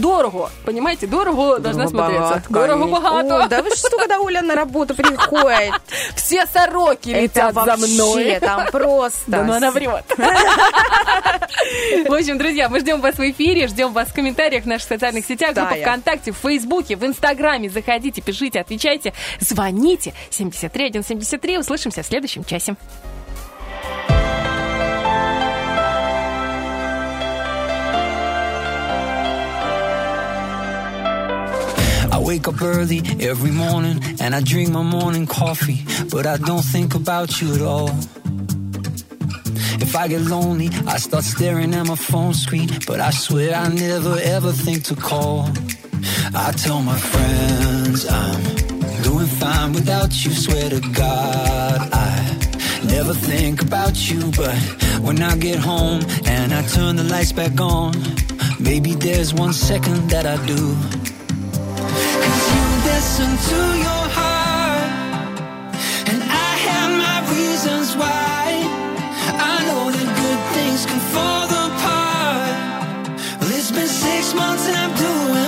дорого. 0.00 0.50
Понимаете? 0.64 1.06
Дорого 1.06 1.58
должна 1.58 1.88
смотреться. 1.88 2.42
Дорого 2.48 2.86
богато. 2.86 3.44
О, 3.44 3.48
да 3.48 3.62
вы 3.62 3.70
что, 3.74 3.96
когда 3.96 4.20
Оля 4.20 4.42
на 4.42 4.54
работу 4.54 4.94
приходит? 4.94 5.74
Все 6.16 6.46
сороки 6.46 7.10
летят 7.10 7.54
за 7.54 7.76
мной. 7.76 8.38
там 8.40 8.66
просто... 8.70 9.20
Да 9.26 9.44
ну 9.44 9.54
она 9.54 9.70
врет. 9.70 10.04
В 12.08 12.12
общем, 12.12 12.38
друзья, 12.38 12.68
мы 12.68 12.80
ждем 12.80 13.00
вас 13.00 13.16
в 13.16 13.30
эфире, 13.30 13.66
ждем 13.66 13.92
вас 13.92 14.08
в 14.08 14.14
комментариях 14.14 14.64
в 14.64 14.66
наших 14.66 14.88
социальных 14.88 15.24
сетях, 15.26 15.54
группа. 15.54 15.74
ВКонтакте, 15.74 16.32
в 16.32 16.36
Фейсбуке, 16.36 16.96
в 16.96 17.04
Инстаграме. 17.04 17.68
Заходите, 17.68 18.20
пишите, 18.20 18.60
отвечайте, 18.60 19.12
звоните. 19.40 20.14
73173. 20.30 21.58
Услышимся 21.58 22.02
в 22.02 22.06
следующем 22.06 22.44
часе. 22.44 22.76
I 32.20 32.22
wake 32.22 32.46
up 32.48 32.60
early 32.60 33.00
every 33.18 33.50
morning 33.50 33.98
and 34.20 34.34
I 34.34 34.42
drink 34.42 34.68
my 34.70 34.82
morning 34.82 35.26
coffee, 35.26 35.82
but 36.10 36.26
I 36.26 36.36
don't 36.36 36.62
think 36.62 36.94
about 36.94 37.40
you 37.40 37.54
at 37.54 37.62
all. 37.62 37.88
If 39.80 39.96
I 39.96 40.06
get 40.06 40.20
lonely, 40.20 40.68
I 40.86 40.98
start 40.98 41.24
staring 41.24 41.72
at 41.72 41.86
my 41.86 41.94
phone 41.94 42.34
screen, 42.34 42.68
but 42.86 43.00
I 43.00 43.10
swear 43.10 43.54
I 43.54 43.68
never 43.68 44.18
ever 44.20 44.52
think 44.52 44.84
to 44.84 44.96
call. 44.96 45.48
I 46.34 46.52
tell 46.52 46.82
my 46.82 46.98
friends 46.98 48.06
I'm 48.06 48.42
doing 49.02 49.26
fine 49.26 49.72
without 49.72 50.12
you, 50.22 50.32
swear 50.32 50.68
to 50.68 50.80
God 50.92 51.88
I 51.90 52.84
never 52.84 53.14
think 53.14 53.62
about 53.62 53.96
you, 54.10 54.30
but 54.36 54.58
when 55.00 55.22
I 55.22 55.38
get 55.38 55.58
home 55.58 56.02
and 56.26 56.52
I 56.52 56.66
turn 56.66 56.96
the 56.96 57.04
lights 57.04 57.32
back 57.32 57.58
on, 57.58 57.94
Maybe 58.60 58.94
there's 58.94 59.32
one 59.32 59.54
second 59.54 60.10
that 60.10 60.26
I 60.26 60.36
do. 60.46 60.76
Listen 63.20 63.36
to 63.52 63.62
your 63.86 64.04
heart, 64.16 65.38
and 66.08 66.22
I 66.22 66.50
have 66.68 66.90
my 67.04 67.18
reasons 67.36 67.94
why. 67.94 68.64
I 69.52 69.56
know 69.68 69.90
that 69.90 70.08
good 70.20 70.40
things 70.56 70.86
can 70.86 71.00
fall 71.12 71.44
apart. 71.44 73.08
Well, 73.38 73.50
it's 73.52 73.70
been 73.72 73.88
six 73.88 74.32
months 74.32 74.66
and 74.68 74.76
I'm 74.76 74.94
doing 74.96 75.39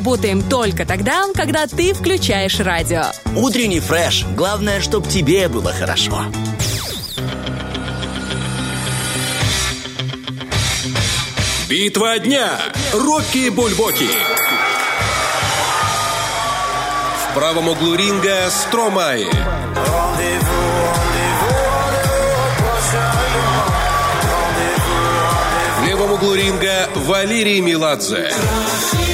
работаем 0.00 0.40
только 0.40 0.86
тогда, 0.86 1.26
когда 1.34 1.66
ты 1.66 1.92
включаешь 1.92 2.58
радио. 2.58 3.02
Утренний 3.36 3.80
фреш. 3.80 4.24
Главное, 4.34 4.80
чтобы 4.80 5.06
тебе 5.06 5.46
было 5.46 5.74
хорошо. 5.74 6.24
Битва 11.68 12.18
дня. 12.18 12.48
Рокки 12.94 13.50
Бульбоки. 13.50 14.08
В 17.28 17.34
правом 17.34 17.68
углу 17.68 17.94
ринга 17.94 18.48
Стромай. 18.48 19.26
В 25.78 25.86
левом 25.86 26.12
углу 26.12 26.34
ринга 26.34 26.88
Валерий 26.94 27.60
Меладзе. 27.60 28.30
К 28.30 29.09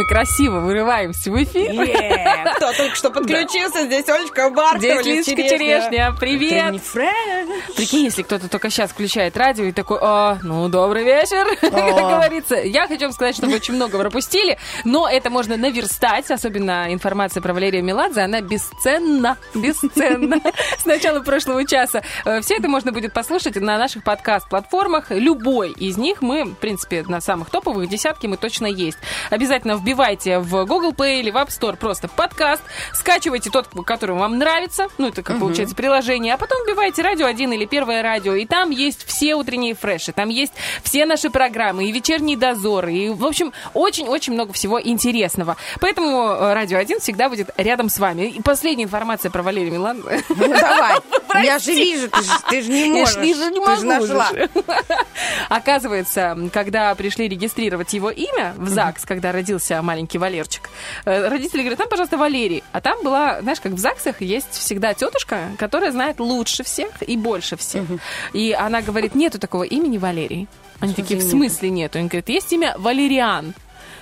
мы 0.00 0.06
красиво 0.06 0.60
вырываемся 0.60 1.30
в 1.30 1.42
эфир. 1.42 1.72
Е, 1.72 2.52
Кто 2.56 2.72
только 2.76 2.96
что 2.96 3.10
подключился, 3.10 3.84
здесь 3.84 4.08
Олечка 4.08 4.48
Бархатова, 4.48 5.02
Здесь 5.02 5.04
Лизочка 5.06 5.42
Черешня. 5.42 6.14
Привет. 6.18 6.80
Прикинь, 7.76 8.04
если 8.04 8.22
кто-то 8.22 8.48
только 8.48 8.70
сейчас 8.70 8.90
включает 8.90 9.36
радио 9.36 9.64
и 9.64 9.72
такой, 9.72 9.98
а, 10.00 10.38
ну, 10.42 10.68
добрый 10.70 11.04
вечер, 11.04 11.46
как 11.60 11.70
говорится. 11.72 12.54
Я 12.56 12.86
хочу 12.88 13.02
вам 13.02 13.12
сказать, 13.12 13.36
что 13.36 13.46
вы 13.46 13.56
очень 13.56 13.74
много 13.74 13.98
пропустили, 13.98 14.56
но 14.84 15.06
это 15.06 15.28
можно 15.28 15.58
наверстать, 15.58 16.30
особенно 16.30 16.86
информация 16.90 17.42
про 17.42 17.52
Валерию 17.52 17.84
Меладзе, 17.84 18.22
она 18.22 18.40
бесценна, 18.40 19.36
бесценна. 19.54 20.40
С 20.80 20.86
начала 20.86 21.20
прошлого 21.20 21.66
часа. 21.66 22.02
Э, 22.24 22.40
Все 22.40 22.54
это 22.56 22.66
можно 22.66 22.90
будет 22.90 23.12
послушать 23.12 23.56
на 23.56 23.76
наших 23.76 24.02
подкаст-платформах. 24.02 25.10
Любой 25.10 25.72
из 25.72 25.98
них 25.98 26.22
мы, 26.22 26.44
в 26.44 26.54
принципе, 26.54 27.04
на 27.06 27.20
самых 27.20 27.50
топовых 27.50 27.86
десятке 27.86 28.28
мы 28.28 28.38
точно 28.38 28.64
есть. 28.64 28.96
Обязательно 29.28 29.74
вбивайте 29.74 30.38
в 30.38 30.64
Google 30.64 30.92
Play 30.92 31.20
или 31.20 31.30
в 31.30 31.36
App 31.36 31.48
Store 31.48 31.76
просто 31.76 32.08
подкаст, 32.08 32.62
скачивайте 32.94 33.50
тот, 33.50 33.68
который 33.84 34.16
вам 34.16 34.38
нравится, 34.38 34.86
ну, 34.96 35.08
это 35.08 35.22
как 35.22 35.38
получается 35.38 35.74
приложение, 35.76 36.32
а 36.32 36.38
потом 36.38 36.62
вбивайте 36.64 37.02
радио 37.02 37.26
1 37.26 37.52
или 37.52 37.66
первое 37.66 38.02
радио, 38.02 38.34
и 38.34 38.46
там 38.46 38.70
есть 38.70 39.04
все 39.06 39.34
утренние 39.34 39.74
фреши, 39.74 40.12
там 40.12 40.30
есть 40.30 40.54
все 40.82 41.04
наши 41.04 41.28
программы, 41.28 41.84
и 41.84 41.92
вечерний 41.92 42.36
дозор, 42.36 42.88
и, 42.88 43.10
в 43.10 43.26
общем, 43.26 43.52
очень-очень 43.74 44.32
много 44.32 44.54
всего 44.54 44.80
интересного. 44.80 45.56
Поэтому 45.80 46.22
э, 46.30 46.54
радио 46.54 46.78
1 46.78 47.00
всегда 47.00 47.28
будет 47.28 47.50
рядом 47.58 47.90
с 47.90 47.98
вами. 47.98 48.22
И 48.28 48.40
последняя 48.40 48.84
информация 48.84 49.30
про 49.30 49.42
Валерия 49.42 49.70
Меладзе. 49.70 50.22
Ну 50.30 50.54
давай, 50.74 51.44
я 51.44 51.58
же 51.58 51.72
вижу, 51.72 52.08
ты 52.10 52.22
же, 52.22 52.30
ты 52.48 52.62
же 52.62 52.68
не 52.72 52.88
Я 52.88 53.00
можешь. 53.00 53.16
не- 53.16 53.34
же 53.34 53.50
не 53.50 53.60
Ты 53.64 53.76
же 53.76 53.86
могу 53.86 54.06
нашла. 54.06 54.30
Оказывается, 55.48 56.36
когда 56.52 56.94
пришли 56.94 57.28
регистрировать 57.28 57.92
его 57.92 58.10
имя 58.10 58.54
в 58.56 58.68
ЗАГС, 58.68 59.04
когда 59.04 59.32
родился 59.32 59.80
маленький 59.82 60.18
Валерчик, 60.18 60.68
э, 61.04 61.28
родители 61.28 61.60
говорят, 61.60 61.78
там, 61.78 61.88
пожалуйста, 61.88 62.16
Валерий. 62.16 62.62
А 62.72 62.80
там 62.80 63.02
была, 63.02 63.40
знаешь, 63.42 63.60
как 63.60 63.72
в 63.72 63.78
ЗАГСах 63.78 64.20
есть 64.20 64.52
всегда 64.52 64.94
тетушка, 64.94 65.50
которая 65.58 65.92
знает 65.92 66.20
лучше 66.20 66.62
всех 66.64 66.90
и 67.06 67.16
больше 67.16 67.56
всех. 67.56 67.84
И 68.32 68.52
она 68.52 68.82
говорит, 68.82 69.14
нету 69.14 69.38
такого 69.38 69.64
имени 69.64 69.98
Валерий. 69.98 70.48
Они 70.80 70.94
такие, 70.94 71.20
в 71.20 71.22
смысле 71.22 71.70
нету? 71.70 71.98
Они 71.98 72.08
говорят, 72.08 72.28
есть 72.28 72.52
имя 72.52 72.74
Валериан. 72.78 73.54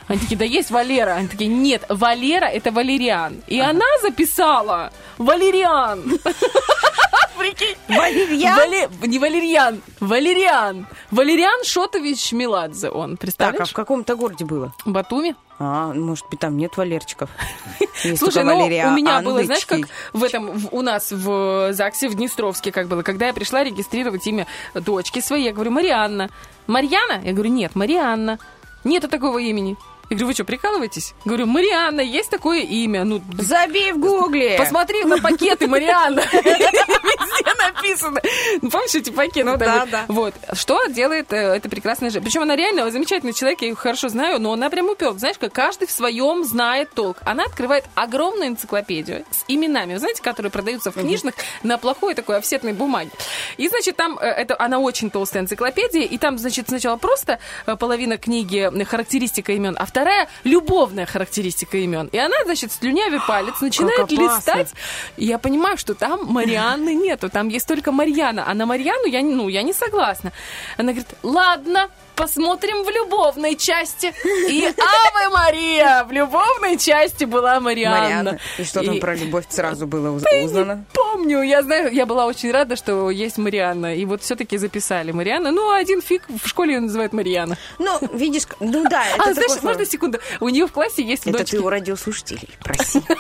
Они 0.09 0.19
такие, 0.21 0.37
да 0.39 0.45
есть 0.45 0.71
Валера. 0.71 1.13
Они 1.17 1.29
такие, 1.29 1.49
нет, 1.51 1.85
Валера 1.89 2.47
это 2.47 2.71
Валериан. 2.73 3.43
И 3.47 3.61
она 3.61 3.85
записала 4.03 4.91
Валериан. 5.19 6.19
Прикинь. 7.39 7.77
Валерьян? 7.89 8.59
Вале- 8.59 9.07
Не 9.07 9.19
Валерьян, 9.21 9.81
Валериан. 10.01 10.87
Валериан 11.13 11.63
Шотович 11.65 12.33
Меладзе 12.33 12.91
он, 12.91 13.11
Так, 13.13 13.19
а 13.19 13.21
представляешь? 13.21 13.71
в 13.71 13.73
каком-то 13.75 14.17
городе 14.17 14.45
было? 14.45 14.73
Батуми. 14.85 15.37
А, 15.61 15.93
может 15.93 16.27
быть, 16.31 16.41
там 16.41 16.57
нет 16.57 16.77
Валерчиков. 16.77 17.31
Есть 18.03 18.19
Слушай, 18.19 18.43
ну 18.45 18.59
Валериан, 18.61 18.93
у 18.93 18.97
меня 18.97 19.21
было, 19.21 19.45
знаешь, 19.45 19.67
как 19.67 19.81
в 20.13 20.25
этом 20.25 20.51
в- 20.59 20.69
у 20.73 20.83
нас 20.83 21.13
в 21.13 21.73
ЗАГСе 21.73 22.09
в 22.09 22.15
Днестровске 22.15 22.73
как 22.73 22.89
было, 22.89 23.03
когда 23.03 23.27
я 23.29 23.33
пришла 23.33 23.63
регистрировать 23.63 24.27
имя 24.27 24.47
дочки 24.75 25.21
своей, 25.21 25.45
я 25.47 25.53
говорю 25.53 25.71
Марианна. 25.71 26.31
Марьяна? 26.67 27.21
Я 27.25 27.33
говорю 27.33 27.51
нет, 27.51 27.75
Марианна. 27.77 28.39
Нету 28.85 29.09
такого 29.09 29.39
имени. 29.39 29.77
Я 30.11 30.17
говорю, 30.17 30.29
вы 30.29 30.35
что, 30.35 30.45
прикалываетесь? 30.45 31.15
Говорю, 31.27 31.47
Марианна, 31.47 32.01
есть 32.01 32.31
такое 32.31 32.61
имя. 32.61 33.05
Ну, 33.05 33.21
Забей 33.37 33.93
в 33.93 33.99
гугле. 33.99 34.57
Посмотри 34.57 35.05
на 35.05 35.19
пакеты, 35.19 35.67
Марианна. 35.67 36.21
Везде 36.33 37.55
написано. 37.55 38.21
Ну, 38.63 38.71
помнишь 38.71 38.95
эти 38.95 39.11
пакеты? 39.11 39.45
Ну, 39.45 39.57
да, 39.59 39.85
да. 39.85 40.05
Вот. 40.09 40.35
Что 40.55 40.87
делает 40.87 41.31
э, 41.33 41.37
эта 41.37 41.69
прекрасная 41.69 42.09
женщина? 42.09 42.25
Причем 42.25 42.43
она 42.43 42.57
реально 42.57 42.91
замечательный 42.91 43.35
человек, 43.35 43.61
я 43.61 43.69
ее 43.69 43.75
хорошо 43.75 44.09
знаю, 44.09 44.41
но 44.41 44.53
она 44.53 44.71
прям 44.71 44.89
упер. 44.89 45.13
Знаешь, 45.19 45.37
как 45.39 45.53
каждый 45.53 45.87
в 45.87 45.91
своем 45.91 46.43
знает 46.45 46.91
толк. 46.95 47.19
Она 47.25 47.45
открывает 47.45 47.85
огромную 47.95 48.49
энциклопедию 48.49 49.25
с 49.31 49.45
именами, 49.47 49.95
вы 49.95 49.99
знаете, 49.99 50.23
которые 50.23 50.51
продаются 50.51 50.91
в 50.91 50.95
книжных 50.95 51.35
на 51.63 51.77
плохой 51.77 52.15
такой 52.15 52.39
офсетной 52.39 52.73
бумаге. 52.73 53.11
И, 53.59 53.69
значит, 53.69 53.97
там, 53.97 54.19
э, 54.19 54.27
это, 54.27 54.57
она 54.59 54.79
очень 54.79 55.11
толстая 55.11 55.43
энциклопедия, 55.43 56.03
и 56.03 56.17
там, 56.17 56.39
значит, 56.39 56.69
сначала 56.69 56.97
просто 56.97 57.41
э, 57.67 57.77
половина 57.77 58.17
книги 58.17 58.71
характеристика 58.85 59.53
имен, 59.53 59.77
а 59.79 59.85
вторая 59.99 60.29
любовная 60.45 61.07
характеристика 61.07 61.77
имен. 61.79 62.09
И 62.13 62.19
она, 62.19 62.37
значит, 62.45 62.71
слюнявя 62.71 63.21
палец, 63.27 63.61
начинает 63.61 64.11
листать. 64.13 64.73
И 65.17 65.25
я 65.27 65.39
понимаю, 65.39 65.77
что 65.77 65.95
там 65.95 66.25
Марианны 66.27 66.95
нету, 66.95 67.29
там 67.29 67.49
есть 67.49 67.67
только 67.67 67.91
Марьяна. 67.91 68.45
А 68.47 68.55
на 68.55 68.65
Марьяну 68.65 69.07
я, 69.07 69.23
ну, 69.23 69.49
я 69.49 69.63
не 69.63 69.73
согласна. 69.73 70.33
Она 70.77 70.93
говорит, 70.93 71.09
ладно, 71.25 71.89
посмотрим 72.19 72.83
в 72.85 72.91
любовной 72.91 73.55
части. 73.57 74.13
И 74.49 74.65
Аве 74.67 75.29
Мария 75.33 76.05
в 76.05 76.13
любовной 76.13 76.77
части 76.77 77.25
была 77.25 77.61
Марианна. 77.61 78.01
Марианна. 78.01 78.39
И 78.59 78.65
что 78.65 78.83
там 78.83 78.95
И- 78.95 79.01
про 79.01 79.15
любовь 79.15 79.45
сразу 79.49 79.87
было 79.87 80.11
уз- 80.11 80.23
Да 80.23 80.31
я 80.35 80.41
не 80.41 80.47
узнано? 80.47 80.85
помню, 80.93 81.43
я 81.43 81.63
знаю, 81.63 81.93
я 81.93 82.07
была 82.07 82.27
очень 82.27 82.51
рада, 82.51 82.77
что 82.77 83.11
есть 83.11 83.39
Марианна. 83.39 83.95
И 83.95 84.05
вот 84.05 84.23
все-таки 84.23 84.59
записали 84.59 85.13
Марианна. 85.13 85.51
Ну, 85.53 85.71
один 85.71 86.03
фиг 86.03 86.23
в 86.29 86.47
школе 86.49 86.75
ее 86.75 86.81
называют 86.81 87.13
Марианна. 87.13 87.57
Ну, 87.79 87.99
видишь, 88.13 88.45
ну 88.61 88.85
да, 88.89 89.05
это 89.15 89.31
а, 89.31 89.35
знаешь, 89.35 89.53
такое 89.53 89.71
можно 89.71 89.87
секунду? 89.87 90.19
У 90.41 90.49
нее 90.49 90.67
в 90.67 90.73
классе 90.73 91.03
есть 91.03 91.27
Это 91.27 91.39
дочки. 91.39 91.53
ты 91.57 91.61
у 91.61 91.69
радиослушателей, 91.69 92.49
проси. 92.63 93.01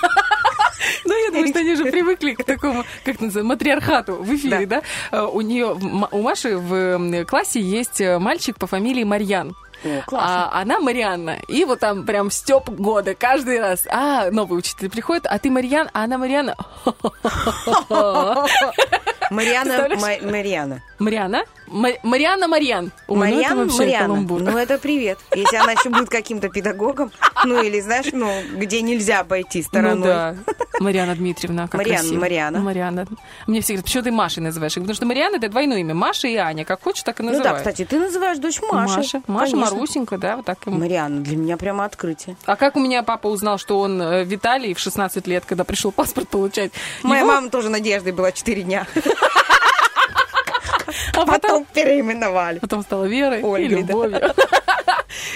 Ну, 1.05 1.12
я 1.25 1.31
думаю, 1.31 1.49
что 1.49 1.59
они 1.59 1.75
же 1.75 1.87
привыкли 1.87 2.35
к 2.35 2.45
такому, 2.45 2.85
как 3.05 3.20
называется, 3.20 3.43
матриархату 3.43 4.15
в 4.15 4.35
эфире, 4.37 4.65
да? 4.66 4.83
Э, 5.11 5.23
У 5.23 5.41
нее, 5.41 5.73
у 5.75 6.23
Маши 6.23 6.57
в 6.57 7.25
классе 7.25 7.61
есть 7.61 8.01
э, 8.01 8.19
мальчик 8.19 8.57
по 8.59 8.66
фамилии 8.66 8.88
Марьян. 9.05 9.55
О, 9.85 10.02
классно. 10.06 10.51
А 10.51 10.60
она 10.60 10.81
Марианна. 10.81 11.39
И 11.48 11.65
вот 11.65 11.81
там 11.81 12.05
прям 12.05 12.31
степ 12.31 12.69
года 12.69 13.15
каждый 13.15 13.60
раз. 13.60 13.86
А, 13.90 14.31
новый 14.31 14.59
учитель 14.59 14.90
приходит, 14.90 15.27
а 15.27 15.39
ты 15.39 15.51
Марьян, 15.51 15.89
а 15.93 16.05
она 16.05 16.19
Марьяна. 16.19 16.56
Мариана, 19.31 19.89
Мариана. 20.23 20.83
Мариана? 20.99 21.45
Ма- 21.69 21.99
Марианна 22.03 22.49
Марьян. 22.49 22.87
Ой, 23.09 23.15
ну 23.15 23.17
Мариан, 23.17 23.69
Мариана. 23.69 24.07
каламбур. 24.07 24.41
Ну, 24.41 24.57
это 24.57 24.79
привет. 24.79 25.19
Если 25.35 25.57
она 25.57 25.73
еще 25.73 25.91
будет 25.91 26.09
каким-то 26.09 26.49
педагогом, 26.49 27.13
ну, 27.45 27.63
или, 27.63 27.79
знаешь, 27.81 28.07
ну, 28.13 28.31
где 28.57 28.81
нельзя 28.81 29.21
обойти 29.21 29.59
Ну 29.59 29.65
стороной. 29.65 30.09
да. 30.09 30.37
Мариана 30.81 31.15
Дмитриевна, 31.15 31.69
как 31.69 31.75
Марианна, 31.81 32.01
красиво. 32.01 32.21
Мариана. 32.21 32.59
Ну, 32.59 32.65
Марианна. 32.65 33.07
Мне 33.47 33.61
все 33.61 33.75
говорят, 33.75 33.85
почему 33.85 34.03
ты 34.05 34.11
Машей 34.13 34.43
называешь? 34.43 34.75
Потому 34.75 34.95
что 34.95 35.05
Марианна 35.07 35.37
это 35.37 35.49
двойное 35.51 35.79
имя. 35.79 35.93
Маша 35.95 36.29
и 36.29 36.37
Аня. 36.37 36.65
Как 36.65 36.83
хочешь, 36.83 37.03
так 37.03 37.21
и 37.21 37.23
Ну 37.23 37.31
называй. 37.33 37.51
да, 37.53 37.59
кстати, 37.59 37.85
ты 37.85 37.99
называешь 37.99 38.39
дочь 38.39 38.61
Машей. 38.63 38.97
Маша. 38.97 39.23
Маша, 39.27 39.53
Конечно. 39.53 39.75
Марусенька, 39.75 40.17
да, 40.19 40.37
вот 40.37 40.47
так. 40.47 40.59
ему. 40.67 40.79
Марианна, 40.79 41.21
для 41.21 41.37
меня 41.37 41.57
прямо 41.59 41.85
открытие. 41.85 42.37
А 42.47 42.57
как 42.57 42.77
у 42.77 42.81
меня 42.81 43.03
папа 43.03 43.27
узнал, 43.27 43.59
что 43.59 43.79
он 43.81 44.01
э, 44.01 44.25
Виталий 44.25 44.73
в 44.73 44.79
16 44.79 45.27
лет, 45.27 45.45
когда 45.45 45.65
пришел 45.65 45.93
паспорт 45.93 46.29
получать? 46.29 46.73
Моя 47.03 47.23
Его- 47.23 47.33
мама 47.33 47.51
тоже 47.51 47.69
Надеждой 47.69 48.13
была 48.13 48.33
4 48.33 48.63
дня. 48.63 48.87
А 51.15 51.27
потом, 51.27 51.27
Потом 51.27 51.65
переименовали. 51.66 52.59
потом 52.59 52.82
стала 52.82 53.05
Верой 53.05 53.40
и 53.40 53.45
Ольгой, 53.45 53.82
да. 53.82 53.93
Любовью. 53.93 54.35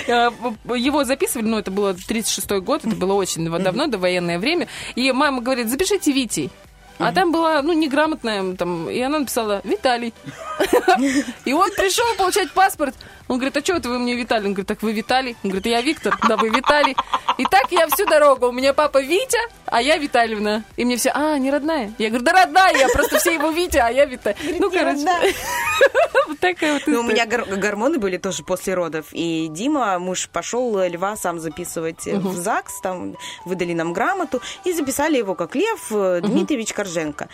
Э, 0.06 0.30
Его 0.76 1.04
записывали, 1.04 1.46
ну, 1.46 1.59
это 1.59 1.70
было 1.70 1.92
36-й 1.92 2.60
год, 2.60 2.84
это 2.84 2.94
было 2.96 3.14
очень 3.14 3.48
давно, 3.48 3.86
до 3.86 3.98
военное 3.98 4.38
время. 4.38 4.68
И 4.94 5.10
мама 5.12 5.40
говорит, 5.42 5.68
запишите 5.68 6.12
Витей. 6.12 6.50
А 6.98 7.10
там 7.12 7.32
была, 7.32 7.62
ну, 7.62 7.72
неграмотная, 7.72 8.54
там, 8.54 8.88
и 8.88 9.00
она 9.00 9.18
написала 9.20 9.60
«Виталий». 9.64 10.14
И 11.44 11.52
он 11.52 11.68
пришел 11.72 12.04
получать 12.16 12.52
паспорт. 12.52 12.94
Он 13.32 13.38
говорит, 13.38 13.56
а 13.56 13.62
что 13.62 13.76
это 13.76 13.88
вы 13.88 13.98
мне 13.98 14.14
Виталий? 14.14 14.48
Он 14.48 14.52
говорит, 14.52 14.68
так 14.68 14.82
вы 14.82 14.92
Виталий? 14.92 15.36
Он 15.42 15.48
говорит, 15.48 15.64
я 15.64 15.80
Виктор, 15.80 16.14
да 16.28 16.36
вы 16.36 16.50
Виталий. 16.50 16.94
И 17.38 17.44
так 17.46 17.72
я 17.72 17.86
всю 17.86 18.04
дорогу. 18.04 18.48
У 18.48 18.52
меня 18.52 18.74
папа 18.74 19.00
Витя, 19.00 19.38
а 19.64 19.80
я 19.80 19.96
Витальевна. 19.96 20.64
И 20.76 20.84
мне 20.84 20.98
все, 20.98 21.12
а, 21.14 21.38
не 21.38 21.50
родная? 21.50 21.94
Я 21.96 22.10
говорю, 22.10 22.26
да 22.26 22.32
родная, 22.32 22.76
я 22.76 22.88
просто 22.90 23.18
все 23.18 23.32
его 23.32 23.48
Витя, 23.48 23.78
а 23.78 23.88
я 23.88 24.04
Виталий. 24.04 24.59
Ну, 24.60 24.70
«Не 24.70 24.76
короче, 24.76 24.96
родная». 24.96 25.32
вот 26.28 26.38
такая 26.40 26.74
вот 26.74 26.82
Ну, 26.84 27.00
у 27.00 27.02
меня 27.04 27.24
гор- 27.24 27.46
гормоны 27.46 27.98
были 27.98 28.18
тоже 28.18 28.42
после 28.44 28.74
родов. 28.74 29.06
И 29.12 29.48
Дима, 29.48 29.98
муж, 29.98 30.28
пошел 30.30 30.78
льва 30.82 31.16
сам 31.16 31.40
записывать 31.40 32.06
э, 32.06 32.18
в 32.18 32.36
ЗАГС. 32.36 32.82
Там 32.82 33.16
выдали 33.46 33.72
нам 33.72 33.94
грамоту. 33.94 34.42
И 34.64 34.74
записали 34.74 35.16
его 35.16 35.34
как 35.34 35.54
Лев 35.54 35.90
э, 35.90 36.20
Дмитриевич 36.22 36.74
Корженко. 36.74 37.30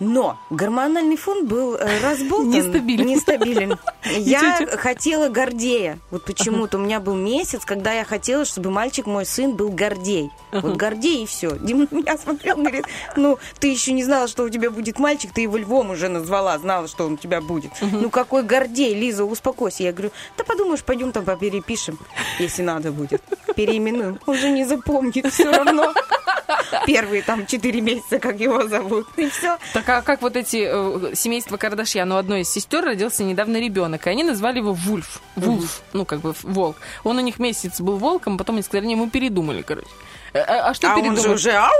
Но 0.00 0.38
гормональный 0.50 1.16
фон 1.16 1.46
был 1.46 1.74
э, 1.74 2.00
разболтан. 2.00 2.50
Нестабилен. 2.50 3.06
Нестабилен. 3.06 3.78
Я 4.04 4.66
хотела 4.76 5.28
Гордея. 5.28 5.98
Вот 6.10 6.24
почему-то 6.24 6.78
у 6.78 6.80
меня 6.80 7.00
был 7.00 7.14
месяц, 7.14 7.64
когда 7.64 7.92
я 7.92 8.04
хотела, 8.04 8.44
чтобы 8.44 8.70
мальчик, 8.70 9.06
мой 9.06 9.26
сын, 9.26 9.54
был 9.54 9.70
Гордей. 9.70 10.30
Вот 10.52 10.76
Гордей 10.76 11.24
и 11.24 11.26
все. 11.26 11.56
Дима 11.58 11.86
меня 11.90 12.16
смотрел, 12.16 12.56
говорит, 12.56 12.86
ну, 13.16 13.38
ты 13.58 13.68
еще 13.68 13.92
не 13.92 14.04
знала, 14.04 14.28
что 14.28 14.44
у 14.44 14.48
тебя 14.48 14.70
будет 14.70 14.98
мальчик, 14.98 15.32
ты 15.32 15.42
его 15.42 15.56
львом 15.56 15.90
уже 15.90 16.08
назвала, 16.08 16.56
знала, 16.58 16.88
что 16.88 17.04
он 17.06 17.14
у 17.14 17.16
тебя 17.16 17.40
будет. 17.40 17.72
Ну, 17.80 18.10
какой 18.10 18.42
Гордей, 18.42 18.94
Лиза, 18.94 19.24
успокойся. 19.24 19.82
Я 19.82 19.92
говорю, 19.92 20.12
да 20.36 20.44
подумаешь, 20.44 20.84
пойдем 20.84 21.12
там 21.12 21.24
поперепишем, 21.24 21.98
если 22.38 22.62
надо 22.62 22.92
будет. 22.92 23.22
Переименуем. 23.56 24.20
Он 24.26 24.36
же 24.36 24.50
не 24.50 24.64
запомнит 24.64 25.32
все 25.32 25.50
равно. 25.50 25.92
Первые 26.86 27.22
там 27.22 27.46
четыре 27.46 27.80
месяца, 27.80 28.18
как 28.18 28.40
его 28.40 28.66
зовут. 28.68 29.06
И 29.16 29.28
все. 29.28 29.58
Так 29.72 29.87
а 29.88 30.02
как 30.02 30.22
вот 30.22 30.36
эти 30.36 30.68
э, 30.68 31.14
семейства 31.14 31.56
Кардашьян, 31.56 32.10
у 32.12 32.16
одной 32.16 32.42
из 32.42 32.50
сестер 32.50 32.84
родился 32.84 33.24
недавно 33.24 33.58
ребенок, 33.58 34.06
и 34.06 34.10
они 34.10 34.24
назвали 34.24 34.58
его 34.58 34.72
Вульф. 34.72 35.20
Вулф, 35.36 35.82
ну 35.92 36.04
как 36.04 36.20
бы 36.20 36.34
волк. 36.42 36.76
Он 37.04 37.16
у 37.16 37.20
них 37.20 37.38
месяц 37.38 37.80
был 37.80 37.96
волком, 37.96 38.38
потом 38.38 38.56
они 38.56 38.62
сказали, 38.62 38.86
не, 38.86 38.96
мы 38.96 39.08
передумали, 39.10 39.62
короче. 39.62 39.88
А, 40.34 40.70
а 40.70 40.74
что 40.74 40.88
А 40.88 40.94
он 40.94 41.02
передумали? 41.02 41.22
же 41.22 41.30
уже, 41.34 41.52
ау, 41.52 41.72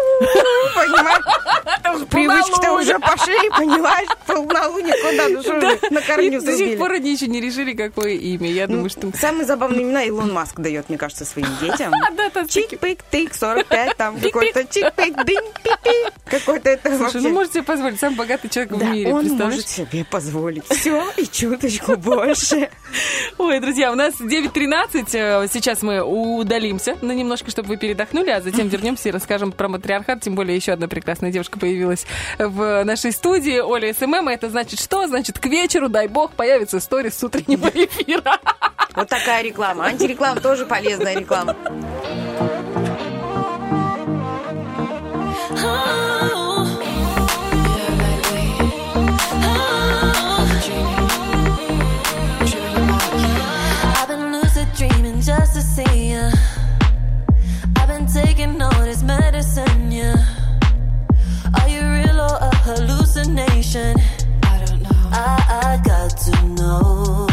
понимаешь? 0.74 2.08
Привычки-то 2.10 2.72
уже 2.72 2.98
пошли, 2.98 3.50
понимаешь? 3.50 4.08
Полнолуние, 4.26 4.94
куда 5.02 5.28
ну 5.90 5.94
на 5.94 6.00
корню 6.02 6.40
до 6.40 6.56
сих 6.56 6.78
пор 6.78 6.92
они 6.92 7.12
еще 7.12 7.26
не 7.26 7.40
решили, 7.40 7.74
какое 7.74 8.12
имя. 8.14 8.50
Я 8.50 8.66
думаю, 8.66 8.90
что... 8.90 9.10
Самые 9.16 9.44
забавные 9.46 9.82
имена 9.82 10.02
Илон 10.04 10.32
Маск 10.32 10.58
дает, 10.60 10.88
мне 10.88 10.98
кажется, 10.98 11.24
своим 11.24 11.48
детям. 11.60 11.92
Да, 12.18 12.30
Чик-пик-тик, 12.44 13.34
45, 13.34 13.96
там 13.96 14.18
какой-то 14.18 14.60
чик-пик, 14.60 15.24
дынь, 15.24 15.52
пи-пи. 15.62 16.10
Какой-то 16.24 16.70
это 16.70 16.88
Слушай, 16.90 17.00
вообще... 17.02 17.20
ну 17.20 17.30
можете 17.30 17.54
себе 17.54 17.62
позволить, 17.64 18.00
самый 18.00 18.16
богатый 18.16 18.48
человек 18.48 18.72
в 18.72 18.84
мире, 18.84 19.12
он 19.12 19.26
может 19.28 19.68
себе 19.68 20.04
позволить 20.04 20.64
все 20.68 21.04
и 21.16 21.26
чуточку 21.26 21.96
больше. 21.96 22.70
Ой, 23.38 23.60
друзья, 23.60 23.92
у 23.92 23.94
нас 23.94 24.14
9.13. 24.20 25.08
э, 25.12 25.48
Сейчас 25.52 25.82
мы 25.82 26.02
удалимся 26.02 26.96
на 27.02 27.12
немножко, 27.12 27.50
чтобы 27.50 27.68
вы 27.68 27.76
передохнули, 27.76 28.30
а 28.38 28.40
затем 28.40 28.68
вернемся 28.68 29.08
и 29.08 29.12
расскажем 29.12 29.52
про 29.52 29.68
матриархат. 29.68 30.20
Тем 30.20 30.34
более 30.34 30.56
еще 30.56 30.72
одна 30.72 30.88
прекрасная 30.88 31.30
девушка 31.30 31.58
появилась 31.58 32.06
в 32.38 32.84
нашей 32.84 33.12
студии. 33.12 33.58
Оля 33.58 33.92
SMM. 33.92 34.28
Это 34.28 34.48
значит 34.48 34.80
что? 34.80 35.06
Значит, 35.06 35.38
к 35.38 35.46
вечеру, 35.46 35.88
дай 35.88 36.08
бог, 36.08 36.32
появится 36.32 36.80
stories 36.80 37.18
с 37.18 37.24
утреннего 37.24 37.66
эфира. 37.74 38.38
Вот 38.94 39.08
такая 39.08 39.42
реклама. 39.42 39.84
Антиреклама 39.86 40.40
тоже 40.40 40.66
полезная 40.66 41.18
реклама. 41.18 41.56
Just 55.28 55.52
to 55.56 55.60
see 55.60 56.07
all 58.74 59.02
medicine, 59.02 59.92
yeah. 59.92 60.16
Are 61.54 61.68
you 61.68 61.80
real 61.80 62.20
or 62.20 62.36
a 62.40 62.54
hallucination? 62.64 63.96
I 64.42 64.64
don't 64.64 64.82
know. 64.82 64.90
I, 65.12 65.80
I 65.80 65.82
got 65.84 66.16
to 66.16 66.46
know. 66.48 67.27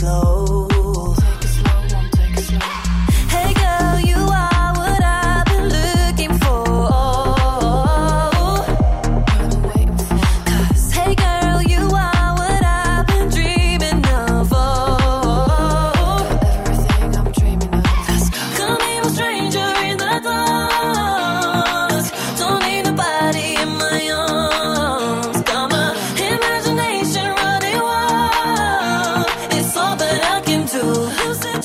Slow. 0.00 0.39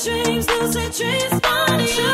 Dreams, 0.05 0.47
lucid 0.47 0.91
dreams 0.93 1.33
about 1.33 1.81
you. 1.81 2.13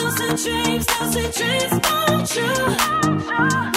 Lucid 0.00 0.36
dreams, 0.42 0.86
lucid 0.98 1.30
dreams 1.34 1.72
about 1.74 2.36
you. 2.36 2.52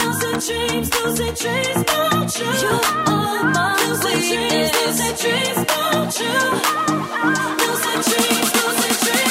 Lucid 0.03 0.37
dreams, 0.47 0.89
lucid 0.95 1.35
dreams 1.35 1.81
about 1.81 2.39
you. 2.39 2.47
You 2.63 2.75
are 3.07 3.43
my 3.43 3.75
lucid 3.89 4.19
dreams, 4.27 4.71
lucid 4.79 5.15
dreams 5.19 5.59
about 5.63 6.11
you. 6.17 6.35
Lucid 7.67 7.99
dreams, 8.07 8.49
lucid 8.55 8.95
dreams 9.03 9.26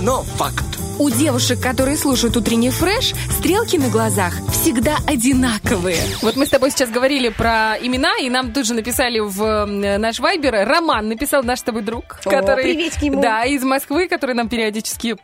но 0.00 0.22
факт. 0.22 0.64
У 0.98 1.08
девушек, 1.08 1.60
которые 1.60 1.96
слушают 1.96 2.36
утренний 2.36 2.70
фреш, 2.70 3.14
стрелки 3.30 3.76
на 3.76 3.88
глазах 3.88 4.34
всегда 4.52 4.98
одинаковые. 5.06 5.98
Вот 6.20 6.36
мы 6.36 6.44
с 6.44 6.50
тобой 6.50 6.70
сейчас 6.70 6.90
говорили 6.90 7.30
про 7.30 7.76
имена, 7.80 8.18
и 8.20 8.28
нам 8.28 8.52
тут 8.52 8.66
же 8.66 8.74
написали 8.74 9.18
в 9.18 9.64
наш 9.66 10.20
вайбер. 10.20 10.68
Роман 10.68 11.08
написал 11.08 11.42
наш 11.42 11.60
с 11.60 11.62
тобой 11.62 11.82
друг, 11.82 12.18
О, 12.24 12.30
который... 12.30 12.64
приветики 12.64 13.06
ему. 13.06 13.22
Да, 13.22 13.44
из 13.44 13.62
Москвы, 13.62 14.08
который 14.08 14.34
нам 14.34 14.48
периодически... 14.50 15.16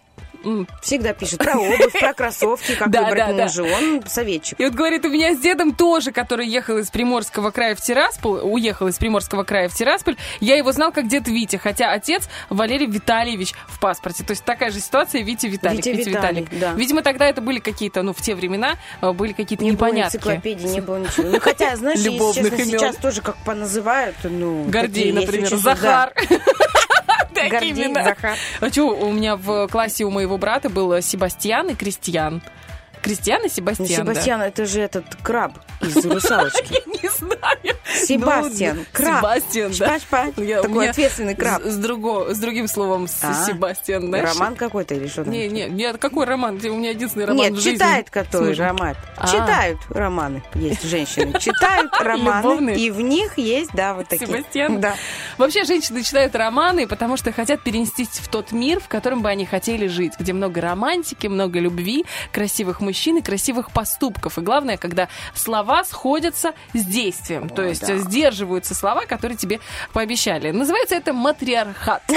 Всегда 0.83 1.13
пишет 1.13 1.39
про 1.39 1.53
обувь, 1.59 1.93
про 1.99 2.13
кроссовки, 2.15 2.75
как 2.75 2.91
Да, 2.91 3.03
выбрать 3.03 3.27
да, 3.29 3.33
да. 3.33 3.43
мужа. 3.45 3.63
Он 3.65 4.03
советчик. 4.07 4.59
И 4.61 4.65
вот 4.65 4.75
говорит, 4.75 5.05
у 5.05 5.09
меня 5.09 5.35
с 5.35 5.39
дедом 5.39 5.75
тоже, 5.75 6.13
который 6.13 6.47
ехал 6.47 6.79
из 6.79 6.91
Приморского 6.91 7.51
края 7.51 7.75
в 7.75 7.81
Тирасполь, 7.81 8.41
уехал 8.43 8.89
из 8.89 8.97
Приморского 8.97 9.45
края 9.45 9.69
в 9.69 9.75
Тирасполь, 9.75 10.17
я 10.41 10.57
его 10.57 10.73
знал 10.73 10.93
как 10.93 11.09
дед 11.09 11.29
Витя, 11.29 11.57
хотя 11.57 11.93
отец 11.93 12.29
Валерий 12.51 12.87
Витальевич 12.87 13.55
в 13.69 13.81
паспорте. 13.81 14.25
То 14.25 14.33
есть 14.33 14.45
такая 14.45 14.71
же 14.71 14.81
ситуация 14.81 15.23
Витя 15.23 15.47
Виталик. 15.47 15.85
Витя 15.85 16.09
Виталик, 16.09 16.49
да. 16.59 16.73
Видимо, 16.73 17.03
тогда 17.03 17.27
это 17.27 17.41
были 17.41 17.59
какие-то, 17.59 18.03
ну, 18.03 18.13
в 18.13 18.21
те 18.23 18.35
времена 18.35 18.77
э, 19.01 19.13
были 19.13 19.33
какие-то 19.33 19.65
Не 19.65 19.73
было 19.73 19.89
непонятки. 19.89 20.17
энциклопедии, 20.17 20.67
не 20.67 20.81
было 20.81 20.99
ничего. 20.99 21.29
Ну, 21.29 21.41
хотя, 21.41 21.77
знаешь, 21.77 21.99
если 21.99 22.33
честно, 22.51 22.65
сейчас 22.65 22.97
тоже 22.97 23.21
как 23.23 23.37
поназывают, 23.45 24.17
ну... 24.25 24.65
Гордей, 24.65 25.13
например, 25.13 25.55
Захар. 25.57 26.13
да. 26.29 26.37
Такие 27.37 27.73
имена. 27.73 28.17
А 28.61 28.71
что, 28.71 28.89
у 28.89 29.13
меня 29.13 29.37
в 29.37 29.69
классе 29.69 30.05
у 30.05 30.11
моего 30.11 30.39
брата 30.39 30.69
был 30.69 31.01
Себастьян 31.03 31.69
и 31.69 31.75
Кристиан. 31.75 32.43
Кристиан 33.07 33.41
и 33.41 33.45
Ну, 33.45 33.49
Себастьян, 33.49 34.05
да. 34.05 34.13
Себастьян, 34.13 34.43
это 34.43 34.67
же 34.67 34.81
этот 34.81 35.05
краб 35.23 35.53
из 35.81 36.05
«Русалочки». 36.05 36.83
Не 37.03 37.09
знаю. 37.09 37.77
Себастьян, 38.05 38.79
Ну, 38.79 38.85
краб. 38.93 39.19
Себастьян, 39.19 39.73
да. 39.79 39.97
Шпа-шпа. 39.97 40.45
Я- 40.45 40.61
у 40.61 40.65
Такой 40.65 40.89
ответственный 40.89 41.37
краб. 41.37 41.63
С, 41.63 41.77
другим 41.77 42.67
словом, 42.67 43.07
А, 43.23 43.47
Себастьян, 43.47 44.03
знаешь? 44.09 44.29
Роман 44.29 44.57
какой-то 44.57 44.95
или 44.95 45.07
что 45.07 45.23
там? 45.23 45.33
Не, 45.33 45.49
не, 45.49 45.67
нет, 45.67 45.99
какой 45.99 46.27
роман? 46.27 46.57
У 46.57 46.77
меня 46.77 46.91
единственный 46.91 47.27
роман 47.27 47.53
Нет, 47.53 47.63
читает 47.63 48.11
который 48.11 48.55
роман. 48.55 48.97
А. 49.17 49.27
Читают 49.29 49.79
романы. 49.89 50.43
Есть 50.55 50.83
женщины. 50.83 51.39
Читают 51.41 51.93
романы. 52.01 52.75
И 52.75 52.91
в 52.91 53.01
них 53.01 53.39
есть, 53.39 53.71
да, 53.73 53.95
вот 53.95 54.09
такие. 54.09 54.27
Себастьян. 54.27 54.81
Да. 54.81 54.95
Вообще 55.39 55.65
женщины 55.65 56.03
читают 56.03 56.35
романы, 56.35 56.89
потому 56.89 57.17
что 57.17 57.31
хотят 57.33 57.63
перенестись 57.63 58.09
в 58.09 58.27
тот 58.29 58.51
мир, 58.51 58.81
в 58.81 58.89
котором 58.89 59.23
бы 59.23 59.29
они 59.29 59.47
хотели 59.47 59.87
жить, 59.87 60.15
где 60.19 60.33
много 60.33 60.61
романтики, 60.61 61.29
много 61.29 61.61
любви, 61.61 62.05
красивых 62.33 62.81
мужчин 62.81 62.96
и 63.19 63.23
красивых 63.23 63.71
поступков. 63.71 64.39
И 64.39 64.41
главное, 64.41 64.77
когда 64.77 65.09
слова 65.35 65.85
сходятся 65.85 66.55
с 66.75 66.85
действием, 66.85 67.49
то 67.49 67.63
есть 67.63 67.87
да. 67.87 67.99
сдерживаются 67.99 68.75
слова, 68.75 69.07
которые 69.07 69.37
тебе 69.37 69.61
пообещали. 69.93 70.51
Называется 70.51 70.95
это 70.95 71.13
матриархат. 71.13 72.03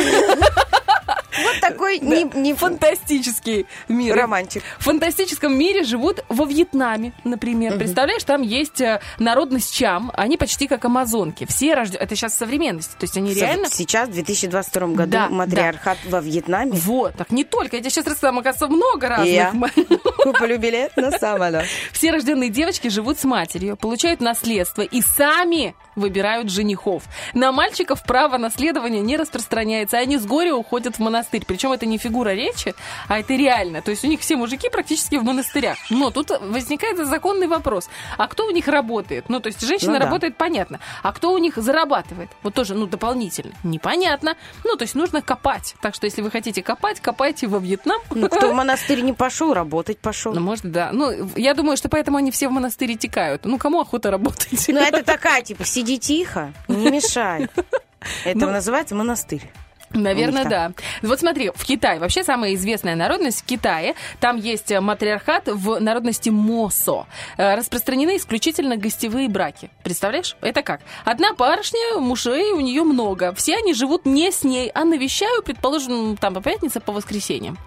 Вот 1.38 1.60
такой 1.62 2.00
не, 2.00 2.24
не 2.24 2.54
Фантастический 2.54 3.66
мир. 3.88 4.16
романтик. 4.16 4.64
В 4.80 4.84
фантастическом 4.86 5.58
мире 5.58 5.84
живут 5.84 6.24
во 6.30 6.46
Вьетнаме, 6.46 7.14
например. 7.24 7.78
Представляешь, 7.78 8.24
там 8.24 8.42
есть 8.42 8.82
э, 8.82 9.00
народность 9.18 9.74
Чам, 9.74 10.12
они 10.16 10.38
почти 10.38 10.68
как 10.68 10.84
амазонки. 10.86 11.46
Все 11.46 11.74
рождены... 11.76 12.02
Это 12.02 12.16
сейчас 12.16 12.38
современность. 12.38 12.98
То 12.98 13.04
есть 13.04 13.18
они 13.18 13.34
реально... 13.34 13.70
Сейчас, 13.70 14.10
в 14.10 14.14
2022 14.14 14.88
году, 14.88 15.12
Да, 15.12 15.30
матриархат 15.30 15.98
во 16.06 16.20
Вьетнаме. 16.20 16.72
Вот, 16.74 17.16
так 17.16 17.32
не 17.32 17.44
только. 17.44 17.78
Я 17.78 17.82
тебе 17.82 17.92
сейчас 17.92 18.06
рассказала, 18.08 18.40
оказывается, 18.40 18.68
много 18.68 19.24
Я. 19.24 19.46
разных. 19.46 19.74
Купили 19.74 20.58
билет 20.58 20.96
на 20.98 21.12
самолет. 21.12 21.66
Все 21.94 22.12
рожденные 22.12 22.50
девочки 22.50 22.88
живут 22.88 23.20
с 23.20 23.24
матерью, 23.24 23.78
получают 23.78 24.22
наследство 24.22 24.82
и 24.82 25.02
сами 25.02 25.76
выбирают 25.96 26.50
женихов. 26.50 27.04
На 27.34 27.52
мальчиков 27.52 28.04
право 28.04 28.38
наследования 28.38 29.02
не 29.02 29.18
распространяется, 29.18 29.98
они 29.98 30.18
с 30.18 30.26
горя 30.26 30.56
уходят 30.56 30.96
в 30.96 31.00
монастырь. 31.00 31.19
Причем 31.28 31.72
это 31.72 31.86
не 31.86 31.98
фигура 31.98 32.30
речи, 32.30 32.74
а 33.08 33.20
это 33.20 33.34
реально. 33.36 33.82
То 33.82 33.92
есть 33.92 34.04
у 34.04 34.08
них 34.08 34.20
все 34.22 34.36
мужики 34.36 34.70
практически 34.70 35.16
в 35.16 35.24
монастырях. 35.24 35.78
Но 35.90 36.12
тут 36.12 36.32
возникает 36.42 36.98
законный 37.08 37.48
вопрос. 37.48 37.90
А 38.18 38.28
кто 38.28 38.46
у 38.46 38.52
них 38.52 38.68
работает? 38.68 39.30
Ну, 39.30 39.40
то 39.40 39.48
есть 39.48 39.62
женщина 39.66 39.94
Ну 39.94 40.00
да. 40.00 40.06
работает, 40.06 40.38
понятно. 40.38 40.80
А 41.04 41.12
кто 41.12 41.32
у 41.34 41.38
них 41.38 41.56
зарабатывает? 41.58 42.30
Вот 42.44 42.54
тоже, 42.54 42.76
ну, 42.76 42.86
дополнительно. 42.88 43.54
Непонятно. 43.64 44.36
Ну, 44.64 44.76
то 44.76 44.84
есть 44.84 44.96
нужно 44.96 45.22
копать. 45.22 45.76
Так 45.82 45.96
что 45.96 46.06
если 46.06 46.22
вы 46.22 46.32
хотите 46.32 46.62
копать, 46.64 47.00
копайте 47.00 47.48
во 47.48 47.60
Вьетнам. 47.60 48.00
Ну, 48.12 48.28
кто 48.30 48.52
в 48.52 48.54
монастырь 48.54 49.02
не 49.02 49.14
пошел, 49.14 49.54
работать 49.54 50.00
пошел. 50.00 50.34
Ну, 50.34 50.42
может, 50.42 50.72
да. 50.72 50.90
Ну, 50.92 51.30
я 51.36 51.54
думаю, 51.54 51.78
что 51.78 51.90
поэтому 51.90 52.18
они 52.18 52.32
все 52.32 52.48
в 52.48 52.52
монастыре 52.52 52.96
текают. 52.96 53.46
Ну, 53.46 53.58
кому 53.58 53.80
охота 53.82 54.12
работать? 54.12 54.66
Ну, 54.68 54.80
это 54.80 55.04
такая, 55.04 55.42
типа, 55.42 55.66
сиди 55.66 55.98
тихо, 56.00 56.54
не 56.68 56.90
мешай. 56.92 57.48
Это 58.24 58.40
Ну, 58.40 58.52
называется 58.52 58.96
монастырь. 58.96 59.52
Наверное, 59.94 60.46
да. 60.46 60.72
Вот 61.02 61.20
смотри, 61.20 61.52
в 61.54 61.66
Китае, 61.66 62.00
вообще 62.00 62.24
самая 62.24 62.54
известная 62.56 62.96
народность 62.96 63.42
в 63.42 63.46
Китае, 63.46 63.96
там 64.20 64.38
есть 64.38 64.72
матриархат 64.72 65.48
в 65.48 65.80
народности 65.80 66.30
Мосо. 66.30 67.08
Э, 67.38 67.56
Распространены 67.56 68.18
исключительно 68.18 68.78
гостевые 68.78 69.30
браки. 69.30 69.70
Представляешь? 69.84 70.36
Это 70.42 70.62
как? 70.62 70.82
Одна 71.06 71.34
барышня, 71.34 72.00
мужей 72.00 72.52
у 72.52 72.60
нее 72.60 72.84
много. 72.84 73.34
Все 73.34 73.56
они 73.56 73.74
живут 73.74 74.06
не 74.06 74.32
с 74.32 74.44
ней, 74.44 74.70
а 74.74 74.86
навещаю, 74.86 75.42
предположим, 75.44 76.18
там 76.18 76.34
по 76.34 76.42
пятнице, 76.42 76.80
по 76.80 76.92
воскресеньям. 76.92 77.58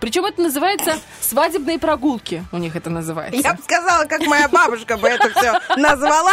Причем 0.00 0.24
это 0.24 0.40
называется 0.42 0.98
свадебные 1.20 1.78
прогулки. 1.78 2.44
У 2.52 2.58
них 2.58 2.76
это 2.76 2.90
называется. 2.90 3.40
Я 3.40 3.54
бы 3.54 3.62
сказала, 3.62 4.04
как 4.04 4.24
моя 4.26 4.48
бабушка 4.48 4.96
бы 4.96 5.08
это 5.08 5.30
все 5.30 5.60
назвала. 5.76 6.32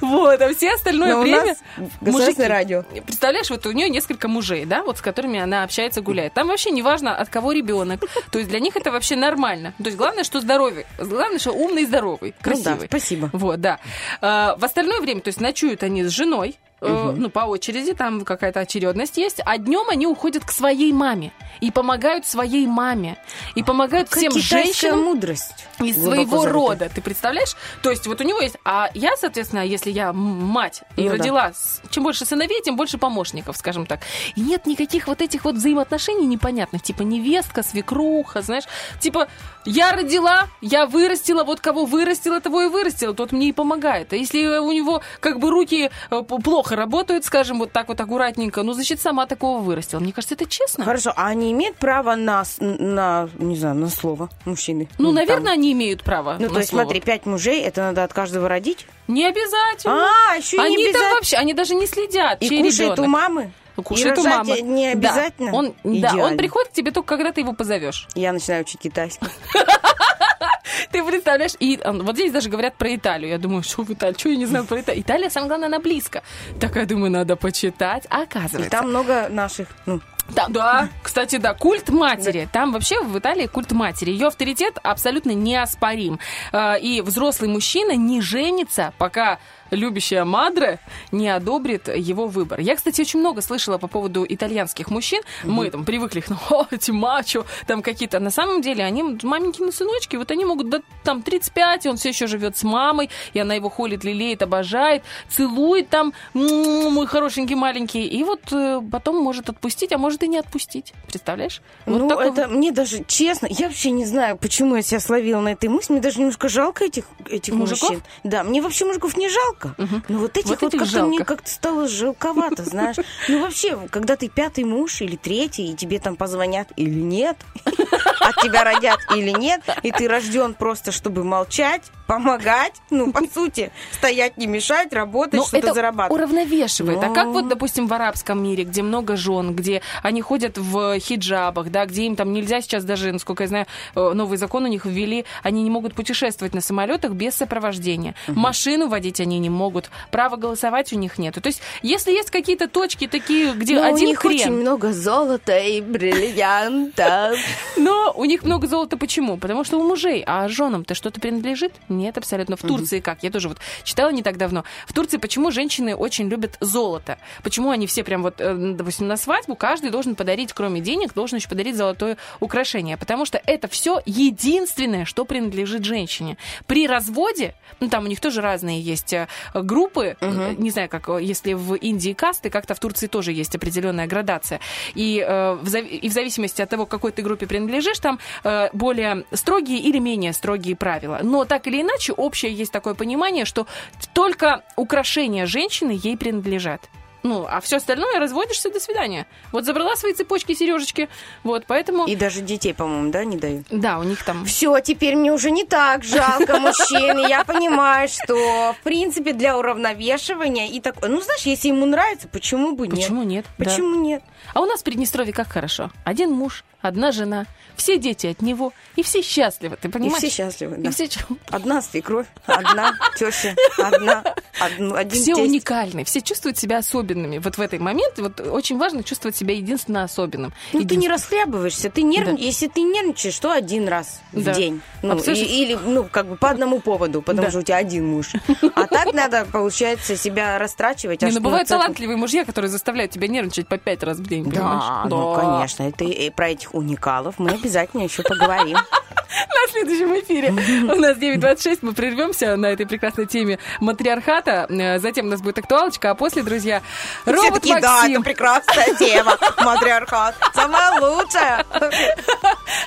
Вот, 0.00 0.40
а 0.40 0.54
все 0.54 0.72
остальное 0.72 1.16
время... 1.16 1.56
государственное 2.00 2.48
радио. 2.48 2.82
Представляешь, 3.06 3.50
вот 3.50 3.66
у 3.66 3.72
нее 3.72 3.88
несколько 3.88 4.28
мужей, 4.28 4.63
да, 4.64 4.82
вот 4.82 4.98
с 4.98 5.00
которыми 5.00 5.38
она 5.38 5.62
общается, 5.64 6.00
гуляет. 6.00 6.34
Там 6.34 6.48
вообще 6.48 6.70
не 6.70 6.82
важно, 6.82 7.16
от 7.16 7.28
кого 7.28 7.52
ребенок. 7.52 8.00
То 8.30 8.38
есть 8.38 8.50
для 8.50 8.60
них 8.60 8.76
это 8.76 8.90
вообще 8.90 9.16
нормально. 9.16 9.74
То 9.78 9.84
есть 9.84 9.96
главное, 9.96 10.24
что 10.24 10.40
здоровый. 10.40 10.86
Главное, 10.98 11.38
что 11.38 11.52
умный 11.52 11.84
здоровый, 11.84 12.30
Ну 12.30 12.34
да, 12.38 12.44
красивый. 12.50 12.86
спасибо. 12.88 13.30
Вот, 13.32 13.60
да. 13.60 13.78
А, 14.20 14.56
В 14.56 14.64
остальное 14.64 15.00
время, 15.00 15.20
то 15.20 15.28
есть 15.28 15.40
ночуют 15.40 15.82
они 15.82 16.04
с 16.04 16.10
женой, 16.10 16.56
э, 16.84 17.12
ну, 17.16 17.30
по 17.30 17.40
очереди, 17.40 17.94
там 17.94 18.24
какая-то 18.24 18.60
очередность 18.60 19.16
есть, 19.16 19.40
а 19.44 19.58
днем 19.58 19.88
они 19.90 20.06
уходят 20.06 20.44
к 20.44 20.50
своей 20.52 20.92
маме. 20.92 21.32
и 21.60 21.70
помогают 21.70 22.26
своей 22.26 22.66
маме, 22.66 23.16
и 23.54 23.62
помогают 23.62 24.08
Как 24.08 24.18
всем 24.18 24.32
женщинам 24.32 25.04
мудрость. 25.04 25.66
из 25.78 26.02
своего 26.02 26.46
рода. 26.46 26.90
Ты 26.94 27.00
представляешь? 27.00 27.54
То 27.82 27.90
есть 27.90 28.06
вот 28.06 28.20
у 28.20 28.24
него 28.24 28.40
есть... 28.40 28.56
А 28.64 28.90
я, 28.94 29.16
соответственно, 29.16 29.60
если 29.64 29.90
я 29.92 30.12
мать 30.12 30.82
и 30.96 31.02
Ну 31.02 31.10
да. 31.10 31.16
родила, 31.16 31.52
с- 31.52 31.80
чем 31.90 32.02
больше 32.02 32.26
сыновей, 32.26 32.60
тем 32.62 32.76
больше 32.76 32.98
помощников, 32.98 33.56
скажем 33.56 33.86
так. 33.86 34.00
И 34.34 34.40
нет 34.40 34.66
никаких 34.66 35.06
вот 35.06 35.22
этих 35.22 35.44
вот 35.44 35.54
взаимоотношений 35.54 36.26
непонятных, 36.26 36.82
типа 36.82 37.02
невестка, 37.02 37.62
свекруха, 37.62 38.42
знаешь. 38.42 38.64
Типа 39.00 39.28
я 39.64 39.92
родила, 39.92 40.48
я 40.60 40.86
вырастила, 40.86 41.44
вот 41.44 41.60
кого 41.60 41.84
вырастила, 41.84 42.40
того 42.40 42.62
и 42.62 42.68
вырастила, 42.68 43.14
тот 43.14 43.32
мне 43.32 43.48
и 43.48 43.52
помогает. 43.52 44.12
А 44.12 44.16
если 44.16 44.58
у 44.58 44.72
него 44.72 45.02
как 45.20 45.38
бы 45.38 45.50
руки 45.50 45.90
э, 46.10 46.22
плохо 46.22 46.76
работают, 46.76 47.24
скажем, 47.24 47.58
вот 47.58 47.72
так 47.72 47.88
вот 47.88 48.00
аккуратненько, 48.00 48.62
ну, 48.62 48.72
значит, 48.72 49.00
сама 49.00 49.26
такого 49.26 49.60
вырастила. 49.60 50.00
Мне 50.00 50.12
кажется, 50.12 50.34
это 50.34 50.46
честно. 50.46 50.84
Хорошо, 50.84 51.12
а 51.16 51.26
они 51.26 51.52
имеют 51.52 51.76
право 51.76 52.14
на, 52.14 52.44
на 52.60 53.28
не 53.38 53.56
знаю, 53.56 53.76
на 53.76 53.88
слово 53.88 54.28
мужчины? 54.44 54.88
Ну, 54.98 55.06
там. 55.06 55.14
наверное, 55.14 55.52
они 55.52 55.72
имеют 55.72 56.02
право. 56.02 56.36
Ну, 56.38 56.48
то 56.48 56.58
есть, 56.58 56.70
слово. 56.70 56.82
смотри, 56.84 57.00
пять 57.00 57.26
мужей, 57.26 57.62
это 57.62 57.82
надо 57.82 58.04
от 58.04 58.12
каждого 58.12 58.48
родить? 58.48 58.86
Не 59.08 59.26
обязательно. 59.26 60.08
А, 60.30 60.36
еще 60.36 60.56
и 60.56 60.60
не 60.60 60.66
они 60.66 60.76
там 60.76 60.84
обязательно. 60.86 61.14
вообще, 61.14 61.36
они 61.36 61.54
даже 61.54 61.74
не 61.74 61.86
следят, 61.86 62.42
И 62.42 62.48
чей 62.48 62.62
кушает 62.62 62.92
ребенок. 62.92 62.98
у 62.98 63.06
мамы? 63.06 63.52
Кушает 63.82 64.16
И 64.16 64.20
у 64.20 64.24
мамы. 64.24 64.60
не 64.60 64.88
обязательно? 64.88 65.50
Да. 65.50 65.56
Он, 65.56 65.66
да, 65.82 65.82
он 65.84 65.94
Идеально. 65.96 66.36
приходит 66.38 66.70
к 66.70 66.72
тебе 66.74 66.90
только 66.90 67.08
когда 67.16 67.32
ты 67.32 67.40
его 67.40 67.52
позовешь. 67.52 68.06
Я 68.14 68.32
начинаю 68.32 68.62
учить 68.62 68.80
китайский. 68.80 69.26
Ты 70.90 71.04
представляешь? 71.04 71.52
И 71.60 71.78
а, 71.82 71.92
вот 71.92 72.14
здесь 72.16 72.32
даже 72.32 72.48
говорят 72.48 72.76
про 72.76 72.94
Италию. 72.94 73.30
Я 73.30 73.38
думаю, 73.38 73.62
что 73.62 73.82
в 73.82 73.92
Италии? 73.92 74.16
Что 74.18 74.28
я 74.28 74.36
не 74.36 74.46
знаю 74.46 74.64
про 74.64 74.80
Италию? 74.80 75.02
Италия, 75.02 75.30
самое 75.30 75.48
главное, 75.48 75.68
она 75.68 75.78
близко. 75.78 76.22
Так 76.60 76.76
я 76.76 76.84
думаю, 76.86 77.10
надо 77.10 77.36
почитать. 77.36 78.06
А 78.10 78.20
И 78.20 78.22
оказывается... 78.24 78.70
там 78.70 78.88
много 78.90 79.28
наших, 79.28 79.68
ну, 79.86 80.00
Да, 80.30 80.46
да, 80.48 80.88
кстати, 81.02 81.36
да, 81.36 81.54
культ 81.54 81.90
матери. 81.90 82.48
Там 82.52 82.72
вообще 82.72 83.02
в 83.02 83.18
Италии 83.18 83.46
культ 83.46 83.72
матери. 83.72 84.10
Ее 84.10 84.28
авторитет 84.28 84.78
абсолютно 84.82 85.32
неоспорим. 85.32 86.18
Э, 86.52 86.78
И 86.80 87.00
взрослый 87.02 87.48
мужчина 87.50 87.92
не 87.96 88.20
женится, 88.20 88.92
пока 88.98 89.38
любящая 89.74 90.24
мадре 90.24 90.78
не 91.12 91.28
одобрит 91.28 91.88
его 91.88 92.26
выбор. 92.26 92.60
Я, 92.60 92.76
кстати, 92.76 93.00
очень 93.00 93.20
много 93.20 93.42
слышала 93.42 93.78
по 93.78 93.86
поводу 93.88 94.24
итальянских 94.28 94.90
мужчин. 94.90 95.22
Мы 95.44 95.70
там 95.70 95.84
привыкли 95.84 96.20
их, 96.20 96.28
ну, 96.28 96.36
о, 96.50 96.66
эти 96.70 96.90
мачо, 96.90 97.44
там 97.66 97.82
какие-то. 97.82 98.20
На 98.20 98.30
самом 98.30 98.62
деле 98.62 98.84
они 98.84 99.02
маменькины 99.22 99.72
сыночки, 99.72 100.16
вот 100.16 100.30
они 100.30 100.44
могут 100.44 100.68
до 100.70 100.82
там 101.02 101.22
35, 101.22 101.86
и 101.86 101.88
он 101.88 101.96
все 101.96 102.10
еще 102.10 102.26
живет 102.26 102.56
с 102.56 102.62
мамой, 102.62 103.10
и 103.32 103.38
она 103.38 103.54
его 103.54 103.68
холит, 103.68 104.04
лелеет, 104.04 104.42
обожает, 104.42 105.02
целует 105.28 105.88
там, 105.88 106.12
«М, 106.34 106.92
мой 106.92 107.06
хорошенький 107.06 107.54
маленький, 107.54 108.06
и 108.06 108.24
вот 108.24 108.40
э, 108.52 108.80
потом 108.90 109.22
может 109.22 109.48
отпустить, 109.48 109.92
а 109.92 109.98
может 109.98 110.22
и 110.22 110.28
не 110.28 110.38
отпустить. 110.38 110.92
Представляешь? 111.06 111.62
Вот 111.86 111.98
ну, 112.00 112.08
такой 112.08 112.30
это 112.30 112.48
мне 112.48 112.72
даже 112.72 113.04
честно, 113.06 113.46
я 113.50 113.68
вообще 113.68 113.90
не 113.90 114.04
знаю, 114.06 114.36
почему 114.36 114.76
я 114.76 114.82
себя 114.82 115.00
словила 115.00 115.40
на 115.40 115.50
этой 115.50 115.68
мысли. 115.68 115.92
Мне 115.92 116.02
даже 116.02 116.18
немножко 116.18 116.48
жалко 116.48 116.84
этих, 116.84 117.04
этих 117.30 117.54
Мужиков? 117.54 117.90
мужчин. 117.90 118.02
Да, 118.24 118.42
мне 118.44 118.60
вообще 118.62 118.84
мужиков 118.84 119.16
не 119.16 119.28
жалко. 119.28 119.63
Но 120.08 120.18
вот 120.18 120.36
этих 120.36 120.50
Вот 120.50 120.62
вот, 120.62 120.72
как-то 120.72 121.04
мне 121.04 121.18
жалко. 121.18 121.24
как-то 121.24 121.50
стало 121.50 121.88
жалковато, 121.88 122.64
знаешь. 122.64 122.96
Ну 123.28 123.40
вообще, 123.42 123.78
когда 123.90 124.16
ты 124.16 124.28
пятый 124.28 124.64
муж 124.64 125.00
или 125.00 125.16
третий, 125.16 125.70
и 125.70 125.74
тебе 125.74 125.98
там 125.98 126.16
позвонят 126.16 126.68
или 126.76 127.00
нет, 127.00 127.36
от 127.64 128.36
тебя 128.42 128.64
родят 128.64 128.98
или 129.14 129.30
нет, 129.30 129.62
и 129.82 129.90
ты 129.90 130.08
рожден 130.08 130.54
просто, 130.54 130.92
чтобы 130.92 131.24
молчать, 131.24 131.82
помогать, 132.06 132.74
ну, 132.90 133.12
по 133.12 133.22
сути, 133.26 133.70
стоять, 133.92 134.36
не 134.36 134.46
мешать, 134.46 134.92
работать, 134.92 135.46
что-то 135.46 135.72
зарабатывать. 135.72 136.20
уравновешивает. 136.22 136.98
А 137.02 137.10
как 137.10 137.26
Ну. 137.26 137.32
вот, 137.32 137.48
допустим, 137.48 137.86
в 137.86 137.94
арабском 137.94 138.42
мире, 138.42 138.64
где 138.64 138.82
много 138.82 139.16
жен, 139.16 139.54
где 139.54 139.82
они 140.02 140.20
ходят 140.20 140.58
в 140.58 140.98
хиджабах, 140.98 141.70
да, 141.70 141.86
где 141.86 142.04
им 142.04 142.16
там 142.16 142.32
нельзя 142.32 142.60
сейчас 142.60 142.84
даже, 142.84 143.12
насколько 143.12 143.44
я 143.44 143.48
знаю, 143.48 143.66
э, 143.94 144.12
новый 144.14 144.38
закон 144.38 144.64
у 144.64 144.66
них 144.66 144.84
ввели, 144.84 145.24
они 145.42 145.62
не 145.62 145.70
могут 145.70 145.94
путешествовать 145.94 146.54
на 146.54 146.60
самолетах 146.60 147.12
без 147.12 147.34
сопровождения. 147.34 148.14
Машину 148.28 148.88
водить 148.88 149.20
они 149.20 149.38
не 149.38 149.50
могут, 149.50 149.90
право 150.10 150.36
голосовать 150.36 150.92
у 150.92 150.96
них 150.96 151.18
нету. 151.18 151.40
То 151.40 151.48
есть, 151.48 151.62
если 151.82 152.12
есть 152.12 152.30
какие-то 152.30 152.68
точки 152.68 153.06
такие, 153.06 153.52
где 153.54 153.74
Но 153.76 153.86
один 153.86 154.06
у 154.06 154.10
них 154.10 154.18
крен, 154.18 154.34
очень 154.34 154.52
много 154.52 154.92
золота 154.92 155.58
и 155.58 155.80
бриллиантов. 155.80 157.38
но 157.76 158.12
у 158.14 158.24
них 158.24 158.42
много 158.42 158.66
золота 158.66 158.96
почему? 158.96 159.36
Потому 159.36 159.64
что 159.64 159.78
у 159.78 159.82
мужей, 159.82 160.22
а 160.26 160.48
женам-то 160.48 160.94
что-то 160.94 161.20
принадлежит? 161.20 161.72
Нет, 161.94 162.18
абсолютно. 162.18 162.56
В 162.56 162.62
Турции 162.62 163.00
как? 163.00 163.22
Я 163.22 163.30
тоже 163.30 163.48
вот 163.48 163.58
читала 163.82 164.10
не 164.10 164.22
так 164.22 164.36
давно. 164.36 164.64
В 164.86 164.92
Турции 164.92 165.16
почему 165.16 165.50
женщины 165.50 165.94
очень 165.94 166.28
любят 166.28 166.56
золото? 166.60 167.18
Почему 167.42 167.70
они 167.70 167.86
все 167.86 168.04
прям 168.04 168.22
вот, 168.22 168.40
э, 168.40 168.54
допустим, 168.54 169.06
на 169.06 169.16
свадьбу 169.16 169.54
каждый 169.56 169.90
должен 169.90 170.14
подарить, 170.14 170.52
кроме 170.52 170.80
денег, 170.80 171.14
должен 171.14 171.38
еще 171.38 171.48
подарить 171.48 171.76
золотое 171.76 172.16
украшение? 172.40 172.96
Потому 172.96 173.24
что 173.24 173.40
это 173.44 173.68
все 173.68 174.00
единственное, 174.06 175.04
что 175.04 175.24
принадлежит 175.24 175.84
женщине. 175.84 176.36
При 176.66 176.86
разводе, 176.86 177.54
ну 177.80 177.88
там 177.88 178.04
у 178.04 178.06
них 178.06 178.20
тоже 178.20 178.40
разные 178.40 178.80
есть 178.80 179.12
э, 179.12 179.28
группы, 179.54 180.16
э, 180.20 180.54
не 180.58 180.70
знаю, 180.70 180.88
как 180.88 181.08
э, 181.08 181.22
если 181.22 181.54
в 181.54 181.74
Индии 181.74 182.12
касты, 182.12 182.50
как-то 182.50 182.74
в 182.74 182.80
Турции 182.80 183.06
тоже 183.06 183.32
есть 183.32 183.54
определенная 183.54 184.06
градация. 184.06 184.60
И, 184.94 185.24
э, 185.26 185.54
в, 185.54 185.76
и 185.76 186.08
в 186.08 186.12
зависимости 186.12 186.62
от 186.62 186.68
того, 186.68 186.86
к 186.86 186.90
какой 186.90 187.12
ты 187.12 187.22
группе 187.22 187.46
принадлежишь, 187.46 187.98
там 187.98 188.18
э, 188.44 188.68
более 188.72 189.24
строгие 189.32 189.78
или 189.78 189.98
менее 189.98 190.32
строгие 190.32 190.76
правила. 190.76 191.20
Но 191.22 191.44
так 191.44 191.66
или 191.66 191.80
иначе, 191.80 191.83
общее 192.12 192.52
есть 192.52 192.72
такое 192.72 192.94
понимание, 192.94 193.44
что 193.44 193.66
только 194.12 194.62
украшения 194.76 195.46
женщины 195.46 195.98
ей 196.02 196.16
принадлежат. 196.16 196.88
Ну, 197.24 197.46
а 197.48 197.62
все 197.62 197.78
остальное 197.78 198.20
разводишься, 198.20 198.70
до 198.70 198.78
свидания. 198.78 199.26
Вот 199.50 199.64
забрала 199.64 199.96
свои 199.96 200.12
цепочки, 200.12 200.52
сережечки. 200.52 201.08
Вот, 201.42 201.64
поэтому... 201.66 202.04
И 202.04 202.16
даже 202.16 202.42
детей, 202.42 202.74
по-моему, 202.74 203.10
да, 203.10 203.24
не 203.24 203.38
дают? 203.38 203.66
Да, 203.70 203.98
у 203.98 204.02
них 204.02 204.22
там... 204.22 204.44
Все, 204.44 204.78
теперь 204.80 205.16
мне 205.16 205.32
уже 205.32 205.50
не 205.50 205.64
так 205.64 206.04
жалко 206.04 206.58
мужчин. 206.58 207.26
Я 207.26 207.42
понимаю, 207.44 208.10
что, 208.10 208.74
в 208.74 208.84
принципе, 208.84 209.32
для 209.32 209.56
уравновешивания 209.56 210.68
и 210.68 210.80
такое... 210.80 211.08
Ну, 211.08 211.22
знаешь, 211.22 211.46
если 211.46 211.68
ему 211.68 211.86
нравится, 211.86 212.28
почему 212.28 212.76
бы 212.76 212.88
нет? 212.88 212.96
Почему 212.96 213.22
нет? 213.22 213.46
Почему 213.56 213.94
нет? 214.02 214.22
А 214.52 214.60
у 214.60 214.66
нас 214.66 214.82
в 214.82 214.84
Приднестровье 214.84 215.32
как 215.32 215.48
хорошо. 215.48 215.90
Один 216.04 216.30
муж, 216.30 216.62
одна 216.84 217.12
жена, 217.12 217.46
все 217.76 217.98
дети 217.98 218.26
от 218.28 218.42
него, 218.42 218.72
и 218.94 219.02
все 219.02 219.22
счастливы, 219.22 219.76
ты 219.80 219.88
И 219.88 219.90
понимаешь? 219.90 220.18
все 220.18 220.28
счастливы, 220.30 220.76
И 220.76 220.82
да. 220.82 220.90
все, 220.90 221.08
чё- 221.08 221.20
Одна 221.50 221.80
свекровь, 221.82 222.26
одна 222.46 222.92
теща, 223.18 223.54
одна, 223.78 224.22
одну- 224.60 224.94
один 224.94 225.22
все 225.22 225.34
тесть. 225.34 225.48
уникальны, 225.48 226.04
все 226.04 226.20
чувствуют 226.20 226.58
себя 226.58 226.78
особенными. 226.78 227.38
Вот 227.38 227.56
в 227.56 227.60
этот 227.60 227.80
момент 227.80 228.18
вот 228.18 228.40
очень 228.40 228.78
важно 228.78 229.02
чувствовать 229.02 229.34
себя 229.36 229.54
единственно 229.54 230.04
особенным. 230.04 230.52
Ну, 230.72 230.84
ты 230.84 230.96
не 230.96 231.08
расхлябываешься, 231.08 231.90
ты 231.90 232.02
нерв... 232.02 232.26
Да. 232.26 232.32
если 232.32 232.68
ты 232.68 232.82
нервничаешь, 232.82 233.38
то 233.38 233.50
один 233.50 233.88
раз 233.88 234.20
в 234.32 234.44
Да. 234.44 234.52
день. 234.54 234.80
Ну, 235.02 235.12
Абсолютно. 235.14 235.42
и- 235.42 235.46
или, 235.64 235.74
ну, 235.74 236.04
как 236.04 236.26
бы 236.26 236.36
по 236.36 236.50
одному 236.50 236.80
поводу, 236.80 237.22
потому 237.22 237.46
Да. 237.46 237.50
что 237.50 237.58
у 237.60 237.62
тебя 237.62 237.76
один 237.78 238.06
муж. 238.06 238.32
А 238.74 238.86
так 238.86 239.12
надо, 239.14 239.46
получается, 239.50 240.16
себя 240.16 240.58
растрачивать. 240.58 241.22
Не, 241.22 241.30
ну 241.30 241.40
бывают 241.40 241.68
талантливые 241.68 242.16
мужья, 242.16 242.44
которые 242.44 242.70
заставляют 242.70 243.10
тебя 243.12 243.26
нервничать 243.28 243.68
по 243.68 243.78
пять 243.78 244.02
раз 244.02 244.18
в 244.18 244.26
день, 244.28 244.44
понимаешь? 244.44 244.84
Да, 244.84 245.06
ну, 245.08 245.34
конечно. 245.34 245.82
Это 245.84 246.04
и 246.04 246.30
про 246.30 246.50
этих 246.50 246.73
уникалов 246.74 247.38
мы 247.38 247.50
обязательно 247.50 248.02
еще 248.02 248.22
поговорим. 248.22 248.76
На 248.76 249.72
следующем 249.72 250.14
эфире 250.20 250.50
у 250.50 251.00
нас 251.00 251.16
9.26, 251.18 251.78
мы 251.82 251.92
прервемся 251.92 252.56
на 252.56 252.66
этой 252.66 252.86
прекрасной 252.86 253.26
теме 253.26 253.58
матриархата, 253.80 254.66
Э, 254.68 254.98
затем 254.98 255.26
у 255.26 255.28
нас 255.30 255.40
будет 255.40 255.58
актуалочка, 255.58 256.10
а 256.10 256.14
после, 256.14 256.42
друзья, 256.42 256.82
робот 257.24 257.62
Все-таки, 257.64 257.80
да, 257.80 257.92
Максим. 257.98 258.12
это 258.12 258.22
прекрасная 258.22 258.94
тема. 258.98 259.38
Матриархат. 259.64 260.34
Самая 260.54 261.00
лучшая. 261.00 261.64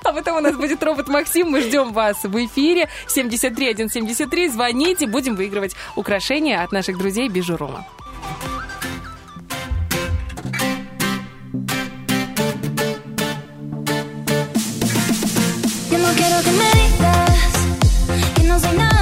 А 0.03 0.13
потом 0.13 0.37
у 0.37 0.39
нас 0.39 0.55
будет 0.55 0.81
робот 0.83 1.07
Максим. 1.07 1.49
Мы 1.49 1.61
ждем 1.61 1.91
вас 1.93 2.23
в 2.23 2.45
эфире. 2.45 2.89
73173. 3.07 4.49
Звоните. 4.49 5.07
Будем 5.07 5.35
выигрывать 5.35 5.75
украшения 5.95 6.63
от 6.63 6.71
наших 6.71 6.97
друзей 6.97 7.27
Бижурума. 7.29 7.85
Quiero 16.37 16.43
que 16.43 16.51
me 16.51 16.69
digas 16.81 18.33
que 18.35 18.43
no 18.43 18.59
soy 18.59 18.77
nada 18.77 18.96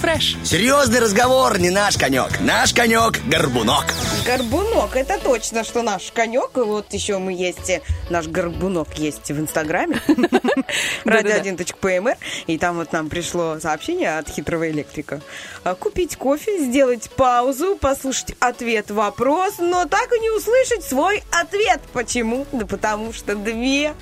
фреш. 0.00 0.36
Серьезный 0.44 0.98
разговор 0.98 1.58
не 1.58 1.70
наш 1.70 1.96
конек. 1.96 2.40
Наш 2.40 2.72
конек– 2.72 3.20
горбунок. 3.26 3.84
Горбунок, 4.24 4.96
это 4.96 5.18
точно, 5.18 5.62
что 5.62 5.82
наш 5.82 6.10
конек. 6.12 6.56
И 6.56 6.60
вот 6.60 6.92
еще 6.92 7.18
мы 7.18 7.32
есть, 7.32 7.68
э, 7.68 7.82
наш 8.08 8.26
горбунок 8.26 8.94
есть 8.98 9.30
в 9.30 9.38
Инстаграме. 9.38 10.00
Radio1.pmr. 11.04 12.16
И 12.46 12.58
там 12.58 12.76
вот 12.76 12.92
нам 12.92 13.08
пришло 13.08 13.58
сообщение 13.60 14.18
от 14.18 14.28
хитрого 14.28 14.70
электрика. 14.70 15.20
А, 15.64 15.74
Купить 15.74 16.16
кофе, 16.16 16.64
сделать 16.64 17.10
паузу, 17.10 17.76
послушать 17.76 18.34
ответ 18.40 18.90
вопрос, 18.90 19.54
но 19.58 19.84
так 19.84 20.10
и 20.12 20.18
не 20.18 20.30
услышать 20.30 20.84
свой 20.84 21.22
ответ. 21.30 21.80
Почему? 21.92 22.46
Да 22.52 22.66
потому 22.66 23.12
что 23.12 23.34
две 23.34 23.94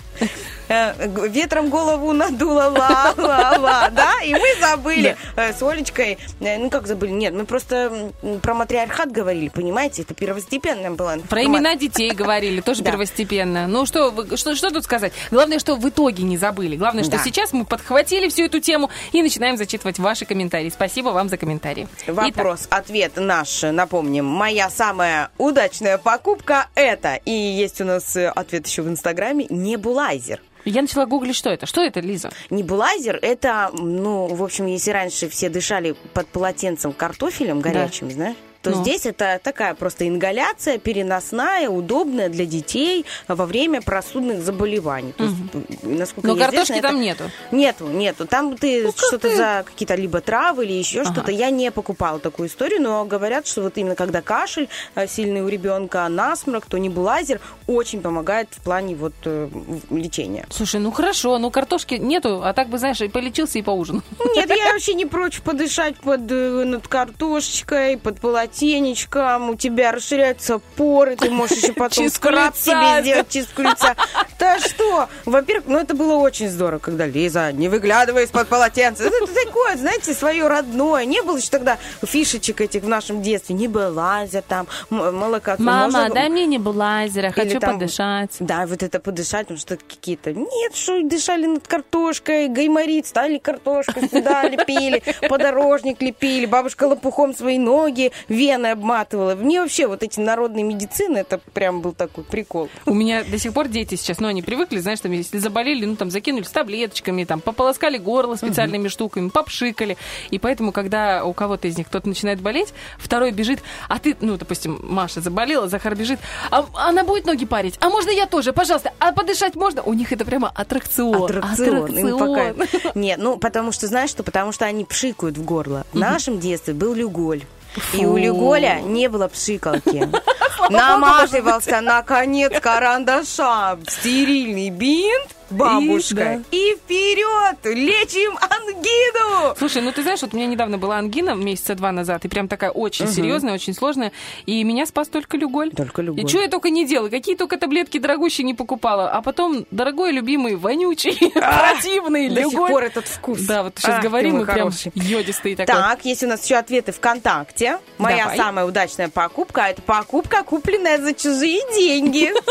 э, 0.69 1.29
ветром 1.29 1.69
голову 1.71 2.13
надуло, 2.13 2.65
ла, 2.69 3.15
ла, 3.17 3.57
ла, 3.59 3.91
да? 3.91 4.13
И 4.25 4.33
мы 4.33 4.47
забыли 4.61 5.17
э, 5.37 5.53
с 5.53 5.63
Олечкой, 5.63 6.19
э, 6.41 6.59
ну 6.59 6.71
как 6.71 6.87
забыли, 6.87 7.11
нет, 7.11 7.35
мы 7.35 7.45
просто 7.45 8.13
про 8.43 8.55
матриархат 8.55 9.11
говорили, 9.13 9.49
понимаете, 9.49 10.03
это 10.03 10.15
первостепенная 10.15 10.91
была 10.91 11.17
Про 11.29 11.45
имена 11.45 11.75
детей 11.77 12.11
говорили, 12.13 12.61
тоже 12.61 12.83
первостепенно. 12.85 13.67
Ну, 13.67 13.87
что, 13.87 14.13
что, 14.37 14.55
что 14.55 14.71
тут 14.71 14.85
сказать? 14.85 15.13
Главное, 15.31 15.59
что 15.59 15.77
в 15.77 15.89
итоге 15.89 16.23
не 16.25 16.37
забыли. 16.37 16.77
Главное, 16.77 17.03
что 17.05 17.13
Да. 17.17 17.23
сейчас 17.25 17.53
мы 17.53 17.65
подхватили 17.65 18.29
всю 18.29 18.45
эту 18.45 18.61
тему 18.61 18.91
и 19.13 19.23
начинаем 19.23 19.57
зачитывать 19.57 19.99
ваши 19.99 20.25
комментарии. 20.25 20.71
Спасибо 20.71 21.09
вам 21.11 21.29
за 21.29 21.37
комментарии. 21.37 21.89
Вопрос, 22.07 22.67
ответ 22.71 23.13
наш, 23.17 23.63
напомним. 23.63 24.27
Моя 24.27 24.71
самая 24.71 25.31
удачная 25.39 25.99
покупка 25.99 26.69
это. 26.75 27.15
И 27.25 27.31
есть 27.31 27.81
у 27.81 27.85
нас 27.85 28.17
ответ 28.17 28.67
еще 28.67 28.83
в 28.83 28.89
Инстаграме. 28.89 29.47
Небулайзер. 29.49 30.41
Я 30.69 30.83
начала 30.83 31.07
гуглить, 31.07 31.37
что 31.37 31.51
это. 31.51 31.67
Что 31.67 31.83
это, 31.83 32.01
Лиза? 32.01 32.31
Небулайзер 32.51 33.19
это, 33.23 33.71
ну, 33.73 34.27
в 34.27 34.43
общем, 34.43 34.67
если 34.67 34.91
раньше 34.91 35.29
все 35.29 35.49
дышали 35.49 35.95
под 36.13 36.27
полотенцем 36.29 36.93
картофелем 36.93 37.61
горячим, 37.61 38.11
знаешь? 38.11 38.37
То 38.63 38.71
Ну. 38.71 38.83
здесь 38.83 39.07
это 39.07 39.41
такая 39.43 39.75
просто 39.75 40.09
ингаляция 40.09 40.79
переносная, 40.79 41.69
удобная 41.69 42.29
для 42.29 42.45
детей 42.45 43.07
во 43.29 43.47
время 43.47 43.81
простудных 43.81 44.43
заболеваний. 44.43 45.13
То 45.13 45.25
есть, 45.25 45.37
насколько 45.85 46.27
Но 46.27 46.35
мне 46.35 46.43
известно, 46.43 46.59
картошки 46.59 46.73
это- 46.79 46.89
там 46.89 47.01
нету. 47.01 47.25
Нету, 47.53 47.87
нету. 47.87 48.27
Там 48.27 48.57
ты 48.57 48.91
что-то 48.91 49.29
ты? 49.31 49.37
за 49.37 49.63
какие-то 49.65 49.95
либо 49.95 50.21
травы 50.21 50.65
или 50.65 50.73
еще 50.73 51.03
Ага. 51.03 51.13
что-то. 51.13 51.31
Я 51.31 51.51
не 51.51 51.71
покупала 51.71 52.19
такую 52.19 52.49
историю, 52.49 52.83
но 52.83 53.05
говорят, 53.05 53.47
что 53.47 53.63
вот 53.63 53.79
именно 53.79 53.95
когда 53.95 54.23
кашель 54.23 54.69
э, 54.97 55.07
сильный 55.07 55.43
у 55.43 55.49
ребенка, 55.49 56.09
насморк, 56.09 56.67
то 56.67 56.79
небулайзер 56.79 57.41
очень 57.69 58.01
помогает 58.03 58.49
в 58.51 58.61
плане 58.63 58.97
вот 58.97 59.15
э, 59.25 59.49
лечения. 59.91 60.47
Слушай, 60.51 60.81
ну 60.81 60.91
хорошо, 60.91 61.39
ну 61.39 61.51
картошки 61.53 61.95
нету, 61.95 62.43
а 62.43 62.53
так 62.55 62.69
бы, 62.69 62.79
знаешь, 62.79 63.01
и 63.01 63.09
полечился, 63.09 63.59
и 63.59 63.63
поужинал. 63.63 64.03
Нет, 64.35 64.51
я 64.51 64.73
вообще 64.73 64.95
не 64.95 65.07
прочь 65.07 65.41
подышать 65.43 65.97
под 65.99 66.23
э, 66.31 66.65
над 66.65 66.89
картошечкой, 66.89 67.99
под 67.99 68.19
полотенечком. 68.49 69.51
У 69.51 69.55
тебя 69.55 69.93
расширяются 69.93 70.61
поры, 70.77 71.17
ты 71.17 71.31
можешь 71.31 71.59
еще 71.59 71.73
потом 71.77 72.09
скраб 72.09 72.57
себе 72.57 73.03
сделать, 73.03 73.29
чистку 73.29 73.63
лица. 73.63 73.95
Да 74.39 74.61
что? 74.61 75.09
Во-первых, 75.25 75.65
ну 75.67 75.79
это 75.79 75.95
было 75.97 76.15
очень 76.15 76.49
здорово, 76.49 76.79
когда 76.79 77.07
Лиза, 77.07 77.51
не 77.51 77.69
выглядывай 77.69 78.23
из-под 78.23 78.47
полотенца. 78.47 79.03
Это 79.03 79.27
такое, 79.27 79.77
знаете, 79.77 80.15
свое 80.15 80.47
родное. 80.47 81.05
Не 81.07 81.23
было 81.23 81.39
еще 81.39 81.49
тогда 81.49 81.77
фишечек 82.07 82.61
этих 82.61 82.83
в 82.85 82.89
нашем 82.89 83.21
детстве. 83.21 83.57
Не 83.57 83.67
было 83.67 83.89
лазер 83.89 84.43
там, 84.47 84.69
молоко. 84.91 85.57
Мама, 85.59 86.09
дай 86.11 86.29
мне 86.29 86.47
небулайзера, 86.47 87.31
Или 87.31 87.49
хочу 87.49 87.59
там- 87.59 87.75
подышать. 87.75 88.37
Да, 88.39 88.65
вот 88.67 88.85
это 88.85 89.01
подышать, 89.01 89.49
потому 89.49 89.59
что 89.59 89.77
какие-то... 89.77 90.33
Нет, 90.33 90.77
что 90.77 91.03
дышали 91.03 91.47
над 91.47 91.67
картошкой, 91.67 92.47
гайморит, 92.47 93.09
стали 93.09 93.39
картошку 93.39 94.01
сюда 94.09 94.45
лепили, 94.49 95.03
подорожник 95.29 96.01
лепили, 96.01 96.47
бабушка 96.47 96.85
лопухом 96.85 97.35
свои 97.35 97.59
ноги, 97.59 98.13
вены 98.39 98.69
обматывала. 98.69 99.35
Мне 99.35 99.61
вообще 99.61 99.87
вот 99.87 100.03
эти 100.03 100.21
народные 100.21 100.65
медицины, 100.65 101.19
это 101.19 101.39
прям 101.53 101.81
был 101.81 101.93
такой 101.93 102.25
прикол. 102.25 102.69
У 102.87 102.95
меня 102.95 103.25
до 103.25 103.39
сих 103.39 103.53
пор 103.53 103.69
дети 103.69 103.97
сейчас, 103.97 104.21
ну, 104.21 104.29
они 104.29 104.43
привыкли, 104.43 104.79
знаешь, 104.79 105.01
там, 105.01 105.13
если 105.13 105.39
заболели, 105.39 105.85
ну, 105.85 105.97
там, 105.97 106.11
закинули 106.11 106.45
с 106.45 106.51
таблеточками, 106.51 107.25
там, 107.25 107.41
пополоскали 107.41 107.99
горло 107.99 108.37
специальными 108.37 108.89
штуками, 108.89 109.29
попшикали. 109.29 109.97
И 110.31 110.39
поэтому, 110.39 110.73
когда 110.73 111.25
у 111.25 111.33
кого-то 111.33 111.69
из 111.69 111.77
них 111.77 111.89
кто-то 111.89 112.09
начинает 112.09 112.41
болеть, 112.41 112.73
второй 112.99 113.33
бежит, 113.33 113.61
а 113.89 113.99
ты, 113.99 114.17
ну, 114.21 114.37
допустим, 114.37 114.79
Маша 114.83 115.21
заболела, 115.21 115.69
Захар 115.69 115.95
бежит, 115.95 116.21
а 116.51 116.65
она 116.75 117.05
будет 117.05 117.27
ноги 117.27 117.45
парить? 117.45 117.77
А 117.81 117.89
можно 117.89 118.11
я 118.11 118.27
тоже? 118.27 118.53
Пожалуйста, 118.53 118.93
а 118.99 119.13
подышать 119.13 119.57
можно? 119.57 119.83
У 119.83 119.95
них 119.95 120.13
это 120.13 120.25
прямо 120.25 120.51
аттракцион. 120.55 121.25
Аттракцион. 121.25 121.97
им 121.99 122.19
пока- 122.19 122.51
Аттракцион. 122.51 122.93
Нет, 122.95 123.19
ну, 123.19 123.37
потому 123.37 123.73
что, 123.73 123.87
знаешь 123.87 124.11
что? 124.11 124.23
Потому 124.23 124.53
что 124.53 124.65
они 124.65 124.85
пшикают 124.85 125.37
в 125.39 125.45
горло. 125.45 125.85
В 125.93 125.99
нашем 125.99 126.39
детстве 126.39 126.75
был 126.75 126.95
люголь. 126.95 127.43
И 127.93 128.07
у 128.07 128.17
люголя 128.17 128.81
не 128.81 129.09
было 129.09 129.29
пшикалки. 129.29 130.09
Наматывался 130.71 131.81
на 131.81 132.03
конец 132.03 132.61
карандаша 132.61 133.79
стерильный 133.87 134.71
бинт, 134.71 135.35
бабушка, 135.51 136.43
и 136.51 136.75
вперед! 136.77 137.57
Лечим 137.65 138.37
ангину! 138.41 139.55
Слушай, 139.59 139.83
ну 139.83 139.93
ты 139.93 140.03
знаешь, 140.03 140.21
вот 140.23 140.35
у 140.35 140.37
меня 140.37 140.47
недавно 140.47 140.79
была 140.79 140.99
ангина 140.99 141.35
месяца 141.35 141.75
два 141.75 141.93
назад, 141.93 142.25
и 142.25 142.29
прям 142.29 142.49
такая 142.49 142.71
очень 142.71 143.07
Мгм. 143.07 143.15
серьезная, 143.15 143.55
очень 143.55 143.75
сложная, 143.75 144.13
и 144.47 144.63
меня 144.65 144.87
спас 144.87 145.09
только 145.09 145.37
люголь. 145.37 145.71
Только 145.71 146.03
люголь. 146.03 146.25
И 146.25 146.29
что 146.29 146.41
я 146.41 146.49
только 146.49 146.71
не 146.71 146.87
делала, 146.87 147.09
какие 147.09 147.37
только 147.37 147.57
таблетки 147.59 147.99
дорогущие 147.99 148.45
не 148.45 148.55
покупала, 148.55 149.11
а 149.11 149.23
потом 149.23 149.67
дорогой, 149.71 150.13
любимый, 150.13 150.57
вонючий, 150.57 151.31
противный 151.35 152.29
До 152.29 152.43
сих 152.43 152.53
люголь. 152.53 152.71
пор 152.71 152.83
этот 152.85 153.07
вкус. 153.07 153.41
Да, 153.41 153.63
вот 153.63 153.75
сейчас 153.79 154.03
говорим, 154.03 154.41
и 154.43 154.45
прям 154.45 154.71
йодистый 154.95 155.55
такой. 155.57 155.75
Так, 155.75 156.05
есть 156.05 156.23
у 156.23 156.27
нас 156.27 156.45
еще 156.45 156.57
ответы 156.57 156.93
ВКонтакте. 156.93 157.79
Моя 157.99 158.35
самая 158.37 158.65
удачная 158.67 159.09
покупка– 159.09 159.61
это 159.71 159.83
покупка, 159.83 160.43
купленная 160.43 160.99
за 160.99 161.15
чужие 161.15 161.61
деньги. 161.75 162.33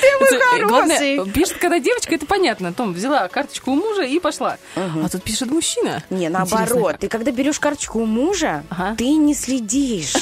Ты 0.00 0.06
мой 0.20 0.64
главное, 0.66 0.96
хороший. 0.98 1.32
пишет, 1.32 1.58
когда 1.58 1.78
девочка, 1.78 2.14
это 2.14 2.23
понятно. 2.24 2.72
Том 2.72 2.92
взяла 2.92 3.28
карточку 3.28 3.72
у 3.72 3.74
мужа 3.76 4.02
и 4.02 4.18
пошла. 4.20 4.58
А 4.76 5.08
тут 5.08 5.22
пишет 5.22 5.50
мужчина. 5.50 6.02
Не, 6.10 6.26
Интересно, 6.26 6.58
наоборот. 6.58 6.92
как. 6.92 7.00
Ты 7.00 7.08
когда 7.08 7.30
берешь 7.30 7.60
карточку 7.60 8.00
у 8.00 8.06
мужа, 8.06 8.62
ты 8.98 9.10
не 9.14 9.34
следишь. 9.34 10.14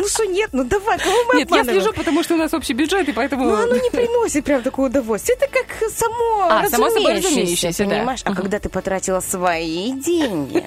Ну 0.00 0.06
что 0.06 0.24
нет, 0.26 0.50
ну 0.52 0.62
давай, 0.62 0.96
кого 0.98 1.12
мы 1.26 1.34
Нет, 1.40 1.50
я 1.50 1.56
обманываем? 1.56 1.80
слежу, 1.82 1.92
потому 1.92 2.22
что 2.22 2.34
у 2.34 2.36
нас 2.36 2.54
общий 2.54 2.72
бюджет, 2.72 3.08
и 3.08 3.12
поэтому... 3.12 3.44
Ну, 3.46 3.54
оно 3.56 3.74
не 3.74 3.90
приносит 3.90 4.44
прям 4.44 4.62
такого 4.62 4.86
удовольствия. 4.86 5.34
Это 5.34 5.48
как 5.48 5.66
само 5.90 6.46
А, 6.48 6.68
само 6.68 6.88
собой 6.88 7.14
разумеющееся, 7.16 7.26
разумеющееся, 7.26 7.84
да. 7.84 7.90
понимаешь? 7.96 8.20
А 8.24 8.32
когда 8.32 8.60
ты 8.60 8.68
потратила 8.68 9.18
свои 9.18 9.90
деньги 9.92 10.64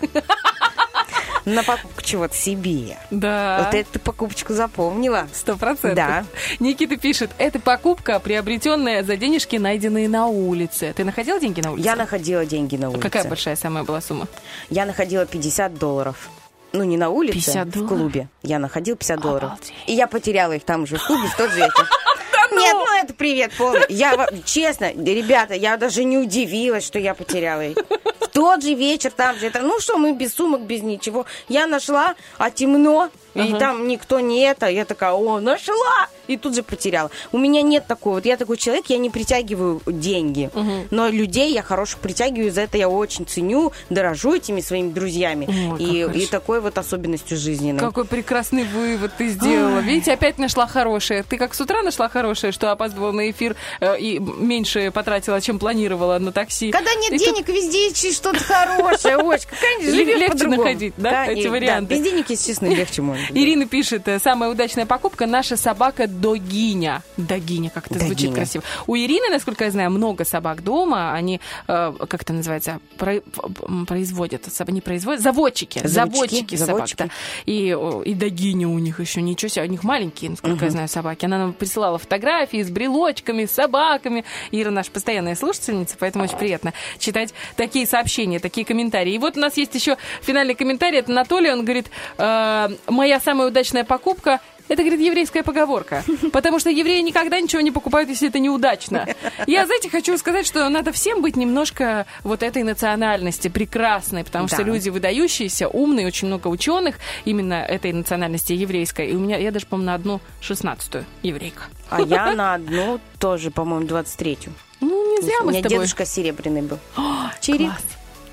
на 1.46 1.64
покупку 1.64 2.02
чего-то 2.02 2.36
себе, 2.36 2.98
Да. 3.10 3.64
вот 3.66 3.74
эту 3.76 4.00
покупочку 4.00 4.54
запомнила. 4.54 5.28
Сто 5.34 5.56
процентов. 5.58 5.96
Да. 5.96 6.26
Никита 6.60 6.98
пишет, 6.98 7.32
это 7.38 7.60
покупка, 7.60 8.20
приобретенная 8.20 9.04
за 9.04 9.18
денежки, 9.18 9.56
найденные 9.56 10.08
на 10.10 10.28
улице. 10.28 10.94
Ты 10.96 11.04
находила 11.04 11.40
деньги 11.40 11.62
на 11.62 11.72
улице? 11.72 11.86
Я 11.86 11.96
находила 11.96 12.46
деньги 12.46 12.76
на 12.76 12.90
улице. 12.90 13.02
Какая 13.02 13.24
большая 13.26 13.56
самая 13.56 13.84
была 13.84 14.02
сумма? 14.02 14.28
Я 14.70 14.86
находила 14.86 15.26
50 15.26 15.78
долларов. 15.78 16.30
Ну, 16.74 16.84
не 16.86 16.96
на 16.96 17.10
улице, 17.10 17.34
50 17.34 17.76
в 17.76 17.88
клубе. 17.88 18.30
Я 18.44 18.58
находила 18.58 18.96
50 18.96 19.20
долларов. 19.20 19.52
И 19.88 19.94
я 19.94 20.08
потеряла 20.08 20.54
их 20.54 20.64
там 20.64 20.88
же 20.88 20.98
в 20.98 21.06
клубе 21.06 21.28
в 21.28 21.36
тот 21.36 21.54
вечер. 21.54 21.90
Нет, 22.54 22.74
ну 22.74 22.86
это 23.02 23.14
привет 23.14 23.52
полный. 23.58 23.82
Я, 23.90 24.28
честно, 24.46 24.92
ребята, 24.94 25.54
я 25.54 25.78
даже 25.78 26.04
не 26.04 26.18
удивилась, 26.18 26.86
что 26.86 27.00
я 27.00 27.14
потеряла 27.14 27.62
их. 27.66 27.78
В 28.20 28.28
тот 28.28 28.64
же 28.64 28.74
вечер 28.74 29.12
там 29.12 29.38
же. 29.38 29.48
Это, 29.48 29.62
ну 29.62 29.80
что, 29.80 29.98
мы 29.98 30.14
без 30.14 30.34
сумок, 30.34 30.62
без 30.62 30.82
ничего. 30.82 31.26
Я 31.50 31.68
нашла, 31.68 32.16
а 32.38 32.50
темно, 32.50 33.10
и 33.34 33.40
Ага. 33.42 33.60
там 33.60 33.88
никто 33.88 34.20
не 34.20 34.42
это. 34.42 34.68
Я 34.68 34.86
такая, 34.86 35.12
о, 35.14 35.40
нашла! 35.40 36.08
И 36.28 36.38
тут 36.38 36.56
же 36.56 36.64
потеряла. 36.64 37.12
У 37.34 37.38
меня 37.38 37.62
нет 37.62 37.88
такого. 37.88 38.16
Вот 38.16 38.26
я 38.26 38.38
такой 38.38 38.56
человек, 38.58 38.86
я 38.88 38.98
не 38.98 39.10
притягиваю 39.10 39.82
деньги. 39.86 40.50
Но 40.92 41.10
людей 41.10 41.52
я 41.54 41.62
хороших 41.62 42.00
притягиваю, 42.00 42.52
за 42.52 42.62
это 42.62 42.78
я 42.78 42.88
очень 42.90 43.26
ценю, 43.26 43.74
дорожу 43.90 44.36
этими 44.36 44.62
своими 44.62 44.92
друзьями. 44.92 45.48
Ой, 45.74 45.84
и, 45.84 46.24
и 46.24 46.26
такой 46.28 46.62
вот 46.62 46.78
особенностью 46.78 47.38
жизненной. 47.38 47.80
Какой 47.80 48.06
прекрасный 48.06 48.64
вывод 48.64 49.12
ты 49.18 49.28
сделала. 49.30 49.80
Видите, 49.80 50.14
опять 50.14 50.38
нашла 50.38 50.68
хорошее. 50.68 51.24
Ты 51.24 51.38
как 51.38 51.54
с 51.54 51.60
утра 51.60 51.82
нашла 51.84 52.08
хорошее, 52.08 52.54
что 52.54 52.72
опаздывала 52.92 53.12
на 53.12 53.32
эфир 53.32 53.56
э, 53.80 54.00
и 54.00 54.20
меньше 54.20 54.92
потратила, 54.92 55.42
чем 55.42 55.60
планировала 55.60 56.20
на 56.20 56.32
такси. 56.32 56.72
Когда 56.72 56.94
нет 56.96 57.14
И 57.14 57.18
тут 57.18 57.28
денег, 57.28 57.48
везде 57.48 57.86
есть 57.86 58.16
что-то 58.16 58.40
хорошее. 58.44 59.18
Очка, 59.18 59.56
конечно, 59.60 59.96
Легче 59.96 60.48
находить, 60.48 60.94
да, 60.98 61.28
эти 61.28 61.48
варианты? 61.48 61.96
без 61.96 62.04
денег, 62.04 62.30
если 62.30 62.52
честно, 62.52 62.68
легче 62.68 63.02
быть. 63.02 63.20
Ирина 63.32 63.66
пишет, 63.66 64.08
э, 64.08 64.20
самая 64.20 64.50
удачная 64.50 64.86
покупка 64.86 65.26
наша 65.26 65.58
собака 65.58 66.08
Догиня. 66.08 67.04
Догиня, 67.18 67.70
как 67.70 67.90
это 67.90 68.00
звучит 68.06 68.34
красиво. 68.34 68.64
У 68.88 68.96
Ирины, 68.96 69.30
насколько 69.30 69.66
я 69.66 69.72
знаю, 69.72 69.92
много 69.92 70.26
собак 70.26 70.64
дома. 70.64 71.14
Они, 71.14 71.40
э, 71.68 71.94
как 72.08 72.22
это 72.22 72.34
называется, 72.34 72.80
производят, 72.98 74.48
не 74.68 74.82
производят, 74.82 75.22
заводчики. 75.22 75.82
Заводчики, 75.84 76.56
собак, 76.56 76.90
да. 76.98 77.10
И, 77.46 77.76
и 78.06 78.14
Догиня 78.14 78.68
у 78.68 78.80
них 78.80 79.00
еще, 79.00 79.22
ничего 79.22 79.50
себе, 79.50 79.66
у 79.66 79.68
них 79.68 79.84
маленькие, 79.84 80.32
насколько 80.32 80.66
я 80.66 80.72
знаю, 80.72 80.88
собаки. 80.88 81.26
Она 81.26 81.38
нам 81.38 81.54
присылала 81.54 81.98
фотографии 81.98 82.64
с 82.64 82.70
брелочками, 82.82 83.46
с 83.46 83.52
собаками. 83.52 84.26
Ира 84.52 84.72
наша 84.72 84.92
постоянная 84.92 85.36
слушательница, 85.36 85.96
поэтому 86.00 86.24
очень 86.24 86.38
приятно 86.38 86.74
читать 86.98 87.34
такие 87.56 87.86
сообщения, 87.86 88.40
такие 88.40 88.66
комментарии. 88.66 89.14
И 89.14 89.18
вот 89.20 89.38
у 89.38 89.40
нас 89.40 89.56
есть 89.58 89.76
еще 89.76 89.98
финальный 90.22 90.56
комментарий 90.56 91.00
от 91.00 91.10
Анатолия. 91.10 91.54
Он 91.54 91.64
говорит, 91.64 91.92
«Э, 92.18 92.70
моя 92.88 93.20
самая 93.20 93.48
удачная 93.50 93.84
покупка 93.84 94.40
это, 94.72 94.84
говорит, 94.84 95.02
еврейская 95.02 95.44
поговорка. 95.44 96.04
Потому 96.32 96.60
что 96.60 96.70
евреи 96.70 97.02
никогда 97.02 97.40
ничего 97.42 97.62
не 97.62 97.72
покупают, 97.72 98.10
если 98.10 98.30
это 98.30 98.40
неудачно. 98.40 99.06
Я, 99.48 99.66
знаете, 99.66 99.90
хочу 99.90 100.18
сказать, 100.18 100.48
что 100.48 100.68
надо 100.70 100.92
всем 100.94 101.22
быть 101.22 101.36
немножко 101.36 102.06
вот 102.24 102.42
этой 102.42 102.64
национальности 102.64 103.50
прекрасной, 103.50 104.24
потому 104.24 104.48
что 104.48 104.58
Да. 104.58 104.64
люди 104.64 104.90
выдающиеся, 104.90 105.68
умные, 105.68 106.08
очень 106.08 106.28
много 106.28 106.48
ученых 106.48 106.96
именно 107.26 107.56
этой 107.56 107.92
национальности 107.92 108.54
еврейской. 108.54 109.10
И 109.12 109.16
у 109.16 109.20
меня, 109.20 109.38
я 109.38 109.52
даже, 109.52 109.66
по-моему, 109.66 109.88
на 109.88 109.96
одну 109.96 110.22
шестнадцатую 110.40 111.06
еврейка. 111.22 111.64
А 111.90 112.02
я 112.02 112.32
на 112.34 112.54
одну 112.54 113.00
тоже, 113.20 113.52
по-моему, 113.52 113.86
23-ю. 113.86 114.54
Ну, 114.80 115.16
не 115.18 115.22
зря 115.22 115.36
У 115.42 115.46
мы 115.46 115.52
с 115.52 115.56
меня 115.56 115.64
тобой. 115.64 115.78
дедушка 115.80 116.06
серебряный 116.06 116.62
был. 116.62 116.80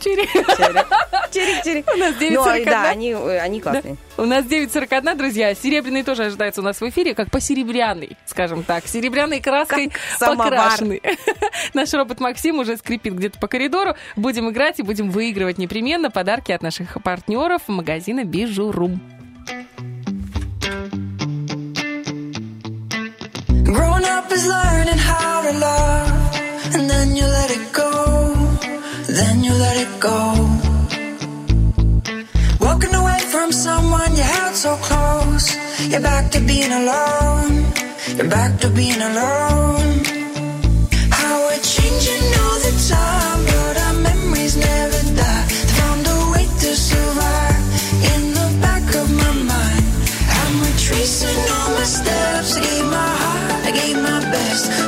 Чирик. 0.01 0.31
Чирик. 0.33 0.87
Чирик, 1.33 1.63
чирик. 1.65 1.91
У 1.93 1.97
нас 1.99 2.15
Ну, 2.19 2.27
9.41. 2.27 2.65
да, 2.65 2.89
они, 2.89 3.11
э, 3.13 3.39
они 3.41 3.61
классные. 3.61 3.97
У 4.17 4.25
нас 4.25 4.45
9.41, 4.47 5.15
друзья. 5.17 5.55
Серебряный 5.55 6.03
тоже 6.03 6.25
ожидается 6.25 6.61
у 6.61 6.65
нас 6.65 6.81
в 6.81 6.89
эфире, 6.89 7.15
как 7.15 7.31
посеребряный, 7.31 8.17
скажем 8.27 8.63
так. 8.63 8.87
Серебряной 8.87 9.41
краской 9.41 9.93
самовар. 10.19 10.51
покрашенный. 10.51 11.03
Наш 11.75 11.93
робот 11.93 12.21
Максим 12.21 12.59
уже 12.61 12.77
скрипит 12.77 13.15
где-то 13.15 13.39
по 13.39 13.47
коридору. 13.49 13.95
Будем 14.17 14.49
играть 14.51 14.79
и 14.79 14.83
будем 14.83 15.11
выигрывать 15.11 15.59
непременно 15.59 16.11
подарки 16.11 16.53
от 16.53 16.63
наших 16.63 17.03
партнеров 17.03 17.63
магазина 17.69 18.25
Бижурум. 18.25 19.01
Growing 23.69 24.05
up 24.05 24.31
is 24.33 24.47
learning 24.47 24.99
how 24.99 25.43
to 25.43 25.53
love, 25.59 26.75
and 26.75 26.89
then 26.89 27.15
you 27.17 27.25
let 27.27 27.51
it 27.51 27.73
go, 27.73 27.91
then 29.19 29.43
you 29.43 29.53
let 29.53 29.77
it 29.85 29.93
go. 29.99 30.21
Walking 32.61 32.95
away 32.95 33.21
from 33.33 33.51
someone 33.51 34.11
you 34.15 34.23
held 34.23 34.55
so 34.55 34.77
close, 34.89 35.47
you're 35.91 36.01
back 36.01 36.31
to 36.35 36.41
being 36.41 36.73
alone, 36.83 37.53
you're 38.17 38.31
back 38.39 38.61
to 38.61 38.69
being 38.71 39.03
alone. 39.11 39.95
How 41.19 41.35
we're 41.47 41.65
changing 41.77 42.27
all 42.43 42.59
the 42.67 42.75
time, 42.95 43.41
but 43.51 43.75
our 43.87 43.97
memories 44.09 44.57
never 44.57 45.01
die. 45.23 45.47
Found 45.79 46.03
a 46.17 46.19
way 46.33 46.47
to 46.63 46.71
survive 46.91 47.63
in 48.13 48.23
the 48.39 48.49
back 48.67 48.87
of 49.01 49.07
my 49.23 49.33
mind. 49.53 49.85
I'm 50.41 50.55
retracing 50.69 51.41
all 51.55 51.71
my 51.79 51.87
steps. 51.99 52.57
I 52.57 52.61
gave 52.69 52.87
my 52.99 53.11
heart, 53.23 53.63
I 53.69 53.71
gave 53.81 53.97
my 54.11 54.21
best. 54.35 54.88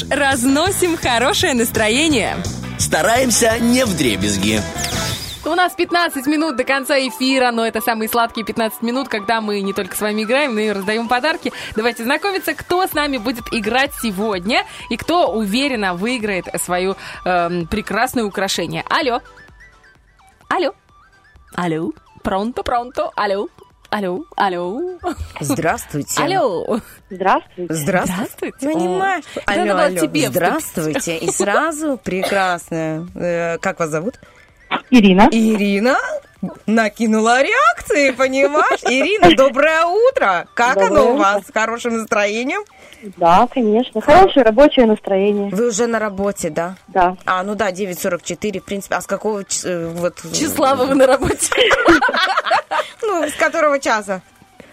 Фреш. 0.00 0.04
Разносим 0.10 0.96
хорошее 0.96 1.54
настроение. 1.54 2.36
Стараемся 2.78 3.58
не 3.58 3.84
в 3.84 3.96
дребезги. 3.96 4.60
У 5.44 5.54
нас 5.54 5.72
15 5.72 6.26
минут 6.26 6.56
до 6.56 6.64
конца 6.64 6.98
эфира, 6.98 7.50
но 7.50 7.66
это 7.66 7.80
самые 7.80 8.08
сладкие 8.08 8.44
15 8.44 8.82
минут, 8.82 9.08
когда 9.08 9.40
мы 9.40 9.62
не 9.62 9.72
только 9.72 9.96
с 9.96 10.00
вами 10.00 10.22
играем, 10.22 10.54
но 10.54 10.60
и 10.60 10.70
раздаем 10.70 11.08
подарки. 11.08 11.50
Давайте 11.74 12.04
знакомиться, 12.04 12.52
кто 12.54 12.86
с 12.86 12.92
нами 12.92 13.16
будет 13.16 13.44
играть 13.50 13.92
сегодня 14.02 14.66
и 14.90 14.96
кто 14.96 15.32
уверенно 15.32 15.94
выиграет 15.94 16.46
свое 16.62 16.94
эм, 17.24 17.66
прекрасное 17.66 18.24
украшение. 18.24 18.84
Алло. 18.88 19.22
Алло. 20.48 20.74
Алло. 21.54 21.90
Пронто, 22.22 22.62
пронто. 22.62 23.10
Алло. 23.16 23.48
Алло. 23.90 24.24
Алло. 24.36 24.80
Здравствуйте. 25.40 26.22
Алло. 26.22 26.78
Здравствуйте. 27.10 27.74
Здравствуйте. 27.74 28.56
Понимаешь? 28.60 29.24
О, 29.46 29.52
это 29.52 29.64
надо 29.64 29.90
было 29.90 30.00
тебе 30.00 30.28
Здравствуйте. 30.28 31.18
И 31.18 31.30
сразу 31.32 31.98
прекрасная. 32.02 33.06
Э, 33.16 33.58
Как 33.58 33.80
вас 33.80 33.90
зовут? 33.90 34.20
Ирина. 34.90 35.28
Ирина 35.32 35.96
накинула 36.66 37.42
реакции, 37.42 38.10
понимаешь? 38.12 38.80
Ирина, 38.84 39.34
доброе 39.36 39.84
утро. 39.84 40.46
Как 40.54 40.74
Доброе 40.74 40.86
оно 40.90 41.10
у 41.10 41.14
утро. 41.14 41.22
вас? 41.24 41.46
С 41.46 41.52
хорошим 41.52 41.98
настроением? 41.98 42.62
Да, 43.16 43.48
конечно. 43.52 44.00
Хорошее 44.00 44.44
рабочее 44.44 44.86
настроение. 44.86 45.50
Вы 45.50 45.68
уже 45.68 45.86
на 45.86 45.98
работе, 45.98 46.50
да? 46.50 46.76
Да. 46.88 47.16
А, 47.24 47.42
ну 47.42 47.54
да, 47.54 47.70
9.44, 47.70 48.60
в 48.60 48.64
принципе. 48.64 48.94
А 48.96 49.00
с 49.00 49.06
какого 49.06 49.40
э, 49.64 49.86
вот... 49.94 50.16
Числа 50.32 50.74
вы 50.74 50.94
на 50.94 51.06
работе? 51.06 51.50
Ну, 53.02 53.28
с 53.28 53.34
которого 53.34 53.78
часа? 53.80 54.20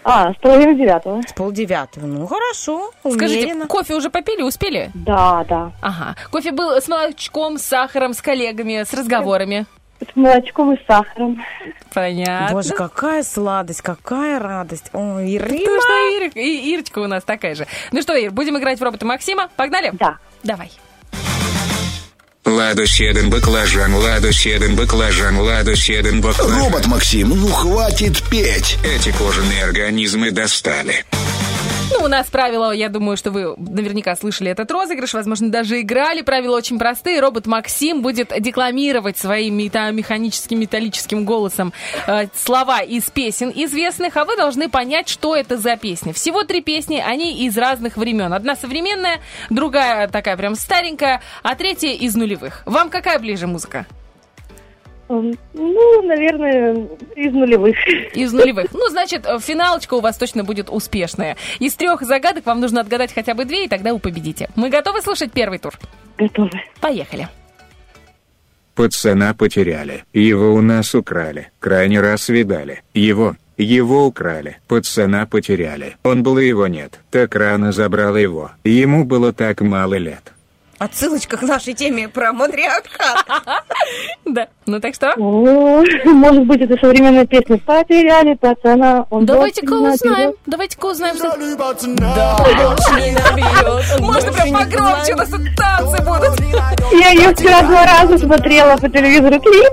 А, 0.04 0.32
с 0.32 0.36
половины 0.36 0.74
девятого. 0.74 1.20
С 1.22 1.32
полдевятого. 1.32 2.06
Ну, 2.06 2.26
хорошо, 2.26 2.92
Скажите, 3.00 3.46
умеренно. 3.46 3.66
кофе 3.66 3.94
уже 3.94 4.10
попили, 4.10 4.42
успели? 4.42 4.90
Да, 4.94 5.44
да. 5.48 5.72
Ага. 5.82 6.14
Кофе 6.30 6.52
был 6.52 6.70
с 6.72 6.88
молочком, 6.88 7.58
с 7.58 7.62
сахаром, 7.62 8.14
с 8.14 8.22
коллегами, 8.22 8.84
с 8.84 8.92
разговорами. 8.94 9.66
С 10.00 10.14
молочком 10.14 10.74
и 10.74 10.78
сахаром. 10.86 11.42
Понятно. 11.92 12.54
Боже, 12.54 12.70
какая 12.74 13.22
сладость, 13.24 13.82
какая 13.82 14.38
радость. 14.38 14.90
Ой, 14.92 15.34
Ирина. 15.34 15.48
Потому 15.58 15.80
что 15.80 15.92
Ир- 16.16 16.32
и- 16.36 16.72
Ирочка 16.74 16.98
у 17.00 17.06
нас 17.08 17.24
такая 17.24 17.54
же. 17.56 17.66
Ну 17.90 18.00
что, 18.02 18.14
Ир, 18.14 18.30
будем 18.30 18.56
играть 18.58 18.78
в 18.78 18.82
робота 18.82 19.04
Максима? 19.04 19.48
Погнали? 19.56 19.90
Да. 19.94 20.18
Давай. 20.44 20.70
Ладу 22.44 22.86
седен 22.86 23.28
баклажан, 23.28 23.94
ладу 23.94 24.32
седен 24.32 24.74
баклажан, 24.76 25.38
ладу 25.38 25.74
седен 25.76 26.20
баклажан. 26.22 26.58
Робот 26.64 26.86
Максим, 26.86 27.28
ну 27.30 27.48
хватит 27.48 28.22
петь. 28.30 28.78
Эти 28.84 29.10
кожаные 29.12 29.64
организмы 29.64 30.30
достали. 30.30 31.04
Ну, 31.90 32.04
у 32.04 32.08
нас 32.08 32.28
правила, 32.28 32.70
я 32.70 32.88
думаю, 32.88 33.16
что 33.16 33.30
вы 33.30 33.54
наверняка 33.56 34.14
слышали 34.14 34.50
этот 34.50 34.70
розыгрыш, 34.70 35.14
возможно, 35.14 35.50
даже 35.50 35.80
играли. 35.80 36.20
Правила 36.20 36.56
очень 36.56 36.78
простые. 36.78 37.20
Робот 37.20 37.46
Максим 37.46 38.02
будет 38.02 38.32
декламировать 38.40 39.16
своим 39.16 39.56
механическим 39.56 40.60
металлическим 40.60 41.24
голосом 41.24 41.72
э, 42.06 42.26
слова 42.34 42.80
из 42.80 43.04
песен 43.10 43.50
известных, 43.54 44.16
а 44.16 44.24
вы 44.24 44.36
должны 44.36 44.68
понять, 44.68 45.08
что 45.08 45.34
это 45.34 45.56
за 45.56 45.76
песни. 45.76 46.12
Всего 46.12 46.44
три 46.44 46.60
песни, 46.60 47.02
они 47.04 47.46
из 47.46 47.56
разных 47.56 47.96
времен. 47.96 48.32
Одна 48.32 48.54
современная, 48.54 49.20
другая 49.48 50.08
такая 50.08 50.36
прям 50.36 50.56
старенькая, 50.56 51.22
а 51.42 51.54
третья 51.54 51.90
из 51.90 52.14
нулевых. 52.14 52.62
Вам 52.66 52.90
какая 52.90 53.18
ближе 53.18 53.46
музыка? 53.46 53.86
М, 55.08 55.34
Ну, 55.54 56.02
наверное, 56.02 56.86
из 57.16 57.32
нулевых. 57.32 57.76
Из 58.14 58.32
нулевых. 58.32 58.66
Ну, 58.72 58.88
значит, 58.88 59.24
э, 59.26 59.38
финалочка 59.40 59.94
у 59.94 60.00
вас 60.00 60.18
точно 60.18 60.44
будет 60.44 60.68
успешная. 60.70 61.36
Из 61.58 61.74
трех 61.74 62.02
загадок 62.02 62.44
вам 62.46 62.60
нужно 62.60 62.80
отгадать 62.80 63.12
хотя 63.14 63.34
бы 63.34 63.44
две, 63.44 63.64
и 63.64 63.68
тогда 63.68 63.92
вы 63.94 63.98
победите. 64.00 64.48
Мы 64.56 64.68
готовы 64.70 65.00
слушать 65.00 65.32
первый 65.32 65.58
тур? 65.58 65.74
Готовы. 66.18 66.50
Поехали. 66.80 67.28
Пацана 68.74 69.34
потеряли. 69.34 70.04
Его 70.12 70.54
у 70.54 70.60
нас 70.60 70.94
украли. 70.94 71.50
Крайний 71.58 71.98
раз 72.00 72.28
видали. 72.28 72.82
Его. 72.94 73.34
Его 73.56 74.06
украли. 74.06 74.58
Пацана 74.68 75.26
потеряли. 75.26 75.96
Он 76.04 76.22
был 76.22 76.38
и 76.38 76.46
его 76.46 76.68
нет. 76.68 77.00
Так 77.10 77.34
рано 77.34 77.72
забрал 77.72 78.14
его. 78.16 78.52
Ему 78.62 79.04
было 79.04 79.32
так 79.32 79.62
мало 79.62 79.94
лет. 79.94 80.32
Отсылочка 80.78 81.36
к 81.36 81.42
нашей 81.42 81.74
теме 81.74 82.08
про 82.08 82.32
матриархат. 82.32 83.26
Да. 84.24 84.48
Ну 84.66 84.78
так 84.80 84.94
что? 84.94 85.14
Может 85.16 86.44
быть, 86.44 86.60
это 86.60 86.76
современная 86.78 87.24
песня. 87.26 87.58
Потеряли 87.58 88.34
пацана. 88.34 89.06
Давайте-ка 89.10 89.72
узнаем. 89.72 90.34
Давайте-ка 90.44 90.86
узнаем. 90.86 91.16
Можно 94.00 94.32
прям 94.32 94.52
погромче, 94.52 95.14
у 95.14 95.16
нас 95.16 95.30
танцы 95.56 96.02
будут. 96.04 96.40
Я 96.92 97.10
ее 97.10 97.34
вчера 97.34 97.62
два 97.62 97.86
раза 97.86 98.18
смотрела 98.18 98.76
по 98.76 98.88
телевизору 98.88 99.40
клип. 99.40 99.72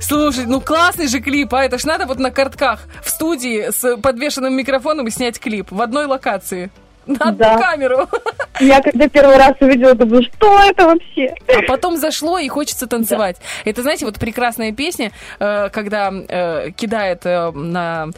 Слушай, 0.00 0.44
ну 0.46 0.60
классный 0.60 1.08
же 1.08 1.20
клип, 1.20 1.54
а 1.54 1.64
это 1.64 1.78
ж 1.78 1.84
надо 1.84 2.04
вот 2.06 2.18
на 2.18 2.30
картках 2.30 2.80
в 3.02 3.08
студии 3.08 3.70
с 3.70 3.96
подвешенным 3.96 4.54
микрофоном 4.54 5.06
и 5.06 5.10
снять 5.10 5.40
клип 5.40 5.70
в 5.70 5.80
одной 5.80 6.04
локации. 6.06 6.70
На 7.06 7.28
одну 7.30 7.38
Да. 7.38 7.58
камеру. 7.58 8.08
Я 8.60 8.80
когда 8.80 9.08
первый 9.08 9.36
раз 9.36 9.54
увидела, 9.60 9.94
думаю, 9.94 10.22
что 10.22 10.60
это 10.62 10.84
вообще? 10.86 11.34
А 11.48 11.62
потом 11.66 11.96
зашло 11.96 12.38
и 12.38 12.46
хочется 12.48 12.86
танцевать. 12.86 13.36
Это, 13.64 13.82
знаете, 13.82 14.04
вот 14.04 14.18
прекрасная 14.18 14.72
песня, 14.72 15.10
э, 15.40 15.68
когда 15.70 16.12
э, 16.12 16.70
кидает 16.70 17.26
э, 17.26 17.50
на 17.50 18.08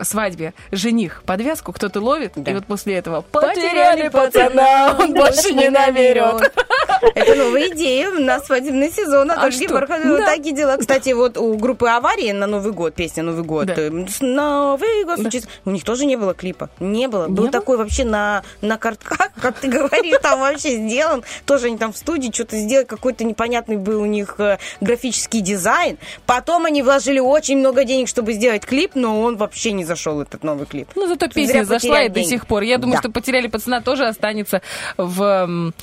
свадьбе 0.00 0.54
жених 0.70 1.22
подвязку, 1.26 1.72
кто-то 1.72 2.00
ловит, 2.00 2.36
и 2.36 2.54
вот 2.54 2.66
после 2.66 2.94
этого 2.94 3.22
потеряли 3.22 4.08
пацана, 4.08 4.96
он 4.98 5.12
больше 5.12 5.52
не 5.52 5.68
наберет. 5.70 6.52
Это 7.14 7.34
новая 7.34 7.68
идея 7.70 8.10
на 8.10 8.38
свадебный 8.40 8.90
сезон. 8.90 9.30
А 9.30 9.34
А 9.46 9.50
что? 9.50 9.68
Да. 9.68 10.26
такие 10.26 10.54
дела. 10.54 10.76
Кстати, 10.76 11.10
вот 11.12 11.36
у 11.36 11.56
группы 11.56 11.88
«Аварии» 11.88 12.30
на 12.32 12.46
Новый 12.46 12.72
год, 12.72 12.94
песня 12.94 13.22
«Новый 13.22 13.44
год», 13.44 13.66
Да. 13.66 13.74
Новый 14.20 15.04
год 15.04 15.18
случится. 15.20 15.48
У 15.64 15.70
них 15.70 15.84
тоже 15.84 16.06
не 16.06 16.16
было 16.16 16.34
клипа. 16.34 16.70
Не 16.80 17.08
было. 17.08 17.28
Был 17.28 17.48
такой 17.48 17.76
вообще 17.76 18.04
на, 18.14 18.42
на 18.60 18.78
картках, 18.78 19.30
как 19.40 19.58
ты 19.58 19.68
говоришь, 19.68 20.18
там 20.22 20.38
вообще 20.40 20.76
сделан. 20.76 21.24
Тоже 21.46 21.66
они 21.66 21.76
там 21.78 21.92
в 21.92 21.96
студии 21.96 22.30
что-то 22.32 22.56
сделали, 22.56 22.84
какой-то 22.86 23.24
непонятный 23.24 23.76
был 23.76 24.00
у 24.02 24.06
них 24.06 24.36
э, 24.38 24.58
графический 24.80 25.40
дизайн. 25.40 25.98
Потом 26.26 26.64
они 26.66 26.82
вложили 26.82 27.18
очень 27.18 27.58
много 27.58 27.84
денег, 27.84 28.08
чтобы 28.08 28.32
сделать 28.34 28.64
клип, 28.64 28.92
но 28.94 29.20
он 29.20 29.36
вообще 29.36 29.72
не 29.72 29.84
зашел, 29.84 30.20
этот 30.20 30.44
новый 30.44 30.66
клип. 30.66 30.88
Ну, 30.94 31.06
зато 31.08 31.26
Зря 31.26 31.34
песня 31.34 31.64
зашла 31.64 31.74
и 31.74 31.80
потеряли 31.90 32.08
до 32.08 32.14
деньги. 32.14 32.28
сих 32.30 32.46
пор. 32.46 32.62
Я 32.62 32.78
думаю, 32.78 32.96
Да. 32.96 33.00
что 33.02 33.10
потеряли 33.10 33.48
пацана 33.48 33.80
тоже 33.80 34.06
останется 34.06 34.62
в, 34.96 35.22
м, 35.22 35.74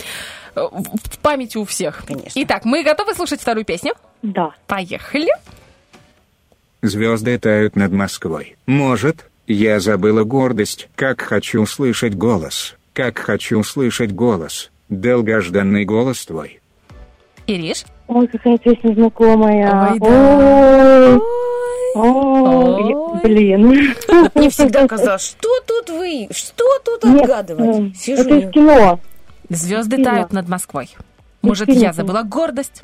в 0.56 0.72
в 1.12 1.20
памяти 1.20 1.58
у 1.58 1.66
всех. 1.66 2.03
Конечно. 2.06 2.32
Итак, 2.44 2.66
мы 2.66 2.84
готовы 2.84 3.14
слушать 3.16 3.41
вторую 3.41 3.66
песню? 3.66 3.94
Да. 4.22 4.53
Поехали. 4.68 5.30
Звезды 6.82 7.38
тают 7.38 7.76
над 7.76 7.91
Москвой. 7.91 8.56
Может, 8.66 9.26
я 9.47 9.80
забыла 9.80 10.23
гордость, 10.23 10.89
как 10.95 11.22
хочу 11.22 11.65
слышать 11.65 12.15
голос. 12.15 12.76
Как 12.93 13.18
хочу 13.19 13.63
слышать 13.63 14.13
голос. 14.13 14.69
Долгожданный 14.89 15.85
голос 15.85 16.26
твой. 16.26 16.59
Ириш? 17.47 17.84
Ой, 18.07 18.27
какая 18.27 18.57
песня 18.57 18.93
знакомая. 18.93 19.91
Ой, 19.91 19.99
да. 19.99 21.15
Ой. 21.15 21.22
Ой, 21.95 22.93
Ой. 22.93 23.19
блин. 23.23 23.68
Мне 24.35 24.49
всегда 24.49 24.88
казалось, 24.88 25.23
что 25.38 25.49
тут 25.68 25.89
вы, 25.89 26.27
что 26.31 26.63
тут 26.85 27.03
Нет, 27.03 27.23
отгадывать? 27.23 27.93
э, 27.93 27.95
Сижу, 27.97 28.22
Это 28.23 28.35
из 28.35 28.51
кино. 28.51 28.99
Звезды 29.49 29.97
Фильма. 29.97 30.11
тают 30.11 30.34
над 30.34 30.47
Москвой. 30.47 30.89
Может, 31.41 31.68
я 31.69 31.91
забыла 31.91 32.23
гордость? 32.23 32.81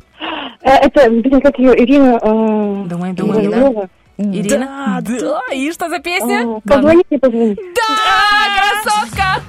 Э, 0.62 0.70
Это, 0.88 1.10
блин, 1.10 1.40
как 1.42 1.58
ее, 1.60 1.74
Ирина... 1.82 2.20
э, 2.22 2.86
Думай, 2.90 3.14
думай, 3.14 3.44
Ирина. 3.46 3.90
Ирина? 4.18 5.00
Да, 5.02 5.42
И 5.54 5.72
что 5.72 5.90
за 5.90 6.00
песня? 6.00 6.60
Позвоните, 6.66 7.18
позвоните. 7.20 7.62
Да, 7.76 8.84
красотка! 8.84 9.42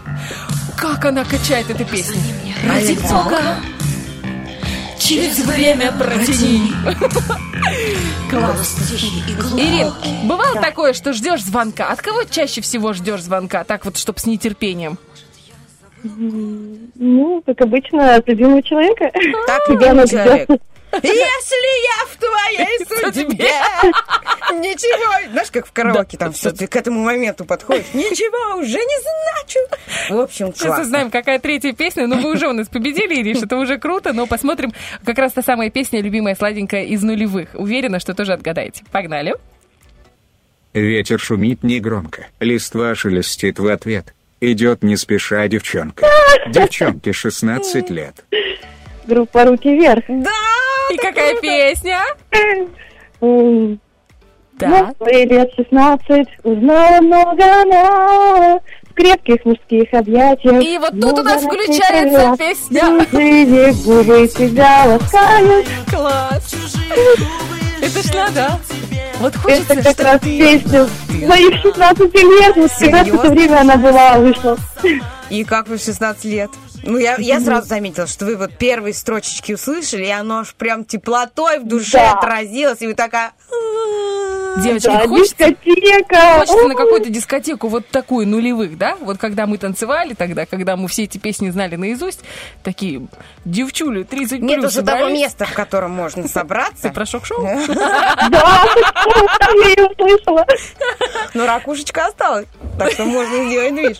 Как 0.76 1.04
она 1.06 1.24
качает 1.24 1.70
эту 1.70 1.84
песню? 1.84 2.20
Ради 2.66 2.94
бога! 3.02 3.56
Через 4.98 5.38
время 5.38 5.90
протяни. 5.92 6.70
Класс. 8.30 8.76
Ирин, 9.56 9.90
бывало 10.28 10.60
такое, 10.60 10.92
что 10.92 11.14
ждешь 11.14 11.42
звонка? 11.42 11.88
От 11.88 12.02
кого 12.02 12.24
чаще 12.24 12.60
всего 12.60 12.92
ждешь 12.92 13.22
звонка? 13.22 13.64
Так 13.64 13.86
вот, 13.86 13.96
чтобы 13.96 14.18
с 14.18 14.26
нетерпением. 14.26 14.98
Ну, 16.04 17.42
как 17.46 17.60
обычно, 17.62 18.16
от 18.16 18.28
любимого 18.28 18.62
человека. 18.62 19.10
Так, 19.46 19.68
любимый 19.70 20.06
человек. 20.06 20.48
Если 20.92 21.86
я 21.86 22.06
в 22.06 22.16
твоей 22.16 22.78
судьбе, 23.12 23.52
ничего. 24.60 25.30
Знаешь, 25.30 25.50
как 25.50 25.66
в 25.66 25.72
караоке 25.72 26.16
там 26.16 26.32
все, 26.32 26.50
ты 26.50 26.66
к 26.66 26.76
этому 26.76 27.00
моменту 27.00 27.44
подходишь. 27.44 27.86
Ничего 27.92 28.60
уже 28.60 28.78
не 28.78 29.02
значу. 29.02 30.14
В 30.14 30.20
общем, 30.20 30.54
Сейчас 30.54 30.80
узнаем, 30.80 31.10
какая 31.10 31.38
третья 31.38 31.72
песня. 31.72 32.06
Ну, 32.06 32.20
вы 32.20 32.32
уже 32.32 32.48
у 32.48 32.52
нас 32.52 32.68
победили, 32.68 33.20
Ириш, 33.20 33.42
это 33.42 33.56
уже 33.56 33.78
круто, 33.78 34.12
но 34.12 34.26
посмотрим 34.26 34.72
как 35.04 35.18
раз 35.18 35.32
та 35.32 35.42
самая 35.42 35.70
песня, 35.70 36.00
любимая 36.00 36.34
сладенькая 36.34 36.84
из 36.84 37.02
нулевых. 37.02 37.50
Уверена, 37.54 38.00
что 38.00 38.14
тоже 38.14 38.32
отгадаете. 38.32 38.84
Погнали. 38.90 39.34
Ветер 40.72 41.18
шумит 41.18 41.62
негромко. 41.62 42.26
Листва 42.40 42.94
шелестит 42.94 43.58
в 43.58 43.66
ответ. 43.66 44.14
Идет 44.40 44.82
не 44.82 44.96
спеша 44.96 45.46
девчонка. 45.48 46.06
Девчонке 46.48 47.12
16 47.12 47.90
лет. 47.90 48.24
Группа 49.06 49.44
«Руки 49.44 49.68
вверх». 49.74 50.04
Да! 50.08 50.30
И 50.90 50.96
какая 50.96 51.34
песня? 51.40 52.00
Так. 54.58 54.94
Ну, 54.98 55.06
лет 55.06 55.50
16, 55.54 56.26
узнала 56.42 57.00
много 57.00 57.44
она 57.62 58.60
в 58.90 58.94
крепких 58.94 59.44
мужских 59.44 59.92
объятиях. 59.92 60.62
И 60.62 60.78
вот 60.78 61.00
тут 61.00 61.20
у 61.20 61.22
нас 61.22 61.42
включается 61.42 62.34
песня. 62.36 62.80
Чужие 63.04 63.72
губы 63.84 64.26
тебя 64.26 64.84
ласкают. 64.86 65.66
Класс. 65.88 66.54
Это 67.80 68.02
ж 68.02 68.14
надо. 68.14 68.60
Вот 69.20 69.34
Это 69.34 69.38
хочется, 69.38 69.74
как 69.76 69.92
что... 69.92 70.02
раз 70.04 70.20
песня 70.22 70.88
моих 71.26 71.60
16 71.62 72.14
лет. 72.14 72.56
Вот 72.56 72.70
как 72.72 72.92
раз 72.92 73.08
это 73.08 73.30
время 73.30 73.60
она 73.60 73.76
была, 73.76 74.18
вышла. 74.18 74.56
И 75.30 75.44
как 75.44 75.68
вы 75.68 75.78
в 75.78 75.82
16 75.82 76.24
лет? 76.24 76.50
Ну, 76.84 76.96
я, 76.98 77.16
я 77.16 77.40
сразу 77.40 77.68
заметила, 77.68 78.06
что 78.06 78.24
вы 78.24 78.36
вот 78.36 78.56
первые 78.56 78.94
строчечки 78.94 79.52
услышали, 79.52 80.04
и 80.06 80.10
оно 80.10 80.40
аж 80.40 80.54
прям 80.54 80.84
теплотой 80.84 81.58
в 81.58 81.66
душе 81.66 81.98
Да. 81.98 82.12
отразилось, 82.12 82.80
и 82.80 82.86
вы 82.86 82.94
такая... 82.94 83.32
Девочки, 84.62 84.86
Да, 84.86 85.06
хочется, 85.06 85.36
дискотека. 85.50 86.38
хочется 86.40 86.66
на 86.68 86.74
какую-то 86.74 87.10
дискотеку 87.10 87.68
вот 87.68 87.86
такую 87.88 88.26
нулевых, 88.26 88.76
да? 88.76 88.96
Вот 89.00 89.18
когда 89.18 89.46
мы 89.46 89.56
танцевали 89.56 90.14
тогда, 90.14 90.46
когда 90.46 90.76
мы 90.76 90.88
все 90.88 91.04
эти 91.04 91.16
песни 91.18 91.50
знали 91.50 91.76
наизусть, 91.76 92.20
такие 92.64 93.06
девчули 93.44 94.02
30 94.02 94.40
Нет 94.42 94.64
уже 94.64 94.82
того 94.82 94.98
собрались. 94.98 95.20
места, 95.20 95.44
в 95.44 95.52
котором 95.52 95.92
можно 95.92 96.26
собраться. 96.26 96.82
Ты 96.82 96.90
про 96.90 97.06
шок-шоу? 97.06 97.40
Да, 97.44 98.64
я 99.62 99.68
ее 99.68 99.86
услышала. 99.86 100.44
Но 101.34 101.46
ракушечка 101.46 102.06
осталась, 102.06 102.46
так 102.78 102.90
что 102.92 103.04
можно 103.04 103.44
сделать 103.48 103.74
движ. 103.76 103.96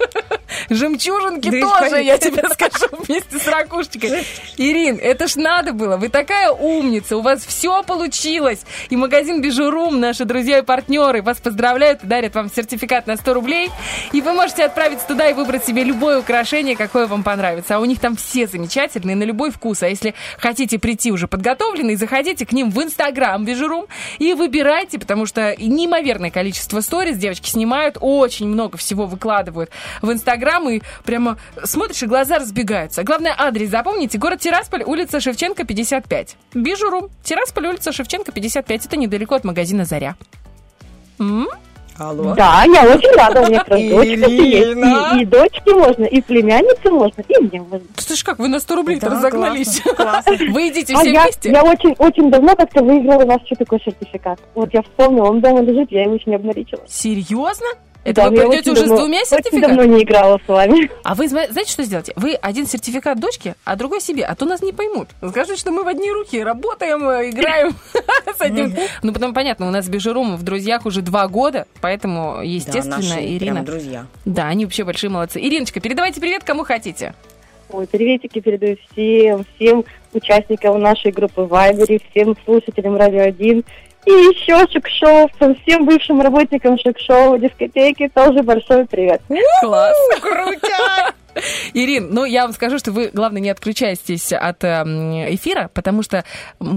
Жемчужинки 0.71 1.61
тоже, 1.61 2.03
я 2.03 2.19
тебе 2.19 2.43
скажу, 2.49 2.68
вместе 2.93 3.39
с 3.39 3.47
ракушечкой. 3.47 4.25
Ирин, 4.57 4.99
это 5.01 5.27
ж 5.27 5.37
надо 5.37 5.73
было. 5.73 5.97
Вы 5.97 6.09
такая 6.09 6.51
умница, 6.51 7.17
у 7.17 7.21
вас 7.21 7.45
все 7.45 7.83
получилось. 7.83 8.61
И 8.91 8.97
магазин 8.97 9.41
Bijou 9.41 9.71
Room, 9.71 10.01
наши 10.01 10.25
друзья 10.25 10.59
и 10.59 10.63
партнеры 10.63 11.23
вас 11.23 11.39
поздравляют 11.39 12.05
и 12.05 12.07
дарят 12.07 12.35
вам 12.35 12.51
сертификат 12.51 13.07
на 13.07 13.17
100 13.17 13.35
рублей. 13.35 13.71
И 14.13 14.21
вы 14.21 14.33
можете 14.33 14.65
отправиться 14.65 15.07
туда 15.07 15.29
и 15.29 15.33
выбрать 15.33 15.65
себе 15.65 15.85
любое 15.85 16.21
украшение, 16.21 16.77
какое 16.77 17.07
вам 17.07 17.23
понравится. 17.23 17.77
А 17.77 17.79
у 17.79 17.85
них 17.85 18.01
там 18.01 18.17
все 18.17 18.47
замечательные, 18.47 19.17
на 19.17 19.25
любой 19.25 19.51
вкус. 19.51 19.83
А 19.83 19.89
если 19.89 20.15
хотите 20.39 20.79
прийти 20.79 21.13
уже 21.13 21.29
подготовленные, 21.29 21.97
заходите 21.97 22.47
к 22.47 22.53
ним 22.53 22.71
в 22.71 22.83
Инстаграм 22.83 23.45
Bijou 23.45 23.68
Room 23.68 23.87
и 24.19 24.35
выбирайте, 24.35 24.99
потому 24.99 25.27
что 25.27 25.55
неимоверное 25.59 26.31
количество 26.31 26.81
stories 26.81 27.17
девочки 27.17 27.51
снимают, 27.51 27.97
очень 28.01 28.49
много 28.49 28.77
всего 28.77 29.07
выкладывают 29.07 29.71
в 30.03 30.13
Инстаграм, 30.13 30.69
и 30.69 30.81
прямо 31.05 31.39
смотришь, 31.65 32.03
и 32.03 32.07
глаза 32.07 32.39
разбегаются. 32.39 32.58
Главное, 32.65 33.35
адрес 33.37 33.71
запомните. 33.71 34.19
Город 34.19 34.41
Тирасполь, 34.41 34.83
улица 34.85 35.21
Шевченко, 35.21 35.65
55. 35.65 36.37
Bijou 36.55 36.82
Room. 36.82 37.09
Тирасполь, 37.23 37.67
улица 37.69 37.93
Шевченко, 37.93 38.33
55. 38.33 38.87
Это 38.87 38.97
недалеко 38.97 39.35
от 39.35 39.45
магазина 39.45 39.85
«Заря». 39.85 40.17
М? 41.19 41.49
Алло. 41.99 42.33
Да, 42.37 42.63
я 42.65 42.85
очень 42.95 43.13
рада, 43.17 43.41
у 43.43 43.47
меня 43.49 43.65
просто 43.65 43.89
дочка 43.91 44.31
есть. 44.31 45.19
И, 45.19 45.23
и 45.23 45.25
дочке 45.25 45.75
можно, 45.75 46.05
и 46.05 46.21
племяннице 46.21 46.91
можно, 46.91 47.23
и 47.23 47.43
мне 47.43 47.61
можно. 47.61 47.87
Слышь, 47.97 48.23
как 48.23 48.39
вы 48.39 48.47
на 48.47 48.61
100 48.61 48.77
рублей 48.77 49.01
Да, 49.01 49.09
разогнались? 49.09 49.81
классно, 49.81 50.33
Вы 50.53 50.69
идите 50.69 50.95
А 50.95 51.01
все 51.01 51.11
я, 51.11 51.23
вместе? 51.25 51.51
я 51.51 51.65
очень, 51.65 51.97
очень 51.99 52.31
давно 52.31 52.55
как-то 52.55 52.85
выиграла 52.85 53.25
у 53.25 53.27
нас 53.27 53.41
что 53.47 53.57
такой 53.57 53.81
сертификат. 53.85 54.39
Вот 54.55 54.73
я 54.73 54.83
вспомнила, 54.83 55.25
он 55.29 55.41
дома 55.41 55.61
лежит, 55.63 55.91
я 55.91 56.05
его 56.05 56.15
еще 56.15 56.31
не 56.31 56.37
обналичила. 56.37 56.83
Серьезно? 56.87 57.67
Это 58.11 58.23
Да, 58.23 58.31
вы 58.31 58.37
я 58.39 58.49
очень 58.49 58.73
уже 58.73 58.81
с 58.81 58.89
давно- 58.89 58.97
двумя 58.99 59.21
Очень 59.21 59.31
давно 59.31 59.51
сертификатами? 59.51 59.87
не 59.97 60.03
играла 60.03 60.41
с 60.45 60.49
вами. 60.49 60.91
А 61.05 61.15
вы 61.15 61.29
зна- 61.29 61.47
знаете, 61.51 61.73
что 61.73 61.83
сделаете? 61.83 62.13
Вы 62.17 62.35
один 62.35 62.67
сертификат 62.67 63.21
дочке, 63.21 63.55
а 63.65 63.77
другой 63.77 64.01
себе, 64.01 64.25
а 64.25 64.35
то 64.35 64.47
нас 64.47 64.63
не 64.63 64.73
поймут. 64.73 65.09
Скажут, 65.29 65.59
что 65.59 65.71
мы 65.71 65.83
в 65.85 65.89
одни 65.89 66.11
руки 66.11 66.43
работаем, 66.43 67.09
э, 67.09 67.31
играем 67.31 67.75
с 68.37 68.41
одним. 68.41 68.75
Ну, 69.03 69.13
потом 69.13 69.35
понятно, 69.35 69.69
у 69.69 69.71
нас 69.71 69.85
с 69.87 69.89
Бежером 69.89 70.37
в 70.37 70.43
друзьях 70.43 70.87
уже 70.87 71.03
два 71.03 71.29
года, 71.29 71.67
поэтому, 71.81 72.41
естественно, 72.43 73.01
Ирина... 73.21 73.63
друзья. 73.63 74.07
Да, 74.25 74.47
они 74.49 74.65
вообще 74.65 74.85
большие 74.85 75.11
молодцы. 75.11 75.41
Ириночка, 75.41 75.81
передавайте 75.81 76.21
привет 76.21 76.45
кому 76.45 76.65
хотите. 76.65 77.15
Ой, 77.71 77.87
приветики 77.87 78.41
передаю 78.41 78.77
всем, 78.93 79.45
всем 79.57 79.85
участникам 80.15 80.81
нашей 80.81 81.13
группы 81.13 81.43
Вайбери, 81.43 82.01
всем 82.11 82.35
слушателям 82.47 82.97
Радио 82.97 83.21
1. 83.25 83.63
И 84.07 84.11
еще 84.11 84.59
шок-шоу, 84.73 85.29
всем 85.63 85.85
бывшим 85.85 86.21
работникам 86.21 86.79
шок-шоу, 86.79 87.39
дискотеки 87.39 88.09
тоже 88.15 88.43
большой 88.43 88.87
привет. 88.87 89.21
Класс. 89.61 89.97
Крутяк! 90.21 91.15
Ирин, 91.75 92.09
ну 92.11 92.25
я 92.25 92.43
вам 92.43 92.53
скажу, 92.53 92.79
что 92.79 92.93
вы, 92.93 93.11
главное, 93.13 93.41
не 93.41 93.51
отключайтесь 93.51 94.33
от 94.33 94.65
эм, 94.65 95.13
эфира, 95.35 95.71
потому 95.73 96.03
что 96.03 96.25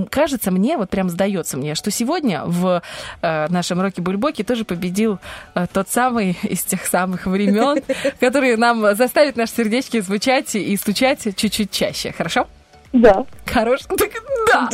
кажется 0.10 0.52
мне, 0.52 0.78
вот 0.78 0.90
прям 0.90 1.10
сдается 1.10 1.58
мне, 1.58 1.76
что 1.76 1.92
сегодня 1.92 2.44
в 2.46 2.82
э, 3.22 3.48
нашем 3.50 3.82
Роке 3.82 4.02
Бульбоке 4.02 4.44
тоже 4.44 4.66
победил 4.66 5.20
э, 5.56 5.66
тот 5.72 5.90
самый 5.90 6.38
из 6.44 6.64
тех 6.64 6.86
самых 6.86 7.26
времен, 7.26 7.82
который 8.20 8.58
нам 8.58 8.96
заставит 8.96 9.36
наши 9.36 9.54
сердечки 9.54 10.00
звучать 10.00 10.56
и 10.56 10.76
стучать 10.78 11.36
чуть-чуть 11.36 11.72
чаще. 11.72 12.12
Хорошо? 12.12 12.48
Да. 12.94 13.26
Хорош? 13.46 13.82
Так, 13.82 14.10
да. 14.48 14.70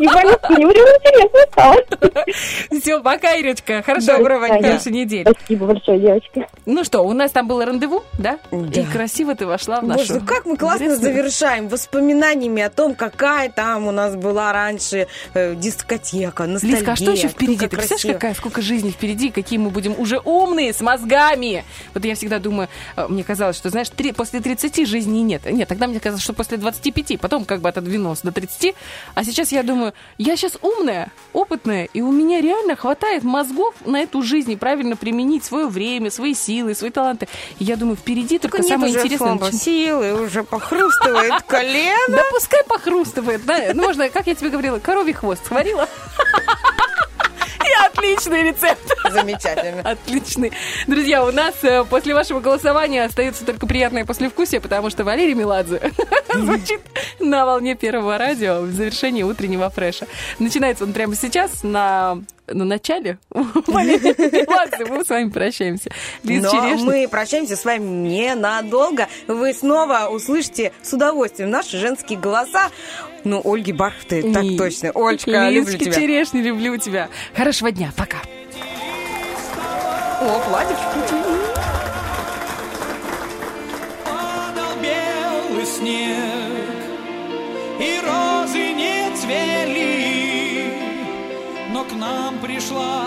И 0.00 0.06
прям 0.06 0.28
интересно 0.28 1.40
стало. 1.52 1.76
Все, 2.80 3.02
пока, 3.02 3.34
Ирочка. 3.34 3.82
Хорошо. 3.82 4.18
Доброго 4.18 4.48
дня. 4.48 4.62
Хорошей 4.70 4.92
недели. 4.92 5.26
Спасибо 5.30 5.66
большое, 5.66 5.98
девочки. 5.98 6.46
Ну 6.66 6.84
что, 6.84 7.02
у 7.02 7.12
нас 7.12 7.32
там 7.32 7.46
было 7.46 7.64
рандеву, 7.66 8.02
да? 8.18 8.38
Да. 8.50 8.80
И 8.80 8.84
красиво 8.84 9.34
ты 9.34 9.46
вошла 9.46 9.80
в 9.80 9.84
нашу... 9.84 10.00
Боже, 10.00 10.14
ну 10.20 10.26
как 10.26 10.46
мы 10.46 10.56
классно 10.56 10.96
завершаем 10.96 11.68
воспоминаниями 11.68 12.62
о 12.62 12.70
том, 12.70 12.94
какая 12.94 13.50
там 13.50 13.86
у 13.86 13.90
нас 13.90 14.16
была 14.16 14.52
раньше 14.52 15.06
э, 15.34 15.54
дискотека, 15.54 16.46
ностальгия. 16.46 16.78
Лизка, 16.78 16.92
а 16.92 16.96
что 16.96 17.10
еще 17.12 17.28
впереди? 17.28 17.58
Ты 17.58 17.68
представляешь, 17.68 18.02
красиво. 18.02 18.12
какая, 18.14 18.34
сколько 18.34 18.62
жизни 18.62 18.90
впереди, 18.90 19.30
какие 19.30 19.58
мы 19.58 19.70
будем 19.70 19.98
уже 19.98 20.18
умные, 20.18 20.72
с 20.72 20.80
мозгами. 20.80 21.64
Вот 21.94 22.04
я 22.04 22.14
всегда 22.14 22.38
думаю, 22.38 22.68
э, 22.96 23.06
мне 23.08 23.22
казалось, 23.24 23.56
что, 23.56 23.70
знаешь, 23.70 23.88
три- 23.90 24.12
после 24.12 24.40
30 24.40 24.86
жизни 24.86 25.18
нет. 25.18 25.42
Нет, 25.50 25.68
тогда 25.68 25.86
мне 25.86 26.00
казалось, 26.00 26.22
что 26.22 26.32
после 26.32 26.56
25, 26.56 27.20
потом 27.20 27.44
как 27.44 27.53
бы 27.60 27.68
отодвинулась 27.68 28.20
до 28.22 28.32
30. 28.32 28.74
А 29.14 29.24
сейчас 29.24 29.52
я 29.52 29.62
думаю, 29.62 29.92
я 30.18 30.36
сейчас 30.36 30.58
умная, 30.62 31.10
опытная, 31.32 31.84
и 31.92 32.00
у 32.00 32.10
меня 32.12 32.40
реально 32.40 32.76
хватает 32.76 33.22
мозгов 33.22 33.74
на 33.84 34.02
эту 34.02 34.22
жизнь 34.22 34.52
и 34.52 34.56
правильно 34.56 34.96
применить 34.96 35.44
свое 35.44 35.66
время, 35.66 36.10
свои 36.10 36.34
силы, 36.34 36.74
свои 36.74 36.90
таланты. 36.90 37.28
И 37.58 37.64
я 37.64 37.76
думаю, 37.76 37.96
впереди 37.96 38.38
только 38.38 38.58
нет 38.58 38.68
самое 38.68 38.94
интересное. 38.94 39.34
начин- 39.34 39.58
силы, 39.58 40.22
уже 40.22 40.42
похрустывает 40.44 41.42
колено. 41.46 42.16
Да 42.16 42.22
пускай 42.30 42.62
похрустывает. 42.64 43.44
Да? 43.44 43.58
Ну, 43.74 43.82
можно, 43.82 44.08
как 44.08 44.26
я 44.26 44.34
тебе 44.34 44.50
говорила, 44.50 44.78
коровий 44.78 45.12
хвост 45.12 45.46
сварила. 45.46 45.88
И 47.64 47.86
отличный 47.86 48.42
рецепт. 48.42 48.92
Замечательно. 49.10 49.82
Отличный. 49.82 50.52
Друзья, 50.86 51.24
у 51.24 51.32
нас 51.32 51.54
э, 51.62 51.84
после 51.84 52.14
вашего 52.14 52.40
голосования 52.40 53.04
остается 53.04 53.44
только 53.44 53.66
приятное 53.66 54.04
послевкусие, 54.04 54.60
потому 54.60 54.90
что 54.90 55.04
Валерий 55.04 55.34
Меладзе 55.34 55.92
звучит 56.34 56.80
на 57.20 57.46
волне 57.46 57.74
первого 57.74 58.18
радио 58.18 58.60
в 58.60 58.72
завершении 58.72 59.22
утреннего 59.22 59.70
фреша. 59.70 60.06
Начинается 60.38 60.84
он 60.84 60.92
прямо 60.92 61.14
сейчас 61.14 61.62
на 61.62 62.18
на 62.46 62.64
начале. 62.64 63.18
Меладзе, 63.34 64.84
мы 64.84 65.04
с 65.04 65.08
вами 65.08 65.30
прощаемся. 65.30 65.90
Лиз 66.22 66.42
Но 66.42 66.50
Черешня. 66.50 66.84
мы 66.84 67.08
прощаемся 67.08 67.56
с 67.56 67.64
вами 67.64 67.84
ненадолго. 67.84 69.08
Вы 69.26 69.54
снова 69.54 70.08
услышите 70.10 70.72
с 70.82 70.92
удовольствием 70.92 71.50
наши 71.50 71.78
женские 71.78 72.18
голоса. 72.18 72.70
Ну, 73.24 73.40
Ольги 73.44 73.72
Бархты, 73.72 74.22
так 74.32 74.44
точно. 74.58 74.90
Олечка, 74.94 75.48
люблю 75.48 75.70
Лизки 75.70 75.84
тебя. 75.84 75.94
Черешни, 75.94 76.40
люблю 76.42 76.76
тебя. 76.76 77.08
Хорошего 77.34 77.70
дня, 77.72 77.90
пока. 77.96 78.18
О, 80.20 80.40
платьишко. 80.48 80.84
Падал 84.04 84.76
белый 84.82 85.66
снег, 85.66 86.18
и 87.80 88.00
розы 88.06 88.72
не 88.72 89.10
цвели, 89.16 90.72
но 91.72 91.84
к 91.84 91.92
нам 91.92 92.38
пришла 92.40 93.04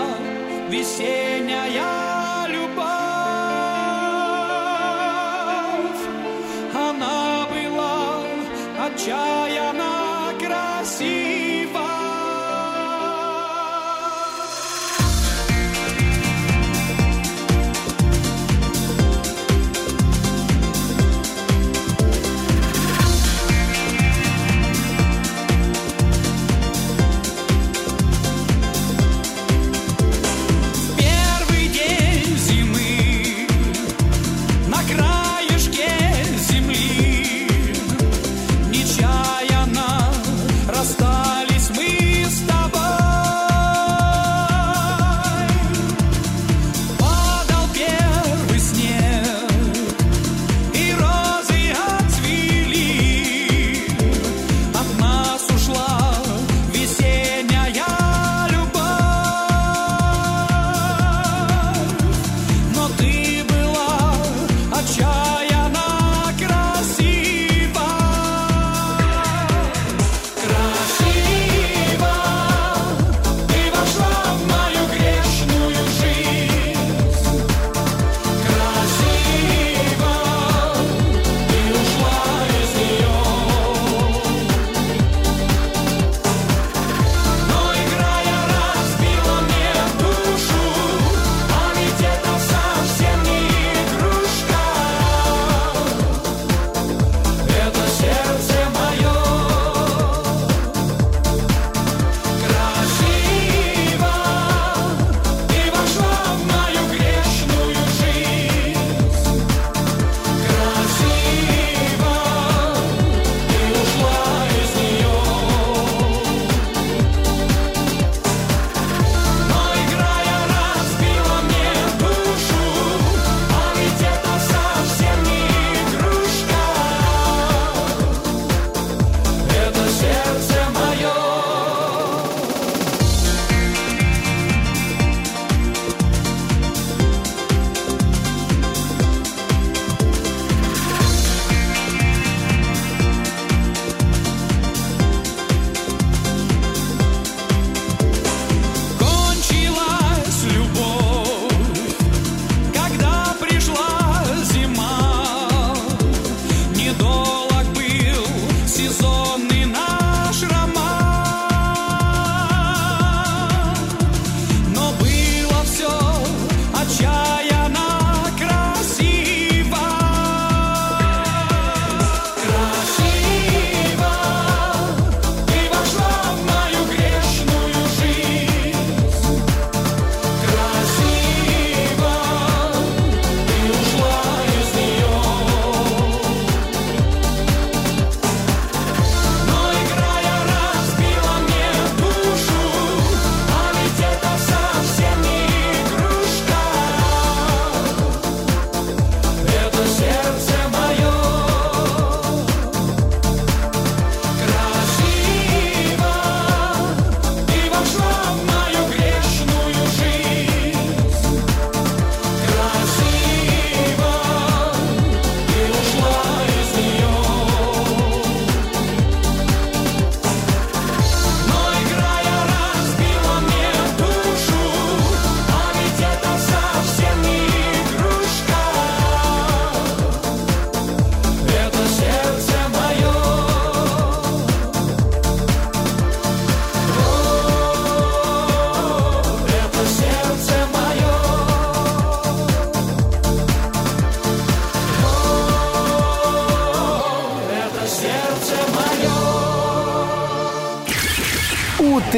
весенняя 0.68 2.46
любовь. 2.48 2.88
Она 6.74 7.46
была 7.50 8.22
отчаянно 8.86 9.87
see. 10.88 11.37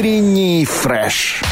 Утренний 0.01 0.65
фреш. 0.65 1.43